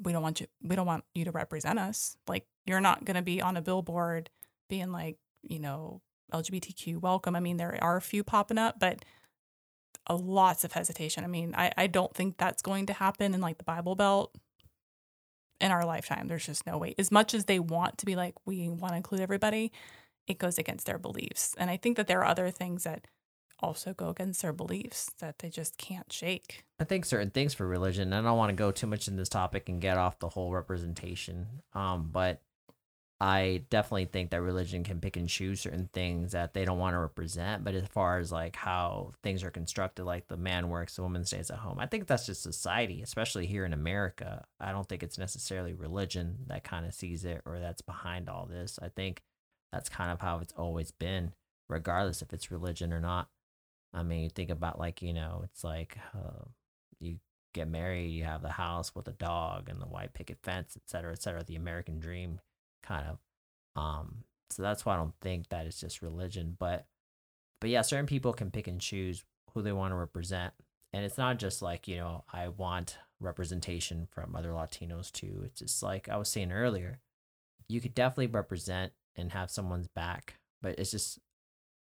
we 0.00 0.12
don't 0.12 0.22
want 0.22 0.40
you. 0.40 0.46
We 0.62 0.76
don't 0.76 0.86
want 0.86 1.04
you 1.14 1.24
to 1.24 1.30
represent 1.32 1.78
us. 1.78 2.16
Like 2.26 2.46
you're 2.66 2.80
not 2.80 3.04
going 3.04 3.16
to 3.16 3.22
be 3.22 3.40
on 3.40 3.56
a 3.56 3.62
billboard 3.62 4.30
being 4.68 4.92
like, 4.92 5.16
you 5.42 5.58
know, 5.58 6.02
LGBTQ 6.32 7.00
welcome. 7.00 7.36
I 7.36 7.40
mean, 7.40 7.56
there 7.56 7.78
are 7.82 7.96
a 7.96 8.02
few 8.02 8.22
popping 8.22 8.58
up, 8.58 8.78
but 8.78 9.04
a 10.06 10.16
lots 10.16 10.64
of 10.64 10.72
hesitation. 10.72 11.24
I 11.24 11.26
mean, 11.26 11.54
I, 11.56 11.72
I 11.76 11.86
don't 11.86 12.14
think 12.14 12.38
that's 12.38 12.62
going 12.62 12.86
to 12.86 12.92
happen 12.92 13.34
in 13.34 13.40
like 13.40 13.58
the 13.58 13.64
Bible 13.64 13.94
Belt 13.94 14.34
in 15.60 15.70
our 15.70 15.84
lifetime. 15.84 16.28
There's 16.28 16.46
just 16.46 16.66
no 16.66 16.78
way. 16.78 16.94
As 16.98 17.10
much 17.10 17.34
as 17.34 17.44
they 17.44 17.58
want 17.58 17.98
to 17.98 18.06
be 18.06 18.16
like, 18.16 18.34
we 18.46 18.68
want 18.68 18.92
to 18.92 18.96
include 18.96 19.20
everybody, 19.20 19.72
it 20.26 20.38
goes 20.38 20.58
against 20.58 20.86
their 20.86 20.98
beliefs. 20.98 21.54
And 21.58 21.70
I 21.70 21.76
think 21.76 21.96
that 21.96 22.06
there 22.06 22.20
are 22.20 22.26
other 22.26 22.50
things 22.50 22.84
that 22.84 23.06
also 23.60 23.92
go 23.92 24.08
against 24.08 24.42
their 24.42 24.52
beliefs 24.52 25.10
that 25.18 25.40
they 25.40 25.50
just 25.50 25.76
can't 25.78 26.12
shake. 26.12 26.64
I 26.78 26.84
think 26.84 27.04
certain 27.04 27.30
things 27.30 27.54
for 27.54 27.66
religion. 27.66 28.12
I 28.12 28.22
don't 28.22 28.36
want 28.38 28.50
to 28.50 28.56
go 28.56 28.70
too 28.70 28.86
much 28.86 29.08
in 29.08 29.16
this 29.16 29.28
topic 29.28 29.68
and 29.68 29.80
get 29.80 29.98
off 29.98 30.20
the 30.20 30.28
whole 30.28 30.52
representation. 30.52 31.46
Um, 31.72 32.10
but 32.12 32.40
I 33.20 33.64
definitely 33.68 34.04
think 34.04 34.30
that 34.30 34.42
religion 34.42 34.84
can 34.84 35.00
pick 35.00 35.16
and 35.16 35.28
choose 35.28 35.60
certain 35.60 35.88
things 35.92 36.32
that 36.32 36.54
they 36.54 36.64
don't 36.64 36.78
want 36.78 36.94
to 36.94 37.00
represent. 37.00 37.64
But 37.64 37.74
as 37.74 37.88
far 37.88 38.18
as 38.18 38.30
like 38.30 38.54
how 38.54 39.10
things 39.24 39.42
are 39.42 39.50
constructed, 39.50 40.04
like 40.04 40.28
the 40.28 40.36
man 40.36 40.68
works, 40.68 40.94
the 40.94 41.02
woman 41.02 41.24
stays 41.24 41.50
at 41.50 41.58
home, 41.58 41.78
I 41.80 41.86
think 41.86 42.06
that's 42.06 42.26
just 42.26 42.42
society, 42.42 43.02
especially 43.02 43.46
here 43.46 43.64
in 43.64 43.72
America. 43.72 44.44
I 44.60 44.70
don't 44.70 44.88
think 44.88 45.02
it's 45.02 45.18
necessarily 45.18 45.74
religion 45.74 46.44
that 46.46 46.62
kind 46.62 46.86
of 46.86 46.94
sees 46.94 47.24
it 47.24 47.42
or 47.44 47.58
that's 47.58 47.82
behind 47.82 48.28
all 48.28 48.46
this. 48.46 48.78
I 48.80 48.88
think 48.88 49.22
that's 49.72 49.88
kind 49.88 50.12
of 50.12 50.20
how 50.20 50.38
it's 50.38 50.54
always 50.56 50.92
been, 50.92 51.32
regardless 51.68 52.22
if 52.22 52.32
it's 52.32 52.52
religion 52.52 52.92
or 52.92 53.00
not. 53.00 53.28
I 53.92 54.04
mean, 54.04 54.22
you 54.22 54.30
think 54.30 54.50
about 54.50 54.78
like, 54.78 55.02
you 55.02 55.12
know, 55.12 55.40
it's 55.42 55.64
like 55.64 55.98
uh, 56.14 56.44
you 57.00 57.16
get 57.52 57.68
married, 57.68 58.10
you 58.10 58.22
have 58.22 58.42
the 58.42 58.50
house 58.50 58.94
with 58.94 59.08
a 59.08 59.12
dog 59.12 59.68
and 59.68 59.80
the 59.80 59.86
white 59.86 60.14
picket 60.14 60.38
fence, 60.40 60.76
et 60.76 60.88
cetera, 60.88 61.10
et 61.10 61.20
cetera, 61.20 61.42
the 61.42 61.56
American 61.56 61.98
dream 61.98 62.38
kind 62.88 63.06
of. 63.06 63.18
Um, 63.80 64.24
so 64.50 64.62
that's 64.62 64.84
why 64.84 64.94
I 64.94 64.96
don't 64.96 65.14
think 65.20 65.50
that 65.50 65.66
it's 65.66 65.80
just 65.80 66.02
religion. 66.02 66.56
But 66.58 66.86
but 67.60 67.70
yeah, 67.70 67.82
certain 67.82 68.06
people 68.06 68.32
can 68.32 68.50
pick 68.50 68.66
and 68.66 68.80
choose 68.80 69.24
who 69.52 69.62
they 69.62 69.72
want 69.72 69.92
to 69.92 69.96
represent. 69.96 70.54
And 70.92 71.04
it's 71.04 71.18
not 71.18 71.38
just 71.38 71.60
like, 71.60 71.86
you 71.86 71.96
know, 71.96 72.24
I 72.32 72.48
want 72.48 72.98
representation 73.20 74.08
from 74.10 74.34
other 74.34 74.50
Latinos 74.50 75.12
too. 75.12 75.42
It's 75.44 75.60
just 75.60 75.82
like 75.82 76.08
I 76.08 76.16
was 76.16 76.28
saying 76.28 76.52
earlier, 76.52 77.00
you 77.68 77.80
could 77.80 77.94
definitely 77.94 78.28
represent 78.28 78.92
and 79.16 79.32
have 79.32 79.50
someone's 79.50 79.88
back, 79.88 80.34
but 80.62 80.78
it's 80.78 80.92
just 80.92 81.18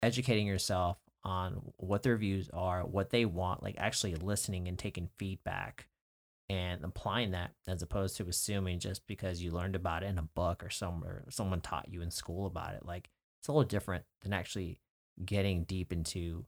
educating 0.02 0.46
yourself 0.46 0.98
on 1.24 1.72
what 1.78 2.02
their 2.02 2.16
views 2.16 2.50
are, 2.52 2.84
what 2.84 3.10
they 3.10 3.24
want, 3.24 3.62
like 3.62 3.76
actually 3.78 4.14
listening 4.14 4.68
and 4.68 4.78
taking 4.78 5.08
feedback 5.18 5.88
and 6.50 6.84
applying 6.84 7.30
that 7.30 7.52
as 7.66 7.82
opposed 7.82 8.16
to 8.16 8.28
assuming 8.28 8.78
just 8.78 9.06
because 9.06 9.42
you 9.42 9.50
learned 9.50 9.74
about 9.74 10.02
it 10.02 10.06
in 10.06 10.18
a 10.18 10.22
book 10.22 10.62
or 10.62 10.70
somewhere 10.70 11.24
someone 11.30 11.60
taught 11.60 11.88
you 11.88 12.02
in 12.02 12.10
school 12.10 12.46
about 12.46 12.74
it. 12.74 12.84
Like 12.84 13.08
it's 13.40 13.48
a 13.48 13.52
little 13.52 13.68
different 13.68 14.04
than 14.22 14.32
actually 14.32 14.80
getting 15.24 15.64
deep 15.64 15.92
into 15.92 16.44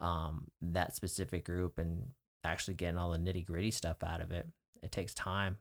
um, 0.00 0.46
that 0.62 0.94
specific 0.94 1.44
group 1.44 1.78
and 1.78 2.08
actually 2.44 2.74
getting 2.74 2.98
all 2.98 3.10
the 3.10 3.18
nitty 3.18 3.44
gritty 3.44 3.70
stuff 3.70 4.02
out 4.02 4.20
of 4.20 4.30
it. 4.30 4.46
It 4.82 4.92
takes 4.92 5.14
time. 5.14 5.56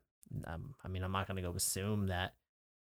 Um, 0.45 0.75
I 0.83 0.87
mean, 0.87 1.03
I'm 1.03 1.11
not 1.11 1.27
going 1.27 1.37
to 1.37 1.47
go 1.47 1.55
assume 1.55 2.07
that, 2.07 2.33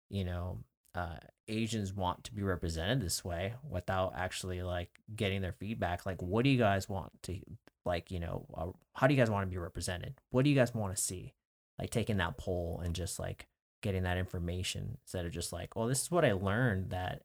you 0.08 0.24
know, 0.24 0.58
uh, 0.94 1.16
Asians 1.48 1.92
want 1.92 2.24
to 2.24 2.34
be 2.34 2.42
represented 2.42 3.00
this 3.00 3.24
way 3.24 3.54
without 3.68 4.12
actually 4.16 4.62
like 4.62 4.90
getting 5.14 5.42
their 5.42 5.52
feedback. 5.52 6.06
Like, 6.06 6.22
what 6.22 6.44
do 6.44 6.50
you 6.50 6.58
guys 6.58 6.88
want 6.88 7.10
to, 7.24 7.38
like, 7.84 8.10
you 8.10 8.20
know, 8.20 8.46
uh, 8.54 8.66
how 8.94 9.06
do 9.06 9.14
you 9.14 9.20
guys 9.20 9.30
want 9.30 9.46
to 9.46 9.50
be 9.50 9.58
represented? 9.58 10.14
What 10.30 10.44
do 10.44 10.50
you 10.50 10.56
guys 10.56 10.74
want 10.74 10.94
to 10.94 11.02
see? 11.02 11.34
Like, 11.78 11.90
taking 11.90 12.18
that 12.18 12.36
poll 12.36 12.80
and 12.84 12.94
just 12.94 13.18
like 13.18 13.46
getting 13.82 14.04
that 14.04 14.18
information 14.18 14.98
instead 15.02 15.26
of 15.26 15.32
just 15.32 15.52
like, 15.52 15.74
well, 15.76 15.88
this 15.88 16.02
is 16.02 16.10
what 16.10 16.24
I 16.24 16.32
learned 16.32 16.90
that 16.90 17.22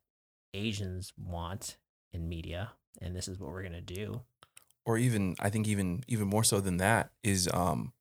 Asians 0.54 1.14
want 1.18 1.78
in 2.12 2.28
media, 2.28 2.72
and 3.02 3.16
this 3.16 3.28
is 3.28 3.40
what 3.40 3.52
we're 3.52 3.64
gonna 3.64 3.82
do. 3.82 4.22
Or 4.86 4.98
even, 4.98 5.36
I 5.40 5.50
think 5.50 5.68
even 5.68 6.04
even 6.08 6.28
more 6.28 6.44
so 6.44 6.60
than 6.60 6.78
that 6.78 7.12
is 7.24 7.50
um, 7.54 7.94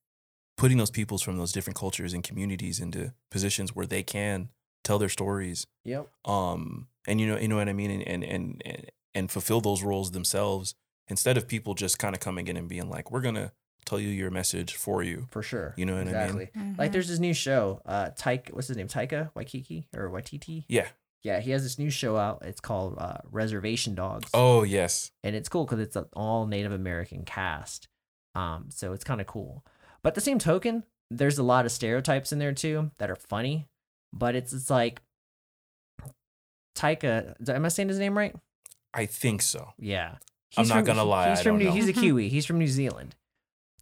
putting 0.57 0.79
those 0.79 0.91
peoples 0.91 1.23
from 1.23 1.37
those 1.37 1.53
different 1.53 1.77
cultures 1.77 2.13
and 2.13 2.25
communities 2.25 2.81
into 2.81 3.13
positions 3.31 3.75
where 3.75 3.87
they 3.87 4.03
can 4.03 4.49
tell 4.87 4.99
their 4.99 5.09
stories. 5.11 5.67
Yep. 5.85 6.09
Um, 6.25 6.89
and 7.07 7.21
you 7.21 7.27
know, 7.27 7.39
you 7.39 7.49
know 7.49 7.57
what 7.57 7.69
I 7.69 7.73
mean, 7.73 7.91
and 7.91 8.03
and 8.07 8.25
and 8.25 8.63
and, 8.65 8.91
and 9.15 9.31
fulfill 9.31 9.61
those 9.61 9.83
roles 9.83 10.13
themselves 10.13 10.75
instead 11.09 11.37
of 11.37 11.47
people 11.47 11.75
just 11.75 11.99
kind 11.99 12.15
of 12.15 12.21
coming 12.21 12.49
in 12.49 12.57
and 12.57 12.69
being 12.69 12.89
like, 12.89 13.11
"We're 13.11 13.21
gonna 13.21 13.53
tell 13.85 14.01
you 14.01 14.09
your 14.09 14.31
message 14.31 14.75
for 14.75 15.03
you." 15.03 15.27
For 15.31 15.43
sure. 15.43 15.75
You 15.77 15.87
know 15.87 15.95
what 15.95 16.03
I 16.03 16.05
mean? 16.05 16.15
exactly. 16.15 16.51
Like 16.79 16.93
there's 16.93 17.09
this 17.09 17.19
new 17.19 17.35
show, 17.35 17.81
uh 17.87 18.11
Taika 18.19 18.53
what's 18.55 18.69
his 18.69 18.77
name? 18.77 18.89
Taika 18.89 19.31
Waikiki 19.35 19.89
or 19.97 20.09
Waititi? 20.11 20.65
Yeah. 20.69 20.89
Yeah, 21.23 21.41
he 21.41 21.51
has 21.51 21.65
this 21.65 21.77
new 21.79 21.91
show 21.91 22.17
out. 22.17 22.43
It's 22.45 22.61
called 22.61 22.95
uh, 22.99 23.19
Reservation 23.33 23.97
Dogs. 23.97 24.31
Oh 24.33 24.63
yes. 24.63 25.11
and 25.25 25.35
it's 25.35 25.49
cool 25.49 25.65
because 25.65 25.81
it's 25.81 25.97
an 25.97 26.05
all 26.13 26.47
Native 26.47 26.71
American 26.73 27.25
cast. 27.25 27.89
Um, 28.37 28.67
so 28.69 28.93
it's 28.93 29.03
kind 29.03 29.21
of 29.21 29.27
cool. 29.27 29.65
But 30.03 30.15
the 30.15 30.21
same 30.21 30.39
token, 30.39 30.85
there's 31.11 31.39
a 31.39 31.43
lot 31.43 31.65
of 31.67 31.73
stereotypes 31.73 32.33
in 32.33 32.39
there 32.39 32.53
too 32.53 32.91
that 32.99 33.11
are 33.11 33.17
funny. 33.17 33.67
But 34.17 34.35
it's 34.35 34.53
it's 34.53 34.71
like 34.71 35.03
Taika. 36.77 37.35
Am 37.49 37.65
I 37.65 37.69
saying 37.69 37.89
his 37.89 37.99
name 37.99 38.17
right? 38.17 38.35
I 38.95 39.07
think 39.07 39.43
so. 39.43 39.73
Yeah. 39.79 40.17
I'm 40.57 40.69
not 40.69 40.85
gonna 40.85 41.05
lie, 41.05 41.31
He's 41.31 41.41
I 41.41 41.43
from 41.43 41.53
don't 41.53 41.59
New, 41.59 41.65
know. 41.67 41.73
he's 41.73 41.89
a 41.89 41.93
Kiwi. 41.93 42.29
He's 42.29 42.47
from 42.47 42.59
New 42.59 42.69
Zealand. 42.69 43.15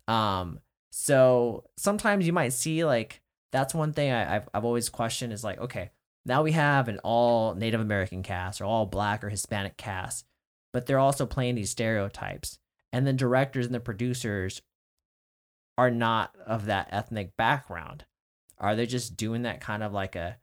Um. 0.09 0.61
So 0.91 1.65
sometimes 1.77 2.27
you 2.27 2.33
might 2.33 2.53
see 2.53 2.85
like 2.85 3.21
that's 3.53 3.75
one 3.75 3.93
thing 3.93 4.11
I, 4.13 4.37
I've 4.37 4.49
I've 4.55 4.65
always 4.65 4.89
questioned 4.89 5.33
is 5.33 5.45
like 5.45 5.59
okay 5.59 5.91
now 6.27 6.43
we 6.43 6.53
have 6.53 6.89
an 6.89 6.99
all 7.05 7.55
Native 7.55 7.81
American 7.81 8.23
cast 8.23 8.61
or 8.61 8.65
all 8.65 8.87
Black 8.87 9.23
or 9.23 9.29
Hispanic 9.29 9.77
cast, 9.77 10.25
but 10.73 10.87
they're 10.87 10.99
also 10.99 11.27
playing 11.27 11.55
these 11.55 11.71
stereotypes, 11.71 12.59
and 12.93 13.07
the 13.07 13.13
directors 13.13 13.67
and 13.67 13.75
the 13.75 13.81
producers 13.81 14.63
are 15.77 15.91
not 15.91 16.35
of 16.47 16.67
that 16.67 16.89
ethnic 16.91 17.37
background. 17.37 18.05
Are 18.59 18.77
they 18.77 18.87
just 18.87 19.17
doing 19.17 19.43
that 19.43 19.61
kind 19.61 19.83
of 19.83 19.93
like 19.93 20.17
a 20.17 20.39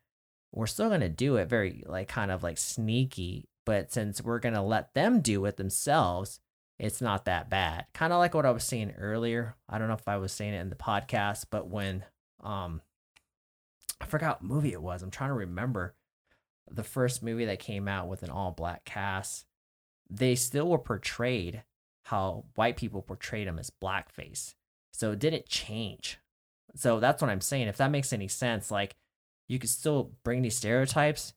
we're 0.51 0.67
still 0.67 0.89
going 0.89 1.01
to 1.01 1.09
do 1.09 1.37
it 1.37 1.47
very 1.47 1.83
like 1.87 2.07
kind 2.07 2.31
of 2.31 2.43
like 2.43 2.57
sneaky 2.57 3.47
but 3.65 3.91
since 3.91 4.21
we're 4.21 4.39
going 4.39 4.55
to 4.55 4.61
let 4.61 4.93
them 4.93 5.21
do 5.21 5.45
it 5.45 5.57
themselves 5.57 6.39
it's 6.79 6.99
not 6.99 7.25
that 7.25 7.47
bad. 7.47 7.85
Kind 7.93 8.11
of 8.11 8.17
like 8.17 8.33
what 8.33 8.45
i 8.45 8.51
was 8.51 8.63
saying 8.63 8.93
earlier 8.97 9.55
i 9.69 9.77
don't 9.77 9.87
know 9.87 9.93
if 9.93 10.07
i 10.07 10.17
was 10.17 10.31
saying 10.31 10.53
it 10.53 10.59
in 10.59 10.69
the 10.69 10.75
podcast 10.75 11.45
but 11.51 11.67
when 11.67 12.03
um 12.43 12.81
i 14.01 14.05
forgot 14.05 14.41
what 14.41 14.49
movie 14.49 14.73
it 14.73 14.81
was 14.81 15.03
i'm 15.03 15.11
trying 15.11 15.29
to 15.29 15.35
remember 15.35 15.95
the 16.69 16.83
first 16.83 17.21
movie 17.21 17.45
that 17.45 17.59
came 17.59 17.87
out 17.87 18.07
with 18.07 18.23
an 18.23 18.29
all 18.29 18.51
black 18.51 18.83
cast 18.85 19.45
they 20.09 20.35
still 20.35 20.67
were 20.67 20.77
portrayed 20.77 21.63
how 22.03 22.45
white 22.55 22.77
people 22.77 23.01
portrayed 23.01 23.47
them 23.47 23.59
as 23.59 23.69
blackface. 23.69 24.55
So 24.91 25.11
it 25.11 25.19
didn't 25.19 25.47
change 25.47 26.19
so 26.75 26.99
that's 26.99 27.21
what 27.21 27.29
i'm 27.31 27.41
saying 27.41 27.67
if 27.67 27.77
that 27.77 27.91
makes 27.91 28.13
any 28.13 28.27
sense 28.27 28.71
like 28.71 28.95
you 29.47 29.59
could 29.59 29.69
still 29.69 30.11
bring 30.23 30.41
these 30.41 30.55
stereotypes 30.55 31.33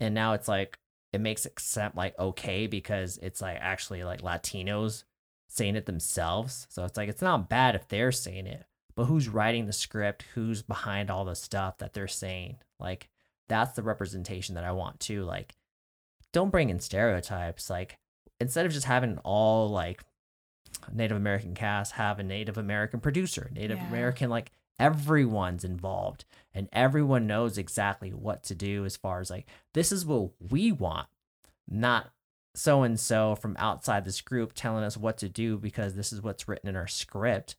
and 0.00 0.14
now 0.14 0.32
it's 0.34 0.48
like 0.48 0.78
it 1.12 1.20
makes 1.20 1.46
it 1.46 1.58
sound 1.58 1.94
like 1.94 2.18
okay 2.18 2.66
because 2.66 3.18
it's 3.22 3.40
like 3.40 3.56
actually 3.60 4.02
like 4.04 4.20
latinos 4.22 5.04
saying 5.48 5.76
it 5.76 5.86
themselves. 5.86 6.66
So 6.70 6.84
it's 6.84 6.96
like 6.96 7.08
it's 7.08 7.22
not 7.22 7.48
bad 7.48 7.76
if 7.76 7.86
they're 7.86 8.10
saying 8.10 8.46
it 8.48 8.64
but 8.96 9.04
who's 9.04 9.28
writing 9.28 9.66
the 9.66 9.72
script? 9.72 10.24
Who's 10.34 10.62
behind 10.62 11.10
all 11.10 11.24
the 11.24 11.34
stuff 11.36 11.78
that 11.78 11.92
they're 11.94 12.08
saying? 12.08 12.56
Like 12.80 13.08
that's 13.48 13.72
the 13.74 13.82
representation 13.82 14.54
that 14.54 14.64
i 14.64 14.72
want 14.72 14.98
too 15.00 15.22
like 15.22 15.54
don't 16.32 16.50
bring 16.50 16.70
in 16.70 16.80
stereotypes 16.80 17.68
like 17.68 17.98
instead 18.40 18.64
of 18.66 18.72
just 18.72 18.86
having 18.86 19.18
all 19.18 19.68
like 19.68 20.02
native 20.92 21.16
american 21.16 21.54
cast 21.54 21.92
have 21.92 22.18
a 22.18 22.22
native 22.22 22.56
american 22.56 23.00
producer 23.00 23.50
native 23.54 23.78
Yeah. 23.78 23.88
american 23.88 24.30
like 24.30 24.50
everyone's 24.78 25.64
involved 25.64 26.24
and 26.52 26.68
everyone 26.72 27.26
knows 27.26 27.58
exactly 27.58 28.10
what 28.10 28.42
to 28.42 28.54
do 28.54 28.84
as 28.84 28.96
far 28.96 29.20
as 29.20 29.30
like 29.30 29.46
this 29.72 29.92
is 29.92 30.04
what 30.04 30.30
we 30.50 30.72
want 30.72 31.06
not 31.68 32.10
so 32.54 32.82
and 32.82 32.98
so 32.98 33.34
from 33.34 33.56
outside 33.58 34.04
this 34.04 34.20
group 34.20 34.52
telling 34.54 34.84
us 34.84 34.96
what 34.96 35.18
to 35.18 35.28
do 35.28 35.58
because 35.58 35.94
this 35.94 36.12
is 36.12 36.22
what's 36.22 36.46
written 36.46 36.68
in 36.68 36.76
our 36.76 36.86
script. 36.86 37.56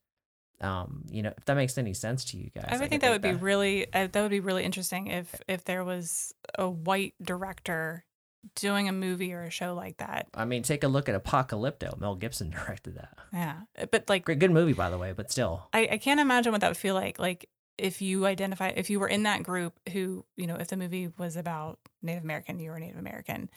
Um 0.61 1.03
you 1.09 1.21
know 1.21 1.33
if 1.37 1.43
that 1.45 1.55
makes 1.55 1.77
any 1.77 1.93
sense 1.93 2.23
to 2.25 2.37
you 2.37 2.49
guys 2.55 2.67
I 2.69 2.77
would 2.77 2.89
think 2.89 3.01
that 3.01 3.11
would 3.11 3.21
be 3.21 3.33
really 3.33 3.93
uh, 3.93 4.07
that 4.09 4.21
would 4.21 4.31
be 4.31 4.39
really 4.39 4.63
interesting 4.63 5.07
if 5.07 5.35
if 5.49 5.65
there 5.65 5.83
was 5.83 6.33
a 6.57 6.69
white 6.69 7.13
director 7.21 8.05
doing 8.53 8.87
a 8.87 8.91
movie 8.91 9.33
or 9.33 9.43
a 9.43 9.49
show 9.49 9.73
like 9.73 9.97
that. 9.97 10.27
i 10.33 10.45
mean 10.45 10.61
take 10.61 10.83
a 10.83 10.87
look 10.87 11.09
at 11.09 11.21
apocalypto 11.21 11.99
mel 11.99 12.15
gibson 12.15 12.49
directed 12.51 12.95
that 12.95 13.17
Yeah, 13.33 13.61
but 13.91 14.07
like 14.07 14.25
great 14.25 14.39
good 14.39 14.51
movie 14.51 14.73
by 14.73 14.89
the 14.89 14.97
way 14.97 15.13
but 15.13 15.31
still 15.31 15.67
I, 15.73 15.87
I 15.93 15.97
can't 15.97 16.19
imagine 16.19 16.51
what 16.51 16.61
that 16.61 16.69
would 16.69 16.77
feel 16.77 16.95
like. 16.95 17.19
Like 17.19 17.49
if 17.77 18.01
you 18.01 18.25
identify, 18.25 18.69
if 18.69 18.89
you 18.89 18.99
were 18.99 19.07
in 19.07 19.23
that 19.23 19.43
group 19.43 19.79
who, 19.91 20.25
you 20.37 20.47
know, 20.47 20.55
if 20.55 20.67
the 20.67 20.77
movie 20.77 21.11
was 21.17 21.35
about 21.35 21.79
Native 22.01 22.23
American, 22.23 22.59
you 22.59 22.71
were 22.71 22.79
Native 22.79 22.97
American, 22.97 23.49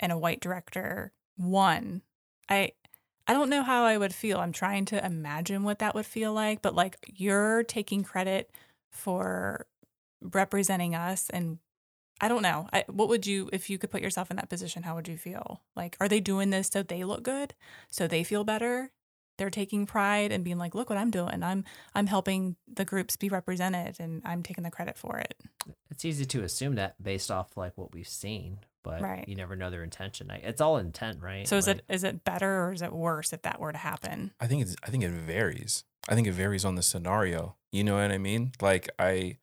and 0.00 0.12
a 0.12 0.18
white 0.18 0.40
director 0.40 1.12
won. 1.36 2.02
I, 2.48 2.72
I 3.26 3.34
don't 3.34 3.50
know 3.50 3.62
how 3.62 3.84
I 3.84 3.98
would 3.98 4.14
feel. 4.14 4.38
I'm 4.38 4.52
trying 4.52 4.86
to 4.86 5.04
imagine 5.04 5.64
what 5.64 5.80
that 5.80 5.94
would 5.94 6.06
feel 6.06 6.32
like, 6.32 6.62
but 6.62 6.74
like 6.74 6.96
you're 7.06 7.62
taking 7.64 8.02
credit 8.02 8.50
for 8.90 9.66
representing 10.22 10.94
us, 10.94 11.28
and 11.30 11.58
I 12.20 12.28
don't 12.28 12.42
know. 12.42 12.68
I, 12.72 12.84
what 12.88 13.08
would 13.08 13.26
you, 13.26 13.48
if 13.52 13.70
you 13.70 13.78
could 13.78 13.90
put 13.90 14.02
yourself 14.02 14.30
in 14.30 14.36
that 14.36 14.48
position, 14.48 14.82
how 14.82 14.94
would 14.96 15.06
you 15.08 15.16
feel? 15.16 15.62
Like, 15.76 15.96
are 16.00 16.08
they 16.08 16.20
doing 16.20 16.50
this 16.50 16.68
so 16.72 16.82
they 16.82 17.04
look 17.04 17.22
good, 17.22 17.54
so 17.90 18.06
they 18.06 18.24
feel 18.24 18.44
better? 18.44 18.90
they're 19.38 19.50
taking 19.50 19.86
pride 19.86 20.32
and 20.32 20.42
being 20.42 20.58
like, 20.58 20.74
look 20.74 20.90
what 20.90 20.98
I'm 20.98 21.10
doing. 21.12 21.44
I'm 21.44 21.64
I'm 21.94 22.08
helping 22.08 22.56
the 22.66 22.84
groups 22.84 23.16
be 23.16 23.28
represented 23.28 23.96
and 24.00 24.20
I'm 24.24 24.42
taking 24.42 24.64
the 24.64 24.70
credit 24.70 24.98
for 24.98 25.18
it. 25.18 25.34
it's 25.90 26.04
easy 26.04 26.26
to 26.26 26.42
assume 26.42 26.74
that 26.74 27.00
based 27.00 27.30
off 27.30 27.56
like 27.56 27.78
what 27.78 27.94
we've 27.94 28.08
seen 28.08 28.58
but 28.82 29.00
Right. 29.00 29.24
you 29.28 29.34
never 29.36 29.54
know 29.56 29.70
their 29.70 29.82
intention 29.84 30.30
it's 30.30 30.60
all 30.60 30.76
intent 30.76 31.20
right 31.22 31.46
So 31.46 31.56
is 31.56 31.66
Like, 31.68 31.78
it 31.78 31.84
is 31.88 32.02
it 32.04 32.24
better 32.24 32.64
or 32.64 32.72
is 32.72 32.82
it 32.82 32.92
worse 32.92 33.32
if 33.32 33.42
that 33.42 33.60
were 33.60 33.70
to 33.72 33.78
happen? 33.78 34.32
I 34.40 34.48
think 34.48 34.62
it's 34.62 34.74
I 34.82 34.90
think 34.90 35.04
it 35.04 35.10
varies. 35.12 35.84
I 36.08 36.16
think 36.16 36.26
it 36.26 36.32
varies 36.32 36.64
on 36.64 36.74
the 36.74 36.82
scenario. 36.82 37.54
You 37.70 37.84
know 37.84 37.94
what 37.94 38.10
I 38.10 38.18
mean? 38.18 38.52
Like 38.60 38.88
I 38.98 39.38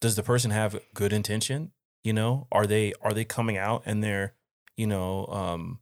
does 0.00 0.14
the 0.14 0.22
person 0.22 0.52
have 0.52 0.80
good 0.94 1.12
intention? 1.12 1.72
You 2.04 2.12
know, 2.12 2.46
are 2.50 2.66
they 2.66 2.92
are 3.02 3.12
they 3.12 3.24
coming 3.24 3.56
out 3.58 3.82
and 3.86 4.02
they're, 4.02 4.34
you 4.76 4.86
know, 4.86 5.26
um 5.26 5.80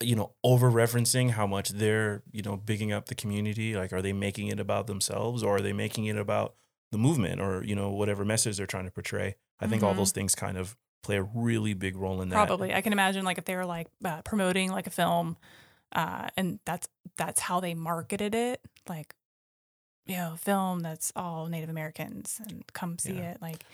you 0.00 0.14
know, 0.14 0.32
over 0.44 0.70
referencing 0.70 1.30
how 1.32 1.44
much 1.46 1.70
they're, 1.70 2.22
you 2.30 2.40
know, 2.42 2.56
bigging 2.56 2.92
up 2.92 3.06
the 3.06 3.14
community? 3.16 3.74
Like 3.76 3.92
are 3.92 4.00
they 4.00 4.12
making 4.12 4.46
it 4.48 4.60
about 4.60 4.86
themselves 4.86 5.42
or 5.42 5.56
are 5.56 5.60
they 5.60 5.72
making 5.72 6.06
it 6.06 6.16
about 6.16 6.54
the 6.92 6.98
movement 6.98 7.40
or, 7.40 7.64
you 7.64 7.74
know, 7.74 7.90
whatever 7.90 8.24
message 8.24 8.56
they're 8.56 8.66
trying 8.66 8.84
to 8.84 8.90
portray? 8.92 9.36
I 9.60 9.66
think 9.66 9.82
all 9.82 9.92
Mhm. 9.94 9.96
those 9.98 10.12
things 10.12 10.34
kind 10.36 10.56
of 10.56 10.76
play 11.02 11.16
a 11.16 11.22
really 11.22 11.74
big 11.74 11.96
role 11.96 12.22
in 12.22 12.28
that. 12.28 12.34
Probably. 12.46 12.72
I 12.72 12.80
can 12.80 12.92
imagine 12.92 13.24
like 13.24 13.38
if 13.38 13.44
they 13.44 13.56
were 13.56 13.66
like 13.66 13.88
uh, 14.04 14.22
promoting 14.22 14.70
like 14.70 14.86
a 14.86 14.90
film 14.90 15.36
uh 15.92 16.28
and 16.36 16.60
that's 16.64 16.86
that's 17.16 17.40
how 17.40 17.58
they 17.60 17.74
marketed 17.74 18.34
it, 18.34 18.60
like 18.88 19.14
you 20.06 20.16
know, 20.16 20.36
film 20.38 20.80
that's 20.80 21.12
all 21.16 21.46
Native 21.48 21.68
Americans 21.70 22.40
and 22.48 22.62
come 22.72 22.98
see 22.98 23.14
Yeah. 23.14 23.32
it. 23.32 23.42
Like 23.42 23.64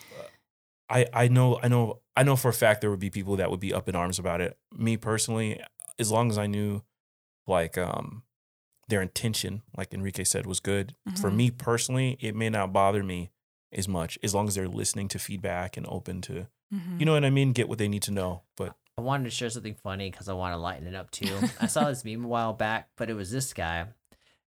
I 0.89 1.07
I 1.13 1.29
know 1.29 1.59
I 1.63 1.69
know 1.69 2.01
I 2.17 2.23
know 2.23 2.37
for 2.37 2.49
a 2.49 2.53
fact 2.53 2.81
there 2.81 2.91
would 2.91 3.01
be 3.01 3.11
people 3.11 3.37
that 3.37 3.51
would 3.51 3.61
be 3.61 3.73
up 3.73 3.89
in 3.89 3.95
arms 3.97 4.19
about 4.19 4.41
it. 4.41 4.59
Me 4.77 4.97
personally, 4.97 5.61
as 5.99 6.11
long 6.13 6.31
as 6.31 6.39
I 6.39 6.47
knew 6.47 6.83
like 7.47 7.77
um 7.79 8.23
their 8.89 9.01
intention, 9.03 9.63
like 9.77 9.95
Enrique 9.95 10.25
said, 10.25 10.47
was 10.47 10.61
good. 10.61 10.95
For 11.17 11.31
Mhm. 11.31 11.37
me 11.37 11.51
personally, 11.51 12.19
it 12.21 12.35
may 12.37 12.51
not 12.51 12.73
bother 12.73 13.03
me 13.03 13.31
as 13.73 13.89
much 13.89 14.19
as 14.23 14.35
long 14.35 14.47
as 14.47 14.55
they're 14.55 14.69
listening 14.69 15.09
to 15.09 15.19
feedback 15.19 15.77
and 15.79 15.87
open 15.89 16.21
to, 16.23 16.49
Mhm. 16.73 17.01
you 17.01 17.07
know 17.07 17.13
what 17.15 17.25
I 17.25 17.31
mean, 17.31 17.53
get 17.53 17.69
what 17.69 17.79
they 17.79 17.89
need 17.89 18.03
to 18.03 18.11
know. 18.13 18.43
But 18.57 18.77
I 18.99 19.01
wanted 19.01 19.25
to 19.25 19.31
share 19.31 19.49
something 19.51 19.75
funny 19.75 20.11
because 20.11 20.29
I 20.29 20.35
want 20.35 20.53
to 20.53 20.59
lighten 20.59 20.87
it 20.87 20.95
up 20.95 21.11
too. 21.11 21.41
I 21.59 21.67
saw 21.67 21.89
this 21.89 22.05
meme 22.05 22.25
a 22.25 22.29
while 22.29 22.53
back, 22.53 22.91
but 22.97 23.09
it 23.09 23.15
was 23.15 23.31
this 23.31 23.53
guy, 23.55 23.87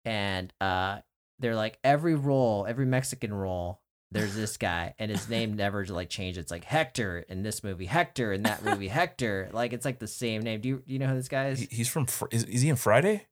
and 0.04 0.52
uh, 0.60 1.00
they're 1.40 1.56
like 1.56 1.78
every 1.84 2.14
role, 2.14 2.66
every 2.66 2.86
Mexican 2.86 3.34
role, 3.34 3.79
there's 4.12 4.34
this 4.34 4.56
guy, 4.56 4.94
and 4.98 5.10
his 5.10 5.28
name 5.28 5.54
never 5.54 5.86
like 5.86 6.10
changed. 6.10 6.38
It's 6.38 6.50
like 6.50 6.64
Hector 6.64 7.24
in 7.28 7.42
this 7.42 7.62
movie, 7.62 7.86
Hector 7.86 8.32
in 8.32 8.42
that 8.42 8.64
movie, 8.64 8.88
Hector. 8.88 9.48
Like 9.52 9.72
it's 9.72 9.84
like 9.84 9.98
the 9.98 10.08
same 10.08 10.42
name. 10.42 10.60
Do 10.60 10.68
you 10.68 10.82
do 10.86 10.92
you 10.92 10.98
know 10.98 11.06
who 11.06 11.14
this 11.14 11.28
guy 11.28 11.48
is? 11.48 11.60
he, 11.60 11.68
he's 11.70 11.88
from, 11.88 12.06
Fr- 12.06 12.26
is, 12.30 12.44
is 12.44 12.62
he 12.62 12.68
in 12.68 12.76
Friday? 12.76 13.26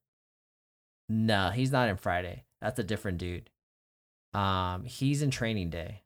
No, 1.08 1.50
he's 1.50 1.72
not 1.72 1.88
in 1.88 1.96
Friday. 1.96 2.44
That's 2.60 2.78
a 2.78 2.84
different 2.84 3.18
dude. 3.18 3.50
Um, 4.34 4.84
he's 4.84 5.22
in 5.22 5.30
Training 5.30 5.70
Day. 5.70 6.02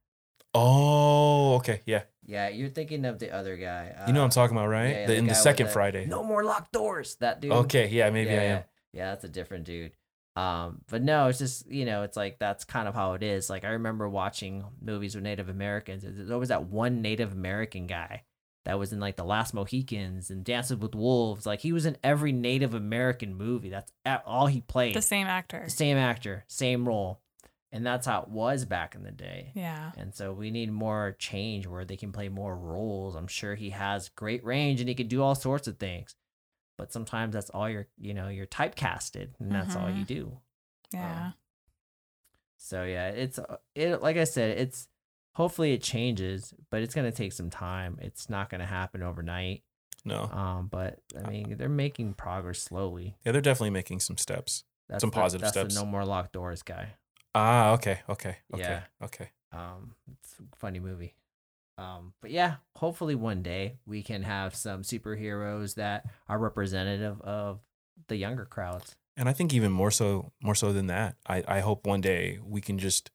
Oh, 0.54 1.56
okay. 1.56 1.80
Yeah. 1.86 2.02
Yeah, 2.24 2.48
you're 2.48 2.68
thinking 2.68 3.04
of 3.04 3.18
the 3.18 3.34
other 3.34 3.56
guy. 3.56 3.92
You 4.06 4.12
know 4.12 4.20
what 4.20 4.26
I'm 4.26 4.28
uh, 4.28 4.30
talking 4.30 4.56
about, 4.56 4.68
right? 4.68 4.88
yeah, 4.88 5.00
yeah, 5.00 5.06
the, 5.06 5.12
the 5.12 5.18
in 5.18 5.26
the 5.26 5.34
second 5.34 5.70
Friday. 5.70 6.06
No 6.06 6.22
more 6.22 6.44
locked 6.44 6.72
doors. 6.72 7.16
That 7.16 7.40
dude. 7.40 7.52
Okay. 7.52 7.88
Yeah, 7.88 8.10
maybe 8.10 8.30
yeah, 8.30 8.40
I 8.40 8.44
am. 8.44 8.62
Yeah, 8.92 9.10
that's 9.10 9.24
a 9.24 9.28
different 9.28 9.64
dude. 9.64 9.92
Um, 10.34 10.80
but 10.88 11.02
no, 11.02 11.26
it's 11.28 11.38
just 11.38 11.70
you 11.70 11.84
know, 11.84 12.02
it's 12.04 12.16
like 12.16 12.38
that's 12.38 12.64
kind 12.64 12.88
of 12.88 12.94
how 12.94 13.12
it 13.14 13.22
is. 13.22 13.50
Like 13.50 13.64
I 13.64 13.70
remember 13.70 14.08
watching 14.08 14.64
movies 14.80 15.14
with 15.14 15.24
Native 15.24 15.48
Americans. 15.48 16.04
There's 16.06 16.30
always 16.30 16.48
that 16.48 16.64
one 16.64 17.02
Native 17.02 17.32
American 17.32 17.86
guy 17.86 18.22
that 18.64 18.78
was 18.78 18.92
in 18.92 19.00
like 19.00 19.16
The 19.16 19.24
Last 19.24 19.54
Mohicans 19.54 20.30
and 20.30 20.44
Dances 20.44 20.76
with 20.78 20.94
Wolves. 20.94 21.44
Like 21.46 21.60
he 21.60 21.72
was 21.72 21.84
in 21.84 21.96
every 22.02 22.32
Native 22.32 22.74
American 22.74 23.34
movie. 23.34 23.70
That's 23.70 23.92
all 24.24 24.46
he 24.46 24.60
played. 24.60 24.94
the 24.94 25.02
same 25.02 25.26
actor. 25.26 25.62
The 25.64 25.70
same 25.70 25.96
actor, 25.98 26.44
same 26.48 26.86
role, 26.88 27.20
and 27.70 27.84
that's 27.84 28.06
how 28.06 28.22
it 28.22 28.28
was 28.28 28.64
back 28.64 28.94
in 28.94 29.02
the 29.02 29.10
day. 29.10 29.52
Yeah. 29.54 29.92
And 29.98 30.14
so 30.14 30.32
we 30.32 30.50
need 30.50 30.72
more 30.72 31.14
change 31.18 31.66
where 31.66 31.84
they 31.84 31.96
can 31.96 32.12
play 32.12 32.28
more 32.28 32.56
roles. 32.56 33.16
I'm 33.16 33.26
sure 33.26 33.54
he 33.54 33.70
has 33.70 34.08
great 34.10 34.44
range 34.44 34.80
and 34.80 34.88
he 34.88 34.94
can 34.94 35.08
do 35.08 35.22
all 35.22 35.34
sorts 35.34 35.68
of 35.68 35.78
things. 35.78 36.14
But 36.82 36.92
sometimes 36.92 37.32
that's 37.32 37.48
all 37.50 37.70
you're, 37.70 37.86
you 37.96 38.12
know, 38.12 38.26
you're 38.26 38.44
typecasted 38.48 39.28
and 39.38 39.52
that's 39.52 39.76
all 39.76 39.88
you 39.88 40.02
Mhm. 40.02 40.06
do. 40.08 40.38
Yeah. 40.92 41.30
So 42.56 42.82
yeah, 42.82 43.08
it's 43.10 43.38
uh, 43.38 43.58
it 43.76 44.02
like 44.02 44.16
I 44.16 44.24
said, 44.24 44.58
it's 44.58 44.88
hopefully 45.34 45.74
it 45.74 45.80
changes, 45.80 46.52
but 46.70 46.82
it's 46.82 46.92
going 46.92 47.08
to 47.08 47.16
take 47.16 47.32
some 47.32 47.50
time. 47.50 47.98
It's 48.02 48.28
not 48.28 48.50
going 48.50 48.58
to 48.60 48.66
happen 48.66 49.00
overnight. 49.00 49.62
No. 50.04 50.24
Um, 50.24 50.66
but 50.66 50.98
I 51.16 51.30
mean, 51.30 51.56
they're 51.56 51.68
making 51.68 52.14
progress 52.14 52.58
slowly. 52.58 53.16
Yeah, 53.24 53.30
they're 53.30 53.40
definitely 53.40 53.70
making 53.70 54.00
some 54.00 54.18
steps. 54.18 54.64
That's 54.88 55.02
Some 55.02 55.10
the- 55.10 55.14
positive 55.20 55.42
that's 55.42 55.52
steps. 55.52 55.74
The 55.76 55.80
no 55.80 55.86
more 55.86 56.04
locked 56.04 56.32
doors 56.32 56.64
guy. 56.64 56.94
Ah, 57.32 57.74
okay. 57.74 58.00
Okay. 58.08 58.38
Okay. 58.52 58.60
Yeah. 58.62 58.82
Okay. 59.00 59.30
Um, 59.52 59.94
it's 60.10 60.34
a 60.40 60.56
funny 60.56 60.80
movie. 60.80 61.14
Um, 61.82 62.12
but 62.20 62.30
yeah, 62.30 62.56
hopefully 62.76 63.14
one 63.14 63.42
day 63.42 63.78
we 63.86 64.02
can 64.02 64.22
have 64.22 64.54
some 64.54 64.82
superheroes 64.82 65.74
that 65.74 66.06
are 66.28 66.38
representative 66.38 67.20
of 67.22 67.60
the 68.08 68.16
younger 68.16 68.44
crowds. 68.44 68.94
And 69.16 69.28
I 69.28 69.32
think 69.32 69.52
even 69.52 69.72
more 69.72 69.90
so, 69.90 70.32
more 70.42 70.54
so 70.54 70.72
than 70.72 70.86
that, 70.86 71.16
I, 71.26 71.44
I 71.46 71.60
hope 71.60 71.86
one 71.86 72.00
day 72.00 72.38
we 72.42 72.60
can 72.60 72.78
just 72.78 73.10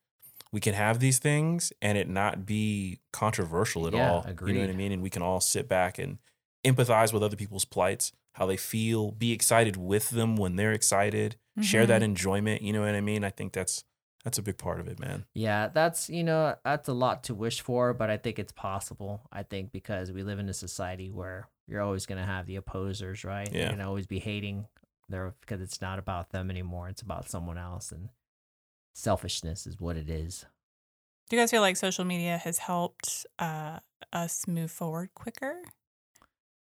we 0.51 0.61
can 0.61 0.73
have 0.73 0.99
these 0.99 1.19
things 1.19 1.73
and 1.81 1.97
it 1.97 2.07
not 2.07 2.45
be 2.45 2.99
controversial 3.11 3.87
at 3.87 3.93
Yeah, 3.93 4.09
all. 4.09 4.25
You 4.45 4.53
know 4.53 4.61
what 4.61 4.69
I 4.69 4.73
mean? 4.73 4.91
And 4.91 5.01
we 5.01 5.09
can 5.09 5.21
all 5.21 5.41
sit 5.41 5.67
back 5.67 5.99
and 5.99 6.19
empathize 6.63 7.11
with 7.11 7.21
other 7.23 7.35
people's 7.35 7.65
plights, 7.65 8.13
how 8.33 8.45
they 8.45 8.57
feel, 8.57 9.11
be 9.11 9.31
excited 9.33 9.75
with 9.75 10.09
them 10.11 10.37
when 10.37 10.55
they're 10.55 10.71
excited, 10.71 11.35
share 11.61 11.85
that 11.87 12.01
Mhm. 12.01 12.05
enjoyment. 12.05 12.61
You 12.61 12.73
know 12.73 12.81
what 12.81 12.95
I 12.95 13.01
mean? 13.01 13.23
I 13.23 13.29
think 13.29 13.53
that's 13.53 13.83
that's 14.27 14.37
a 14.37 14.41
big 14.41 14.57
part 14.57 14.81
of 14.81 14.89
it, 14.89 14.99
man. 14.99 15.23
Yeah, 15.33 15.69
that's 15.69 16.09
you 16.09 16.21
know 16.21 16.53
that's 16.65 16.89
a 16.89 16.93
lot 16.93 17.23
to 17.25 17.33
wish 17.33 17.61
for, 17.61 17.93
but 17.93 18.09
I 18.09 18.17
think 18.17 18.39
it's 18.39 18.51
possible. 18.51 19.21
I 19.31 19.43
think 19.43 19.71
because 19.71 20.11
we 20.11 20.21
live 20.21 20.37
in 20.37 20.49
a 20.49 20.53
society 20.53 21.09
where 21.09 21.47
you're 21.65 21.81
always 21.81 22.05
gonna 22.05 22.25
have 22.25 22.45
the 22.45 22.57
opposers, 22.57 23.23
right? 23.23 23.47
Yeah. 23.49 23.61
You're 23.61 23.69
gonna 23.69 23.87
always 23.87 24.05
be 24.05 24.19
hating 24.19 24.65
there 25.07 25.33
because 25.39 25.61
it's 25.61 25.79
not 25.79 25.97
about 25.97 26.31
them 26.31 26.51
anymore. 26.51 26.89
It's 26.89 27.01
about 27.01 27.29
someone 27.29 27.57
else, 27.57 27.93
and 27.93 28.09
selfishness 28.93 29.65
is 29.65 29.79
what 29.79 29.95
it 29.95 30.09
is. 30.09 30.45
Do 31.29 31.37
you 31.37 31.41
guys 31.41 31.51
feel 31.51 31.61
like 31.61 31.77
social 31.77 32.03
media 32.03 32.37
has 32.37 32.57
helped 32.57 33.25
uh, 33.39 33.79
us 34.11 34.45
move 34.45 34.71
forward 34.71 35.11
quicker, 35.13 35.61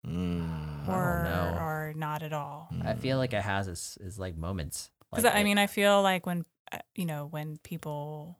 Mm. 0.06 0.89
Or 0.89 1.26
or 1.58 1.93
not 1.95 2.22
at 2.22 2.34
all? 2.34 2.70
I 2.84 2.95
feel 2.95 3.18
like 3.18 3.32
it 3.32 3.41
has 3.41 3.70
is, 3.70 3.97
is 4.01 4.20
like 4.20 4.36
moments. 4.36 4.91
Because 5.10 5.24
Like 5.24 5.36
I 5.36 5.43
mean, 5.43 5.58
I 5.58 5.68
feel 5.68 6.01
like 6.01 6.26
when 6.26 6.45
Uh, 6.72 6.80
you 6.95 7.05
know 7.05 7.28
when 7.28 7.57
people, 7.63 8.39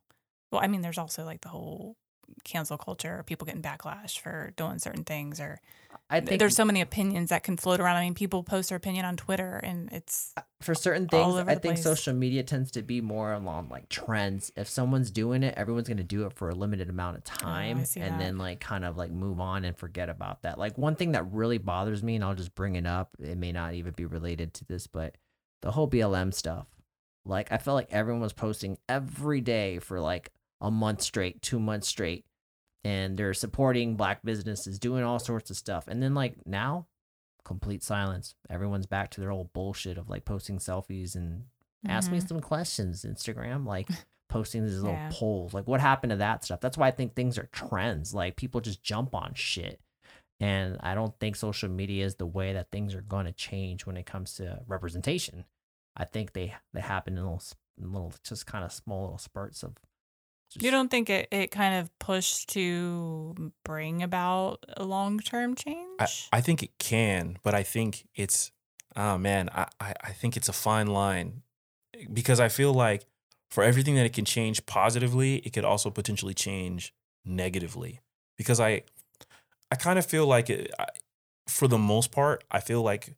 well, 0.52 0.62
I 0.62 0.68
mean, 0.68 0.82
there's 0.82 0.98
also 0.98 1.26
like 1.26 1.42
the 1.42 1.50
whole 1.50 1.96
cancel 2.44 2.78
culture, 2.78 3.20
or 3.20 3.24
people 3.24 3.46
getting 3.46 3.62
backlash 3.62 4.20
for 4.20 4.54
doing 4.56 4.80
certain 4.80 5.04
things, 5.04 5.40
or 5.40 5.60
I 6.10 6.20
think 6.20 6.40
there's 6.40 6.56
so 6.56 6.66
many 6.66 6.82
opinions 6.82 7.30
that 7.30 7.44
can 7.44 7.58
float 7.58 7.80
around. 7.80 7.98
I 7.98 8.02
mean, 8.04 8.14
people 8.14 8.44
post 8.44 8.70
their 8.70 8.78
opinion 8.78 9.06
on 9.06 9.18
Twitter, 9.18 9.58
and 9.64 9.92
it's 9.92 10.34
uh, 10.38 10.42
for 10.62 10.76
certain 10.76 11.08
things, 11.08 11.36
I 11.36 11.56
think 11.56 11.76
place. 11.76 11.84
social 11.84 12.14
media 12.14 12.44
tends 12.44 12.72
to 12.72 12.82
be 12.82 13.02
more 13.02 13.34
along 13.34 13.70
like 13.70 13.90
trends. 13.90 14.52
If 14.56 14.68
someone's 14.68 15.12
doing 15.12 15.44
it, 15.44 15.56
everyone's 15.58 15.88
going 15.88 15.98
to 15.98 16.04
do 16.04 16.26
it 16.26 16.34
for 16.34 16.50
a 16.50 16.56
limited 16.56 16.90
amount 16.90 17.18
of 17.18 17.24
oh, 17.26 17.44
time 17.44 17.78
Oh, 17.80 18.00
and 18.00 18.14
that. 18.14 18.20
then 18.20 18.38
like 18.38 18.60
kind 18.60 18.86
of 18.86 18.98
like 18.98 19.12
move 19.12 19.40
on 19.40 19.66
and 19.66 19.78
forget 19.78 20.10
about 20.10 20.44
that. 20.44 20.58
Like 20.58 20.78
one 20.78 20.96
thing 20.96 21.14
that 21.14 21.32
really 21.32 21.58
bothers 21.58 22.04
me, 22.04 22.16
and 22.16 22.24
I'll 22.24 22.36
just 22.36 22.56
bring 22.56 22.76
it 22.76 22.86
up, 22.86 23.12
it 23.20 23.38
may 23.38 23.52
not 23.52 23.74
even 23.74 23.94
be 23.94 24.06
related 24.06 24.54
to 24.56 24.66
this, 24.66 24.88
but 24.88 25.16
the 25.62 25.72
whole 25.72 25.90
BLM 25.90 26.34
stuff. 26.34 26.68
Like 27.26 27.52
I 27.52 27.58
felt 27.58 27.76
like 27.76 27.92
everyone 27.92 28.22
was 28.22 28.34
posting 28.34 28.78
every 28.88 29.42
day 29.42 29.80
for 29.80 30.00
like 30.00 30.32
a 30.62 30.70
month 30.72 31.02
straight, 31.02 31.42
two 31.42 31.60
months 31.60 31.88
straight, 31.88 32.26
and 32.84 33.18
they're 33.18 33.34
supporting 33.34 33.96
black 33.96 34.24
businesses, 34.24 34.80
doing 34.80 35.04
all 35.04 35.20
sorts 35.20 35.50
of 35.50 35.58
stuff. 35.58 35.88
And 35.88 36.02
then 36.02 36.14
like 36.14 36.36
now, 36.46 36.88
complete 37.44 37.84
silence. 37.84 38.36
Everyone's 38.50 38.86
back 38.88 39.12
to 39.12 39.22
their 39.22 39.32
old 39.32 39.54
bullshit 39.54 39.98
of 39.98 40.10
like 40.10 40.26
posting 40.26 40.58
selfies 40.60 41.16
and 41.16 41.46
ask 41.88 42.12
me 42.12 42.20
Mhm. 42.20 42.28
some 42.28 42.42
questions. 42.42 43.04
Instagram, 43.06 43.66
like 43.66 43.88
posting 44.30 44.64
these 44.66 44.80
little 44.82 44.98
Yeah. 44.98 45.10
polls. 45.12 45.54
Like 45.54 45.68
what 45.68 45.82
happened 45.82 46.12
to 46.12 46.18
that 46.18 46.44
stuff? 46.44 46.60
That's 46.62 46.78
why 46.78 46.88
I 46.88 46.92
think 46.92 47.14
things 47.16 47.38
are 47.38 47.48
trends. 47.52 48.14
Like 48.14 48.36
people 48.36 48.62
just 48.62 48.82
jump 48.84 49.14
on 49.14 49.34
shit. 49.36 49.80
And 50.40 50.78
I 50.82 50.96
don't 50.96 51.18
think 51.20 51.36
social 51.38 51.70
media 51.70 52.06
is 52.06 52.16
the 52.16 52.26
way 52.26 52.54
that 52.54 52.70
things 52.72 52.94
are 52.94 53.02
going 53.02 53.26
to 53.26 53.32
change 53.32 53.86
when 53.86 53.96
it 53.98 54.06
comes 54.06 54.34
to 54.36 54.62
representation. 54.68 55.46
I 55.96 56.06
think 56.06 56.34
they 56.34 56.54
they 56.74 56.82
happen 56.82 57.18
in 57.18 57.24
little 57.24 57.42
in 57.78 57.92
little 57.92 58.14
just 58.24 58.46
kind 58.46 58.64
of 58.64 58.72
small 58.72 59.04
little 59.04 59.18
spurts 59.18 59.64
of. 59.64 59.76
Just, 60.52 60.64
You 60.64 60.70
don't 60.70 60.90
think 60.92 61.10
it, 61.10 61.28
it 61.32 61.50
kind 61.50 61.76
of 61.76 61.98
pushed 61.98 62.50
to 62.50 63.52
bring 63.64 64.04
about 64.04 64.64
a 64.78 64.84
long 64.84 65.20
term 65.20 65.56
change? 65.56 66.00
I, 66.00 66.08
I 66.34 66.42
think 66.42 66.62
it 66.62 66.78
can, 66.78 67.38
but 67.44 67.56
I 67.56 67.64
think 67.64 68.08
it's 68.14 68.52
oh 68.96 69.18
man, 69.18 69.50
I, 69.54 69.68
I, 69.80 69.94
I 70.04 70.12
think 70.12 70.38
it's 70.38 70.50
a 70.50 70.54
fine 70.54 70.88
line. 70.88 71.42
Because 72.12 72.42
I 72.42 72.50
feel 72.50 72.74
like 72.74 73.06
for 73.50 73.64
everything 73.64 73.96
that 73.96 74.06
it 74.06 74.14
can 74.14 74.26
change 74.26 74.66
positively, 74.66 75.38
it 75.38 75.54
could 75.54 75.64
also 75.64 75.90
potentially 75.90 76.34
change 76.34 76.94
negatively. 77.24 78.02
Because 78.38 78.60
I 78.60 78.84
I 79.72 79.76
kind 79.76 79.98
of 79.98 80.06
feel 80.06 80.28
like 80.28 80.50
it, 80.50 80.72
I, 80.78 80.88
for 81.48 81.68
the 81.68 81.78
most 81.78 82.12
part, 82.12 82.44
I 82.52 82.60
feel 82.60 82.82
like 82.82 83.16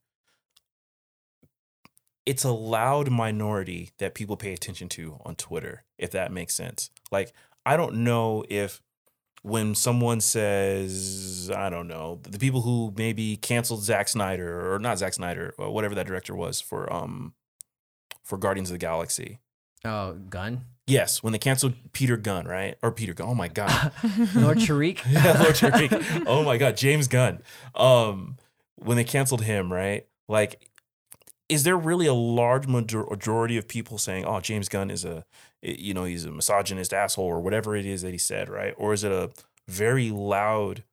it's 2.27 2.43
a 2.43 2.51
loud 2.51 3.09
minority 3.09 3.91
that 3.99 4.13
people 4.13 4.35
pay 4.35 4.51
attention 4.51 4.89
to 4.89 5.17
on 5.25 5.35
Twitter, 5.35 5.85
if 5.97 6.11
that 6.11 6.29
makes 6.29 6.53
sense. 6.53 6.89
Like, 7.09 7.31
I 7.65 7.77
don't 7.77 7.95
know 8.03 8.43
if 8.49 8.81
when 9.43 9.73
someone 9.75 10.19
says, 10.19 11.49
I 11.55 11.69
don't 11.69 11.87
know, 11.87 12.19
the 12.23 12.37
people 12.37 12.61
who 12.63 12.93
maybe 12.97 13.37
canceled 13.37 13.81
Zack 13.81 14.09
Snyder 14.09 14.73
or 14.73 14.77
not 14.77 14.97
Zack 14.97 15.13
Snyder, 15.13 15.55
or 15.57 15.71
whatever 15.71 15.95
that 15.95 16.05
director 16.05 16.35
was 16.35 16.59
for 16.59 16.91
um 16.93 17.33
for 18.23 18.37
Guardians 18.37 18.69
of 18.69 18.73
the 18.73 18.79
Galaxy. 18.85 19.39
oh 19.85 20.13
Gunn 20.29 20.65
Yes, 20.85 21.23
when 21.23 21.31
they 21.33 21.39
canceled 21.39 21.75
Peter 21.93 22.15
Gunn, 22.17 22.45
right? 22.45 22.75
Or 22.81 22.91
Peter 22.91 23.13
Gunn. 23.13 23.27
Oh 23.29 23.35
my 23.35 23.47
god. 23.47 23.91
Lord 24.35 24.57
Tariq. 24.57 24.99
yeah, 25.09 25.41
Lord 25.41 25.55
Tariq. 25.55 26.23
Oh 26.25 26.43
my 26.43 26.57
God, 26.57 26.75
James 26.77 27.07
Gunn. 27.07 27.41
Um, 27.75 28.37
when 28.75 28.95
they 28.95 29.03
canceled 29.03 29.41
him, 29.41 29.71
right? 29.71 30.05
Like, 30.29 30.66
is 31.49 31.63
there 31.63 31.77
really 31.77 32.07
a 32.07 32.13
large 32.13 32.67
majority 32.67 33.57
of 33.57 33.67
people 33.67 33.97
saying, 33.97 34.25
"Oh, 34.25 34.39
James 34.39 34.67
Gunn 34.67 34.91
is 34.91 35.05
a, 35.05 35.25
eh, 35.63 35.75
you 35.77 35.93
know, 35.93 36.03
he's 36.03 36.25
a 36.25 36.31
misogynist 36.31 36.93
asshole" 36.93 37.25
or 37.25 37.39
whatever 37.39 37.75
it 37.75 37.85
is 37.85 38.01
that 38.01 38.11
he 38.11 38.17
said, 38.17 38.49
right? 38.49 38.73
Or 38.77 38.93
is 38.93 39.03
it 39.03 39.11
a 39.11 39.31
very 39.67 40.09
loud 40.11 40.83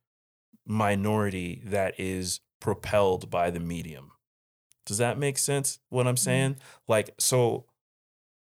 minority 0.65 1.61
that 1.65 1.99
is 1.99 2.39
propelled 2.59 3.29
by 3.29 3.51
the 3.51 3.59
medium? 3.59 4.11
Does 4.85 4.97
that 4.99 5.17
make 5.17 5.37
sense? 5.37 5.79
What 5.89 6.07
I'm 6.07 6.15
mm-hmm. 6.15 6.23
saying? 6.23 6.57
Like, 6.87 7.13
so, 7.19 7.65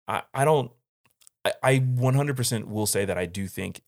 I 0.08 0.24
I 0.34 0.46
don't. 0.46 0.72
I, 1.46 1.54
I 1.64 1.80
100% 1.80 2.66
will 2.66 2.88
say 2.88 3.06
that 3.06 3.18
I 3.18 3.26
do 3.26 3.48
think 3.48 3.82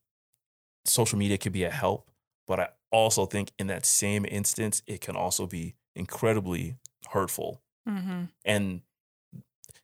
social 0.86 1.19
media 1.19 1.38
could 1.38 1.52
be 1.52 1.64
a 1.64 1.69
help, 1.69 2.10
but 2.48 2.60
I 2.60 2.69
also 2.91 3.26
think 3.26 3.52
in 3.60 3.68
that 3.68 3.86
same 3.86 4.26
instance, 4.26 4.81
it 4.88 5.02
can 5.02 5.15
also 5.15 5.45
be 5.45 5.76
incredibly 5.95 6.77
hurtful 7.10 7.61
Mm-hmm. 7.88 8.24
And 8.46 8.82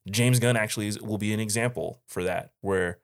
James 0.09 0.39
Gunn 0.39 0.55
actually 0.57 0.87
is, 0.87 1.01
will 1.01 1.17
be 1.17 1.33
an 1.33 1.39
example 1.39 2.01
for 2.07 2.23
that, 2.23 2.51
where 2.61 2.99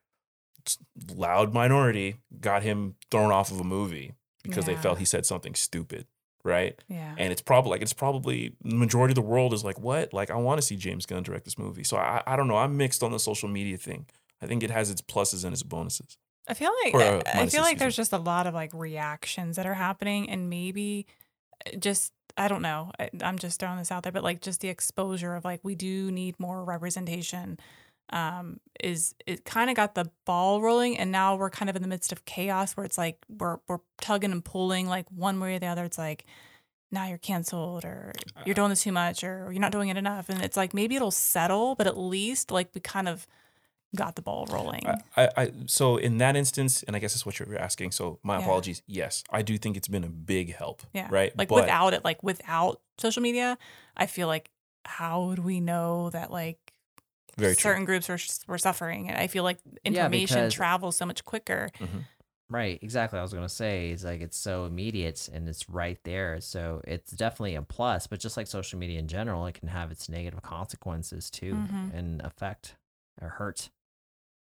loud 1.16 1.54
minority 1.54 2.18
got 2.40 2.64
him 2.64 2.96
thrown 3.10 3.32
off 3.32 3.52
of 3.52 3.60
a 3.60 3.64
movie 3.64 4.14
because 4.44 4.66
they 4.66 4.76
felt 4.76 5.00
he 5.00 5.06
said 5.06 5.26
something 5.26 5.56
stupid, 5.56 6.06
right? 6.44 6.80
Yeah. 6.88 7.16
And 7.18 7.32
it's 7.32 7.42
probably 7.42 7.72
like 7.72 7.82
it's 7.82 7.94
probably 7.94 8.54
the 8.64 8.76
majority 8.76 9.12
of 9.12 9.16
the 9.16 9.22
world 9.22 9.54
is 9.54 9.64
like, 9.64 9.80
what? 9.80 10.14
Like 10.14 10.30
I 10.30 10.36
want 10.36 10.60
to 10.60 10.66
see 10.66 10.76
James 10.76 11.06
Gunn 11.06 11.24
direct 11.24 11.46
this 11.46 11.58
movie. 11.58 11.84
So 11.84 11.98
I 11.98 12.22
I 12.28 12.36
don't 12.36 12.48
know. 12.48 12.58
I'm 12.58 12.78
mixed 12.78 13.02
on 13.04 13.12
the 13.12 13.20
social 13.20 13.50
media 13.50 13.78
thing. 13.78 14.06
I 14.42 14.48
think 14.48 14.64
it 14.64 14.72
has 14.72 14.90
its 14.90 15.02
pluses 15.02 15.44
and 15.44 15.54
its 15.54 15.64
bonuses. 15.64 16.18
I 16.48 16.56
feel 16.56 16.72
like 16.84 16.94
Or, 16.96 17.02
uh, 17.02 17.22
I- 17.34 17.42
I 17.42 17.46
feel 17.48 17.62
like 17.62 17.78
there's 17.78 17.94
me. 17.98 18.02
just 18.02 18.14
a 18.14 18.18
lot 18.18 18.48
of 18.48 18.54
like 18.56 18.72
reactions 18.74 19.56
that 19.58 19.66
are 19.68 19.76
happening, 19.76 20.30
and 20.30 20.50
maybe 20.50 21.06
uh, 21.68 21.78
just 21.78 22.14
I 22.38 22.48
don't 22.48 22.62
know. 22.62 22.92
I, 23.00 23.10
I'm 23.22 23.38
just 23.38 23.60
throwing 23.60 23.78
this 23.78 23.92
out 23.92 24.04
there, 24.04 24.12
but 24.12 24.24
like 24.24 24.42
just 24.42 24.62
the 24.62 24.70
exposure 24.70 25.36
of 25.36 25.46
like 25.46 25.60
we 25.64 25.76
do 25.76 26.12
need 26.12 26.40
more 26.40 26.64
representation. 26.64 27.60
Um, 28.12 28.60
is 28.80 29.16
it 29.26 29.46
kind 29.46 29.70
of 29.70 29.76
got 29.76 29.96
the 29.96 30.12
ball 30.26 30.62
rolling, 30.62 30.98
and 30.98 31.12
now 31.12 31.36
we're 31.36 31.50
kind 31.50 31.70
of 31.70 31.76
in 31.76 31.82
the 31.82 31.88
midst 31.88 32.12
of 32.12 32.26
chaos 32.26 32.74
where 32.74 32.86
it's 32.86 32.98
like 32.98 33.18
we're 33.30 33.58
we're 33.68 33.80
tugging 34.02 34.32
and 34.32 34.44
pulling 34.44 34.88
like 34.88 35.06
one 35.10 35.40
way 35.40 35.56
or 35.56 35.60
the 35.60 35.68
other. 35.68 35.86
It's 35.86 35.98
like 35.98 36.26
now 36.92 37.08
you're 37.08 37.18
canceled 37.18 37.86
or 37.86 38.12
you're 38.46 38.56
doing 38.56 38.70
this 38.70 38.84
too 38.84 38.92
much 38.92 39.24
or 39.24 39.50
you're 39.52 39.62
not 39.62 39.72
doing 39.72 39.90
it 39.90 39.98
enough, 39.98 40.30
and 40.30 40.42
it's 40.42 40.58
like 40.58 40.74
maybe 40.74 40.96
it'll 40.96 41.12
settle, 41.12 41.76
but 41.76 41.88
at 41.88 41.98
least 41.98 42.52
like 42.52 42.70
we 42.74 42.82
kind 42.82 43.08
of 43.08 43.28
got 43.96 44.16
the 44.16 44.22
ball 44.22 44.46
rolling. 44.52 44.86
I, 44.88 44.96
I, 45.18 45.30
I 45.38 45.52
so 45.66 45.98
in 45.98 46.18
that 46.20 46.36
instance, 46.36 46.84
and 46.84 46.96
I 46.96 47.00
guess 47.00 47.14
that's 47.14 47.26
what 47.26 47.40
you're 47.40 47.58
asking. 47.58 47.92
So 47.92 48.20
my 48.24 48.38
Yeah. 48.38 48.44
apologies. 48.46 48.82
Yes, 48.88 49.24
I 49.32 49.42
do 49.42 49.58
think 49.58 49.76
it's 49.78 49.88
been 49.90 50.04
a 50.04 50.10
big 50.10 50.56
help. 50.56 50.84
Yeah. 50.94 51.08
Right. 51.12 51.38
Like 51.38 51.50
But- 51.50 51.56
without 51.62 51.94
it, 51.94 52.04
like 52.06 52.24
without 52.24 52.82
social 52.98 53.22
media, 53.22 53.58
I 53.98 54.06
feel 54.06 54.28
like 54.28 54.50
how 54.86 55.26
would 55.26 55.40
we 55.40 55.60
know 55.60 56.10
that 56.12 56.32
like 56.32 56.74
very 57.38 57.54
true. 57.56 57.72
certain 57.72 57.86
groups 57.86 58.08
were 58.10 58.18
were 58.48 58.58
suffering? 58.58 59.10
And 59.10 59.18
I 59.18 59.28
feel 59.28 59.44
like 59.44 59.60
information 59.84 60.38
because- 60.38 60.54
travels 60.54 60.96
so 60.98 61.06
much 61.06 61.24
quicker. 61.26 61.70
Mhm. 61.80 62.06
Right, 62.50 62.80
exactly. 62.82 63.18
I 63.18 63.22
was 63.22 63.34
gonna 63.34 63.48
say 63.48 63.92
it's 63.92 64.04
like 64.04 64.20
it's 64.20 64.36
so 64.38 64.66
immediate 64.66 65.30
and 65.32 65.48
it's 65.48 65.70
right 65.70 65.98
there, 66.04 66.42
so 66.42 66.82
it's 66.86 67.12
definitely 67.12 67.56
a 67.56 67.62
plus. 67.62 68.08
But 68.08 68.20
just 68.20 68.36
like 68.36 68.48
social 68.48 68.78
media 68.78 69.00
in 69.00 69.08
general, 69.08 69.46
it 69.46 69.54
can 69.54 69.70
have 69.70 69.90
its 69.92 70.10
negative 70.10 70.42
consequences 70.42 71.30
too 71.30 71.54
Mhm. 71.54 71.94
and 71.94 72.22
affect 72.22 72.76
or 73.22 73.30
hurt. 73.30 73.70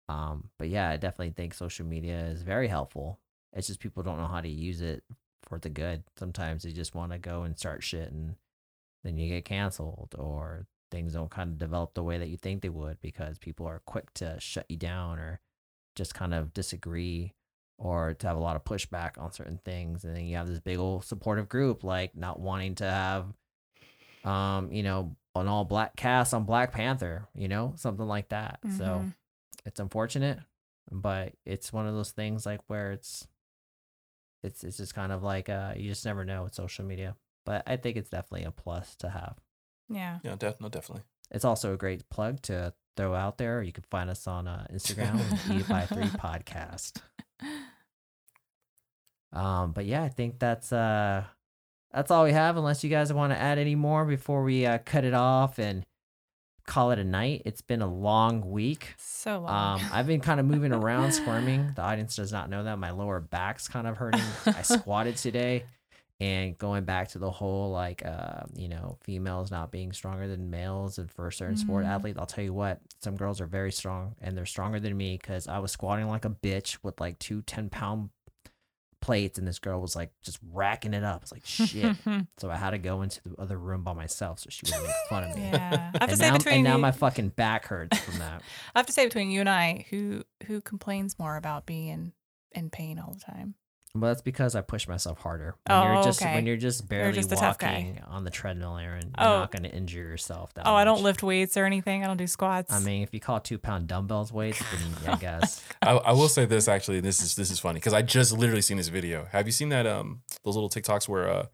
Um, 0.09 0.49
but 0.59 0.69
yeah, 0.69 0.89
I 0.89 0.97
definitely 0.97 1.35
think 1.35 1.55
social 1.55 1.85
media 1.87 2.19
is 2.27 2.43
very 2.43 2.69
helpful. 2.69 3.19
It's 3.53 3.67
just 3.67 3.81
people 3.81 4.03
don't 4.03 4.19
know 4.19 4.27
how 4.27 4.41
to 4.41 4.49
use 4.49 4.81
it 4.81 5.05
for 5.45 5.59
the 5.59 5.69
good. 5.69 6.05
Sometimes 6.19 6.63
they 6.63 6.73
just 6.73 6.95
want 6.95 7.13
to 7.13 7.19
go 7.19 7.43
and 7.43 7.59
start 7.59 7.83
shit, 7.83 8.11
and 8.11 8.37
then 9.05 9.17
you 9.19 9.29
get 9.29 9.45
canceled, 9.45 10.15
or 10.19 10.67
things 10.91 11.13
don't 11.13 11.31
kind 11.31 11.51
of 11.51 11.59
develop 11.59 11.95
the 11.95 12.03
way 12.03 12.19
that 12.19 12.29
you 12.29 12.37
think 12.39 12.63
they 12.63 12.69
would 12.71 13.01
because 13.03 13.39
people 13.39 13.67
are 13.67 13.83
quick 13.85 14.13
to 14.15 14.37
shut 14.41 14.65
you 14.71 14.77
down 14.77 15.19
or 15.19 15.41
just 15.95 16.15
kind 16.15 16.33
of 16.33 16.55
disagree 16.55 17.35
or 17.77 18.15
to 18.15 18.27
have 18.27 18.37
a 18.37 18.41
lot 18.41 18.57
of 18.57 18.65
pushback 18.65 19.19
on 19.19 19.31
certain 19.31 19.59
things 19.65 20.05
and 20.05 20.17
then 20.17 20.25
you 20.25 20.35
have 20.37 20.49
this 20.49 20.61
big 20.61 20.79
old 20.79 21.05
supportive 21.05 21.47
group 21.49 21.85
like 21.85 22.17
not 22.17 22.41
wanting 22.41 22.75
to 22.75 22.85
have 22.85 23.27
um 24.25 24.73
you 24.73 24.83
know 24.83 25.15
an 25.35 25.47
all 25.47 25.65
black 25.65 25.95
cast 25.95 26.33
on 26.35 26.45
black 26.45 26.73
panther 26.73 27.29
you 27.35 27.49
know 27.49 27.73
something 27.77 28.07
like 28.07 28.29
that 28.31 28.59
so 28.77 28.85
Mhm. 29.07 29.13
It's 29.69 29.79
unfortunate 29.81 30.39
but 30.91 31.33
it's 31.47 31.73
one 31.73 31.87
of 31.87 31.95
those 31.95 32.11
things 32.11 32.45
like 32.47 32.61
where 32.67 32.91
it's 32.93 33.29
it's 34.43 34.65
it's 34.65 34.77
just 34.79 34.95
kind 34.95 35.13
of 35.13 35.23
like 35.23 35.49
uh 35.49 35.73
you 35.77 35.89
just 35.89 36.05
never 36.05 36.25
know 36.25 36.43
with 36.45 36.55
social 36.55 36.85
media 36.85 37.15
but 37.47 37.63
i 37.67 37.77
think 37.77 37.97
it's 37.97 38.11
definitely 38.11 38.45
a 38.45 38.51
plus 38.51 38.97
to 38.97 39.09
have 39.11 39.37
Yeah. 39.89 40.19
Yeah, 40.25 40.35
def- 40.37 40.61
no, 40.61 40.69
definitely. 40.69 41.05
it's 41.31 41.45
also 41.45 41.75
a 41.75 41.77
great 41.77 42.09
plug 42.11 42.41
to 42.43 42.73
throw 42.97 43.15
out 43.15 43.39
there 43.39 43.63
you 43.63 43.73
can 43.73 43.85
find 43.91 44.11
us 44.11 44.27
on 44.27 44.49
uh, 44.49 44.67
instagram 44.73 45.21
eat 45.57 45.69
by 45.69 45.87
three 45.87 46.05
podcast 46.05 47.01
Um, 49.33 49.73
but 49.73 49.85
yeah, 49.85 50.03
I 50.03 50.09
think 50.09 50.39
that's 50.39 50.73
uh 50.73 51.25
that's 51.93 52.11
all 52.11 52.25
we 52.25 52.33
have. 52.33 52.57
Unless 52.57 52.83
you 52.83 52.91
guys 52.91 53.13
want 53.13 53.33
to 53.33 53.39
add 53.39 53.59
any 53.59 53.75
more 53.75 54.05
before 54.05 54.43
we 54.43 54.65
uh, 54.67 54.79
cut 54.79 55.05
it 55.05 55.15
off 55.15 55.59
and 55.59 55.85
call 56.69 56.93
it 56.93 56.99
a 57.01 57.05
night. 57.05 57.43
It's 57.45 57.63
been 57.63 57.83
a 57.83 57.93
long 57.93 58.49
week. 58.49 58.95
So 58.99 59.41
long. 59.41 59.81
Um, 59.81 59.89
I've 59.93 60.07
been 60.07 60.21
kind 60.21 60.39
of 60.39 60.47
moving 60.47 60.73
around, 60.73 61.11
squirming. 61.13 61.73
The 61.75 61.83
audience 61.83 62.15
does 62.15 62.31
not 62.33 62.49
know 62.51 62.63
that 62.65 62.79
my 62.79 62.91
lower 62.91 63.19
back's 63.21 63.67
kind 63.67 63.87
of 63.89 63.97
hurting. 63.97 64.21
I 64.47 64.63
squatted 64.63 65.17
today, 65.17 65.65
and 66.21 66.57
going 66.59 66.85
back 66.85 67.09
to 67.11 67.19
the 67.19 67.31
whole 67.31 67.71
like 67.73 68.05
uh, 68.05 68.43
you 68.55 68.69
know 68.69 68.99
females 69.03 69.51
not 69.51 69.71
being 69.71 69.93
stronger 69.93 70.29
than 70.29 70.51
males, 70.51 70.99
and 70.99 71.11
for 71.11 71.27
a 71.29 71.33
certain 71.33 71.57
sport 71.57 71.85
Mhm. 71.85 71.89
athlete, 71.89 72.17
I'll 72.19 72.27
tell 72.27 72.45
you 72.45 72.53
what, 72.55 72.81
some 73.03 73.17
girls 73.17 73.41
are 73.41 73.47
very 73.47 73.73
strong, 73.73 74.15
and 74.21 74.37
they're 74.37 74.47
stronger 74.47 74.79
than 74.81 74.97
me 74.97 75.17
because 75.17 75.49
I 75.49 75.59
was 75.59 75.73
squatting 75.73 76.09
like 76.09 76.25
a 76.25 76.31
bitch 76.31 76.79
with 76.83 77.01
like 77.01 77.19
two 77.19 77.43
10 77.43 77.71
pound 77.71 78.11
plates, 79.01 79.39
and 79.39 79.47
this 79.47 79.59
girl 79.59 79.81
was 79.81 79.95
like 79.97 80.11
just 80.23 80.39
racking 80.53 80.95
it 80.95 81.05
up. 81.05 81.23
It's 81.23 81.33
like 81.33 81.45
shit. 81.47 81.97
so 82.39 82.51
I 82.51 82.57
had 82.57 82.71
to 82.71 82.79
go 82.79 83.03
into 83.03 83.21
the 83.25 83.41
other 83.41 83.59
room 83.59 83.83
by 83.83 83.93
myself 83.93 84.41
so 84.41 84.49
she 84.51 84.63
wouldn't 84.67 84.85
make 84.85 84.95
fun 85.09 85.25
of 85.25 85.37
me. 85.37 85.43
yeah. 85.43 85.93
I 85.95 85.99
have 86.01 86.11
to 86.11 86.17
say 86.17 86.31
now, 86.31 86.37
between 86.37 86.55
and 86.57 86.65
now 86.65 86.77
you, 86.77 86.83
my 86.83 86.93
fucking 86.93 87.31
back 87.31 87.67
hurts 87.67 87.99
from 87.99 88.19
that. 88.19 88.43
I 88.75 88.79
have 88.79 88.87
to 88.87 88.93
say 88.93 89.07
between 89.07 89.31
you 89.31 89.41
and 89.41 89.49
I, 89.49 89.87
who 89.91 90.23
who 90.47 90.61
complains 90.61 91.19
more 91.19 91.37
about 91.37 91.67
being 91.67 91.89
in, 91.89 92.13
in 92.53 92.71
pain 92.71 92.99
all 92.99 93.13
the 93.15 93.21
time? 93.21 93.55
Well, 94.01 94.11
that's 94.11 94.23
because 94.23 94.55
I 94.55 94.61
push 94.61 94.87
myself 94.89 95.19
harder. 95.21 95.57
When 95.67 95.77
Oh, 95.79 95.93
you're 95.95 96.03
just 96.03 96.23
okay. 96.23 96.35
when 96.35 96.47
you're 96.47 96.57
just 96.57 96.89
barely 96.89 97.13
just 97.13 97.33
a 97.33 97.37
tough 97.37 97.59
guy. 97.59 97.73
walking 97.95 98.03
on 98.09 98.25
the 98.25 98.31
treadmill, 98.31 98.77
Aaron, 98.77 99.13
you're 99.19 99.27
Oh. 99.29 99.39
not 99.41 99.51
going 99.53 99.63
to 99.65 99.71
injure 99.71 99.99
yourself. 100.03 100.53
That 100.55 100.67
Oh, 100.67 100.75
I 100.75 100.85
don't 100.85 101.03
lift 101.03 101.23
weights 101.23 101.57
or 101.57 101.65
anything. 101.65 102.05
I 102.05 102.07
don't 102.07 102.17
do 102.17 102.27
squats. 102.27 102.73
I 102.73 102.81
mean, 102.81 103.03
if 103.03 103.13
you 103.15 103.21
call 103.21 103.41
two 103.41 103.59
pound 103.59 103.87
dumbbells 103.89 104.33
weights, 104.33 104.59
then 104.71 105.13
I 105.15 105.17
guess. 105.17 105.63
I, 105.83 105.93
I 105.93 106.13
will 106.13 106.29
say 106.29 106.45
this 106.47 106.69
actually. 106.69 107.01
This 107.01 107.21
is 107.23 107.35
this 107.37 107.51
is 107.51 107.59
funny 107.59 107.75
because 107.81 107.93
I 107.95 108.03
just 108.03 108.33
literally 108.33 108.63
seen 108.63 108.77
this 108.77 108.89
video. 108.89 109.27
Have 109.33 109.47
you 109.47 109.53
seen 109.53 109.69
that 109.71 109.87
um 109.87 110.23
those 110.45 110.55
little 110.55 110.71
TikToks 110.71 111.09
where 111.09 111.29
uh 111.31 111.47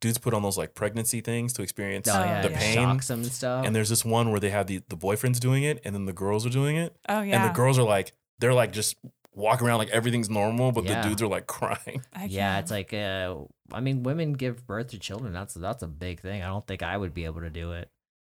dudes 0.00 0.16
put 0.18 0.32
on 0.32 0.42
those 0.42 0.56
like 0.56 0.74
pregnancy 0.74 1.20
things 1.20 1.52
to 1.52 1.62
experience 1.62 2.08
Oh 2.08 2.24
yeah, 2.24 2.40
the 2.42 2.50
it 2.50 2.54
pain? 2.56 2.74
shocks 2.74 3.08
them 3.08 3.20
and 3.22 3.30
stuff. 3.32 3.66
And 3.66 3.76
there's 3.76 3.90
this 3.90 4.04
one 4.04 4.30
where 4.30 4.40
they 4.40 4.50
have 4.50 4.66
the 4.66 4.82
the 4.88 4.96
boyfriends 4.96 5.38
doing 5.40 5.62
it 5.62 5.80
and 5.84 5.94
then 5.94 6.06
the 6.06 6.12
girls 6.14 6.46
are 6.46 6.50
doing 6.50 6.76
it, 6.76 6.96
oh 7.08 7.20
yeah. 7.20 7.36
and 7.42 7.50
the 7.50 7.54
girls 7.54 7.78
are 7.78 7.82
like 7.82 8.12
they're 8.38 8.54
like 8.54 8.72
just 8.72 8.96
walking 9.34 9.66
around 9.66 9.78
like 9.78 9.90
everything's 9.90 10.28
normal, 10.30 10.72
but 10.72 10.84
Yeah. 10.84 11.02
the 11.02 11.08
dudes 11.08 11.22
are 11.22 11.28
like 11.28 11.46
crying. 11.46 12.02
I 12.12 12.24
yeah, 12.24 12.54
can't. 12.54 12.62
it's 12.64 12.70
like 12.70 12.92
uh, 12.94 13.36
I 13.72 13.80
mean, 13.80 14.02
women 14.02 14.32
give 14.34 14.66
birth 14.66 14.88
to 14.88 14.98
children. 14.98 15.32
That's 15.32 15.54
that's 15.54 15.82
a 15.82 15.88
big 15.88 16.20
thing. 16.20 16.42
I 16.42 16.46
don't 16.46 16.66
think 16.66 16.82
I 16.82 16.96
would 16.96 17.14
be 17.14 17.24
able 17.24 17.40
to 17.42 17.50
do 17.50 17.72
it. 17.72 17.90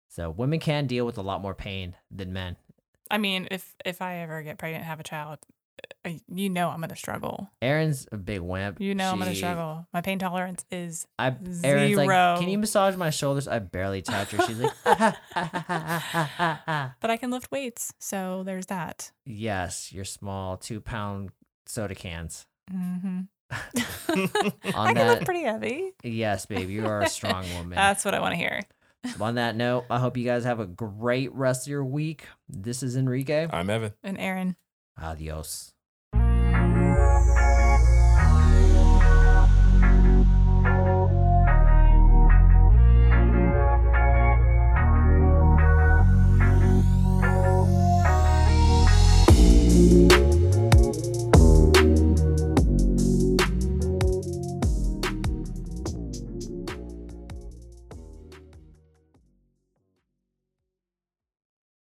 So 0.09 0.31
women 0.31 0.60
can 0.60 0.86
deal 0.86 1.05
with 1.05 1.18
a 1.18 1.23
lot 1.23 1.43
more 1.43 1.55
pain 1.55 1.94
than 2.10 2.32
men. 2.32 2.56
I 3.10 3.18
mean, 3.18 3.47
if 3.51 3.74
if 3.85 4.01
I 4.02 4.18
ever 4.18 4.43
get 4.43 4.59
pregnant 4.59 4.82
and 4.82 4.89
have 4.89 5.01
a 5.01 5.05
child, 5.05 5.39
you 6.28 6.48
know 6.51 6.69
I'm 6.70 6.81
gonna 6.81 6.97
struggle. 6.97 7.51
Aaron's 7.61 8.07
a 8.12 8.16
big 8.16 8.40
wimp. 8.40 8.81
You 8.81 8.94
know 8.94 9.11
I'm 9.11 9.19
gonna 9.19 9.35
struggle. 9.35 9.86
My 9.93 10.01
pain 10.01 10.19
tolerance 10.19 10.65
is 10.70 11.07
I 11.19 11.35
Aaron's 11.65 11.97
like, 11.97 12.39
can 12.39 12.48
you 12.48 12.59
massage 12.59 12.97
my 12.97 13.11
shoulders? 13.11 13.48
I 13.48 13.59
barely 13.59 14.03
touch 14.03 14.31
her. 14.32 14.43
She's 14.47 14.59
like, 14.59 14.73
but 17.01 17.11
I 17.11 17.16
can 17.19 17.31
lift 17.31 17.51
weights, 17.51 17.93
so 17.98 18.43
there's 18.44 18.66
that. 18.66 19.11
yes, 19.24 19.93
your 19.93 20.05
small 20.05 20.57
two 20.57 20.81
pound 20.81 21.31
soda 21.66 21.94
cans. 21.94 22.47
hmm 22.70 23.20
On 24.09 24.28
I 24.74 24.86
can 24.86 24.94
that- 24.94 25.09
lift 25.09 25.24
pretty 25.24 25.43
heavy. 25.44 25.93
Yes, 26.03 26.47
babe, 26.47 26.69
you 26.70 26.86
are 26.86 27.03
a 27.03 27.09
strong 27.09 27.44
woman. 27.55 27.70
That's 27.77 28.05
what 28.05 28.15
I 28.15 28.20
want 28.20 28.32
to 28.32 28.36
hear. 28.39 28.62
On 29.20 29.36
that 29.36 29.55
note, 29.55 29.85
I 29.89 30.01
hope 30.01 30.16
you 30.16 30.24
guys 30.24 30.43
have 30.44 30.59
a 30.59 30.66
great 30.66 31.32
rest 31.32 31.66
of 31.66 31.70
your 31.70 31.85
week. 31.85 32.24
This 32.48 32.82
is 32.82 32.97
Enrique. 32.97 33.47
I'm 33.53 33.70
Evan. 33.70 33.93
And 34.03 34.19
Aaron. 34.19 34.57
Adiós. 34.97 35.76